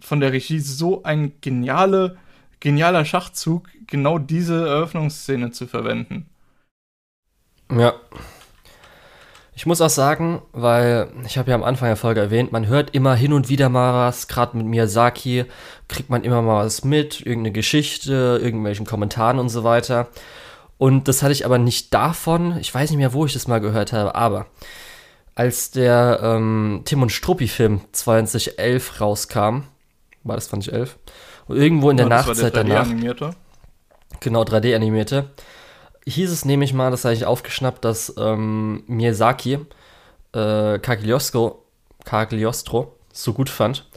von 0.00 0.20
der 0.20 0.32
Regie 0.32 0.58
so 0.58 1.02
ein 1.04 1.32
geniale, 1.40 2.18
genialer 2.60 3.04
Schachzug, 3.04 3.68
genau 3.86 4.18
diese 4.18 4.66
Eröffnungsszene 4.66 5.52
zu 5.52 5.66
verwenden. 5.66 6.28
Ja, 7.70 7.94
ich 9.56 9.64
muss 9.64 9.80
auch 9.80 9.90
sagen, 9.90 10.42
weil 10.52 11.08
ich 11.24 11.38
habe 11.38 11.50
ja 11.50 11.56
am 11.56 11.64
Anfang 11.64 11.88
der 11.88 11.96
Folge 11.96 12.20
erwähnt, 12.20 12.52
man 12.52 12.66
hört 12.66 12.94
immer 12.94 13.14
hin 13.14 13.32
und 13.32 13.48
wieder 13.48 13.70
mal 13.70 13.94
was, 13.94 14.28
gerade 14.28 14.54
mit 14.54 14.66
Miyazaki 14.66 15.46
kriegt 15.88 16.10
man 16.10 16.24
immer 16.24 16.42
mal 16.42 16.66
was 16.66 16.84
mit, 16.84 17.20
irgendeine 17.20 17.52
Geschichte, 17.52 18.38
irgendwelchen 18.42 18.84
Kommentaren 18.84 19.38
und 19.38 19.48
so 19.48 19.64
weiter. 19.64 20.08
Und 20.76 21.08
das 21.08 21.22
hatte 21.22 21.32
ich 21.32 21.46
aber 21.46 21.56
nicht 21.56 21.94
davon, 21.94 22.58
ich 22.58 22.72
weiß 22.72 22.90
nicht 22.90 22.98
mehr, 22.98 23.14
wo 23.14 23.24
ich 23.24 23.32
das 23.32 23.48
mal 23.48 23.62
gehört 23.62 23.94
habe, 23.94 24.14
aber 24.14 24.46
als 25.34 25.70
der 25.70 26.20
ähm, 26.22 26.82
Tim 26.84 27.00
und 27.00 27.10
Struppi-Film 27.10 27.80
2011 27.92 29.00
rauskam, 29.00 29.62
war 30.22 30.36
das 30.36 30.48
2011, 30.48 30.98
und 31.48 31.56
irgendwo 31.56 31.88
in 31.88 31.96
der 31.96 32.06
ja, 32.06 32.10
Nachzeit 32.10 32.54
der 32.54 32.64
danach. 32.64 32.88
Genau, 34.20 34.42
3D-animierte 34.42 35.30
hieß 36.06 36.30
es 36.30 36.44
nämlich 36.44 36.72
mal, 36.72 36.90
das 36.90 37.04
habe 37.04 37.14
ich 37.14 37.26
aufgeschnappt, 37.26 37.84
dass 37.84 38.14
ähm, 38.16 38.84
Miyazaki 38.86 39.58
äh, 40.32 40.78
Cagliostro, 40.78 41.64
Cagliostro 42.04 42.94
so 43.12 43.32
gut 43.32 43.48
fand. 43.48 43.88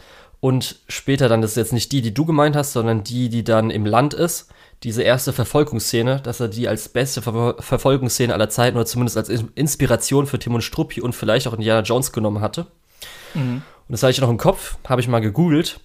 Und 0.41 0.79
später 0.87 1.27
dann, 1.27 1.41
das 1.41 1.51
ist 1.51 1.57
jetzt 1.57 1.73
nicht 1.73 1.91
die, 1.91 2.01
die 2.01 2.13
du 2.13 2.25
gemeint 2.25 2.55
hast, 2.55 2.73
sondern 2.73 3.03
die, 3.03 3.29
die 3.29 3.43
dann 3.43 3.69
im 3.69 3.85
Land 3.85 4.13
ist, 4.13 4.49
diese 4.83 5.03
erste 5.03 5.33
Verfolgungsszene, 5.33 6.21
dass 6.21 6.39
er 6.39 6.47
die 6.47 6.69
als 6.69 6.87
beste 6.87 7.21
Ver 7.21 7.55
Verfolgungsszene 7.59 8.33
aller 8.33 8.49
Zeiten 8.49 8.77
oder 8.77 8.85
zumindest 8.85 9.17
als 9.17 9.29
Inspiration 9.55 10.25
für 10.25 10.39
Tim 10.39 10.55
und 10.55 10.61
Struppi 10.61 11.01
und 11.01 11.13
vielleicht 11.13 11.47
auch 11.47 11.53
Indiana 11.53 11.81
Jones 11.81 12.13
genommen 12.13 12.39
hatte. 12.39 12.67
Mhm. 13.33 13.61
Und 13.87 13.91
das 13.91 14.01
hatte 14.03 14.11
ich 14.11 14.21
noch 14.21 14.29
im 14.29 14.37
Kopf, 14.37 14.77
habe 14.87 15.01
ich 15.01 15.09
mal 15.09 15.19
gegoogelt. 15.19 15.81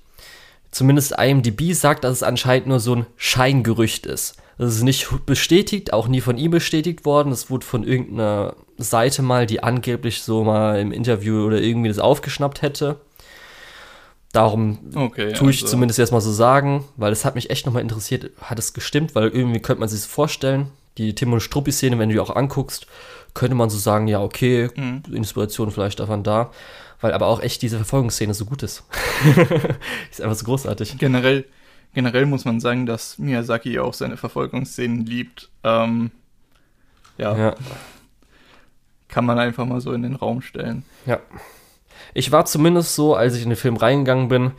Zumindest 0.70 1.18
IMDb 1.18 1.72
sagt, 1.72 2.04
dass 2.04 2.12
es 2.12 2.22
anscheinend 2.22 2.68
nur 2.68 2.78
so 2.78 2.94
ein 2.94 3.06
Scheingerücht 3.16 4.06
ist. 4.06 4.36
Das 4.58 4.74
ist 4.76 4.82
nicht 4.82 5.08
bestätigt, 5.26 5.92
auch 5.92 6.06
nie 6.08 6.20
von 6.20 6.38
ihm 6.38 6.50
bestätigt 6.52 7.04
worden. 7.04 7.30
Das 7.30 7.50
wurde 7.50 7.66
von 7.66 7.82
irgendeiner 7.84 8.54
Seite 8.78 9.22
mal, 9.22 9.46
die 9.46 9.62
angeblich 9.62 10.22
so 10.22 10.44
mal 10.44 10.78
im 10.80 10.92
Interview 10.92 11.44
oder 11.44 11.60
irgendwie 11.60 11.88
das 11.88 11.98
aufgeschnappt 11.98 12.62
hätte. 12.62 13.00
Darum 14.32 14.78
Okay. 14.94 15.32
tue 15.32 15.50
ich 15.50 15.58
also- 15.62 15.70
zumindest 15.72 15.98
jetzt 15.98 16.10
mal 16.12 16.20
so 16.20 16.32
sagen, 16.32 16.84
weil 16.96 17.12
es 17.12 17.24
hat 17.24 17.36
mich 17.36 17.50
echt 17.50 17.66
nochmal 17.66 17.82
interessiert, 17.82 18.30
hat 18.40 18.58
es 18.58 18.72
gestimmt, 18.74 19.14
weil 19.14 19.28
irgendwie 19.28 19.60
könnte 19.60 19.80
man 19.80 19.88
sich 19.88 20.00
das 20.00 20.06
vorstellen, 20.10 20.70
die 20.98 21.14
Tim 21.14 21.32
und 21.32 21.40
Struppi-Szene, 21.40 21.98
wenn 21.98 22.08
du 22.08 22.14
die 22.14 22.20
auch 22.20 22.34
anguckst, 22.34 22.86
könnte 23.32 23.54
man 23.54 23.70
so 23.70 23.78
sagen, 23.78 24.08
ja, 24.08 24.20
okay, 24.22 24.70
Mhm. 24.76 25.02
Inspiration 25.12 25.70
vielleicht 25.70 26.00
davon 26.00 26.22
da, 26.24 26.50
weil 27.00 27.12
aber 27.12 27.26
auch 27.26 27.40
echt 27.42 27.62
diese 27.62 27.76
Verfolgungsszene 27.76 28.34
so 28.34 28.44
gut 28.44 28.62
ist. 28.64 28.84
ist 30.10 30.20
einfach 30.20 30.36
so 30.36 30.44
großartig. 30.44 30.98
Generell, 30.98 31.44
generell 31.94 32.26
muss 32.26 32.44
man 32.44 32.60
sagen, 32.60 32.86
dass 32.86 33.18
Miyazaki 33.18 33.78
auch 33.78 33.94
seine 33.94 34.16
Verfolgungsszenen 34.16 35.06
liebt. 35.06 35.50
Ähm, 35.62 36.10
ja, 37.18 37.36
Ja. 37.36 37.54
kann 39.08 39.24
man 39.24 39.38
einfach 39.38 39.64
mal 39.64 39.80
so 39.80 39.92
in 39.92 40.02
den 40.02 40.16
Raum 40.16 40.42
stellen. 40.42 40.84
Ja. 41.06 41.20
Ich 42.12 42.32
war 42.32 42.44
zumindest 42.44 42.94
so, 42.94 43.14
als 43.14 43.36
ich 43.36 43.42
in 43.44 43.50
den 43.50 43.56
Film 43.56 43.76
reingegangen 43.76 44.28
bin, 44.28 44.52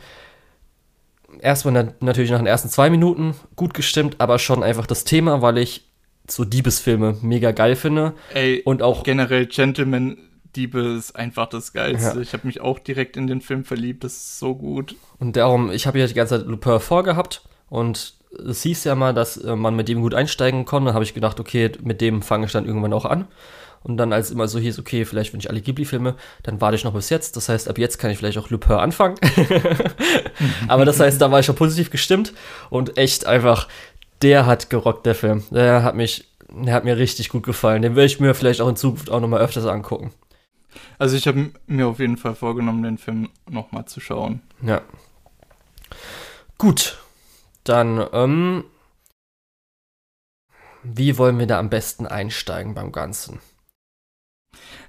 erstmal 1.40 1.74
na 1.74 1.92
natürlich 2.00 2.30
nach 2.30 2.38
den 2.38 2.46
ersten 2.46 2.68
zwei 2.68 2.90
Minuten 2.90 3.34
gut 3.56 3.74
gestimmt, 3.74 4.16
aber 4.18 4.38
schon 4.38 4.62
einfach 4.62 4.86
das 4.86 5.04
Thema, 5.04 5.42
weil 5.42 5.58
ich 5.58 5.84
so 6.28 6.44
Diebesfilme 6.44 7.16
mega 7.22 7.52
geil 7.52 7.76
finde 7.76 8.14
Ey, 8.34 8.62
und 8.64 8.82
auch 8.82 9.04
generell 9.04 9.46
Gentleman 9.46 10.18
Diebe 10.56 10.80
ist 10.80 11.14
einfach 11.14 11.48
das 11.48 11.72
Geilste. 11.72 12.16
Ja. 12.16 12.20
Ich 12.20 12.32
habe 12.32 12.46
mich 12.46 12.60
auch 12.60 12.78
direkt 12.78 13.16
in 13.16 13.26
den 13.26 13.40
Film 13.40 13.64
verliebt. 13.64 14.04
Das 14.04 14.14
ist 14.14 14.38
so 14.38 14.54
gut. 14.54 14.96
Und 15.18 15.36
darum, 15.36 15.70
ich 15.70 15.86
habe 15.86 15.98
ja 15.98 16.06
die 16.06 16.14
ganze 16.14 16.38
Zeit 16.38 16.48
Lupin 16.48 16.80
vorgehabt 16.80 17.42
und 17.68 18.14
es 18.48 18.62
hieß 18.62 18.84
ja 18.84 18.94
mal, 18.94 19.14
dass 19.14 19.36
äh, 19.36 19.56
man 19.56 19.76
mit 19.76 19.88
dem 19.88 20.00
gut 20.00 20.14
einsteigen 20.14 20.64
konnte. 20.64 20.88
Da 20.88 20.94
habe 20.94 21.04
ich 21.04 21.14
gedacht, 21.14 21.40
okay, 21.40 21.72
mit 21.82 22.00
dem 22.00 22.22
fange 22.22 22.46
ich 22.46 22.52
dann 22.52 22.66
irgendwann 22.66 22.92
auch 22.92 23.04
an. 23.04 23.26
Und 23.82 23.98
dann, 23.98 24.12
als 24.12 24.32
immer 24.32 24.48
so 24.48 24.58
hieß, 24.58 24.80
okay, 24.80 25.04
vielleicht 25.04 25.32
wenn 25.32 25.38
ich 25.38 25.48
alle 25.48 25.60
Ghibli-Filme, 25.60 26.16
dann 26.42 26.60
warte 26.60 26.74
ich 26.74 26.82
noch 26.82 26.92
bis 26.92 27.08
jetzt. 27.08 27.36
Das 27.36 27.48
heißt, 27.48 27.68
ab 27.68 27.78
jetzt 27.78 27.98
kann 27.98 28.10
ich 28.10 28.18
vielleicht 28.18 28.36
auch 28.36 28.50
Lupin 28.50 28.72
anfangen. 28.72 29.14
Aber 30.68 30.84
das 30.84 30.98
heißt, 30.98 31.20
da 31.20 31.30
war 31.30 31.38
ich 31.38 31.46
schon 31.46 31.54
positiv 31.54 31.90
gestimmt 31.90 32.32
und 32.68 32.98
echt 32.98 33.26
einfach, 33.26 33.68
der 34.22 34.44
hat 34.44 34.70
gerockt, 34.70 35.06
der 35.06 35.14
Film. 35.14 35.44
Der 35.52 35.84
hat 35.84 35.94
mich, 35.94 36.24
der 36.48 36.74
hat 36.74 36.84
mir 36.84 36.96
richtig 36.96 37.28
gut 37.28 37.44
gefallen. 37.44 37.82
Den 37.82 37.94
will 37.94 38.06
ich 38.06 38.18
mir 38.18 38.34
vielleicht 38.34 38.60
auch 38.60 38.68
in 38.68 38.74
Zukunft 38.74 39.08
auch 39.08 39.20
nochmal 39.20 39.40
öfters 39.40 39.66
angucken. 39.66 40.12
Also 40.98 41.16
ich 41.16 41.26
habe 41.26 41.52
mir 41.66 41.86
auf 41.88 41.98
jeden 41.98 42.16
Fall 42.16 42.34
vorgenommen, 42.34 42.82
den 42.82 42.98
Film 42.98 43.30
nochmal 43.48 43.86
zu 43.86 44.00
schauen. 44.00 44.40
Ja. 44.62 44.82
Gut. 46.58 46.98
Dann, 47.64 48.06
ähm, 48.12 48.64
wie 50.82 51.18
wollen 51.18 51.38
wir 51.38 51.46
da 51.46 51.58
am 51.58 51.68
besten 51.68 52.06
einsteigen 52.06 52.74
beim 52.74 52.92
Ganzen? 52.92 53.40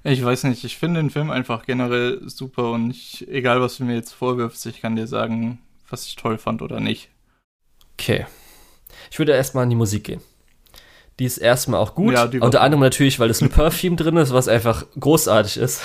Ich 0.04 0.24
weiß 0.24 0.44
nicht, 0.44 0.64
ich 0.64 0.78
finde 0.78 1.00
den 1.00 1.10
Film 1.10 1.30
einfach 1.30 1.66
generell 1.66 2.20
super 2.28 2.70
und 2.70 2.90
ich, 2.90 3.26
egal 3.28 3.60
was 3.60 3.76
du 3.76 3.84
mir 3.84 3.96
jetzt 3.96 4.12
vorwirfst, 4.12 4.64
ich 4.66 4.80
kann 4.80 4.96
dir 4.96 5.06
sagen, 5.06 5.58
was 5.90 6.06
ich 6.06 6.16
toll 6.16 6.38
fand 6.38 6.62
oder 6.62 6.80
nicht. 6.80 7.10
Okay. 7.94 8.26
Ich 9.10 9.18
würde 9.18 9.32
erstmal 9.32 9.64
in 9.64 9.70
die 9.70 9.76
Musik 9.76 10.04
gehen. 10.04 10.22
Die 11.18 11.24
ist 11.24 11.38
erstmal 11.38 11.80
auch 11.80 11.94
gut. 11.94 12.14
Ja, 12.14 12.30
Unter 12.40 12.60
anderem 12.60 12.80
natürlich, 12.80 13.18
weil 13.18 13.28
das 13.28 13.40
Lupin-Theme 13.40 13.96
drin 13.96 14.16
ist, 14.16 14.32
was 14.32 14.48
einfach 14.48 14.84
großartig 14.98 15.56
ist. 15.56 15.82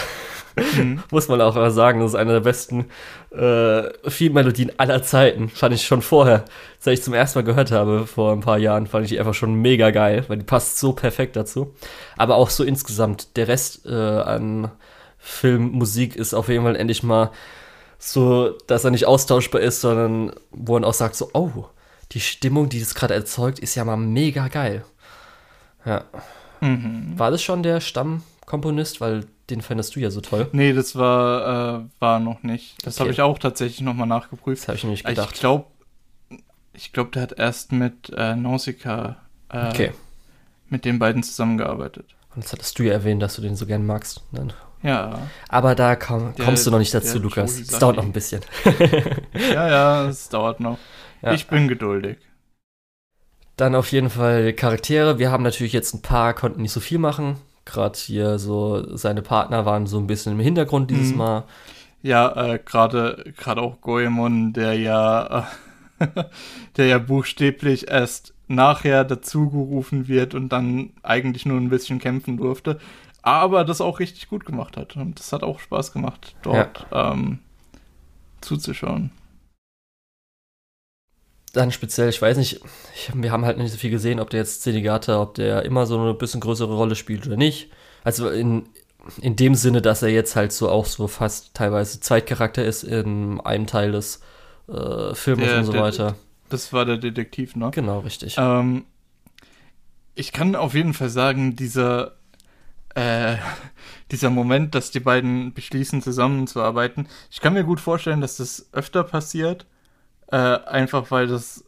Mhm. 0.56 1.02
Muss 1.12 1.28
man 1.28 1.42
auch 1.42 1.70
sagen, 1.72 2.00
das 2.00 2.12
ist 2.12 2.16
eine 2.16 2.34
der 2.34 2.40
besten 2.42 2.86
äh, 3.32 3.90
Theme-Melodien 4.10 4.72
aller 4.78 5.02
Zeiten. 5.02 5.50
Fand 5.50 5.74
ich 5.74 5.86
schon 5.86 6.02
vorher, 6.02 6.46
seit 6.80 6.96
ich 6.96 7.04
zum 7.04 7.14
ersten 7.14 7.40
Mal 7.40 7.44
gehört 7.44 7.72
habe, 7.72 8.06
vor 8.06 8.32
ein 8.32 8.42
paar 8.42 8.60
Jahren, 8.60 8.88
fand 8.88 9.06
ich 9.06 9.10
die 9.10 9.20
einfach 9.20 9.34
schon 9.34 9.56
mega 9.56 9.92
geil, 9.92 10.24
weil 10.28 10.38
die 10.38 10.46
passt 10.46 10.80
so 10.80 10.94
perfekt 10.94 11.36
dazu. 11.36 11.74
Aber 12.18 12.36
auch 12.36 12.50
so 12.50 12.64
insgesamt, 12.64 13.36
der 13.36 13.48
Rest 13.48 13.86
äh, 13.86 13.92
an 13.92 14.72
Filmmusik 15.18 16.16
ist 16.16 16.34
auf 16.34 16.50
jeden 16.50 16.64
Fall 16.64 16.76
endlich 16.76 17.02
mal 17.02 17.32
so, 17.98 18.52
dass 18.68 18.84
er 18.84 18.92
nicht 18.92 19.08
austauschbar 19.08 19.62
ist, 19.62 19.82
sondern 19.82 20.34
wo 20.52 20.74
man 20.74 20.84
auch 20.84 20.94
sagt, 20.94 21.16
so, 21.16 21.30
oh, 21.34 21.66
die 22.12 22.20
Stimmung, 22.20 22.70
die 22.70 22.80
das 22.80 22.94
gerade 22.94 23.14
erzeugt, 23.14 23.60
ist 23.60 23.76
ja 23.76 23.86
mal 23.86 23.98
mega 23.98 24.50
geil. 24.50 24.84
Ja. 25.86 26.04
Mhm. 26.62 27.14
War 27.18 27.32
das 27.32 27.42
schon 27.42 27.64
der 27.64 27.82
Stammkomponist? 27.82 29.02
Weil 29.02 29.26
den 29.50 29.62
fandest 29.62 29.96
du 29.96 30.00
ja 30.00 30.10
so 30.12 30.22
toll. 30.22 30.48
Nee, 30.54 30.74
das 30.74 30.96
war, 30.96 31.80
äh, 31.80 31.84
war 32.00 32.20
noch 32.20 32.44
nicht. 32.44 32.76
Das 32.86 32.96
Okay. 32.96 33.02
habe 33.04 33.12
ich 33.12 33.22
auch 33.22 33.38
tatsächlich 33.40 33.82
nochmal 33.82 34.08
nachgeprüft. 34.08 34.68
Das 34.68 34.84
habe 34.84 34.94
ich 34.94 35.00
Ich 35.02 35.04
gedacht. 35.04 35.34
glaube, 35.40 35.66
ich 36.74 36.94
glaube, 36.94 37.12
der 37.12 37.22
hat 37.24 37.34
erst 37.38 37.72
mit 37.72 38.10
äh, 38.16 38.36
Nausicaa 38.36 39.18
äh, 39.50 39.68
Okay. 39.70 39.92
mit 40.70 40.86
den 40.86 40.98
beiden 41.00 41.22
zusammengearbeitet. 41.24 42.06
Und 42.36 42.44
das 42.46 42.52
hattest 42.54 42.80
du 42.80 42.84
ja 42.84 42.94
erwähnt, 42.94 43.22
dass 43.22 43.36
du 43.36 43.42
den 43.42 43.56
so 43.56 43.66
gern 43.66 43.86
magst. 43.86 44.24
Nein. 44.32 44.54
Ja, 44.82 45.20
Aber 45.48 45.76
da 45.76 45.96
komm, 45.96 46.34
Der- 46.36 46.44
kommst 46.46 46.66
du 46.68 46.72
noch 46.72 46.80
nicht 46.80 46.94
dazu, 46.94 47.20
Lukas. 47.20 47.58
Es 47.60 47.80
dauert 47.80 47.96
noch 47.98 48.04
ein 48.04 48.12
bisschen. 48.12 48.42
ja, 49.34 49.70
ja, 49.70 50.06
es 50.08 50.28
dauert 50.30 50.60
noch. 50.60 50.78
Ja. 51.22 51.32
Ich 51.34 51.48
bin 51.48 51.68
geduldig. 51.70 52.18
Dann 53.58 53.76
auf 53.76 53.92
jeden 53.92 54.10
Fall 54.10 54.54
Charaktere. 54.54 55.20
Wir 55.20 55.32
haben 55.32 55.44
natürlich 55.44 55.74
jetzt 55.74 55.94
ein 55.94 56.02
paar, 56.02 56.34
konnten 56.34 56.62
nicht 56.62 56.72
so 56.72 56.80
viel 56.80 56.98
machen. 56.98 57.38
Gerade 57.66 57.98
hier 57.98 58.40
so, 58.40 58.96
seine 58.98 59.22
Partner 59.22 59.66
waren 59.66 59.86
so 59.88 59.98
ein 60.00 60.08
bisschen 60.08 60.34
im 60.34 60.40
Hintergrund 60.40 60.90
dieses 60.92 61.12
Mhm. 61.12 61.18
Mal. 61.18 61.44
Ja, 62.02 62.54
äh, 62.54 62.60
gerade 62.64 63.32
gerade 63.38 63.62
auch 63.62 63.80
Goemon, 63.80 64.52
der 64.54 64.74
ja 64.74 65.48
äh, 66.00 66.08
der 66.78 66.88
ja 66.88 66.98
buchstäblich 66.98 67.88
erst 67.90 68.34
nachher 68.50 69.06
dazugerufen 69.06 70.08
wird 70.10 70.34
und 70.36 70.50
dann 70.50 70.90
eigentlich 71.02 71.46
nur 71.46 71.58
ein 71.58 71.70
bisschen 71.70 72.00
kämpfen 72.00 72.36
durfte, 72.38 72.80
aber 73.22 73.64
das 73.64 73.80
auch 73.80 74.00
richtig 74.00 74.28
gut 74.28 74.46
gemacht 74.46 74.76
hat 74.76 74.98
und 74.98 75.18
das 75.18 75.32
hat 75.32 75.44
auch 75.44 75.60
Spaß 75.60 75.94
gemacht 75.94 76.36
dort 76.42 76.86
ähm, 76.92 77.40
zuzuschauen. 78.42 79.12
Dann 81.54 81.72
speziell, 81.72 82.10
ich 82.10 82.22
weiß 82.22 82.38
nicht, 82.38 82.62
ich, 82.96 83.12
wir 83.14 83.32
haben 83.32 83.46
halt 83.46 83.58
nicht 83.60 83.72
so 83.72 83.78
viel 83.78 83.92
gesehen, 83.92 84.20
ob 84.20 84.30
der 84.32 84.40
jetzt 84.42 84.64
Zenigata, 84.64 85.22
ob 85.22 85.36
der 85.36 85.64
immer 85.64 85.86
so 85.86 86.00
eine 86.00 86.14
bisschen 86.16 86.42
größere 86.42 86.74
Rolle 86.76 86.96
spielt 86.96 87.26
oder 87.28 87.38
nicht. 87.38 87.70
Also 88.04 88.30
in, 88.30 88.64
in 89.22 89.36
dem 89.36 89.54
Sinne, 89.56 89.82
dass 89.82 90.02
er 90.02 90.10
jetzt 90.10 90.36
halt 90.36 90.52
so 90.52 90.68
auch 90.70 90.86
so 90.86 91.08
fast 91.08 91.54
teilweise 91.54 92.00
Zweitcharakter 92.00 92.66
ist 92.66 92.84
in 92.84 93.40
einem 93.42 93.68
Teil 93.68 93.92
des 93.92 94.22
äh, 94.68 95.14
Films 95.14 95.44
Der- 95.44 95.58
und 95.60 95.66
so 95.66 95.72
der- 95.74 95.82
weiter. 95.82 96.16
Das 96.50 96.74
war 96.74 96.86
der 96.86 96.98
Detektiv, 96.98 97.56
ne? 97.56 97.72
Genau, 97.72 98.00
richtig. 98.00 98.36
Ähm, 98.38 98.86
ich 100.16 100.32
kann 100.32 100.56
auf 100.56 100.74
jeden 100.76 100.94
Fall 100.94 101.10
sagen, 101.10 101.56
dieser, 101.56 102.16
äh, 102.96 103.38
dieser 104.12 104.30
Moment, 104.30 104.76
dass 104.76 104.92
die 104.92 105.00
beiden 105.00 105.54
beschließen, 105.54 106.02
zusammenzuarbeiten, 106.02 107.08
ich 107.32 107.42
kann 107.42 107.54
mir 107.54 107.64
gut 107.64 107.80
vorstellen, 107.80 108.22
dass 108.22 108.38
das 108.38 108.70
öfter 108.72 109.04
passiert. 109.04 109.66
Äh, 110.34 110.66
einfach 110.66 111.12
weil 111.12 111.28
das 111.28 111.64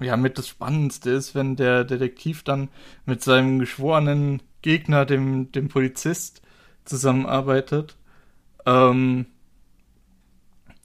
ja 0.00 0.16
mit 0.16 0.36
das 0.36 0.48
Spannendste 0.48 1.10
ist, 1.10 1.36
wenn 1.36 1.54
der 1.54 1.84
Detektiv 1.84 2.42
dann 2.42 2.68
mit 3.06 3.22
seinem 3.22 3.60
geschworenen 3.60 4.42
Gegner, 4.60 5.06
dem, 5.06 5.52
dem 5.52 5.68
Polizist, 5.68 6.42
zusammenarbeitet. 6.84 7.96
Ähm, 8.66 9.26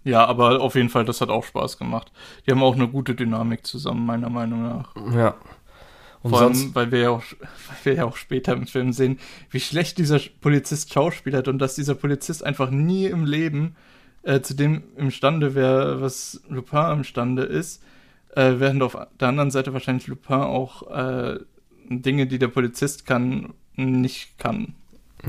ja, 0.03 0.25
aber 0.25 0.61
auf 0.61 0.75
jeden 0.75 0.89
Fall, 0.89 1.05
das 1.05 1.19
hat 1.19 1.29
auch 1.29 1.43
Spaß 1.43 1.79
gemacht. 1.79 2.11
Die 2.45 2.51
haben 2.51 2.61
auch 2.61 2.75
eine 2.75 2.87
gute 2.87 3.15
Dynamik 3.15 3.65
zusammen, 3.65 4.05
meiner 4.05 4.29
Meinung 4.29 4.61
nach. 4.61 4.95
Ja. 5.11 5.33
Und 6.21 6.29
Vor 6.29 6.39
sonst, 6.39 6.61
allem, 6.61 6.75
weil 6.75 6.91
wir, 6.91 6.99
ja 6.99 7.09
auch, 7.09 7.23
weil 7.39 7.77
wir 7.83 7.93
ja 7.95 8.05
auch 8.05 8.15
später 8.15 8.53
im 8.53 8.67
Film 8.67 8.93
sehen, 8.93 9.19
wie 9.49 9.59
schlecht 9.59 9.97
dieser 9.97 10.19
Polizist 10.39 10.93
schauspielert 10.93 11.47
und 11.47 11.57
dass 11.57 11.73
dieser 11.73 11.95
Polizist 11.95 12.43
einfach 12.43 12.69
nie 12.69 13.07
im 13.07 13.25
Leben 13.25 13.75
äh, 14.27 14.41
zu 14.41 14.53
dem 14.53 14.83
imstande 14.97 15.55
wäre, 15.55 16.01
was 16.01 16.41
Lupin 16.49 16.91
imstande 16.91 17.43
ist, 17.43 17.81
äh, 18.35 18.55
während 18.57 18.83
auf 18.83 18.97
der 19.19 19.29
anderen 19.29 19.51
Seite 19.51 19.71
wahrscheinlich 19.73 20.07
Lupin 20.07 20.35
auch 20.35 20.91
äh, 20.91 21.39
Dinge, 21.89 22.27
die 22.27 22.37
der 22.37 22.49
Polizist 22.49 23.05
kann, 23.05 23.53
nicht 23.75 24.37
kann. 24.37 24.75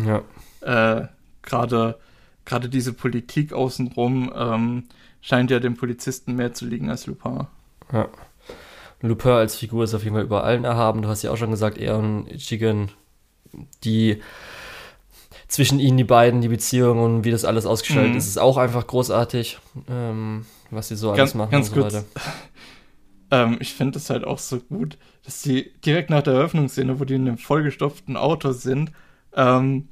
ja. 0.04 0.22
Äh, 0.60 1.06
Gerade 1.42 1.98
gerade 2.44 2.68
diese 2.68 2.92
Politik 2.92 3.52
außenrum 3.52 4.32
ähm, 4.34 4.84
scheint 5.20 5.50
ja 5.50 5.60
dem 5.60 5.76
Polizisten 5.76 6.34
mehr 6.34 6.52
zu 6.52 6.66
liegen 6.66 6.90
als 6.90 7.06
Lupin. 7.06 7.46
Ja. 7.92 8.08
Lupin 9.00 9.30
als 9.32 9.56
Figur 9.56 9.84
ist 9.84 9.94
auf 9.94 10.02
jeden 10.02 10.16
Fall 10.16 10.24
über 10.24 10.44
allen 10.44 10.64
erhaben. 10.64 11.02
Du 11.02 11.08
hast 11.08 11.22
ja 11.22 11.30
auch 11.30 11.36
schon 11.36 11.50
gesagt, 11.52 11.78
er 11.78 11.96
und 11.98 12.26
Ichigen, 12.28 12.90
die 13.84 14.20
zwischen 15.48 15.80
ihnen, 15.80 15.96
die 15.96 16.04
beiden, 16.04 16.40
die 16.42 16.48
Beziehung 16.48 16.98
und 17.00 17.24
wie 17.24 17.30
das 17.30 17.44
alles 17.44 17.64
ausgestaltet 17.66 18.12
Mhm. 18.12 18.18
ist, 18.18 18.26
ist 18.28 18.38
auch 18.38 18.56
einfach 18.58 18.86
großartig, 18.86 19.58
ähm, 19.88 20.44
was 20.70 20.88
sie 20.88 20.96
so 20.96 21.08
alles 21.08 21.18
Ganz- 21.18 21.34
machen 21.34 21.50
ganz 21.50 21.68
und 21.70 21.74
so 21.74 21.80
kurz. 21.82 21.94
weiter. 21.94 22.04
Ähm, 23.30 23.58
ich 23.60 23.74
finde 23.74 23.98
es 23.98 24.08
halt 24.08 24.24
auch 24.24 24.38
so 24.38 24.58
gut, 24.58 24.96
dass 25.26 25.42
die 25.42 25.70
direkt 25.84 26.08
nach 26.08 26.22
der 26.22 26.32
Eröffnungsszene, 26.32 26.98
wo 26.98 27.04
die 27.04 27.12
in 27.14 27.28
einem 27.28 27.36
vollgestopften 27.36 28.16
Auto 28.16 28.52
sind, 28.52 28.90
ähm, 29.34 29.88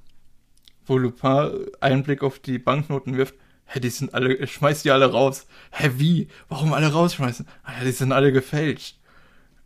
wo 0.86 0.96
Lupin 0.96 1.50
einen 1.80 2.02
Blick 2.02 2.22
auf 2.22 2.38
die 2.38 2.58
Banknoten 2.58 3.14
wirft, 3.18 3.34
hä, 3.66 3.78
die 3.80 3.90
sind 3.90 4.14
alle, 4.14 4.46
schmeißt 4.46 4.86
die 4.86 4.90
alle 4.90 5.10
raus. 5.12 5.46
Hä, 5.70 5.90
wie? 5.98 6.28
Warum 6.48 6.72
alle 6.72 6.90
rausschmeißen? 6.90 7.46
Ah 7.62 7.72
ja, 7.78 7.84
die 7.84 7.90
sind 7.90 8.10
alle 8.12 8.32
gefälscht. 8.32 8.96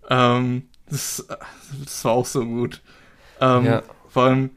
Ähm, 0.08 0.64
das, 0.88 1.24
das 1.84 2.04
war 2.04 2.10
auch 2.14 2.26
so 2.26 2.44
gut. 2.44 2.82
Ähm, 3.40 3.66
Ja. 3.66 3.82
Vor 4.08 4.24
allem, 4.24 4.50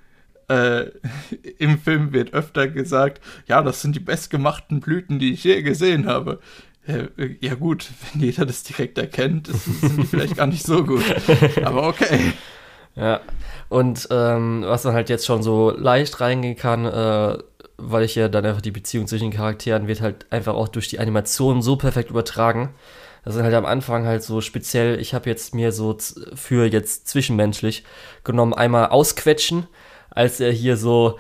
äh, 0.48 0.86
im 1.58 1.80
Film 1.80 2.14
wird 2.14 2.34
öfter 2.34 2.68
gesagt, 2.68 3.22
ja, 3.48 3.62
das 3.62 3.82
sind 3.82 3.96
die 3.96 4.00
bestgemachten 4.00 4.80
Blüten, 4.80 5.20
die 5.20 5.34
ich 5.34 5.44
je 5.44 5.62
gesehen 5.62 6.08
habe. 6.08 6.40
Äh, 6.86 7.08
ja 7.40 7.56
gut, 7.56 7.90
wenn 8.14 8.22
jeder 8.22 8.46
das 8.46 8.64
direkt 8.64 8.98
erkennt, 8.98 9.48
sind 9.48 9.98
die 9.98 10.06
vielleicht 10.06 10.38
gar 10.38 10.48
nicht 10.48 10.66
so 10.66 10.84
gut. 10.84 11.04
Aber 11.64 11.88
okay. 11.88 12.34
Ja, 12.96 13.22
und 13.70 14.08
ähm, 14.12 14.64
was 14.68 14.84
man 14.84 14.94
halt 14.94 15.10
jetzt 15.10 15.26
schon 15.26 15.42
so 15.42 15.72
leicht 15.72 16.22
reingehen 16.22 16.56
kann, 16.56 16.86
äh, 16.86 17.38
weil 17.78 18.04
ich 18.04 18.14
ja 18.16 18.30
dann 18.30 18.46
einfach 18.46 18.62
die 18.62 18.72
Beziehung 18.72 19.08
zwischen 19.08 19.32
den 19.32 19.38
Charakteren 19.38 19.88
wird 19.88 20.02
halt 20.02 20.32
einfach 20.32 20.54
auch 20.54 20.68
durch 20.68 20.90
die 20.90 21.00
Animation 21.00 21.64
so 21.64 21.76
perfekt 21.76 22.12
übertragen. 22.12 22.70
Das 23.26 23.34
sind 23.34 23.44
halt 23.44 23.56
am 23.56 23.66
Anfang 23.66 24.06
halt 24.06 24.22
so 24.22 24.42
speziell, 24.42 25.00
ich 25.00 25.14
habe 25.14 25.30
jetzt 25.30 25.56
mir 25.56 25.72
so 25.72 25.98
für 26.36 26.66
jetzt 26.66 27.08
zwischenmenschlich 27.08 27.84
genommen, 28.24 28.54
einmal 28.54 28.88
ausquetschen, 28.88 29.68
als 30.14 30.40
er 30.40 30.52
hier 30.52 30.78
so, 30.78 31.18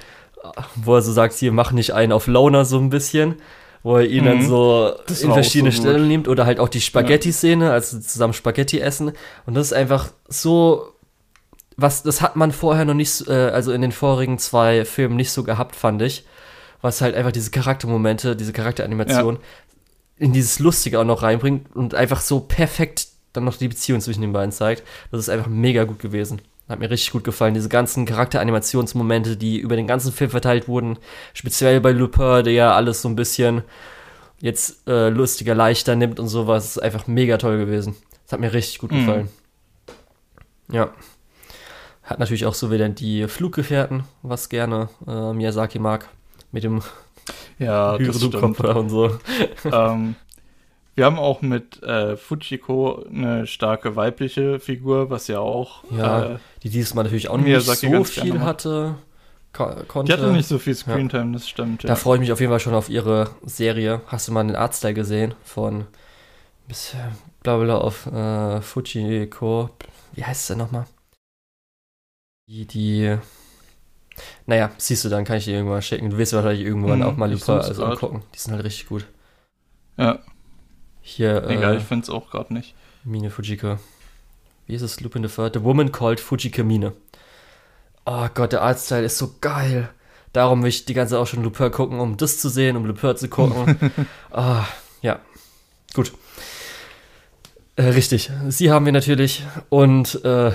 wo 0.75 0.95
er 0.95 1.01
so 1.01 1.11
sagt, 1.11 1.33
hier 1.33 1.51
mach 1.51 1.71
nicht 1.71 1.93
einen 1.93 2.11
auf 2.11 2.27
Loner 2.27 2.65
so 2.65 2.77
ein 2.77 2.89
bisschen 2.89 3.35
wo 3.83 3.97
er 3.97 4.05
ihn 4.05 4.23
mhm. 4.23 4.27
dann 4.27 4.47
so 4.47 4.93
das 5.07 5.21
in 5.21 5.33
verschiedene 5.33 5.73
so 5.73 5.81
Stellen 5.81 6.07
nimmt 6.07 6.29
oder 6.29 6.45
halt 6.45 6.59
auch 6.59 6.69
die 6.69 6.79
Spaghetti-Szene, 6.79 7.69
also 7.69 7.99
zusammen 7.99 8.33
Spaghetti 8.33 8.79
essen. 8.79 9.11
Und 9.45 9.55
das 9.55 9.67
ist 9.67 9.73
einfach 9.73 10.09
so 10.29 10.93
was, 11.75 12.03
das 12.03 12.21
hat 12.21 12.35
man 12.35 12.51
vorher 12.51 12.85
noch 12.85 12.93
nicht, 12.93 13.27
äh, 13.27 13.49
also 13.49 13.71
in 13.71 13.81
den 13.81 13.91
vorigen 13.91 14.37
zwei 14.37 14.85
Filmen 14.85 15.15
nicht 15.15 15.31
so 15.31 15.43
gehabt, 15.43 15.75
fand 15.75 16.01
ich. 16.01 16.25
Was 16.81 17.01
halt 17.01 17.15
einfach 17.15 17.31
diese 17.31 17.51
Charaktermomente, 17.51 18.35
diese 18.35 18.53
Charakteranimation 18.53 19.35
ja. 19.35 19.41
in 20.17 20.33
dieses 20.33 20.59
Lustige 20.59 20.99
auch 20.99 21.05
noch 21.05 21.23
reinbringt 21.23 21.75
und 21.75 21.95
einfach 21.95 22.21
so 22.21 22.41
perfekt 22.41 23.07
dann 23.31 23.45
noch 23.45 23.57
die 23.57 23.69
Beziehung 23.69 24.01
zwischen 24.01 24.21
den 24.21 24.33
beiden 24.33 24.51
zeigt. 24.51 24.83
Das 25.11 25.19
ist 25.19 25.29
einfach 25.29 25.47
mega 25.47 25.85
gut 25.85 25.99
gewesen. 25.99 26.41
Hat 26.73 26.79
mir 26.79 26.89
richtig 26.89 27.11
gut 27.11 27.23
gefallen. 27.23 27.53
Diese 27.53 27.69
ganzen 27.69 28.07
Charakteranimationsmomente, 28.07 29.37
die 29.37 29.59
über 29.59 29.75
den 29.75 29.85
ganzen 29.85 30.11
Film 30.11 30.31
verteilt 30.31 30.67
wurden. 30.67 30.97
Speziell 31.35 31.79
bei 31.81 31.91
Lupin, 31.91 32.43
der 32.43 32.53
ja 32.53 32.73
alles 32.73 33.03
so 33.03 33.09
ein 33.09 33.15
bisschen 33.15 33.61
jetzt 34.39 34.87
äh, 34.87 35.09
lustiger, 35.09 35.53
leichter 35.53 35.95
nimmt 35.95 36.19
und 36.19 36.29
sowas. 36.29 36.65
Ist 36.65 36.79
einfach 36.79 37.05
mega 37.05 37.37
toll 37.37 37.59
gewesen. 37.59 37.95
Das 38.23 38.33
hat 38.33 38.39
mir 38.39 38.53
richtig 38.53 38.79
gut 38.79 38.91
mhm. 38.91 38.99
gefallen. 39.01 39.29
Ja. 40.71 40.89
Hat 42.01 42.17
natürlich 42.17 42.47
auch 42.47 42.55
so 42.55 42.71
wieder 42.71 42.89
die 42.89 43.27
Fluggefährten, 43.27 44.05
was 44.23 44.49
gerne 44.49 44.89
äh, 45.05 45.31
Miyazaki 45.31 45.77
mag. 45.77 46.09
Mit 46.51 46.63
dem 46.63 46.81
ja, 47.59 47.99
Kopfhörer 47.99 48.77
und 48.77 48.89
so. 48.89 49.19
ähm, 49.71 50.15
wir 50.95 51.05
haben 51.05 51.17
auch 51.17 51.41
mit 51.41 51.81
äh, 51.81 52.15
Fujiko 52.17 53.05
eine 53.09 53.47
starke 53.47 53.95
weibliche 53.95 54.59
Figur, 54.59 55.09
was 55.09 55.27
ja 55.27 55.39
auch. 55.39 55.83
Ja, 55.91 56.33
äh, 56.33 56.37
die 56.61 56.69
dieses 56.69 56.93
Mal 56.93 57.03
natürlich 57.03 57.29
auch 57.29 57.37
nicht 57.37 57.61
so 57.61 58.03
viel 58.03 58.41
hatte. 58.41 58.95
Konnte. 59.53 60.03
Die 60.05 60.13
hatte 60.13 60.31
nicht 60.31 60.47
so 60.47 60.57
viel 60.57 60.73
Screentime, 60.73 61.25
ja. 61.25 61.31
das 61.33 61.47
stimmt. 61.47 61.83
Ja. 61.83 61.89
Da 61.89 61.95
freue 61.95 62.17
ich 62.17 62.21
mich 62.21 62.31
auf 62.31 62.39
jeden 62.39 62.51
Fall 62.51 62.59
schon 62.59 62.73
auf 62.73 62.89
ihre 62.89 63.29
Serie. 63.43 64.01
Hast 64.07 64.27
du 64.27 64.31
mal 64.31 64.43
den 64.43 64.55
Artstyle 64.55 64.95
gesehen 64.95 65.35
von 65.43 65.85
bis 66.67 66.95
bla 67.43 67.57
bla 67.57 67.77
auf 67.77 68.07
äh, 68.07 68.61
Fujiko? 68.61 69.69
Wie 70.13 70.23
heißt 70.23 70.49
der 70.49 70.57
nochmal? 70.57 70.85
Die, 72.47 72.65
die, 72.65 73.15
naja, 74.47 74.71
siehst 74.77 75.05
du, 75.05 75.09
dann 75.09 75.23
kann 75.23 75.37
ich 75.37 75.45
dir 75.45 75.55
irgendwann 75.55 75.83
schicken. 75.83 76.09
Du 76.09 76.17
wirst 76.17 76.33
wahrscheinlich 76.33 76.65
irgendwann 76.65 76.99
mhm, 76.99 77.05
auch 77.05 77.15
mal 77.15 77.31
Lupin 77.31 77.55
also 77.55 77.85
angucken. 77.85 78.23
Die 78.33 78.39
sind 78.39 78.53
halt 78.53 78.63
richtig 78.63 78.87
gut. 78.87 79.05
Ja. 79.97 80.19
Hier, 81.05 81.47
Egal, 81.49 81.75
äh, 81.75 81.77
ich 81.77 81.83
finde 81.83 82.03
es 82.03 82.09
auch 82.09 82.31
gerade 82.31 82.53
nicht. 82.53 82.73
Mine 83.03 83.29
Fujika. 83.29 83.77
Wie 84.65 84.73
ist 84.73 84.81
es? 84.81 85.01
Lupin 85.01 85.27
the 85.27 85.33
Third? 85.33 85.53
The 85.53 85.63
Woman 85.63 85.91
Called 85.91 86.21
Fujika 86.21 86.63
Mine. 86.63 86.93
Oh 88.05 88.27
Gott, 88.33 88.53
der 88.53 88.61
Artstyle 88.61 89.05
ist 89.05 89.17
so 89.17 89.35
geil. 89.41 89.89
Darum 90.31 90.63
will 90.63 90.69
ich 90.69 90.85
die 90.85 90.93
ganze 90.93 91.11
Zeit 91.11 91.19
auch 91.19 91.27
schon 91.27 91.43
Lupin 91.43 91.71
gucken, 91.71 91.99
um 91.99 92.15
das 92.15 92.39
zu 92.39 92.47
sehen, 92.47 92.77
um 92.77 92.85
Lupin 92.85 93.17
zu 93.17 93.27
gucken. 93.27 93.77
ah, 94.31 94.65
ja. 95.01 95.19
Gut. 95.93 96.13
Äh, 97.75 97.89
richtig, 97.89 98.31
sie 98.47 98.71
haben 98.71 98.85
wir 98.85 98.93
natürlich 98.93 99.43
und 99.69 100.23
äh, 100.23 100.51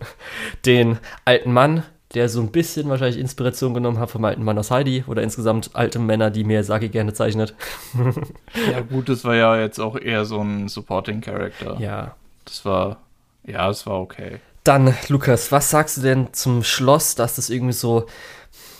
den 0.66 0.98
alten 1.24 1.52
Mann, 1.52 1.82
der 2.14 2.28
so 2.28 2.40
ein 2.40 2.50
bisschen 2.50 2.88
wahrscheinlich 2.88 3.18
Inspiration 3.18 3.74
genommen 3.74 3.98
hat 3.98 4.10
vom 4.10 4.24
alten 4.24 4.42
Mann 4.42 4.58
aus 4.58 4.70
Heidi 4.70 5.04
oder 5.06 5.22
insgesamt 5.22 5.70
alte 5.74 5.98
Männer, 5.98 6.30
die 6.30 6.44
Miyazaki 6.44 6.88
gerne 6.88 7.12
zeichnet. 7.12 7.54
ja 8.72 8.80
gut, 8.80 9.08
das 9.08 9.24
war 9.24 9.34
ja 9.34 9.58
jetzt 9.58 9.78
auch 9.78 9.98
eher 9.98 10.24
so 10.24 10.40
ein 10.40 10.68
Supporting 10.68 11.20
Character. 11.20 11.76
Ja. 11.78 12.14
Das 12.46 12.64
war, 12.64 13.02
ja, 13.46 13.68
das 13.68 13.86
war 13.86 14.00
okay. 14.00 14.38
Dann, 14.64 14.94
Lukas, 15.08 15.52
was 15.52 15.70
sagst 15.70 15.98
du 15.98 16.00
denn 16.00 16.32
zum 16.32 16.62
Schloss, 16.64 17.14
dass 17.14 17.36
das 17.36 17.50
irgendwie 17.50 17.74
so, 17.74 18.06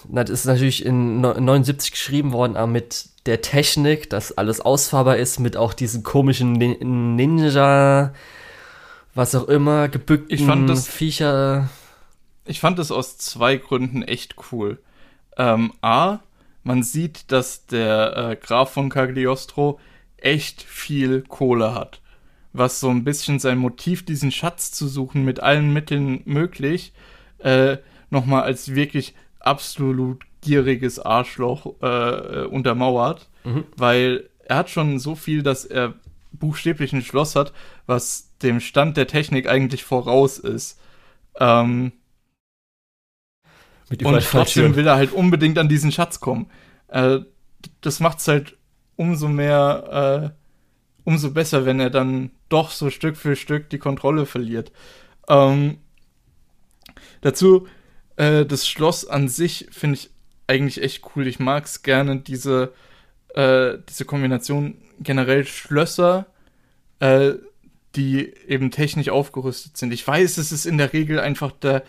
das 0.09 0.31
ist 0.31 0.47
natürlich 0.47 0.85
in 0.87 1.21
79 1.21 1.91
geschrieben 1.91 2.33
worden, 2.33 2.57
aber 2.57 2.67
mit 2.67 3.07
der 3.27 3.43
Technik, 3.43 4.09
dass 4.09 4.37
alles 4.37 4.61
ausfahrbar 4.63 5.19
ist, 5.19 5.39
mit 5.39 5.57
auch 5.59 5.75
diesen 5.75 6.03
komischen 6.03 6.53
Ninja, 6.55 8.15
was 9.15 9.35
auch 9.35 9.49
immer, 9.49 9.89
gebückten 9.89 10.35
ich 10.35 10.45
fand 10.45 10.71
das, 10.71 10.89
Viecher. 10.89 11.69
Ich 12.49 12.61
fand 12.61 12.79
das 12.79 12.91
aus 12.91 13.19
zwei 13.19 13.57
Gründen 13.57 14.03
echt 14.03 14.37
cool. 14.51 14.79
Ähm, 15.37 15.73
A, 15.83 16.21
man 16.65 16.83
sieht, 16.83 17.31
dass 17.31 17.67
der 17.67 18.17
äh, 18.17 18.37
Graf 18.37 18.73
von 18.73 18.89
Cagliostro 18.89 19.79
echt 20.17 20.63
viel 20.63 21.23
Kohle 21.23 21.75
hat. 21.75 22.01
Was 22.53 22.81
so 22.81 22.89
ein 22.89 23.05
bisschen 23.05 23.39
sein 23.39 23.59
Motiv, 23.59 24.05
diesen 24.05 24.33
Schatz 24.33 24.73
zu 24.73 24.89
suchen, 24.89 25.25
mit 25.25 25.41
allen 25.41 25.73
Mitteln 25.73 26.23
möglich, 26.25 26.93
äh, 27.39 27.77
nochmal 28.11 28.43
als 28.43 28.75
wirklich 28.75 29.15
absolut 29.41 30.23
gieriges 30.41 30.99
Arschloch 30.99 31.75
äh, 31.83 32.45
untermauert, 32.45 33.29
mhm. 33.45 33.65
weil 33.77 34.31
er 34.45 34.57
hat 34.57 34.71
schon 34.71 34.99
so 34.99 35.15
viel, 35.15 35.43
dass 35.43 35.67
er 35.67 35.95
buchstäblich 36.33 36.93
ein 36.95 37.03
Schloss 37.03 37.37
hat, 37.37 37.53
was 37.87 38.31
dem 38.43 38.61
Stand 38.61 38.97
der 38.97 39.07
Technik 39.07 39.49
eigentlich 39.49 39.85
voraus 39.85 40.39
ist. 40.39 40.81
Ähm, 41.39 41.93
und 43.91 44.23
trotzdem 44.23 44.77
will 44.77 44.87
er 44.87 44.97
halt 44.97 45.13
unbedingt 45.13 45.59
an 45.59 45.69
diesen 45.69 45.93
Schatz 45.93 46.21
kommen. 46.21 46.51
Äh, 46.89 47.21
das 47.81 48.01
macht's 48.01 48.29
halt 48.29 48.57
umso 48.97 49.29
mehr, 49.29 50.35
äh, 50.35 51.05
umso 51.05 51.31
besser, 51.31 51.65
wenn 51.65 51.81
er 51.81 51.91
dann 51.91 52.31
doch 52.49 52.71
so 52.71 52.91
Stück 52.91 53.17
für 53.17 53.37
Stück 53.37 53.71
die 53.71 53.79
Kontrolle 53.79 54.27
verliert. 54.27 54.73
Ähm, 55.29 55.79
dazu, 57.21 57.67
äh, 58.17 58.45
das 58.45 58.67
Schloss 58.67 59.07
an 59.07 59.29
sich 59.29 59.69
finde 59.71 59.97
ich 59.97 60.11
eigentlich 60.47 60.83
echt 60.83 61.03
cool. 61.15 61.27
Ich 61.27 61.39
mag 61.39 61.65
es 61.65 61.83
gerne, 61.83 62.21
diese, 62.21 62.73
äh, 63.35 63.79
diese 63.89 64.05
Kombination 64.05 64.77
generell 65.01 65.47
Schlösser, 65.47 66.27
äh, 67.01 67.35
die 67.95 68.35
eben 68.47 68.71
technisch 68.71 69.09
aufgerüstet 69.09 69.77
sind. 69.77 69.93
Ich 69.93 70.07
weiß, 70.07 70.39
es 70.39 70.53
ist 70.53 70.67
in 70.67 70.79
der 70.79 70.93
Regel 70.93 71.21
einfach 71.21 71.53
der, 71.53 71.85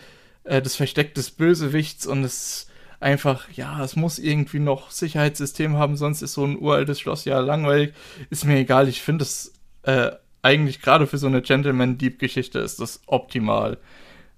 äh, 0.50 0.60
das 0.60 0.74
Versteck 0.76 1.14
des 1.14 1.30
Bösewichts 1.30 2.06
und 2.06 2.24
es 2.24 2.66
einfach, 2.98 3.48
ja, 3.52 3.82
es 3.82 3.96
muss 3.96 4.18
irgendwie 4.18 4.58
noch 4.58 4.90
Sicherheitssystem 4.90 5.76
haben, 5.76 5.96
sonst 5.96 6.22
ist 6.22 6.34
so 6.34 6.44
ein 6.44 6.58
uraltes 6.58 7.00
Schloss 7.00 7.24
ja 7.24 7.38
langweilig. 7.38 7.94
Ist 8.28 8.44
mir 8.44 8.58
egal, 8.58 8.88
ich 8.88 9.00
finde 9.00 9.22
es 9.22 9.54
äh, 9.84 10.10
eigentlich 10.42 10.82
gerade 10.82 11.06
für 11.06 11.18
so 11.18 11.28
eine 11.28 11.40
Gentleman-Deep-Geschichte 11.40 12.58
ist 12.58 12.80
das 12.80 13.00
optimal. 13.06 13.78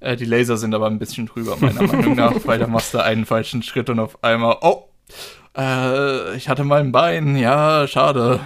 Äh, 0.00 0.16
die 0.16 0.26
Laser 0.26 0.58
sind 0.58 0.74
aber 0.74 0.86
ein 0.86 0.98
bisschen 0.98 1.26
drüber, 1.26 1.56
meiner 1.58 1.82
Meinung 1.86 2.14
nach, 2.14 2.34
weil 2.44 2.58
da 2.58 2.66
machst 2.66 2.92
du 2.92 3.02
einen 3.02 3.24
falschen 3.24 3.62
Schritt 3.62 3.88
und 3.88 3.98
auf 3.98 4.22
einmal, 4.22 4.58
oh, 4.60 4.88
äh, 5.56 6.36
ich 6.36 6.48
hatte 6.48 6.64
mal 6.64 6.80
ein 6.80 6.92
Bein, 6.92 7.36
ja, 7.36 7.88
schade. 7.88 8.38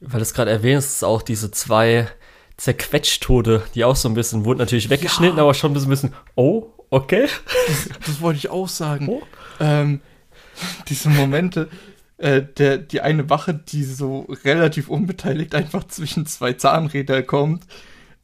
Weil 0.00 0.18
du 0.18 0.22
es 0.22 0.34
gerade 0.34 0.50
erwähnst, 0.50 1.04
auch 1.04 1.22
diese 1.22 1.50
zwei 1.50 2.08
Zerquetschtode, 2.56 3.64
die 3.74 3.84
auch 3.84 3.96
so 3.96 4.08
ein 4.08 4.14
bisschen, 4.14 4.44
wurden 4.44 4.58
natürlich 4.58 4.90
weggeschnitten, 4.90 5.38
ja. 5.38 5.42
aber 5.42 5.54
schon 5.54 5.76
ein 5.76 5.88
bisschen, 5.88 6.14
oh, 6.34 6.68
okay. 6.90 7.26
Das, 7.66 7.88
das 8.06 8.20
wollte 8.20 8.38
ich 8.38 8.50
auch 8.50 8.68
sagen. 8.68 9.08
Oh. 9.08 9.22
Ähm, 9.60 10.00
diese 10.88 11.08
Momente, 11.08 11.68
äh, 12.18 12.42
der, 12.42 12.78
die 12.78 13.00
eine 13.00 13.28
Wache, 13.28 13.54
die 13.54 13.82
so 13.82 14.26
relativ 14.44 14.88
unbeteiligt 14.88 15.54
einfach 15.54 15.84
zwischen 15.84 16.26
zwei 16.26 16.52
Zahnräder 16.52 17.22
kommt 17.22 17.64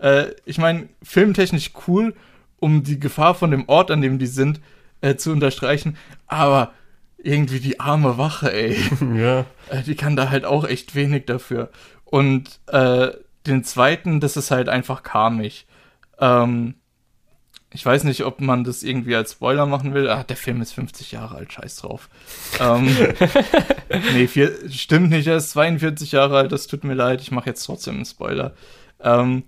äh, 0.01 0.33
ich 0.45 0.59
meine, 0.59 0.89
filmtechnisch 1.03 1.73
cool, 1.87 2.15
um 2.59 2.83
die 2.83 2.99
Gefahr 2.99 3.35
von 3.35 3.51
dem 3.51 3.69
Ort, 3.69 3.91
an 3.91 4.01
dem 4.01 4.19
die 4.19 4.27
sind, 4.27 4.61
äh, 5.01 5.17
zu 5.17 5.31
unterstreichen, 5.31 5.97
aber 6.27 6.73
irgendwie 7.19 7.61
die 7.61 7.81
arme 7.81 8.19
Wache, 8.19 8.53
ey. 8.53 8.77
Ja. 9.17 9.45
Äh, 9.69 9.83
die 9.85 9.95
kann 9.95 10.17
da 10.17 10.31
halt 10.31 10.45
auch 10.45 10.67
echt 10.67 10.95
wenig 10.95 11.27
dafür. 11.27 11.71
Und 12.05 12.61
äh, 12.69 13.09
den 13.47 13.65
zweiten, 13.65 14.21
das 14.21 14.37
ist 14.37 14.51
halt 14.51 14.69
einfach 14.69 15.03
karmisch. 15.03 15.67
Ähm, 16.19 16.75
ich 17.73 17.87
weiß 17.87 18.05
nicht, 18.05 18.25
ob 18.25 18.41
man 18.41 18.65
das 18.65 18.83
irgendwie 18.83 19.15
als 19.15 19.33
Spoiler 19.33 19.65
machen 19.65 19.95
will. 19.95 20.09
Ah, 20.09 20.25
der 20.25 20.37
Film 20.37 20.61
ist 20.61 20.73
50 20.73 21.13
Jahre 21.13 21.37
alt, 21.37 21.53
scheiß 21.53 21.77
drauf. 21.77 22.09
ähm, 22.59 22.89
nee, 24.13 24.27
vier, 24.27 24.53
stimmt 24.71 25.11
nicht, 25.11 25.29
er 25.29 25.37
ist 25.37 25.51
42 25.51 26.13
Jahre 26.13 26.39
alt, 26.39 26.53
das 26.53 26.67
tut 26.67 26.83
mir 26.83 26.95
leid, 26.95 27.21
ich 27.21 27.31
mache 27.31 27.51
jetzt 27.51 27.65
trotzdem 27.65 27.97
einen 27.97 28.05
Spoiler. 28.05 28.55
Ähm, 29.01 29.45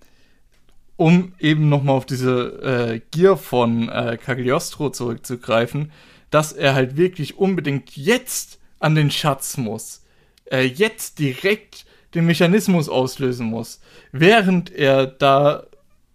um 0.97 1.35
eben 1.41 1.69
nochmal 1.69 1.97
auf 1.97 2.07
diese 2.07 2.63
äh, 2.63 3.01
Gier 3.11 3.37
von 3.37 3.89
äh, 3.89 4.17
Cagliostro 4.23 4.91
zurückzugreifen, 4.91 5.91
dass 6.31 6.53
er 6.53 6.75
halt 6.75 6.97
wirklich 6.97 7.39
unbedingt 7.39 7.97
jetzt 7.97 8.61
an 8.79 8.95
den 8.95 9.11
Schatz 9.11 9.57
muss. 9.57 10.05
Äh, 10.45 10.63
jetzt 10.63 11.19
direkt 11.19 11.87
den 12.15 12.27
Mechanismus 12.27 12.89
auslösen 12.89 13.47
muss. 13.47 13.81
Während 14.13 14.71
er 14.71 15.07
da 15.07 15.65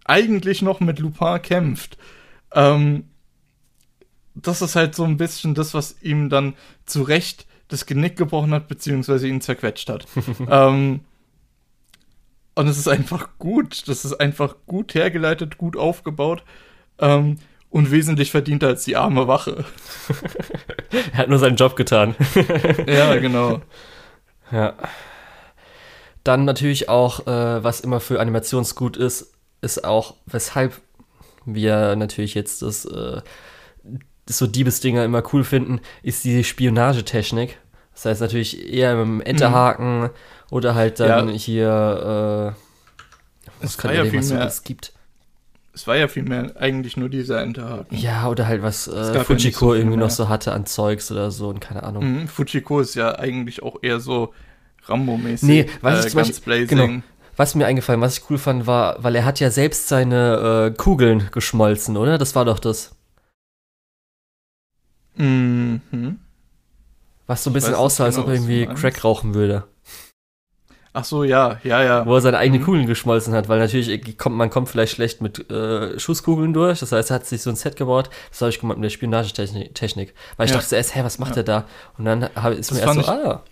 eigentlich 0.04 0.62
noch 0.62 0.80
mit 0.80 0.98
Lupin 0.98 1.42
kämpft. 1.42 1.98
Ähm, 2.52 3.04
das 4.34 4.62
ist 4.62 4.76
halt 4.76 4.94
so 4.94 5.04
ein 5.04 5.16
bisschen 5.16 5.54
das, 5.54 5.74
was 5.74 5.96
ihm 6.02 6.30
dann 6.30 6.54
zu 6.86 7.02
Recht 7.02 7.46
das 7.68 7.84
Genick 7.86 8.16
gebrochen 8.16 8.52
hat, 8.52 8.68
beziehungsweise 8.68 9.28
ihn 9.28 9.40
zerquetscht 9.40 9.90
hat. 9.90 10.06
ähm, 10.50 11.00
und 12.54 12.66
es 12.66 12.78
ist 12.78 12.88
einfach 12.88 13.28
gut. 13.38 13.86
Das 13.86 14.04
ist 14.04 14.14
einfach 14.14 14.56
gut 14.66 14.94
hergeleitet, 14.94 15.58
gut 15.58 15.76
aufgebaut. 15.76 16.42
Ähm, 16.98 17.38
und 17.70 17.90
wesentlich 17.90 18.30
verdienter 18.30 18.68
als 18.68 18.84
die 18.84 18.96
arme 18.96 19.28
Wache. 19.28 19.64
er 21.12 21.18
hat 21.18 21.28
nur 21.28 21.38
seinen 21.38 21.56
Job 21.56 21.76
getan. 21.76 22.14
ja, 22.86 23.14
genau. 23.16 23.60
Ja. 24.50 24.74
Dann 26.28 26.44
natürlich 26.44 26.90
auch, 26.90 27.26
äh, 27.26 27.64
was 27.64 27.80
immer 27.80 28.00
für 28.00 28.20
Animationsgut 28.20 28.98
ist, 28.98 29.32
ist 29.62 29.82
auch, 29.82 30.14
weshalb 30.26 30.78
wir 31.46 31.96
natürlich 31.96 32.34
jetzt 32.34 32.60
das, 32.60 32.84
äh, 32.84 33.22
das 34.26 34.36
so 34.36 34.46
Diebesdinger 34.46 35.06
immer 35.06 35.22
cool 35.32 35.42
finden, 35.42 35.80
ist 36.02 36.24
die 36.24 36.44
Spionagetechnik. 36.44 37.56
Das 37.94 38.04
heißt 38.04 38.20
natürlich 38.20 38.70
eher 38.70 38.94
dem 38.96 39.22
Enterhaken 39.22 40.00
mhm. 40.00 40.10
oder 40.50 40.74
halt 40.74 41.00
dann 41.00 41.30
ja. 41.30 41.34
hier, 41.34 42.54
äh, 42.54 43.62
was 43.62 43.78
kann 43.78 43.94
ja 43.94 44.12
was 44.12 44.30
es 44.30 44.64
gibt. 44.64 44.92
Es 45.72 45.86
war 45.86 45.96
ja 45.96 46.08
vielmehr 46.08 46.52
eigentlich 46.58 46.98
nur 46.98 47.08
dieser 47.08 47.40
Enterhaken. 47.40 47.96
Ja, 47.96 48.28
oder 48.28 48.46
halt 48.46 48.60
was 48.60 48.86
äh, 48.86 49.24
Fujiko 49.24 49.68
ja 49.68 49.70
so 49.70 49.74
irgendwie 49.76 49.96
mehr. 49.96 50.04
noch 50.04 50.10
so 50.10 50.28
hatte 50.28 50.52
an 50.52 50.66
Zeugs 50.66 51.10
oder 51.10 51.30
so 51.30 51.48
und 51.48 51.60
keine 51.60 51.84
Ahnung. 51.84 52.04
Mhm, 52.04 52.28
Fujiko 52.28 52.80
ist 52.80 52.96
ja 52.96 53.18
eigentlich 53.18 53.62
auch 53.62 53.78
eher 53.80 53.98
so 53.98 54.34
Rambo-mäßig. 54.88 55.46
Nee, 55.46 55.66
was 55.80 56.04
äh, 56.04 56.08
ich 56.08 56.14
ganz 56.14 56.40
Beispiel, 56.40 56.66
genau, 56.66 57.02
was 57.36 57.54
mir 57.54 57.66
eingefallen, 57.66 58.00
was 58.00 58.18
ich 58.18 58.30
cool 58.30 58.38
fand, 58.38 58.66
war, 58.66 59.02
weil 59.02 59.14
er 59.14 59.24
hat 59.24 59.38
ja 59.40 59.50
selbst 59.50 59.88
seine 59.88 60.72
äh, 60.72 60.76
Kugeln 60.76 61.28
geschmolzen, 61.30 61.96
oder? 61.96 62.18
Das 62.18 62.34
war 62.34 62.44
doch 62.44 62.58
das. 62.58 62.96
Mhm. 65.14 66.18
Was 67.26 67.44
so 67.44 67.50
ein 67.50 67.52
bisschen 67.52 67.74
aussah, 67.74 68.04
als 68.04 68.14
genau, 68.14 68.26
ob 68.26 68.32
er 68.32 68.34
irgendwie 68.34 68.66
Crack 68.66 69.04
rauchen 69.04 69.34
würde. 69.34 69.64
Ach 70.94 71.04
so, 71.04 71.22
ja, 71.22 71.58
ja, 71.62 71.82
ja. 71.82 72.06
Wo 72.06 72.14
er 72.14 72.20
seine 72.20 72.38
eigenen 72.38 72.62
mhm. 72.62 72.64
Kugeln 72.64 72.86
geschmolzen 72.86 73.34
hat, 73.34 73.48
weil 73.48 73.60
natürlich 73.60 74.18
kommt, 74.18 74.36
man 74.36 74.50
kommt 74.50 74.68
vielleicht 74.68 74.94
schlecht 74.94 75.20
mit 75.20 75.48
äh, 75.50 75.96
Schusskugeln 75.98 76.52
durch. 76.52 76.80
Das 76.80 76.90
heißt, 76.90 77.10
er 77.10 77.16
hat 77.16 77.26
sich 77.26 77.42
so 77.42 77.50
ein 77.50 77.56
Set 77.56 77.76
gebaut. 77.76 78.10
Das 78.30 78.40
habe 78.40 78.50
ich 78.50 78.58
gemacht 78.58 78.78
mit 78.78 78.84
der 78.84 78.90
Spionagetechnik. 78.90 80.14
Weil 80.36 80.46
ich 80.46 80.50
ja. 80.50 80.56
dachte 80.56 80.70
zuerst, 80.70 80.96
hä, 80.96 81.04
was 81.04 81.18
macht 81.20 81.36
ja. 81.36 81.42
er 81.42 81.44
da? 81.44 81.64
Und 81.98 82.04
dann 82.04 82.28
hab, 82.34 82.52
ist 82.52 82.70
das 82.70 82.78
mir 82.78 82.84
erst 82.84 83.06
so, 83.06 83.12
ah. 83.12 83.44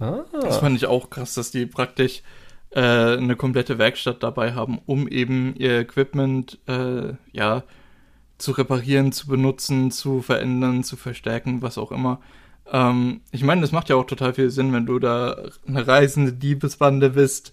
Ah. 0.00 0.24
Das 0.32 0.58
fand 0.58 0.76
ich 0.76 0.86
auch 0.86 1.10
krass, 1.10 1.34
dass 1.34 1.50
die 1.50 1.66
praktisch 1.66 2.22
äh, 2.70 2.80
eine 2.80 3.36
komplette 3.36 3.78
Werkstatt 3.78 4.22
dabei 4.22 4.54
haben, 4.54 4.80
um 4.86 5.08
eben 5.08 5.54
ihr 5.56 5.80
Equipment 5.80 6.58
äh, 6.66 7.14
ja 7.32 7.64
zu 8.38 8.52
reparieren, 8.52 9.12
zu 9.12 9.26
benutzen, 9.26 9.90
zu 9.90 10.22
verändern, 10.22 10.82
zu 10.82 10.96
verstärken, 10.96 11.62
was 11.62 11.78
auch 11.78 11.92
immer. 11.92 12.20
Ähm, 12.72 13.20
ich 13.32 13.42
meine, 13.42 13.60
das 13.60 13.72
macht 13.72 13.88
ja 13.88 13.96
auch 13.96 14.06
total 14.06 14.34
viel 14.34 14.50
Sinn, 14.50 14.72
wenn 14.72 14.86
du 14.86 14.98
da 14.98 15.36
eine 15.66 15.86
reisende 15.86 16.32
Diebesbande 16.32 17.10
bist. 17.10 17.52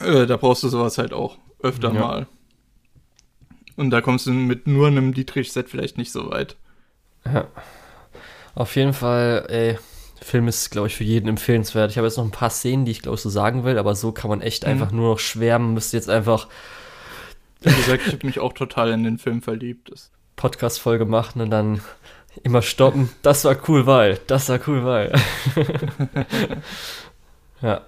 Äh, 0.00 0.26
da 0.26 0.36
brauchst 0.36 0.62
du 0.62 0.68
sowas 0.68 0.98
halt 0.98 1.12
auch 1.12 1.38
öfter 1.60 1.92
ja. 1.92 2.00
mal. 2.00 2.26
Und 3.76 3.90
da 3.90 4.00
kommst 4.00 4.26
du 4.26 4.32
mit 4.32 4.66
nur 4.66 4.86
einem 4.86 5.12
Dietrich-Set 5.14 5.68
vielleicht 5.68 5.98
nicht 5.98 6.12
so 6.12 6.30
weit. 6.30 6.56
Ja. 7.24 7.48
Auf 8.54 8.76
jeden 8.76 8.92
Fall, 8.92 9.46
ey, 9.48 9.78
Film 10.24 10.48
ist, 10.48 10.70
glaube 10.70 10.88
ich, 10.88 10.96
für 10.96 11.04
jeden 11.04 11.28
empfehlenswert. 11.28 11.90
Ich 11.90 11.98
habe 11.98 12.06
jetzt 12.06 12.16
noch 12.16 12.24
ein 12.24 12.30
paar 12.30 12.48
Szenen, 12.48 12.86
die 12.86 12.92
ich, 12.92 13.02
glaube 13.02 13.16
ich, 13.16 13.20
so 13.20 13.28
sagen 13.28 13.64
will, 13.64 13.76
aber 13.76 13.94
so 13.94 14.10
kann 14.10 14.30
man 14.30 14.40
echt 14.40 14.64
mhm. 14.64 14.70
einfach 14.70 14.90
nur 14.90 15.10
noch 15.10 15.18
schwärmen. 15.18 15.74
Müsste 15.74 15.98
jetzt 15.98 16.08
einfach. 16.08 16.48
Wie 17.60 17.74
gesagt, 17.74 18.06
ich 18.06 18.14
habe 18.14 18.26
mich 18.26 18.40
auch 18.40 18.54
total 18.54 18.90
in 18.92 19.04
den 19.04 19.18
Film 19.18 19.42
verliebt. 19.42 19.92
Podcast-Folge 20.36 21.04
machen 21.04 21.42
und 21.42 21.50
dann 21.50 21.82
immer 22.42 22.62
stoppen. 22.62 23.10
Das 23.20 23.44
war 23.44 23.54
cool, 23.68 23.84
weil. 23.84 24.18
Das 24.26 24.48
war 24.48 24.58
cool, 24.66 24.84
weil. 24.86 25.12
ja. 27.60 27.82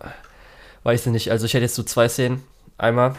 Weiß 0.83 1.07
ich 1.07 1.13
nicht. 1.13 1.31
Also, 1.31 1.47
ich 1.47 1.55
hätte 1.55 1.65
jetzt 1.65 1.75
so 1.75 1.85
zwei 1.85 2.07
Szenen. 2.07 2.43
Einmal, 2.77 3.15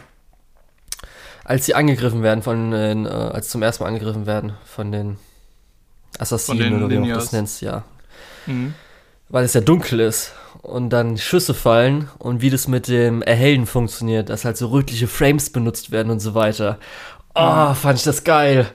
als 1.43 1.65
sie 1.65 1.73
angegriffen 1.73 2.21
werden 2.21 2.43
von 2.43 2.69
den, 2.69 3.07
äh, 3.07 3.09
als 3.09 3.49
zum 3.49 3.63
ersten 3.63 3.83
Mal 3.83 3.87
angegriffen 3.87 4.27
werden 4.27 4.53
von 4.63 4.91
den 4.91 5.17
Assassinen 6.19 6.83
oder 6.83 6.89
wie 6.91 6.99
man 6.99 7.09
das 7.09 7.31
nennt, 7.31 7.61
ja. 7.61 7.83
Mhm 8.45 8.75
weil 9.29 9.45
es 9.45 9.53
ja 9.53 9.61
dunkel 9.61 9.99
ist 9.99 10.33
und 10.61 10.89
dann 10.89 11.17
Schüsse 11.17 11.53
fallen 11.53 12.09
und 12.19 12.41
wie 12.41 12.49
das 12.49 12.67
mit 12.67 12.87
dem 12.87 13.21
Erhellen 13.21 13.65
funktioniert, 13.65 14.29
dass 14.29 14.45
halt 14.45 14.57
so 14.57 14.67
rötliche 14.67 15.07
Frames 15.07 15.49
benutzt 15.49 15.91
werden 15.91 16.11
und 16.11 16.19
so 16.19 16.33
weiter. 16.33 16.79
Oh, 17.35 17.73
fand 17.73 17.99
ich 17.99 18.03
das 18.03 18.23
geil. 18.23 18.67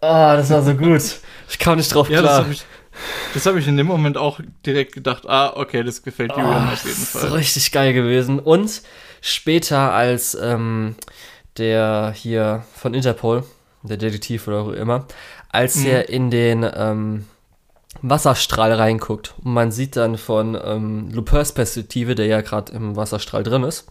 Oh, 0.00 0.32
das 0.34 0.50
war 0.50 0.62
so 0.62 0.74
gut. 0.74 1.02
Ich 1.48 1.58
kam 1.58 1.76
nicht 1.76 1.94
drauf 1.94 2.08
ja, 2.08 2.20
klar. 2.20 2.46
Das 3.34 3.46
habe 3.46 3.58
ich, 3.58 3.68
in 3.68 3.76
dem 3.76 3.86
Moment 3.86 4.16
auch 4.16 4.40
direkt 4.66 4.92
gedacht, 4.92 5.24
ah, 5.26 5.52
okay, 5.56 5.82
das 5.82 6.02
gefällt 6.02 6.32
Julian 6.32 6.68
oh, 6.68 6.72
auf 6.72 6.84
jeden 6.84 6.96
Fall. 6.96 7.22
Das 7.22 7.30
ist 7.30 7.36
richtig 7.36 7.72
geil 7.72 7.92
gewesen. 7.92 8.38
Und 8.38 8.82
später 9.20 9.92
als 9.92 10.34
ähm, 10.34 10.96
der 11.56 12.12
hier 12.14 12.64
von 12.74 12.94
Interpol, 12.94 13.44
der 13.82 13.96
Detektiv 13.96 14.48
oder 14.48 14.60
auch 14.60 14.72
immer, 14.72 15.06
als 15.50 15.76
mhm. 15.76 15.86
er 15.86 16.08
in 16.08 16.30
den 16.30 16.68
ähm, 16.74 17.26
Wasserstrahl 18.02 18.72
reinguckt. 18.72 19.34
Und 19.42 19.52
man 19.52 19.72
sieht 19.72 19.96
dann 19.96 20.16
von 20.16 20.58
ähm, 20.62 21.10
Lupins 21.10 21.52
Perspektive, 21.52 22.14
der 22.14 22.26
ja 22.26 22.40
gerade 22.40 22.72
im 22.72 22.96
Wasserstrahl 22.96 23.42
drin 23.42 23.62
ist, 23.62 23.86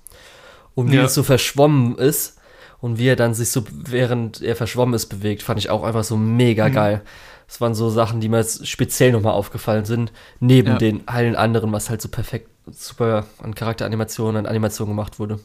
und 0.76 0.92
wie 0.92 0.96
ja. 0.96 1.06
es 1.06 1.14
so 1.14 1.24
verschwommen 1.24 1.98
ist 1.98 2.40
und 2.80 2.98
wie 2.98 3.08
er 3.08 3.16
dann 3.16 3.34
sich 3.34 3.50
so, 3.50 3.64
während 3.70 4.42
er 4.42 4.56
verschwommen 4.56 4.96
ist, 4.96 5.08
bewegt, 5.08 5.44
fand 5.44 5.60
ich 5.60 5.70
auch 5.70 5.84
einfach 5.84 6.04
so 6.04 6.16
mega 6.16 6.70
mhm. 6.70 6.74
geil. 6.74 7.02
Das 7.48 7.60
waren 7.60 7.74
so 7.74 7.90
Sachen, 7.90 8.22
die 8.22 8.30
mir 8.30 8.38
jetzt 8.38 8.68
speziell 8.68 9.12
nochmal 9.12 9.34
aufgefallen 9.34 9.86
sind, 9.86 10.14
neben 10.40 10.70
ja. 10.70 10.78
den 10.78 11.08
allen 11.08 11.36
anderen, 11.36 11.72
was 11.72 11.90
halt 11.90 12.02
so 12.02 12.08
perfekt, 12.08 12.50
super 12.68 13.26
an 13.42 13.56
Charakteranimationen, 13.56 14.38
an 14.38 14.46
Animationen 14.46 14.96
gemacht 14.96 15.20
wurde. 15.20 15.40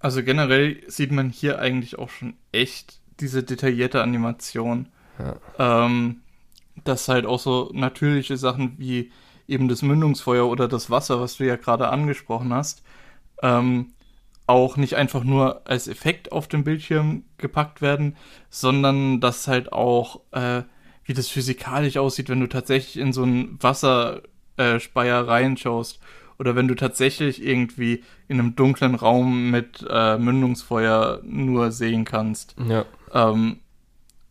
Also 0.00 0.22
generell 0.22 0.78
sieht 0.86 1.12
man 1.12 1.28
hier 1.28 1.58
eigentlich 1.58 1.98
auch 1.98 2.08
schon 2.08 2.34
echt 2.52 3.00
diese 3.20 3.42
detaillierte 3.42 4.02
Animation. 4.02 4.88
Ja. 5.18 5.84
Ähm, 5.84 6.22
dass 6.84 7.08
halt 7.08 7.26
auch 7.26 7.38
so 7.38 7.70
natürliche 7.72 8.36
Sachen 8.36 8.74
wie 8.78 9.10
eben 9.46 9.68
das 9.68 9.82
Mündungsfeuer 9.82 10.46
oder 10.46 10.68
das 10.68 10.90
Wasser, 10.90 11.20
was 11.20 11.38
du 11.38 11.46
ja 11.46 11.56
gerade 11.56 11.88
angesprochen 11.88 12.52
hast, 12.52 12.82
ähm, 13.42 13.92
auch 14.46 14.76
nicht 14.76 14.96
einfach 14.96 15.24
nur 15.24 15.66
als 15.66 15.88
Effekt 15.88 16.32
auf 16.32 16.48
dem 16.48 16.64
Bildschirm 16.64 17.24
gepackt 17.36 17.82
werden, 17.82 18.16
sondern 18.50 19.20
dass 19.20 19.46
halt 19.46 19.72
auch, 19.72 20.20
äh, 20.32 20.62
wie 21.04 21.12
das 21.12 21.28
physikalisch 21.28 21.96
aussieht, 21.96 22.28
wenn 22.28 22.40
du 22.40 22.48
tatsächlich 22.48 22.98
in 22.98 23.12
so 23.12 23.22
einen 23.22 23.62
Wasserspeier 23.62 25.18
äh, 25.18 25.30
reinschaust 25.30 26.00
oder 26.38 26.54
wenn 26.54 26.68
du 26.68 26.74
tatsächlich 26.74 27.44
irgendwie 27.44 28.04
in 28.26 28.38
einem 28.38 28.56
dunklen 28.56 28.94
Raum 28.94 29.50
mit 29.50 29.84
äh, 29.88 30.16
Mündungsfeuer 30.18 31.20
nur 31.24 31.70
sehen 31.70 32.04
kannst. 32.04 32.54
Ja. 32.68 32.84
Ähm, 33.12 33.60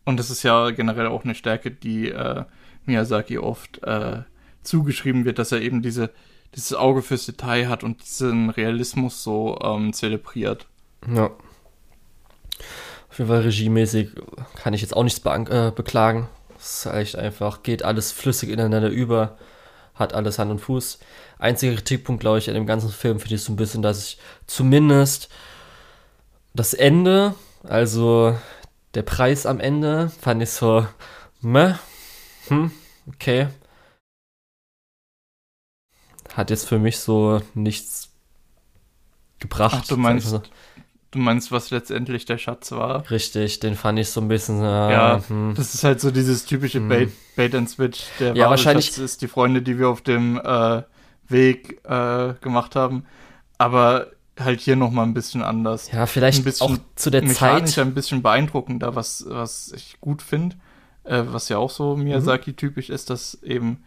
und 0.08 0.16
das 0.16 0.30
ist 0.30 0.42
ja 0.42 0.70
generell 0.70 1.06
auch 1.06 1.24
eine 1.24 1.34
Stärke, 1.34 1.70
die 1.70 2.08
äh, 2.08 2.44
Miyazaki 2.86 3.36
oft 3.36 3.82
äh, 3.82 4.22
zugeschrieben 4.62 5.26
wird, 5.26 5.38
dass 5.38 5.52
er 5.52 5.60
eben 5.60 5.82
diese, 5.82 6.08
dieses 6.54 6.72
Auge 6.72 7.02
fürs 7.02 7.26
Detail 7.26 7.68
hat 7.68 7.84
und 7.84 8.00
diesen 8.00 8.48
Realismus 8.48 9.22
so 9.22 9.58
ähm, 9.62 9.92
zelebriert. 9.92 10.66
Ja. 11.14 11.26
Auf 13.10 13.18
jeden 13.18 13.28
Fall 13.28 13.42
regiemäßig 13.42 14.12
kann 14.56 14.72
ich 14.72 14.80
jetzt 14.80 14.96
auch 14.96 15.04
nichts 15.04 15.20
äh, 15.26 15.72
beklagen. 15.76 16.26
Es 16.58 16.86
ist 16.86 16.94
echt 16.94 17.16
einfach, 17.16 17.62
geht 17.62 17.82
alles 17.82 18.10
flüssig 18.10 18.48
ineinander 18.48 18.88
über, 18.88 19.36
hat 19.94 20.14
alles 20.14 20.38
Hand 20.38 20.50
und 20.50 20.60
Fuß. 20.60 21.00
Einziger 21.38 21.74
Kritikpunkt, 21.74 22.22
glaube 22.22 22.38
ich, 22.38 22.48
an 22.48 22.54
dem 22.54 22.66
ganzen 22.66 22.88
Film 22.88 23.20
finde 23.20 23.34
ich 23.34 23.42
so 23.42 23.52
ein 23.52 23.56
bisschen, 23.56 23.82
dass 23.82 24.02
ich 24.02 24.18
zumindest 24.46 25.28
das 26.54 26.72
Ende, 26.72 27.34
also 27.62 28.34
der 28.98 29.04
Preis 29.04 29.46
am 29.46 29.60
Ende 29.60 30.10
fand 30.20 30.42
ich 30.42 30.50
so, 30.50 30.84
meh, 31.40 31.74
hm, 32.48 32.72
okay. 33.06 33.46
Hat 36.34 36.50
jetzt 36.50 36.66
für 36.66 36.80
mich 36.80 36.98
so 36.98 37.40
nichts 37.54 38.10
gebracht. 39.38 39.82
Ach, 39.82 39.86
du 39.86 39.96
meinst, 39.96 40.26
so. 40.26 40.42
du 41.12 41.18
meinst, 41.20 41.52
was 41.52 41.70
letztendlich 41.70 42.24
der 42.24 42.38
Schatz 42.38 42.72
war? 42.72 43.08
Richtig, 43.08 43.60
den 43.60 43.76
fand 43.76 44.00
ich 44.00 44.10
so 44.10 44.20
ein 44.20 44.26
bisschen. 44.26 44.62
Äh, 44.62 44.92
ja, 44.92 45.22
hm. 45.28 45.54
das 45.54 45.74
ist 45.74 45.84
halt 45.84 46.00
so 46.00 46.10
dieses 46.10 46.44
typische 46.44 46.80
hm. 46.80 46.88
Bait, 46.88 47.12
Bait 47.36 47.54
and 47.54 47.70
Switch. 47.70 48.02
Der 48.18 48.34
ja, 48.34 48.50
wahrscheinlich 48.50 48.86
Schatz 48.86 48.98
ist 48.98 49.22
die 49.22 49.28
Freunde, 49.28 49.62
die 49.62 49.78
wir 49.78 49.90
auf 49.90 50.00
dem 50.00 50.40
äh, 50.42 50.82
Weg 51.28 51.84
äh, 51.84 52.34
gemacht 52.40 52.74
haben. 52.74 53.04
Aber 53.58 54.08
halt 54.40 54.60
hier 54.60 54.76
noch 54.76 54.90
mal 54.90 55.02
ein 55.04 55.14
bisschen 55.14 55.42
anders. 55.42 55.90
Ja, 55.92 56.06
vielleicht 56.06 56.40
ein 56.40 56.44
bisschen 56.44 56.66
auch 56.66 56.78
zu 56.96 57.10
der 57.10 57.22
mechanisch 57.22 57.72
Zeit. 57.74 57.86
ein 57.86 57.94
bisschen 57.94 58.22
beeindruckender, 58.22 58.94
was, 58.94 59.24
was 59.28 59.72
ich 59.74 59.96
gut 60.00 60.22
finde. 60.22 60.56
Äh, 61.04 61.22
was 61.26 61.48
ja 61.48 61.58
auch 61.58 61.70
so 61.70 61.96
Mhm. 61.96 62.04
Miyazaki-typisch 62.04 62.90
ist, 62.90 63.10
dass 63.10 63.42
eben 63.42 63.82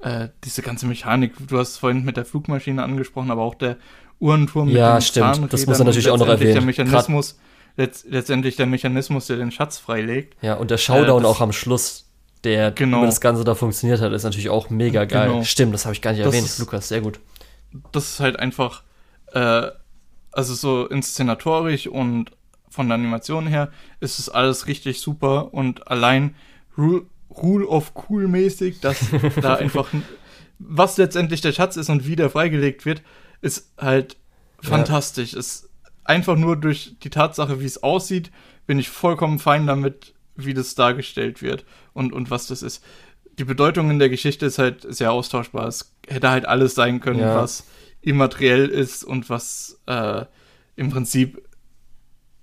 äh, 0.00 0.28
diese 0.44 0.60
ganze 0.62 0.86
Mechanik, 0.86 1.32
du 1.48 1.58
hast 1.58 1.70
es 1.70 1.76
vorhin 1.78 2.04
mit 2.04 2.16
der 2.16 2.24
Flugmaschine 2.26 2.82
angesprochen, 2.82 3.30
aber 3.30 3.42
auch 3.42 3.54
der 3.54 3.76
Uhrenturm 4.20 4.68
Ja, 4.68 4.94
den 4.98 5.02
stimmt. 5.02 5.26
Das 5.26 5.36
Zahnrädern 5.38 5.68
muss 5.70 5.78
er 5.78 5.84
natürlich 5.84 6.10
auch 6.10 6.18
noch 6.18 6.26
letztendlich 6.26 6.56
erwähnen. 6.56 6.76
Der 6.76 6.84
Mechanismus, 6.86 7.38
letzt, 7.76 8.06
letztendlich 8.08 8.56
der 8.56 8.66
Mechanismus, 8.66 9.26
der 9.28 9.36
den 9.38 9.50
Schatz 9.52 9.78
freilegt. 9.78 10.36
Ja, 10.42 10.54
und 10.54 10.70
der 10.70 10.78
Showdown 10.78 11.22
das- 11.22 11.30
auch 11.32 11.40
am 11.40 11.52
Schluss, 11.52 12.04
der 12.44 12.72
Genau. 12.72 12.98
über 12.98 13.06
das 13.06 13.20
Ganze 13.20 13.44
da 13.44 13.54
funktioniert 13.54 14.00
hat, 14.00 14.12
ist 14.12 14.24
natürlich 14.24 14.50
auch 14.50 14.68
mega 14.70 15.04
geil. 15.06 15.28
Genau. 15.30 15.42
Stimmt, 15.44 15.72
das 15.74 15.84
habe 15.86 15.94
ich 15.94 16.02
gar 16.02 16.10
nicht 16.12 16.20
Das 16.20 16.26
erwähnt. 16.26 16.46
ist- 16.46 16.58
Lukas, 16.58 16.88
sehr 16.88 17.00
gut. 17.00 17.20
das 17.92 18.04
ist 18.10 18.20
halt 18.20 18.38
einfach, 18.38 18.82
äh, 19.32 19.68
also 20.36 20.54
so 20.54 20.86
inszenatorisch 20.86 21.86
und 21.86 22.30
von 22.68 22.88
der 22.88 22.96
Animation 22.96 23.46
her 23.46 23.70
ist 24.00 24.18
es 24.18 24.28
alles 24.28 24.66
richtig 24.66 25.00
super 25.00 25.54
und 25.54 25.88
allein 25.88 26.34
Rule, 26.76 27.02
Rule 27.30 27.66
of 27.66 27.92
Cool 28.08 28.28
mäßig, 28.28 28.80
dass 28.80 28.98
da 29.40 29.54
einfach, 29.54 29.88
was 30.58 30.96
letztendlich 30.98 31.40
der 31.40 31.52
Schatz 31.52 31.76
ist 31.76 31.88
und 31.88 32.06
wie 32.06 32.16
der 32.16 32.30
freigelegt 32.30 32.84
wird, 32.84 33.02
ist 33.40 33.72
halt 33.78 34.16
Ja. 34.62 34.70
fantastisch. 34.70 35.32
Ist 35.34 35.68
einfach 36.04 36.36
nur 36.36 36.56
durch 36.56 36.96
die 37.02 37.10
Tatsache, 37.10 37.60
wie 37.60 37.64
es 37.66 37.82
aussieht, 37.82 38.30
bin 38.66 38.78
ich 38.78 38.88
vollkommen 38.90 39.38
fein 39.38 39.66
damit, 39.66 40.14
wie 40.34 40.54
das 40.54 40.74
dargestellt 40.74 41.40
wird 41.42 41.64
und, 41.94 42.12
und 42.12 42.30
was 42.30 42.46
das 42.46 42.62
ist. 42.62 42.82
Die 43.38 43.44
Bedeutung 43.44 43.90
in 43.90 43.98
der 43.98 44.08
Geschichte 44.10 44.46
ist 44.46 44.58
halt 44.58 44.86
sehr 44.88 45.12
austauschbar. 45.12 45.66
Es 45.68 45.94
hätte 46.08 46.30
halt 46.30 46.46
alles 46.46 46.74
sein 46.74 47.00
können, 47.00 47.20
Ja. 47.20 47.34
was 47.36 47.64
immateriell 48.06 48.66
ist 48.68 49.04
und 49.04 49.28
was 49.28 49.78
äh, 49.86 50.24
im 50.76 50.90
Prinzip 50.90 51.42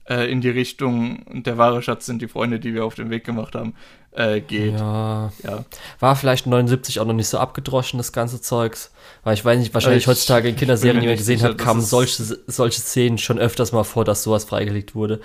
äh, 0.09 0.29
in 0.31 0.41
die 0.41 0.49
Richtung 0.49 1.23
der 1.43 1.57
wahre 1.57 1.81
Schatz 1.81 2.05
sind 2.05 2.21
die 2.21 2.27
Freunde, 2.27 2.59
die 2.59 2.73
wir 2.73 2.83
auf 2.85 2.95
den 2.95 3.09
Weg 3.09 3.23
gemacht 3.23 3.55
haben, 3.55 3.73
äh, 4.11 4.41
geht. 4.41 4.73
Ja. 4.73 5.31
Ja. 5.43 5.63
War 5.99 6.15
vielleicht 6.15 6.45
79 6.45 6.99
auch 6.99 7.05
noch 7.05 7.13
nicht 7.13 7.29
so 7.29 7.37
abgedroschen, 7.39 7.97
das 7.97 8.11
ganze 8.11 8.41
Zeugs. 8.41 8.91
Weil 9.23 9.35
ich 9.35 9.45
weiß 9.45 9.57
nicht, 9.59 9.73
wahrscheinlich 9.73 10.03
Ich- 10.03 10.07
heutzutage 10.07 10.49
in 10.49 10.55
Kinderserien, 10.57 10.99
die 11.01 11.07
man 11.07 11.15
gesehen 11.15 11.37
sicher, 11.39 11.51
hat, 11.51 11.57
kamen 11.57 11.81
solche, 11.81 12.21
solche 12.47 12.81
Szenen 12.81 13.17
schon 13.17 13.39
öfters 13.39 13.71
mal 13.71 13.83
vor, 13.85 14.03
dass 14.03 14.23
sowas 14.23 14.43
freigelegt 14.43 14.93
wurde. 14.95 15.21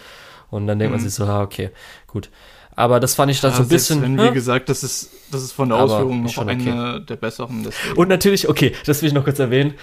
Und 0.50 0.66
dann 0.68 0.78
denkt 0.78 0.92
man 0.92 1.00
Mhm. 1.00 1.04
sich 1.04 1.14
so, 1.14 1.24
ah, 1.24 1.42
okay, 1.42 1.70
gut. 2.06 2.30
Aber 2.78 3.00
das 3.00 3.16
fand 3.16 3.32
ich 3.32 3.40
dann 3.40 3.52
so 3.52 3.62
ein 3.62 3.68
bisschen. 3.68 4.02
Wenn, 4.02 4.22
wie 4.22 4.30
gesagt, 4.30 4.68
das 4.68 4.84
ist, 4.84 5.10
das 5.32 5.42
ist 5.42 5.50
von 5.50 5.68
der 5.68 5.78
Aber 5.78 5.94
Ausführung 5.94 6.22
noch 6.22 6.30
schon 6.30 6.48
eine 6.48 7.00
der 7.00 7.16
besseren. 7.16 7.64
deswegen. 7.64 7.96
Und 7.96 8.08
natürlich, 8.08 8.48
okay, 8.48 8.72
das 8.86 9.02
will 9.02 9.08
ich 9.08 9.14
noch 9.14 9.24
kurz 9.24 9.40
erwähnen. 9.40 9.74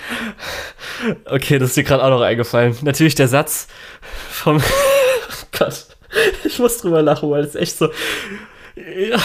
Okay, 1.26 1.59
das 1.59 1.72
ist 1.72 1.76
dir 1.76 1.84
gerade 1.84 2.01
auch 2.01 2.09
noch 2.09 2.22
eingefallen. 2.22 2.73
Natürlich 2.84 3.13
der 3.15 3.27
Satz 3.27 3.67
vom 4.30 4.63
Gott. 5.59 5.88
Ich 6.45 6.57
muss 6.57 6.77
drüber 6.77 7.01
lachen, 7.01 7.30
weil 7.30 7.43
es 7.43 7.55
echt 7.55 7.77
so. 7.77 7.89
Ja. 8.77 9.19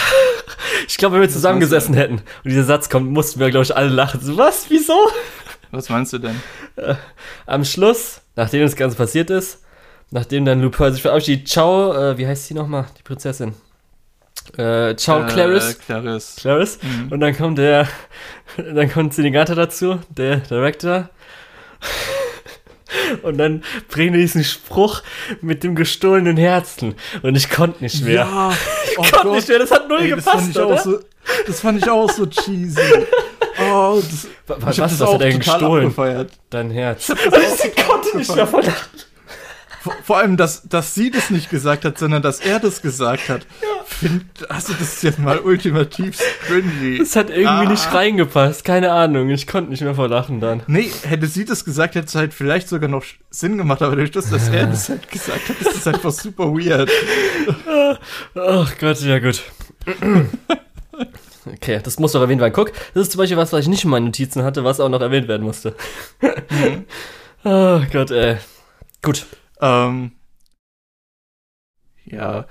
Ich 0.85 0.97
glaube, 0.97 1.15
wenn 1.15 1.21
wir 1.21 1.29
zusammengesessen 1.29 1.93
hätten 1.93 2.15
und 2.15 2.23
dieser 2.43 2.65
Satz 2.65 2.89
kommt, 2.89 3.09
mussten 3.09 3.39
wir, 3.39 3.51
glaube 3.51 3.63
ich, 3.63 3.73
alle 3.73 3.87
lachen. 3.87 4.19
So, 4.19 4.35
was? 4.35 4.65
Wieso? 4.67 4.97
Was 5.71 5.87
meinst 5.87 6.11
du 6.11 6.17
denn? 6.17 6.35
Am 7.45 7.63
Schluss, 7.63 8.19
nachdem 8.35 8.63
das 8.63 8.75
Ganze 8.75 8.97
passiert 8.97 9.29
ist, 9.29 9.61
nachdem 10.11 10.45
dann 10.45 10.61
Lupin 10.61 10.93
sich 10.93 11.01
verabschiedet, 11.01 11.47
ciao, 11.47 11.93
äh, 11.93 12.17
wie 12.17 12.27
heißt 12.27 12.47
sie 12.47 12.53
nochmal, 12.53 12.85
die 12.97 13.03
Prinzessin? 13.03 13.53
Äh, 14.57 14.95
ciao, 14.95 15.21
Äh, 15.23 15.27
Clarice. 15.27 15.77
Clarice. 15.79 16.35
Clarice. 16.39 16.79
Mhm. 16.81 17.11
Und 17.11 17.19
dann 17.19 17.35
kommt 17.37 17.57
der, 17.57 17.87
dann 18.57 18.91
kommt 18.91 19.13
Zinigata 19.13 19.55
dazu, 19.55 19.99
der 20.09 20.37
Director. 20.37 21.09
Und 23.23 23.37
dann 23.37 23.63
bringen 23.89 24.13
die 24.13 24.19
diesen 24.19 24.43
Spruch 24.43 25.01
mit 25.41 25.63
dem 25.63 25.75
gestohlenen 25.75 26.35
Herzen. 26.35 26.95
Und 27.21 27.35
ich 27.37 27.49
konnte 27.49 27.81
nicht 27.83 28.03
mehr. 28.03 28.15
Ja, 28.15 28.49
oh 28.97 29.01
ich 29.03 29.11
konnte 29.13 29.31
nicht 29.35 29.47
mehr, 29.47 29.59
das 29.59 29.71
hat 29.71 29.87
null 29.87 30.01
Ey, 30.01 30.09
das 30.09 30.23
fand 30.25 30.35
gepasst, 30.43 30.49
ich 30.49 30.57
oder? 30.61 30.75
auch 30.75 30.79
so, 30.83 30.99
das 31.47 31.59
fand 31.61 31.77
ich 31.81 31.89
auch 31.89 32.09
so 32.11 32.25
cheesy. 32.25 32.81
Oh, 33.71 34.01
das, 34.01 34.27
Wa- 34.47 34.57
ich 34.57 34.65
was- 34.65 34.79
was 34.79 34.91
das 34.97 34.99
hat 35.01 35.07
auch 35.07 35.13
er 35.13 35.19
denn 35.19 35.39
gestohlen? 35.39 35.83
abgefeiert. 35.85 36.31
Dein 36.49 36.69
Herz. 36.71 37.07
das 37.07 37.17
auch 37.17 37.65
ich 37.65 37.85
konnte 37.87 38.17
nicht 38.17 38.35
mehr 38.35 38.47
von 38.47 38.61
lachen. 38.65 38.89
Vor, 39.81 39.93
vor 40.03 40.17
allem, 40.19 40.37
dass, 40.37 40.61
dass 40.67 40.93
sie 40.93 41.09
das 41.09 41.31
nicht 41.31 41.49
gesagt 41.49 41.85
hat, 41.85 41.97
sondern 41.97 42.21
dass 42.21 42.39
er 42.39 42.59
das 42.59 42.81
gesagt 42.83 43.29
hat. 43.29 43.47
Find, 43.85 44.23
also 44.49 44.73
das 44.73 44.93
ist 44.93 45.03
jetzt 45.03 45.17
mal 45.19 45.39
ultimativ 45.39 46.19
cringy. 46.45 46.99
Das 46.99 47.15
hat 47.15 47.29
irgendwie 47.31 47.47
Ah. 47.47 47.69
nicht 47.69 47.91
reingepasst. 47.93 48.63
Keine 48.63 48.91
Ahnung. 48.91 49.29
Ich 49.29 49.47
konnte 49.47 49.71
nicht 49.71 49.81
mehr 49.81 49.95
vor 49.95 50.07
Lachen 50.07 50.39
dann. 50.39 50.61
Nee, 50.67 50.91
hätte 51.03 51.25
sie 51.25 51.45
das 51.45 51.65
gesagt, 51.65 51.95
hätte 51.95 52.05
es 52.07 52.15
halt 52.15 52.33
vielleicht 52.33 52.69
sogar 52.69 52.89
noch 52.89 53.03
Sinn 53.31 53.57
gemacht, 53.57 53.81
aber 53.81 53.95
durch 53.95 54.11
das, 54.11 54.29
dass 54.29 54.49
er 54.49 54.67
das 54.67 54.87
halt 54.89 55.09
gesagt 55.09 55.49
hat, 55.49 55.59
ist 55.59 55.75
das 55.75 55.87
einfach 55.87 56.11
super 56.11 56.45
weird. 56.53 56.89
Ach 58.35 58.71
Gott, 58.79 59.01
ja 59.01 59.17
gut. 59.19 59.41
Okay, 61.53 61.79
das 61.83 61.97
muss 61.99 62.13
noch 62.13 62.21
erwähnt 62.21 62.39
werden. 62.39 62.53
Guck, 62.53 62.71
das 62.93 63.03
ist 63.03 63.11
zum 63.13 63.19
Beispiel 63.19 63.37
was, 63.37 63.51
was 63.51 63.61
ich 63.61 63.67
nicht 63.67 63.83
in 63.83 63.89
meinen 63.89 64.05
Notizen 64.05 64.43
hatte, 64.43 64.63
was 64.63 64.79
auch 64.79 64.89
noch 64.89 65.01
erwähnt 65.01 65.27
werden 65.27 65.41
musste. 65.43 65.75
Oh 67.43 67.81
Gott, 67.91 68.11
ey. 68.11 68.37
Gut. 69.01 69.25
Ähm, 69.61 70.11
ja. 72.05 72.45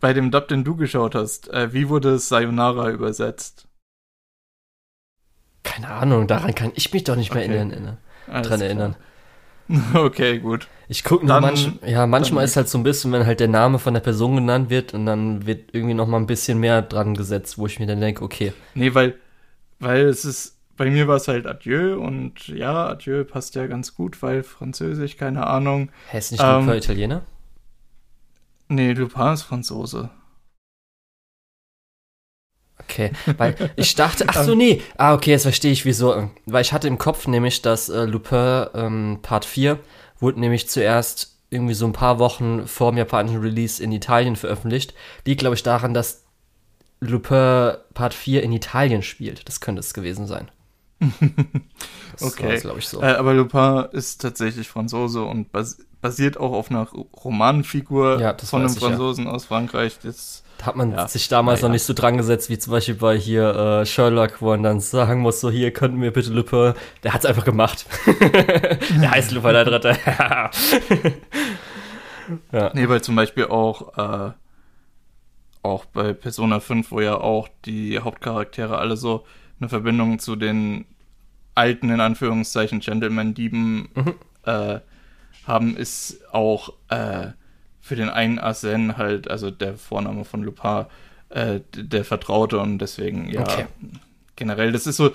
Bei 0.00 0.12
dem 0.12 0.30
Dub, 0.30 0.48
den 0.48 0.64
du 0.64 0.76
geschaut 0.76 1.14
hast, 1.14 1.48
äh, 1.48 1.72
wie 1.72 1.88
wurde 1.88 2.18
Sayonara 2.18 2.90
übersetzt? 2.90 3.66
Keine 5.64 5.88
Ahnung, 5.88 6.26
daran 6.26 6.54
kann 6.54 6.72
ich 6.74 6.92
mich 6.92 7.04
doch 7.04 7.16
nicht 7.16 7.34
mehr 7.34 7.44
Okay. 7.44 7.56
erinnern. 7.56 7.98
Dran 8.26 8.42
klar. 8.42 8.60
erinnern. 8.62 8.96
Okay, 9.94 10.38
gut. 10.38 10.66
Ich 10.88 11.04
gucke 11.04 11.26
nur 11.26 11.42
manch, 11.42 11.70
ja, 11.86 12.06
manchmal 12.06 12.42
ist 12.46 12.56
halt 12.56 12.70
so 12.70 12.78
ein 12.78 12.84
bisschen, 12.84 13.12
wenn 13.12 13.26
halt 13.26 13.38
der 13.38 13.48
Name 13.48 13.78
von 13.78 13.92
der 13.92 14.00
Person 14.00 14.36
genannt 14.36 14.70
wird 14.70 14.94
und 14.94 15.04
dann 15.04 15.44
wird 15.44 15.74
irgendwie 15.74 15.92
noch 15.92 16.06
mal 16.06 16.16
ein 16.16 16.26
bisschen 16.26 16.58
mehr 16.58 16.80
dran 16.80 17.14
gesetzt, 17.14 17.58
wo 17.58 17.66
ich 17.66 17.78
mir 17.78 17.86
dann 17.86 18.00
denke, 18.00 18.24
okay, 18.24 18.54
Nee, 18.74 18.94
weil, 18.94 19.18
weil 19.78 20.06
es 20.06 20.24
ist, 20.24 20.57
bei 20.78 20.88
mir 20.90 21.08
war 21.08 21.16
es 21.16 21.28
halt 21.28 21.46
Adieu 21.46 22.00
und 22.00 22.48
ja, 22.48 22.86
Adieu 22.86 23.24
passt 23.24 23.54
ja 23.56 23.66
ganz 23.66 23.94
gut, 23.94 24.22
weil 24.22 24.42
Französisch, 24.42 25.18
keine 25.18 25.46
Ahnung. 25.46 25.90
hä, 26.10 26.18
ist 26.18 26.32
nicht 26.32 26.42
Ähm, 26.42 26.60
Lupin 26.60 26.78
Italiener? 26.78 27.22
Nee, 28.68 28.92
Lupin 28.92 29.34
ist 29.34 29.42
Franzose. 29.42 30.10
Okay, 32.80 33.10
weil 33.36 33.54
ich 33.76 33.94
dachte, 33.96 34.24
ach 34.28 34.44
so, 34.44 34.54
nee, 34.54 34.80
ah, 34.96 35.14
okay, 35.14 35.32
jetzt 35.32 35.42
verstehe 35.42 35.72
ich 35.72 35.84
wieso. 35.84 36.30
Weil 36.46 36.62
ich 36.62 36.72
hatte 36.72 36.88
im 36.88 36.96
Kopf 36.96 37.26
nämlich, 37.26 37.60
dass 37.60 37.88
äh, 37.88 38.04
Lupin 38.04 38.66
ähm, 38.74 39.18
Part 39.20 39.44
4 39.44 39.78
wurde 40.20 40.40
nämlich 40.40 40.68
zuerst 40.68 41.36
irgendwie 41.50 41.74
so 41.74 41.86
ein 41.86 41.92
paar 41.92 42.18
Wochen 42.18 42.66
vor 42.66 42.92
dem 42.92 42.98
japanischen 42.98 43.40
Release 43.40 43.82
in 43.82 43.90
Italien 43.92 44.36
veröffentlicht. 44.36 44.94
Liegt, 45.24 45.40
glaube 45.40 45.56
ich, 45.56 45.62
daran, 45.62 45.92
dass 45.92 46.24
Lupin 47.00 47.72
Part 47.94 48.14
4 48.14 48.42
in 48.42 48.52
Italien 48.52 49.02
spielt. 49.02 49.48
Das 49.48 49.60
könnte 49.60 49.80
es 49.80 49.92
gewesen 49.92 50.26
sein. 50.26 50.50
Das 52.12 52.32
Okay. 52.32 52.58
glaube 52.58 52.80
ich, 52.80 52.88
so. 52.88 53.00
Äh, 53.00 53.12
aber 53.12 53.34
Lupin 53.34 53.86
ist 53.92 54.20
tatsächlich 54.20 54.68
Franzose 54.68 55.22
und 55.22 55.52
bas 55.52 55.78
basiert 56.00 56.38
auch 56.38 56.52
auf 56.52 56.70
einer 56.70 56.86
Romanfigur 57.24 58.20
Ja, 58.20 58.32
das 58.32 58.50
von 58.50 58.60
einem 58.62 58.72
ich, 58.72 58.80
ja. 58.80 58.88
Franzosen 58.88 59.26
aus 59.26 59.46
Frankreich. 59.46 59.98
Das, 60.00 60.44
Da 60.58 60.66
hat 60.66 60.76
man 60.76 60.92
ja. 60.92 61.08
sich 61.08 61.26
damals 61.28 61.60
noch 61.62 61.70
nicht 61.70 61.82
so 61.82 61.92
dran 61.92 62.16
gesetzt, 62.16 62.50
wie 62.50 62.58
zum 62.58 62.70
Beispiel 62.70 62.94
bei 62.94 63.18
hier 63.18 63.80
äh, 63.82 63.86
Sherlock, 63.86 64.40
wo 64.40 64.50
man 64.50 64.62
dann 64.62 64.78
sagen 64.78 65.20
muss, 65.22 65.40
so 65.40 65.50
hier, 65.50 65.72
könnten 65.72 66.00
wir 66.00 66.12
bitte 66.12 66.30
Lupin, 66.30 66.74
der 67.02 67.14
hat's 67.14 67.26
einfach 67.26 67.44
gemacht. 67.44 67.86
der 68.20 69.10
heißt 69.10 69.32
Lupin 69.32 69.52
der 69.52 69.64
Dritte. 69.64 69.98
ja. 72.52 72.70
nee, 72.74 72.88
weil 72.88 73.02
zum 73.02 73.16
Beispiel 73.16 73.46
auch, 73.46 73.98
äh, 73.98 74.32
auch 75.62 75.84
bei 75.86 76.12
Persona 76.12 76.60
5, 76.60 76.92
wo 76.92 77.00
ja 77.00 77.16
auch 77.16 77.48
die 77.64 77.98
Hauptcharaktere 77.98 78.78
alle 78.78 78.96
so 78.96 79.24
eine 79.60 79.68
Verbindung 79.68 80.18
zu 80.18 80.36
den 80.36 80.84
alten, 81.54 81.90
in 81.90 82.00
Anführungszeichen, 82.00 82.80
Gentleman-Dieben 82.80 83.88
Mhm. 83.94 84.14
äh, 84.44 84.78
haben, 85.46 85.76
ist 85.76 86.20
auch 86.32 86.72
äh, 86.88 87.28
für 87.80 87.96
den 87.96 88.08
einen 88.10 88.38
Arsène 88.38 88.96
halt, 88.96 89.28
also 89.30 89.50
der 89.50 89.76
Vorname 89.76 90.24
von 90.24 90.42
Lupin, 90.42 90.86
äh, 91.30 91.60
der 91.74 92.04
Vertraute 92.04 92.58
und 92.58 92.78
deswegen, 92.78 93.28
ja, 93.30 93.42
Okay. 93.42 93.66
generell, 94.36 94.72
das 94.72 94.86
ist 94.86 94.96
so 94.96 95.10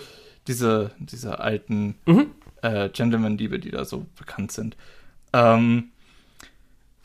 diese, 0.47 0.91
diese 0.99 1.39
alten 1.39 1.95
Mhm. 2.05 2.31
äh, 2.61 2.89
Gentleman-Diebe, 2.89 3.59
die 3.59 3.71
da 3.71 3.85
so 3.85 4.05
bekannt 4.17 4.51
sind. 4.51 4.75
Ähm, 5.31 5.89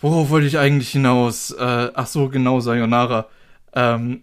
worauf 0.00 0.30
wollte 0.30 0.46
ich 0.46 0.58
eigentlich 0.58 0.90
hinaus? 0.90 1.50
Äh, 1.52 1.90
ach 1.94 2.06
so, 2.06 2.28
genau, 2.28 2.60
Sayonara. 2.60 3.26
Ähm, 3.74 4.22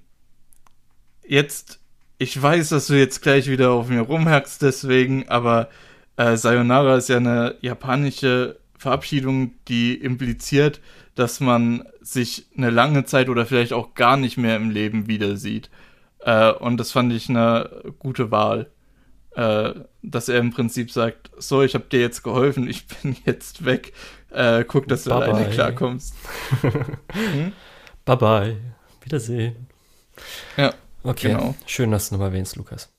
jetzt, 1.28 1.80
ich 2.18 2.42
weiß, 2.42 2.70
dass 2.70 2.88
du 2.88 2.94
jetzt 2.98 3.22
gleich 3.22 3.48
wieder 3.50 3.72
auf 3.72 3.90
mir 3.90 4.02
rumhackst, 4.02 4.62
deswegen, 4.62 5.28
aber 5.30 5.70
äh, 6.18 6.38
Sayonara 6.38 6.96
ist 6.98 7.10
ja 7.10 7.18
eine 7.18 7.56
japanische 7.62 8.58
Verabschiedung, 8.78 9.54
die 9.68 9.96
impliziert, 9.96 10.80
dass 11.16 11.40
man 11.40 11.84
sich 12.02 12.48
eine 12.58 12.70
lange 12.70 13.06
Zeit 13.06 13.30
oder 13.30 13.46
vielleicht 13.46 13.74
auch 13.74 13.94
gar 13.96 14.18
nicht 14.18 14.38
mehr 14.38 14.56
im 14.56 14.70
Leben 14.70 15.08
wieder 15.08 15.38
sieht. 15.38 15.70
Äh, 16.20 16.52
und 16.54 16.78
das 16.78 16.92
fand 16.92 17.12
ich 17.14 17.30
eine 17.30 17.94
gute 18.00 18.32
Wahl. 18.32 18.72
äh, 19.36 19.74
dass 20.02 20.30
er 20.30 20.40
im 20.40 20.52
Prinzip 20.52 20.92
sagt, 20.92 21.32
so, 21.38 21.62
ich 21.64 21.74
habe 21.76 21.86
dir 21.92 22.00
jetzt 22.00 22.24
geholfen, 22.24 22.68
ich 22.70 22.88
bin 23.04 23.16
jetzt 23.26 23.66
weg, 23.66 23.94
äh, 24.32 24.64
guck, 24.66 24.88
dass 24.88 25.04
du 25.04 25.10
Bye 25.12 25.24
alleine 25.24 25.46
bye. 25.46 25.50
klarkommst. 25.50 26.16
hm? 27.12 27.52
Bye 28.06 28.18
bye. 28.18 28.58
Wiedersehen. 29.04 29.68
Ja, 30.58 30.74
Okay, 31.06 31.34
genau. 31.34 31.56
schön, 31.68 31.92
dass 31.92 32.10
du 32.10 32.16
nochmal 32.16 32.30
erwähnst, 32.30 32.56
Lukas. 32.56 32.92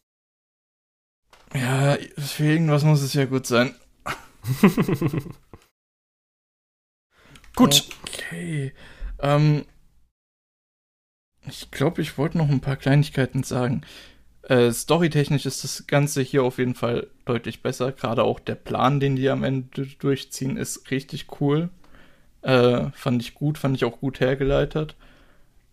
Ja, 1.52 1.96
für 2.16 2.44
irgendwas 2.44 2.84
muss 2.84 3.02
es 3.02 3.14
ja 3.14 3.24
gut 3.24 3.46
sein. 3.46 3.74
Gut. 7.56 7.88
Okay. 8.02 8.72
Ähm, 9.18 9.64
ich 11.48 11.70
glaube, 11.70 12.02
ich 12.02 12.18
wollte 12.18 12.36
noch 12.38 12.50
ein 12.50 12.60
paar 12.60 12.76
Kleinigkeiten 12.76 13.42
sagen. 13.42 13.80
Äh, 14.42 14.70
storytechnisch 14.70 15.46
ist 15.46 15.64
das 15.64 15.86
Ganze 15.86 16.20
hier 16.22 16.44
auf 16.44 16.58
jeden 16.58 16.74
Fall 16.74 17.08
deutlich 17.24 17.62
besser. 17.62 17.92
Gerade 17.92 18.24
auch 18.24 18.38
der 18.38 18.54
Plan, 18.56 19.00
den 19.00 19.16
die 19.16 19.30
am 19.30 19.42
Ende 19.42 19.86
durchziehen, 19.98 20.58
ist 20.58 20.90
richtig 20.90 21.40
cool. 21.40 21.70
Äh, 22.42 22.90
fand 22.92 23.22
ich 23.22 23.34
gut, 23.34 23.56
fand 23.58 23.74
ich 23.74 23.84
auch 23.86 24.00
gut 24.00 24.20
hergeleitet. 24.20 24.94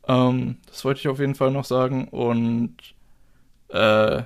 Ähm, 0.07 0.57
das 0.67 0.83
wollte 0.85 0.99
ich 0.99 1.07
auf 1.07 1.19
jeden 1.19 1.35
Fall 1.35 1.51
noch 1.51 1.65
sagen. 1.65 2.07
Und 2.09 2.75
äh, 3.69 4.23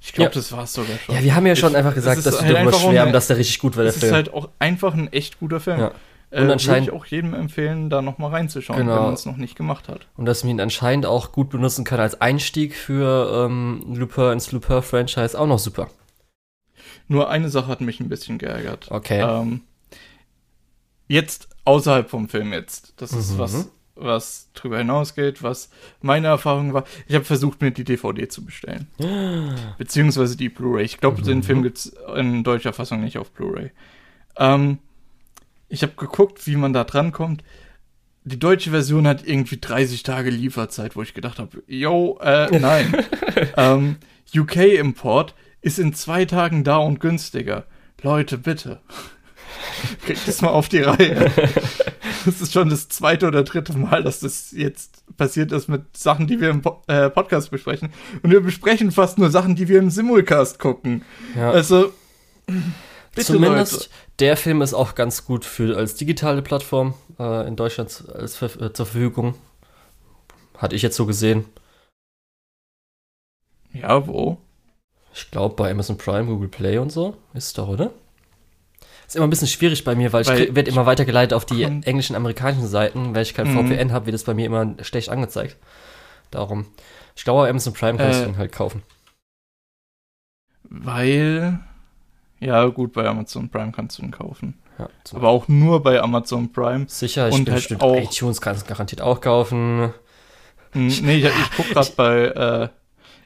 ich 0.00 0.12
glaube, 0.12 0.30
Ja. 0.30 0.34
das 0.34 0.52
war 0.52 0.64
es 0.64 0.72
sogar 0.72 0.98
schon. 0.98 1.14
Ja, 1.14 1.22
wir 1.22 1.34
haben 1.34 1.46
ja 1.46 1.56
schon 1.56 1.70
Ich- 1.70 1.76
einfach 1.76 1.90
es 1.90 1.96
gesagt, 1.96 2.18
ist 2.18 2.26
dass 2.26 2.34
wir 2.34 2.40
halt 2.40 2.48
darüber 2.56 2.60
einfach 2.68 2.78
auch 2.78 2.82
schwärmen, 2.90 2.98
eine- 3.08 3.12
dass 3.12 3.26
der 3.28 3.36
richtig 3.38 3.58
gut 3.58 3.76
war, 3.76 3.84
der 3.84 3.90
Es 3.90 3.96
ist 3.96 4.02
Film. 4.02 4.14
halt 4.14 4.32
auch 4.34 4.48
einfach 4.58 4.92
ein 4.94 5.12
echt 5.12 5.38
guter 5.40 5.60
Film. 5.60 5.78
Ja. 5.80 5.86
Äh, 6.30 6.38
Und 6.38 6.40
Würde 6.42 6.52
anscheinend- 6.54 6.88
ich 6.88 6.92
auch 6.92 7.06
jedem 7.06 7.32
empfehlen, 7.32 7.90
da 7.90 8.02
nochmal 8.02 8.30
reinzuschauen, 8.30 8.80
Genau. 8.80 8.96
wenn 8.96 9.02
man 9.04 9.14
es 9.14 9.24
noch 9.24 9.36
nicht 9.36 9.54
gemacht 9.56 9.88
hat. 9.88 10.06
Und 10.16 10.24
dass 10.26 10.42
man 10.42 10.50
ihn 10.50 10.60
anscheinend 10.60 11.06
auch 11.06 11.30
gut 11.32 11.48
benutzen 11.50 11.84
kann 11.84 12.00
als 12.00 12.20
Einstieg 12.20 12.74
für 12.74 13.44
ähm, 13.46 13.84
Lupin 13.94 14.32
ins 14.32 14.50
Lupin-Franchise 14.50 15.38
auch 15.38 15.46
noch 15.46 15.60
super. 15.60 15.88
Nur 17.06 17.30
eine 17.30 17.48
Sache 17.50 17.68
hat 17.68 17.80
mich 17.80 18.00
ein 18.00 18.08
bisschen 18.08 18.38
geärgert. 18.38 18.90
Okay. 18.90 19.20
Ähm, 19.20 19.60
jetzt 21.08 21.48
außerhalb 21.64 22.08
vom 22.10 22.28
Film 22.28 22.52
jetzt. 22.52 22.94
Das 22.96 23.12
ist 23.12 23.32
Mhm. 23.34 23.38
was, 23.38 23.70
was 23.96 24.50
drüber 24.54 24.78
hinausgeht, 24.78 25.42
was 25.42 25.70
meine 26.02 26.26
Erfahrung 26.28 26.72
war. 26.74 26.84
Ich 27.06 27.14
habe 27.14 27.24
versucht, 27.24 27.60
mir 27.62 27.70
die 27.70 27.84
DVD 27.84 28.28
zu 28.28 28.44
bestellen. 28.44 28.88
Beziehungsweise 29.78 30.36
die 30.36 30.48
Blu-ray. 30.48 30.84
Ich 30.84 30.98
glaube, 30.98 31.22
den 31.22 31.38
Mhm. 31.38 31.42
Film 31.42 31.62
gibt's 31.62 31.94
in 32.16 32.44
deutscher 32.44 32.72
Fassung 32.72 33.00
nicht 33.02 33.18
auf 33.18 33.30
Blu-ray. 33.30 33.70
Ähm, 34.36 34.78
ich 35.68 35.82
habe 35.82 35.92
geguckt, 35.96 36.46
wie 36.46 36.56
man 36.56 36.72
da 36.72 36.84
drankommt. 36.84 37.42
Die 38.24 38.38
deutsche 38.38 38.70
Version 38.70 39.06
hat 39.06 39.26
irgendwie 39.26 39.58
30 39.60 40.02
Tage 40.02 40.30
Lieferzeit, 40.30 40.96
wo 40.96 41.02
ich 41.02 41.12
gedacht 41.14 41.38
habe, 41.38 41.62
yo, 41.66 42.18
äh, 42.22 42.46
nein. 42.58 42.94
ähm, 43.56 43.96
UK-Import 44.34 45.34
ist 45.60 45.78
in 45.78 45.94
zwei 45.94 46.24
Tagen 46.24 46.64
da 46.64 46.76
und 46.78 47.00
günstiger. 47.00 47.66
Leute, 48.02 48.38
bitte. 48.38 48.80
Kriegt 50.04 50.26
das 50.26 50.42
mal 50.42 50.50
auf 50.50 50.68
die 50.68 50.80
Reihe. 50.80 51.30
Das 52.24 52.40
ist 52.40 52.54
schon 52.54 52.70
das 52.70 52.88
zweite 52.88 53.26
oder 53.26 53.42
dritte 53.42 53.76
Mal, 53.76 54.02
dass 54.02 54.20
das 54.20 54.52
jetzt 54.52 55.04
passiert 55.18 55.52
ist 55.52 55.68
mit 55.68 55.94
Sachen, 55.96 56.26
die 56.26 56.40
wir 56.40 56.48
im 56.48 56.62
po 56.62 56.82
äh, 56.86 57.10
Podcast 57.10 57.50
besprechen. 57.50 57.92
Und 58.22 58.30
wir 58.30 58.40
besprechen 58.40 58.92
fast 58.92 59.18
nur 59.18 59.30
Sachen, 59.30 59.56
die 59.56 59.68
wir 59.68 59.78
im 59.78 59.90
Simulcast 59.90 60.58
gucken. 60.58 61.04
Ja. 61.36 61.50
Also, 61.50 61.92
bitte 63.14 63.26
Zumindest 63.26 63.72
Leute. 63.72 63.88
der 64.20 64.36
Film 64.38 64.62
ist 64.62 64.72
auch 64.72 64.94
ganz 64.94 65.26
gut 65.26 65.44
für 65.44 65.76
als 65.76 65.96
digitale 65.96 66.40
Plattform 66.40 66.94
äh, 67.18 67.46
in 67.46 67.56
Deutschland 67.56 68.04
als, 68.14 68.40
äh, 68.40 68.72
zur 68.72 68.86
Verfügung. 68.86 69.34
Hatte 70.56 70.76
ich 70.76 70.82
jetzt 70.82 70.96
so 70.96 71.04
gesehen. 71.04 71.44
Ja, 73.72 74.06
wo? 74.06 74.38
Ich 75.12 75.30
glaube 75.30 75.56
bei 75.56 75.70
Amazon 75.70 75.98
Prime, 75.98 76.26
Google 76.26 76.48
Play 76.48 76.78
und 76.78 76.90
so. 76.90 77.16
Ist 77.34 77.58
doch, 77.58 77.68
oder? 77.68 77.92
Ist 79.06 79.16
immer 79.16 79.26
ein 79.26 79.30
bisschen 79.30 79.48
schwierig 79.48 79.84
bei 79.84 79.94
mir, 79.94 80.12
weil, 80.12 80.26
Weil 80.26 80.40
ich 80.42 80.54
werde 80.54 80.70
immer 80.70 80.86
weitergeleitet 80.86 81.34
auf 81.34 81.44
die 81.44 81.62
englischen, 81.62 82.16
amerikanischen 82.16 82.66
Seiten. 82.66 83.14
Weil 83.14 83.22
ich 83.22 83.34
kein 83.34 83.52
Mhm. 83.52 83.68
VPN 83.68 83.92
habe, 83.92 84.06
wird 84.06 84.14
das 84.14 84.24
bei 84.24 84.34
mir 84.34 84.46
immer 84.46 84.74
schlecht 84.82 85.08
angezeigt. 85.10 85.56
Darum. 86.30 86.66
Ich 87.16 87.24
glaube, 87.24 87.42
bei 87.42 87.50
Amazon 87.50 87.72
Prime 87.74 87.98
kannst 87.98 88.22
Äh, 88.22 88.26
du 88.26 88.36
halt 88.36 88.52
kaufen. 88.52 88.82
Weil, 90.68 91.60
ja, 92.40 92.66
gut, 92.66 92.92
bei 92.92 93.06
Amazon 93.06 93.48
Prime 93.48 93.72
kannst 93.72 93.98
du 93.98 94.02
ihn 94.02 94.10
kaufen. 94.10 94.58
Ja, 94.78 94.88
Aber 95.12 95.28
auch 95.28 95.46
nur 95.46 95.82
bei 95.82 96.00
Amazon 96.00 96.50
Prime. 96.52 96.86
Sicher, 96.88 97.28
ich 97.28 97.34
und 97.34 97.44
bin 97.44 97.54
halt 97.54 97.80
auch- 97.80 97.96
iTunes 97.96 98.40
kannst 98.40 98.62
du 98.64 98.66
garantiert 98.68 99.00
auch 99.02 99.20
kaufen. 99.20 99.92
Hm, 100.72 100.88
nee, 101.02 101.18
ich, 101.18 101.24
ich 101.26 101.50
guck 101.56 101.68
gerade 101.70 101.90
bei, 101.96 102.24
äh, 102.24 102.68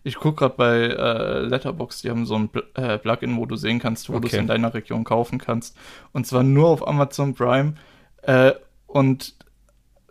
ich 0.05 0.17
guck 0.17 0.37
gerade 0.39 0.55
bei 0.57 0.77
äh, 0.77 1.41
Letterboxd, 1.41 2.05
die 2.05 2.11
haben 2.11 2.27
so 2.27 2.35
ein 2.37 2.49
Pl 2.49 2.63
äh, 2.75 2.99
Plugin, 2.99 3.37
wo 3.37 3.47
du 3.47 3.57
sehen 3.57 3.79
kannst, 3.79 4.09
wo 4.09 4.19
du 4.19 4.27
es 4.27 4.33
Okay. 4.35 4.41
in 4.43 4.47
deiner 4.47 4.73
Region 4.75 5.05
kaufen 5.05 5.39
kannst. 5.39 5.77
Und 6.13 6.27
zwar 6.27 6.43
nur 6.43 6.69
auf 6.69 6.87
Amazon 6.87 7.35
Prime 7.35 7.75
äh, 8.23 8.53
und 8.87 9.35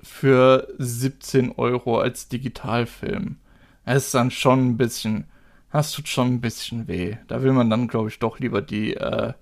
für 0.03 0.67
17 0.77 1.51
Euro 1.57 1.99
als 1.99 2.27
Digitalfilm. 2.29 3.37
Es 3.85 4.05
ist 4.07 4.13
dann 4.13 4.31
schon 4.31 4.67
ein 4.69 4.77
bisschen, 4.77 5.25
das 5.71 5.91
tut 5.91 6.07
schon 6.07 6.27
ein 6.35 6.41
bisschen 6.41 6.87
weh. 6.87 7.17
Da 7.27 7.41
will 7.41 7.53
man 7.53 7.69
dann, 7.69 7.87
glaube 7.87 8.09
ich, 8.09 8.19
doch 8.19 8.39
lieber 8.39 8.61
die 8.61 8.93
äh, 8.95 9.33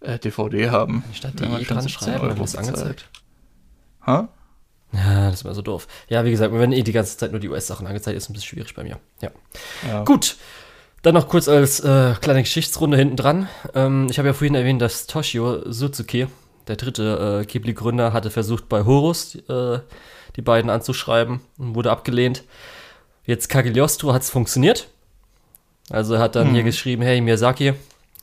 äh, 0.00 0.18
DVD 0.18 0.70
haben. 0.70 1.04
Statt 1.12 1.34
die 1.34 1.64
dran 1.64 1.80
17 1.82 1.88
schreiben, 1.88 2.20
Euro 2.28 2.44
angezeigt. 2.56 3.08
Ha? 4.06 4.28
Ja, 4.92 5.30
das 5.30 5.44
war 5.44 5.54
so 5.54 5.62
doof. 5.62 5.86
Ja, 6.08 6.24
wie 6.24 6.30
gesagt, 6.30 6.52
wenn 6.52 6.72
eh 6.72 6.82
die 6.82 6.92
ganze 6.92 7.16
Zeit 7.18 7.30
nur 7.30 7.40
die 7.40 7.48
US-Sachen 7.48 7.86
angezeigt 7.86 8.16
ist, 8.16 8.30
ein 8.30 8.32
bisschen 8.32 8.48
schwierig 8.48 8.74
bei 8.74 8.84
mir. 8.84 8.98
Ja. 9.20 9.30
Ja. 9.86 10.04
Gut. 10.04 10.36
Dann 11.02 11.14
noch 11.14 11.28
kurz 11.28 11.46
als 11.48 11.80
äh, 11.80 12.14
kleine 12.20 12.42
Geschichtsrunde 12.42 12.96
hinten 12.96 13.16
dran. 13.16 13.48
Ähm, 13.74 14.08
ich 14.10 14.18
habe 14.18 14.28
ja 14.28 14.34
vorhin 14.34 14.54
erwähnt, 14.54 14.82
dass 14.82 15.06
Toshio 15.06 15.70
Suzuki, 15.70 16.26
der 16.66 16.76
dritte 16.76 17.40
äh, 17.42 17.46
Ghibli-Gründer, 17.46 18.12
hatte 18.12 18.30
versucht, 18.30 18.68
bei 18.68 18.84
Horus 18.84 19.36
äh, 19.48 19.78
die 20.36 20.42
beiden 20.42 20.70
anzuschreiben 20.70 21.40
und 21.58 21.74
wurde 21.74 21.90
abgelehnt. 21.90 22.42
Jetzt 23.24 23.48
Cagliostro 23.48 24.12
hat 24.12 24.22
es 24.22 24.30
funktioniert. 24.30 24.88
Also 25.90 26.14
er 26.14 26.20
hat 26.20 26.34
dann 26.34 26.48
Mhm. 26.50 26.54
hier 26.54 26.62
geschrieben, 26.64 27.02
hey 27.02 27.20
Miyazaki, 27.20 27.74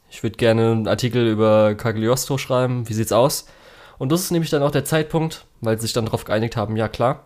ich 0.09 0.21
würde 0.23 0.35
gerne 0.37 0.71
einen 0.71 0.87
Artikel 0.87 1.27
über 1.27 1.75
Cagliostro 1.75 2.37
schreiben, 2.37 2.87
wie 2.89 2.93
sieht's 2.93 3.11
aus? 3.11 3.47
Und 3.97 4.11
das 4.11 4.21
ist 4.21 4.31
nämlich 4.31 4.49
dann 4.49 4.61
auch 4.63 4.71
der 4.71 4.83
Zeitpunkt, 4.85 5.45
weil 5.65 5.77
sie 5.77 5.83
sich 5.87 5.93
dann 5.93 6.05
darauf 6.05 6.23
geeinigt 6.23 6.55
haben, 6.55 6.75
ja 6.77 6.87
klar, 6.87 7.25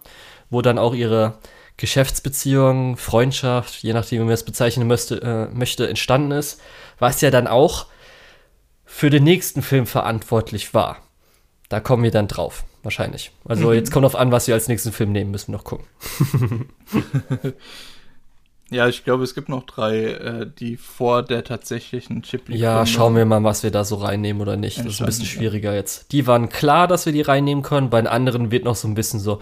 wo 0.49 0.61
dann 0.61 0.77
auch 0.79 0.93
ihre 0.95 1.37
Geschäftsbeziehung, 1.77 2.97
Freundschaft, 2.97 3.83
je 3.83 3.93
nachdem, 3.93 4.19
wie 4.21 4.25
man 4.25 4.33
es 4.33 4.43
bezeichnen 4.43 4.87
möchte, 4.87 5.21
äh, 5.21 5.53
möchte, 5.55 5.87
entstanden 5.87 6.31
ist, 6.31 6.59
was 6.99 7.21
ja 7.21 7.31
dann 7.31 7.47
auch 7.47 7.85
für 8.85 9.09
den 9.09 9.23
nächsten 9.23 9.61
Film 9.61 9.85
verantwortlich 9.85 10.73
war. 10.73 10.97
Da 11.69 11.79
kommen 11.79 12.03
wir 12.03 12.11
dann 12.11 12.27
drauf, 12.27 12.63
wahrscheinlich. 12.83 13.31
Also 13.45 13.67
Mhm. 13.69 13.73
jetzt 13.75 13.91
kommt 13.91 14.05
auf 14.05 14.15
an, 14.15 14.31
was 14.31 14.47
wir 14.47 14.55
als 14.55 14.67
nächsten 14.67 14.91
Film 14.91 15.11
nehmen, 15.11 15.31
müssen 15.31 15.51
noch 15.51 15.63
gucken. 15.63 15.85
Ja, 18.71 18.87
ich 18.87 19.03
glaube, 19.03 19.23
es 19.23 19.33
gibt 19.33 19.49
noch 19.49 19.63
drei, 19.63 19.97
äh, 20.05 20.47
die 20.47 20.77
vor 20.77 21.23
der 21.23 21.43
tatsächlichen 21.43 22.21
Ghibli 22.21 22.55
Ja, 22.57 22.85
schauen 22.85 23.15
wir 23.15 23.25
mal, 23.25 23.43
was 23.43 23.63
wir 23.63 23.71
da 23.71 23.83
so 23.83 23.95
reinnehmen 23.95 24.41
oder 24.41 24.57
nicht. 24.57 24.77
Das 24.77 24.85
ist 24.85 25.01
ein 25.01 25.05
bisschen 25.07 25.23
Entstanden, 25.23 25.45
ja. 25.45 25.49
schwieriger 25.51 25.75
jetzt. 25.75 26.11
Die 26.11 26.27
waren 26.27 26.49
klar, 26.49 26.87
dass 26.87 27.05
wir 27.05 27.13
die 27.13 27.21
reinnehmen 27.21 27.63
können. 27.63 27.89
Bei 27.89 27.99
den 27.99 28.07
anderen 28.07 28.51
wird 28.51 28.65
noch 28.65 28.75
so 28.75 28.87
ein 28.87 28.93
bisschen 28.93 29.19
so, 29.19 29.41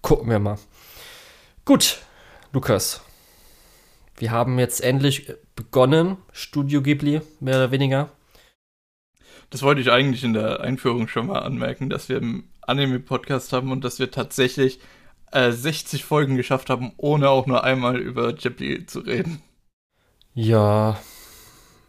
gucken 0.00 0.30
wir 0.30 0.38
mal. 0.38 0.58
Gut, 1.64 1.98
Lukas. 2.52 3.02
Wir 4.16 4.30
haben 4.30 4.58
jetzt 4.58 4.80
endlich 4.80 5.32
begonnen, 5.56 6.16
Studio 6.32 6.82
Ghibli, 6.82 7.20
mehr 7.40 7.56
oder 7.56 7.70
weniger. 7.70 8.10
Das 9.50 9.62
wollte 9.62 9.80
ich 9.80 9.90
eigentlich 9.90 10.24
in 10.24 10.34
der 10.34 10.60
Einführung 10.60 11.08
schon 11.08 11.26
mal 11.26 11.40
anmerken, 11.40 11.88
dass 11.90 12.08
wir 12.08 12.18
einen 12.18 12.52
Anime-Podcast 12.62 13.52
haben 13.52 13.72
und 13.72 13.82
dass 13.82 13.98
wir 13.98 14.10
tatsächlich 14.10 14.78
äh, 15.32 15.52
60 15.52 16.04
Folgen 16.04 16.36
geschafft 16.36 16.70
haben, 16.70 16.92
ohne 16.96 17.28
auch 17.30 17.46
nur 17.46 17.64
einmal 17.64 17.98
über 17.98 18.32
Ghibli 18.32 18.86
zu 18.86 19.00
reden. 19.00 19.42
Ja, 20.34 20.98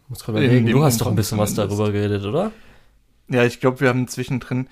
muss 0.08 0.24
gerade 0.24 0.44
überlegen. 0.44 0.66
Du 0.66 0.82
hast 0.82 1.00
doch 1.00 1.06
ein 1.06 1.14
bisschen 1.14 1.38
was 1.38 1.54
darüber 1.54 1.92
geredet, 1.92 2.24
oder? 2.24 2.50
Ja, 3.28 3.44
ich 3.44 3.60
glaube, 3.60 3.80
wir 3.80 3.88
haben 3.88 4.08
zwischendrin. 4.08 4.68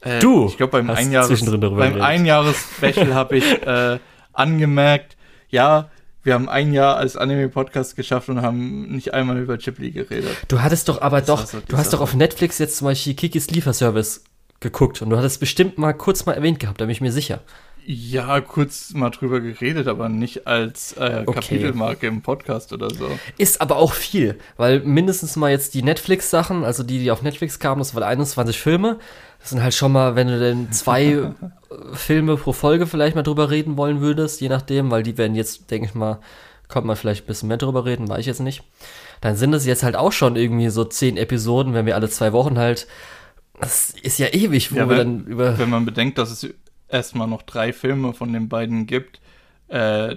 Äh, 0.00 0.18
Du 0.20 0.46
ich 0.46 0.56
glaube, 0.56 0.72
beim 0.72 0.88
Einjahres, 0.90 1.44
beim. 1.60 2.00
Einjahres-Special 2.00 3.14
habe 3.14 3.36
ich 3.36 3.44
äh, 3.66 3.98
angemerkt, 4.32 5.16
ja, 5.50 5.90
wir 6.22 6.34
haben 6.34 6.48
ein 6.48 6.72
Jahr 6.72 6.96
als 6.96 7.16
Anime-Podcast 7.16 7.96
geschafft 7.96 8.28
und 8.28 8.42
haben 8.42 8.88
nicht 8.94 9.14
einmal 9.14 9.38
über 9.38 9.56
Ghibli 9.56 9.90
geredet. 9.90 10.36
Du 10.48 10.60
hattest 10.62 10.88
doch 10.88 11.00
aber 11.00 11.20
Das 11.20 11.26
doch, 11.26 11.46
so 11.46 11.58
du 11.66 11.76
hast 11.76 11.92
doch 11.92 12.00
auf 12.00 12.14
Netflix 12.14 12.58
jetzt 12.58 12.76
zum 12.76 12.86
Beispiel 12.86 13.14
Kikis 13.14 13.50
Lieferservice 13.50 14.24
geguckt 14.60 15.00
und 15.02 15.10
du 15.10 15.16
hattest 15.16 15.40
bestimmt 15.40 15.78
mal 15.78 15.92
kurz 15.92 16.26
mal 16.26 16.32
erwähnt 16.32 16.60
gehabt, 16.60 16.80
da 16.80 16.86
bin 16.86 16.92
ich 16.92 17.00
mir 17.00 17.12
sicher. 17.12 17.40
Ja, 17.90 18.42
kurz 18.42 18.92
mal 18.92 19.08
drüber 19.08 19.40
geredet, 19.40 19.88
aber 19.88 20.10
nicht 20.10 20.46
als 20.46 20.92
äh, 20.98 21.22
Okay. 21.24 21.40
Kapitelmarke 21.40 22.06
im 22.06 22.20
Podcast 22.20 22.74
oder 22.74 22.90
so. 22.90 23.08
Ist 23.38 23.62
aber 23.62 23.76
auch 23.76 23.94
viel, 23.94 24.38
weil 24.58 24.80
mindestens 24.80 25.36
mal 25.36 25.50
jetzt 25.50 25.72
die 25.72 25.82
Netflix-Sachen, 25.82 26.64
also 26.64 26.82
die, 26.82 26.98
die 26.98 27.10
auf 27.10 27.22
Netflix 27.22 27.58
kamen, 27.58 27.78
das 27.78 27.94
waren 27.94 28.02
21 28.02 28.58
Filme. 28.58 28.98
Das 29.40 29.50
sind 29.50 29.62
halt 29.62 29.72
schon 29.72 29.92
mal, 29.92 30.16
wenn 30.16 30.28
du 30.28 30.38
denn 30.38 30.70
zwei 30.70 31.04
äh, 31.12 31.30
Filme 31.94 32.36
pro 32.36 32.52
Folge 32.52 32.86
vielleicht 32.86 33.16
mal 33.16 33.22
drüber 33.22 33.48
reden 33.50 33.78
wollen 33.78 34.02
würdest, 34.02 34.42
je 34.42 34.50
nachdem, 34.50 34.90
weil 34.90 35.02
die 35.02 35.16
werden 35.16 35.34
jetzt, 35.34 35.70
denke 35.70 35.88
ich 35.88 35.94
mal, 35.94 36.20
Kommt 36.70 36.86
man 36.86 36.96
vielleicht 36.96 37.24
ein 37.24 37.26
bisschen 37.28 37.48
mehr 37.48 37.56
drüber 37.56 37.86
reden, 37.86 38.10
weiß 38.10 38.18
ich 38.20 38.26
jetzt 38.26 38.40
nicht. 38.40 38.62
Dann 39.22 39.36
sind 39.36 39.54
es 39.54 39.64
jetzt 39.64 39.82
halt 39.82 39.96
auch 39.96 40.12
schon 40.12 40.36
irgendwie 40.36 40.68
so 40.68 40.84
zehn 40.84 41.16
Episoden, 41.16 41.72
wenn 41.72 41.86
wir 41.86 41.94
alle 41.94 42.10
zwei 42.10 42.34
Wochen 42.34 42.58
halt. 42.58 42.86
Das 43.58 43.88
ist 44.02 44.18
ja 44.18 44.26
ewig, 44.26 44.70
wo 44.70 44.76
Ja, 44.76 44.86
wir 44.86 44.98
wenn- 44.98 45.18
dann 45.20 45.26
über. 45.26 45.56
Wenn 45.58 45.70
man 45.70 45.86
bedenkt, 45.86 46.18
dass 46.18 46.30
es 46.30 46.46
erstmal 46.88 47.28
noch 47.28 47.42
drei 47.42 47.72
Filme 47.72 48.12
von 48.12 48.32
den 48.32 48.48
beiden 48.48 48.86
gibt, 48.86 49.20
äh, 49.68 50.16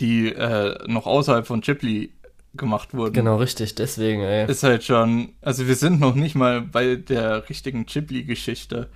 die 0.00 0.32
äh, 0.32 0.78
noch 0.86 1.06
außerhalb 1.06 1.46
von 1.46 1.60
Ghibli 1.60 2.12
gemacht 2.54 2.94
wurden. 2.94 3.12
Genau, 3.12 3.36
richtig, 3.36 3.74
deswegen, 3.74 4.22
ey. 4.22 4.50
Ist 4.50 4.62
halt 4.62 4.84
schon, 4.84 5.34
also 5.42 5.66
wir 5.66 5.76
sind 5.76 6.00
noch 6.00 6.14
nicht 6.14 6.34
mal 6.34 6.62
bei 6.62 6.96
der 6.96 7.48
richtigen 7.48 7.86
Ghibli-Geschichte. 7.86 8.88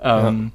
Ähm, 0.00 0.52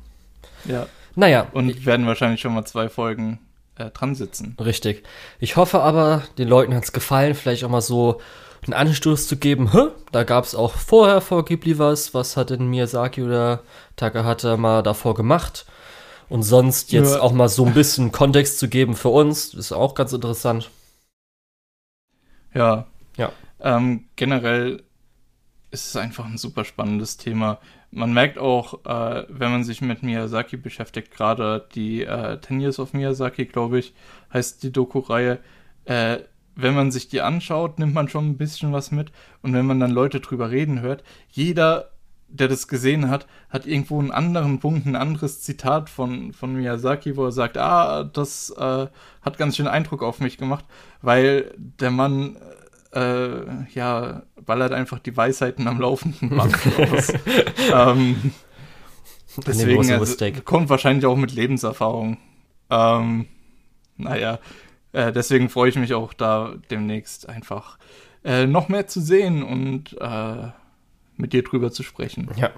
ja. 0.66 0.88
Naja, 1.16 1.48
und 1.54 1.86
werden 1.86 2.06
wahrscheinlich 2.08 2.42
schon 2.42 2.54
mal 2.54 2.66
zwei 2.66 2.90
Folgen 2.90 3.40
äh, 3.76 3.90
dran 3.92 4.16
sitzen. 4.16 4.56
Richtig. 4.60 5.04
Ich 5.40 5.56
hoffe 5.56 5.82
aber, 5.82 6.24
den 6.38 6.48
Leuten 6.48 6.74
hat 6.74 6.84
es 6.84 6.92
gefallen, 6.94 7.36
vielleicht 7.36 7.64
auch 7.64 7.70
mal 7.70 7.82
so 7.82 8.22
einen 8.66 8.74
Anstoß 8.74 9.28
zu 9.28 9.38
geben. 9.38 9.72
Hä? 9.72 9.88
Da 10.12 10.24
gab 10.24 10.44
es 10.46 10.56
auch 10.56 10.74
vorher 10.74 11.22
vor 11.22 11.46
Ghibli 11.46 11.78
was. 11.80 12.14
Was 12.14 12.38
hat 12.38 12.50
denn 12.50 12.68
Miyazaki 12.68 13.24
oder 13.24 13.62
Takahata 13.96 14.58
mal 14.58 14.82
davor 14.84 15.14
gemacht? 15.16 15.66
Und 16.30 16.44
sonst 16.44 16.92
jetzt 16.92 17.16
Ja. 17.16 17.22
auch 17.22 17.34
mal 17.34 17.50
so 17.50 17.66
ein 17.66 17.74
bisschen 17.74 18.12
Kontext 18.12 18.58
zu 18.60 18.68
geben 18.68 18.96
für 18.96 19.10
uns, 19.10 19.54
ist 19.54 19.72
auch 19.72 19.94
ganz 19.94 20.12
interessant. 20.14 20.72
Ja. 22.54 22.86
Ja. 23.18 23.32
Ähm, 23.60 24.06
generell 24.16 24.84
ist 25.72 25.88
es 25.88 25.96
einfach 25.96 26.26
ein 26.26 26.38
super 26.38 26.66
spannendes 26.66 27.18
Thema. 27.18 27.60
Man 27.92 28.14
merkt 28.14 28.38
auch, 28.38 28.86
äh, 28.86 29.26
wenn 29.30 29.52
man 29.52 29.64
sich 29.64 29.82
mit 29.82 30.04
Miyazaki 30.04 30.58
beschäftigt, 30.58 31.12
gerade 31.12 31.68
die 31.76 32.04
äh, 32.04 32.40
10 32.42 32.60
Years 32.60 32.80
of 32.80 32.94
Miyazaki, 32.94 33.46
glaube 33.46 33.80
ich, 33.80 33.94
heißt 34.34 34.64
die 34.64 34.72
Doku-Reihe, 34.72 35.40
äh, 35.86 36.18
wenn 36.56 36.74
man 36.74 36.92
sich 36.92 37.08
die 37.08 37.22
anschaut, 37.22 37.80
nimmt 37.80 37.94
man 37.94 38.10
schon 38.10 38.30
ein 38.30 38.38
bisschen 38.38 38.72
was 38.72 38.92
mit. 38.92 39.12
Und 39.42 39.54
wenn 39.54 39.66
man 39.66 39.80
dann 39.80 39.92
Leute 39.92 40.20
drüber 40.20 40.52
reden 40.52 40.82
hört, 40.82 41.04
jeder, 41.30 41.92
der 42.28 42.48
das 42.48 42.68
gesehen 42.68 43.10
hat, 43.10 43.28
hat 43.50 43.66
irgendwo 43.66 44.00
einen 44.00 44.12
anderen 44.12 44.60
Punkt, 44.60 44.86
ein 44.86 44.96
anderes 44.96 45.42
Zitat 45.42 45.90
von, 45.90 46.34
von 46.34 46.56
Miyazaki, 46.56 47.18
wo 47.18 47.26
er 47.26 47.32
sagt, 47.32 47.58
ah, 47.58 48.04
das 48.04 48.52
äh, 48.52 48.88
hat 49.22 49.38
ganz 49.38 49.58
schön 49.58 49.68
Eindruck 49.68 50.02
auf 50.02 50.20
mich 50.20 50.38
gemacht, 50.38 50.66
weil 51.02 51.54
der 51.58 51.92
Mann, 51.92 52.38
äh, 52.94 53.66
ja, 53.74 54.24
ballert 54.46 54.72
einfach 54.72 55.00
die 55.00 55.16
Weisheiten 55.16 55.68
am 55.68 55.80
laufenden 55.80 56.30
Band 56.30 56.56
raus. 56.80 57.14
ähm, 57.74 58.34
deswegen 59.46 59.92
also, 59.92 60.16
kommt 60.46 60.70
wahrscheinlich 60.70 61.06
auch 61.06 61.18
mit 61.18 61.34
Lebenserfahrung. 61.34 62.18
Ähm, 62.70 63.28
naja, 63.98 64.40
äh, 64.96 65.12
deswegen 65.12 65.50
freue 65.50 65.70
ich 65.70 65.76
mich 65.76 65.94
auch 65.94 66.14
da 66.14 66.54
demnächst 66.72 67.30
einfach 67.30 67.78
äh, 68.24 68.46
noch 68.48 68.70
mehr 68.70 68.88
zu 68.88 69.02
sehen 69.02 69.44
und 69.44 69.96
äh, 70.02 70.48
mit 71.18 71.32
dir 71.34 71.44
drüber 71.44 71.72
zu 71.72 71.84
sprechen. 71.84 72.30
Ja. 72.36 72.50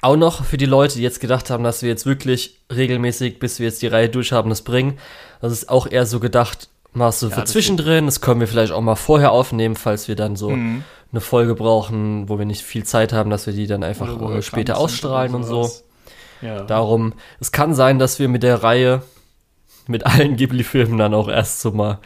Auch 0.00 0.16
noch 0.16 0.44
für 0.44 0.56
die 0.56 0.66
Leute, 0.66 0.96
die 0.96 1.02
jetzt 1.02 1.20
gedacht 1.20 1.50
haben, 1.50 1.62
dass 1.62 1.82
wir 1.82 1.88
jetzt 1.88 2.06
wirklich 2.06 2.58
regelmäßig, 2.74 3.38
bis 3.38 3.58
wir 3.58 3.66
jetzt 3.66 3.82
die 3.82 3.86
Reihe 3.86 4.08
durch 4.08 4.32
haben, 4.32 4.48
das 4.50 4.62
bringen. 4.62 4.98
Das 5.40 5.52
ist 5.52 5.68
auch 5.68 5.86
eher 5.86 6.06
so 6.06 6.18
gedacht, 6.20 6.68
mal 6.92 7.12
so 7.12 7.28
Ja, 7.28 7.34
für 7.34 7.40
das 7.42 7.50
zwischendrin. 7.50 8.06
Das 8.06 8.20
können 8.20 8.40
wir 8.40 8.48
vielleicht 8.48 8.72
auch 8.72 8.80
mal 8.80 8.96
vorher 8.96 9.30
aufnehmen, 9.30 9.76
falls 9.76 10.08
wir 10.08 10.16
dann 10.16 10.34
so 10.36 10.50
Mhm. 10.50 10.82
eine 11.12 11.20
Folge 11.20 11.54
brauchen, 11.54 12.28
wo 12.28 12.38
wir 12.38 12.46
nicht 12.46 12.62
viel 12.62 12.84
Zeit 12.84 13.12
haben, 13.12 13.30
dass 13.30 13.46
wir 13.46 13.52
die 13.52 13.66
dann 13.66 13.84
einfach 13.84 14.08
äh, 14.34 14.42
später 14.42 14.78
ausstrahlen 14.78 15.34
und 15.34 15.44
so. 15.44 15.70
Ja. 16.42 16.62
Darum, 16.62 17.12
es 17.38 17.52
kann 17.52 17.74
sein, 17.74 17.98
dass 17.98 18.18
wir 18.18 18.28
mit 18.28 18.42
der 18.42 18.62
Reihe, 18.62 19.02
mit 19.90 20.06
allen 20.06 20.36
Ghibli-Filmen 20.36 20.96
dann 20.98 21.14
auch 21.14 21.28
erst 21.28 21.60
so 21.60 21.72
mal 21.72 21.98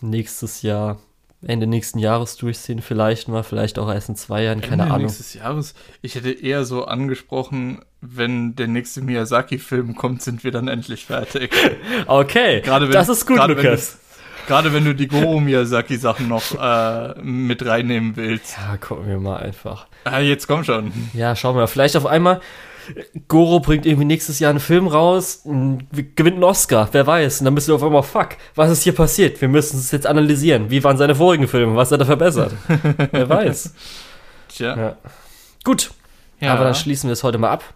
nächstes 0.00 0.62
Jahr, 0.62 0.98
Ende 1.46 1.66
nächsten 1.66 1.98
Jahres 1.98 2.36
durchziehen, 2.36 2.80
vielleicht 2.80 3.28
mal, 3.28 3.42
vielleicht 3.42 3.78
auch 3.78 3.92
erst 3.92 4.08
in 4.08 4.16
zwei 4.16 4.42
Jahren, 4.44 4.60
keine 4.60 4.82
Ende 4.82 4.94
Ahnung. 4.94 5.06
nächstes 5.06 5.34
Jahres. 5.34 5.74
Ich 6.02 6.14
hätte 6.14 6.30
eher 6.30 6.64
so 6.64 6.84
angesprochen, 6.86 7.82
wenn 8.00 8.54
der 8.56 8.66
nächste 8.68 9.02
Miyazaki-Film 9.02 9.94
kommt, 9.94 10.22
sind 10.22 10.44
wir 10.44 10.50
dann 10.52 10.68
endlich 10.68 11.06
fertig. 11.06 11.52
Okay, 12.06 12.60
Gerade 12.60 12.86
wenn, 12.86 12.92
das 12.92 13.08
ist 13.08 13.26
gut, 13.26 13.38
Lukas. 13.46 13.92
du- 13.92 14.04
Gerade 14.46 14.74
wenn 14.74 14.84
du 14.84 14.94
die 14.94 15.08
Goro 15.08 15.40
Miyazaki-Sachen 15.40 16.28
noch 16.28 16.42
äh, 16.60 17.18
mit 17.22 17.64
reinnehmen 17.64 18.14
willst. 18.16 18.56
Ja, 18.58 18.76
gucken 18.76 19.08
wir 19.08 19.18
mal 19.18 19.38
einfach. 19.38 19.86
Ah, 20.04 20.18
jetzt 20.18 20.46
komm 20.46 20.64
schon. 20.64 20.92
Ja, 21.14 21.34
schauen 21.34 21.56
wir 21.56 21.60
mal. 21.60 21.66
Vielleicht 21.66 21.96
auf 21.96 22.04
einmal, 22.04 22.42
Goro 23.28 23.60
bringt 23.60 23.86
irgendwie 23.86 24.04
nächstes 24.04 24.38
Jahr 24.38 24.50
einen 24.50 24.60
Film 24.60 24.86
raus, 24.86 25.42
gewinnt 25.44 26.34
einen 26.36 26.44
Oscar, 26.44 26.88
wer 26.92 27.06
weiß. 27.06 27.40
Und 27.40 27.44
dann 27.46 27.54
müssen 27.54 27.68
wir 27.68 27.74
auf 27.76 27.82
einmal, 27.82 28.02
fuck, 28.02 28.30
was 28.54 28.70
ist 28.70 28.82
hier 28.82 28.94
passiert? 28.94 29.40
Wir 29.40 29.48
müssen 29.48 29.78
es 29.78 29.90
jetzt 29.90 30.06
analysieren. 30.06 30.70
Wie 30.70 30.82
waren 30.84 30.96
seine 30.96 31.14
vorigen 31.14 31.48
Filme? 31.48 31.76
Was 31.76 31.90
hat 31.92 32.00
er 32.00 32.06
verbessert? 32.06 32.52
wer 33.10 33.28
weiß. 33.28 33.74
Tja. 34.48 34.76
Ja. 34.76 34.96
Gut, 35.64 35.92
Ja. 36.40 36.52
aber 36.54 36.64
dann 36.64 36.74
schließen 36.74 37.08
wir 37.08 37.12
es 37.12 37.22
heute 37.24 37.38
mal 37.38 37.50
ab. 37.50 37.74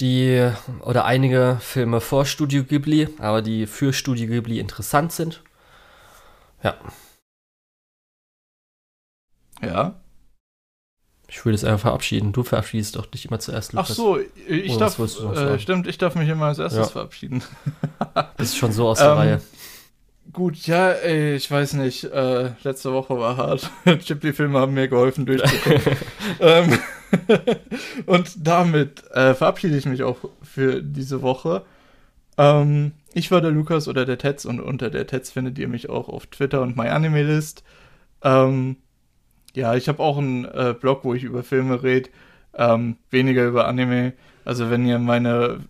Die 0.00 0.50
oder 0.80 1.04
einige 1.04 1.58
Filme 1.60 2.00
vor 2.00 2.26
Studio 2.26 2.64
Ghibli, 2.64 3.08
aber 3.18 3.42
die 3.42 3.66
für 3.66 3.92
Studio 3.92 4.26
Ghibli 4.28 4.58
interessant 4.58 5.12
sind. 5.12 5.42
Ja, 6.62 6.74
ja. 9.62 9.94
Ich 11.34 11.44
würde 11.44 11.56
es 11.56 11.64
einfach 11.64 11.80
verabschieden. 11.88 12.30
Du 12.30 12.44
verabschiedest 12.44 12.94
doch 12.94 13.06
dich 13.06 13.24
immer 13.24 13.40
zuerst, 13.40 13.70
Ach 13.74 13.78
Lukas. 13.88 13.96
so, 13.96 14.20
ich 14.48 14.70
Oder 14.70 14.78
darf, 14.86 14.98
äh, 15.36 15.58
stimmt, 15.58 15.88
ich 15.88 15.98
darf 15.98 16.14
mich 16.14 16.28
immer 16.28 16.46
als 16.46 16.60
erstes 16.60 16.86
Ja. 16.86 16.86
verabschieden. 16.86 17.42
Bist 18.36 18.56
schon 18.56 18.70
so 18.70 18.86
aus 18.86 18.98
der 19.00 19.08
Ähm, 19.10 19.16
Reihe. 19.18 19.40
Gut, 20.32 20.56
ja, 20.68 20.90
ey, 20.90 21.34
ich 21.34 21.50
weiß 21.50 21.72
nicht, 21.72 22.04
äh, 22.04 22.52
letzte 22.62 22.92
Woche 22.92 23.18
war 23.18 23.36
hart. 23.36 23.68
Ghibli-Filme 23.84 24.60
haben 24.60 24.74
mir 24.74 24.86
geholfen 24.86 25.26
durchzukommen. 25.26 25.82
ähm, 26.40 26.78
und 28.06 28.30
damit 28.36 29.02
äh, 29.10 29.34
verabschiede 29.34 29.76
ich 29.76 29.86
mich 29.86 30.04
auch 30.04 30.18
für 30.40 30.82
diese 30.82 31.20
Woche. 31.20 31.62
Ähm, 32.38 32.92
ich 33.12 33.32
war 33.32 33.40
der 33.40 33.50
Lukas 33.50 33.88
oder 33.88 34.04
der 34.06 34.18
Tetz 34.18 34.44
und 34.44 34.60
unter 34.60 34.88
der 34.88 35.08
Tetz 35.08 35.32
findet 35.32 35.58
ihr 35.58 35.66
mich 35.66 35.88
auch 35.90 36.08
auf 36.08 36.26
Twitter 36.26 36.62
und 36.62 36.76
MyAnimeList. 36.76 37.64
Ähm, 38.22 38.76
ja, 39.54 39.74
ich 39.74 39.88
habe 39.88 40.02
auch 40.02 40.18
einen 40.18 40.44
äh, 40.44 40.74
Blog, 40.78 41.04
wo 41.04 41.14
ich 41.14 41.24
über 41.24 41.42
Filme 41.42 41.82
rede, 41.82 42.10
ähm, 42.54 42.96
weniger 43.10 43.46
über 43.46 43.66
Anime. 43.66 44.12
Also 44.44 44.70
wenn 44.70 44.86
ihr 44.86 44.98
meine 44.98 45.60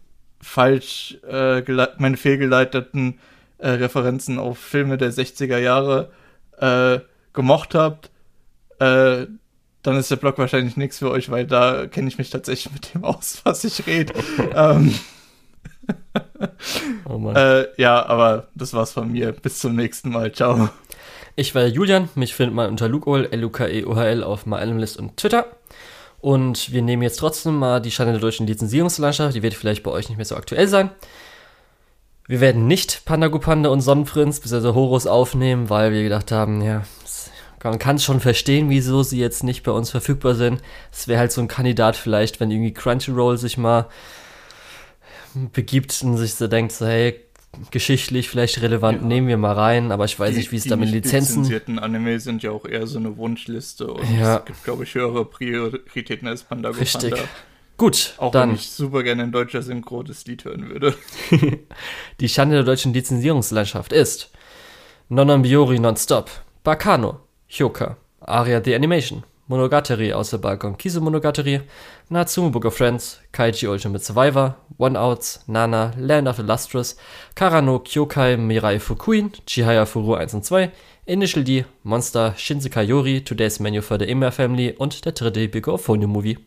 falsch, 0.40 1.18
äh, 1.28 1.62
meine 1.98 2.16
fehlgeleiteten 2.16 3.18
äh, 3.58 3.70
Referenzen 3.70 4.38
auf 4.38 4.58
Filme 4.58 4.98
der 4.98 5.12
60er 5.12 5.58
Jahre 5.58 6.10
äh, 6.58 7.00
gemocht 7.32 7.74
habt, 7.74 8.10
äh, 8.78 9.26
dann 9.82 9.96
ist 9.96 10.10
der 10.10 10.16
Blog 10.16 10.38
wahrscheinlich 10.38 10.76
nichts 10.76 10.98
für 10.98 11.10
euch, 11.10 11.30
weil 11.30 11.46
da 11.46 11.86
kenne 11.86 12.08
ich 12.08 12.18
mich 12.18 12.30
tatsächlich 12.30 12.72
mit 12.72 12.94
dem 12.94 13.04
aus, 13.04 13.40
was 13.44 13.64
ich 13.64 13.86
rede. 13.86 14.14
ähm, 14.54 14.94
Oh 17.04 17.30
äh, 17.34 17.66
ja, 17.80 18.04
aber 18.06 18.48
das 18.54 18.72
war's 18.74 18.92
von 18.92 19.10
mir. 19.10 19.32
Bis 19.32 19.58
zum 19.58 19.74
nächsten 19.74 20.10
Mal. 20.10 20.32
Ciao. 20.32 20.68
Ich 21.36 21.54
war 21.54 21.66
Julian, 21.66 22.08
mich 22.14 22.34
findet 22.34 22.54
man 22.54 22.70
unter 22.70 22.88
Lukeohl, 22.88 23.28
L-U-K-E-O-H-L 23.30 24.22
auf 24.22 24.46
MyAnimeList 24.46 24.96
und 24.96 25.16
Twitter. 25.16 25.46
Und 26.20 26.72
wir 26.72 26.80
nehmen 26.80 27.02
jetzt 27.02 27.18
trotzdem 27.18 27.58
mal 27.58 27.80
die 27.80 27.90
Schande 27.90 28.12
der 28.12 28.20
deutschen 28.20 28.46
Lizenzierungslandschaft, 28.46 29.34
die 29.34 29.42
wird 29.42 29.54
vielleicht 29.54 29.82
bei 29.82 29.90
euch 29.90 30.08
nicht 30.08 30.16
mehr 30.16 30.24
so 30.24 30.36
aktuell 30.36 30.68
sein. 30.68 30.90
Wir 32.28 32.40
werden 32.40 32.68
nicht 32.68 33.04
Pandagopanda 33.04 33.68
und 33.68 33.80
Sonnenprinz 33.80 34.38
bzw. 34.40 34.74
Horus 34.74 35.08
aufnehmen, 35.08 35.68
weil 35.70 35.92
wir 35.92 36.04
gedacht 36.04 36.30
haben, 36.30 36.62
ja, 36.62 36.84
man 37.64 37.78
kann 37.78 37.96
es 37.96 38.04
schon 38.04 38.20
verstehen, 38.20 38.70
wieso 38.70 39.02
sie 39.02 39.18
jetzt 39.18 39.42
nicht 39.42 39.64
bei 39.64 39.72
uns 39.72 39.90
verfügbar 39.90 40.36
sind. 40.36 40.62
Es 40.92 41.08
wäre 41.08 41.18
halt 41.18 41.32
so 41.32 41.40
ein 41.40 41.48
Kandidat 41.48 41.96
vielleicht, 41.96 42.38
wenn 42.38 42.50
irgendwie 42.50 42.74
Crunchyroll 42.74 43.38
sich 43.38 43.58
mal 43.58 43.88
begibt 45.52 46.00
und 46.04 46.16
sich 46.16 46.36
so 46.36 46.46
denkt, 46.46 46.72
so, 46.72 46.86
hey, 46.86 47.23
geschichtlich 47.70 48.28
vielleicht 48.28 48.60
relevant, 48.62 49.02
Ja. 49.02 49.06
nehmen 49.06 49.28
wir 49.28 49.36
mal 49.36 49.52
rein, 49.52 49.92
aber 49.92 50.04
ich 50.04 50.18
weiß 50.18 50.30
Die- 50.32 50.36
nicht, 50.38 50.52
wie 50.52 50.56
es 50.56 50.62
die 50.64 50.68
da 50.70 50.76
mit 50.76 50.90
Lizenzen 50.90 51.42
lizenzierten 51.42 51.78
Anime 51.78 52.18
sind 52.20 52.42
ja 52.42 52.50
auch 52.50 52.64
eher 52.66 52.86
so 52.86 52.98
eine 52.98 53.16
Wunschliste 53.16 53.86
und 53.88 54.04
Ja. 54.18 54.38
es 54.38 54.44
gibt, 54.44 54.64
glaube 54.64 54.84
ich, 54.84 54.94
höhere 54.94 55.24
Prioritäten 55.24 56.28
als 56.28 56.42
Pandago 56.44 56.78
Richtig. 56.78 57.10
Panda. 57.10 57.24
Gut, 57.76 58.14
Auch 58.18 58.30
dann 58.30 58.50
wenn 58.50 58.54
ich 58.56 58.70
super 58.70 59.02
gerne 59.02 59.24
in 59.24 59.32
deutscher 59.32 59.60
Synchro 59.62 60.02
das 60.04 60.24
Lied 60.26 60.44
hören 60.44 60.68
würde. 60.70 60.94
die 62.20 62.28
Schande 62.28 62.54
der 62.56 62.64
deutschen 62.64 62.92
Lizenzierungslandschaft 62.94 63.92
ist 63.92 64.30
Nonambiori 65.08 65.78
Nonstop, 65.78 66.30
Bakano, 66.62 67.20
Hyoka, 67.48 67.96
Aria 68.20 68.62
the 68.64 68.74
Animation, 68.74 69.24
Monogatari 69.46 70.14
aus 70.14 70.30
der 70.30 70.38
Balkon 70.38 70.78
Kisu 70.78 71.02
Monogatari, 71.02 71.60
Natsume 72.08 72.50
Book 72.50 72.64
of 72.64 72.76
Friends, 72.76 73.20
Kaiji 73.30 73.68
Ultimate 73.68 74.02
Survivor, 74.02 74.56
One 74.78 74.98
Outs, 74.98 75.44
Nana, 75.46 75.92
Land 75.98 76.28
of 76.28 76.36
the 76.36 76.42
Lustrous, 76.42 76.96
Karano 77.34 77.78
Kyokai 77.78 78.38
Mirai 78.38 78.80
Fukuin, 78.80 79.32
Chihaya 79.46 79.84
Furu 79.84 80.14
1 80.14 80.32
und 80.32 80.44
2, 80.46 80.72
Initial 81.04 81.44
D, 81.44 81.66
Monster, 81.82 82.32
Shinsekai 82.38 82.84
Yori, 82.84 83.22
Today's 83.22 83.60
Menu 83.60 83.82
for 83.82 83.98
the 83.98 84.06
Immer 84.06 84.32
Family 84.32 84.74
und 84.78 85.04
der 85.04 85.12
dritte 85.12 85.46
Big 85.48 85.68
of 85.68 85.86
Movie. 85.88 86.38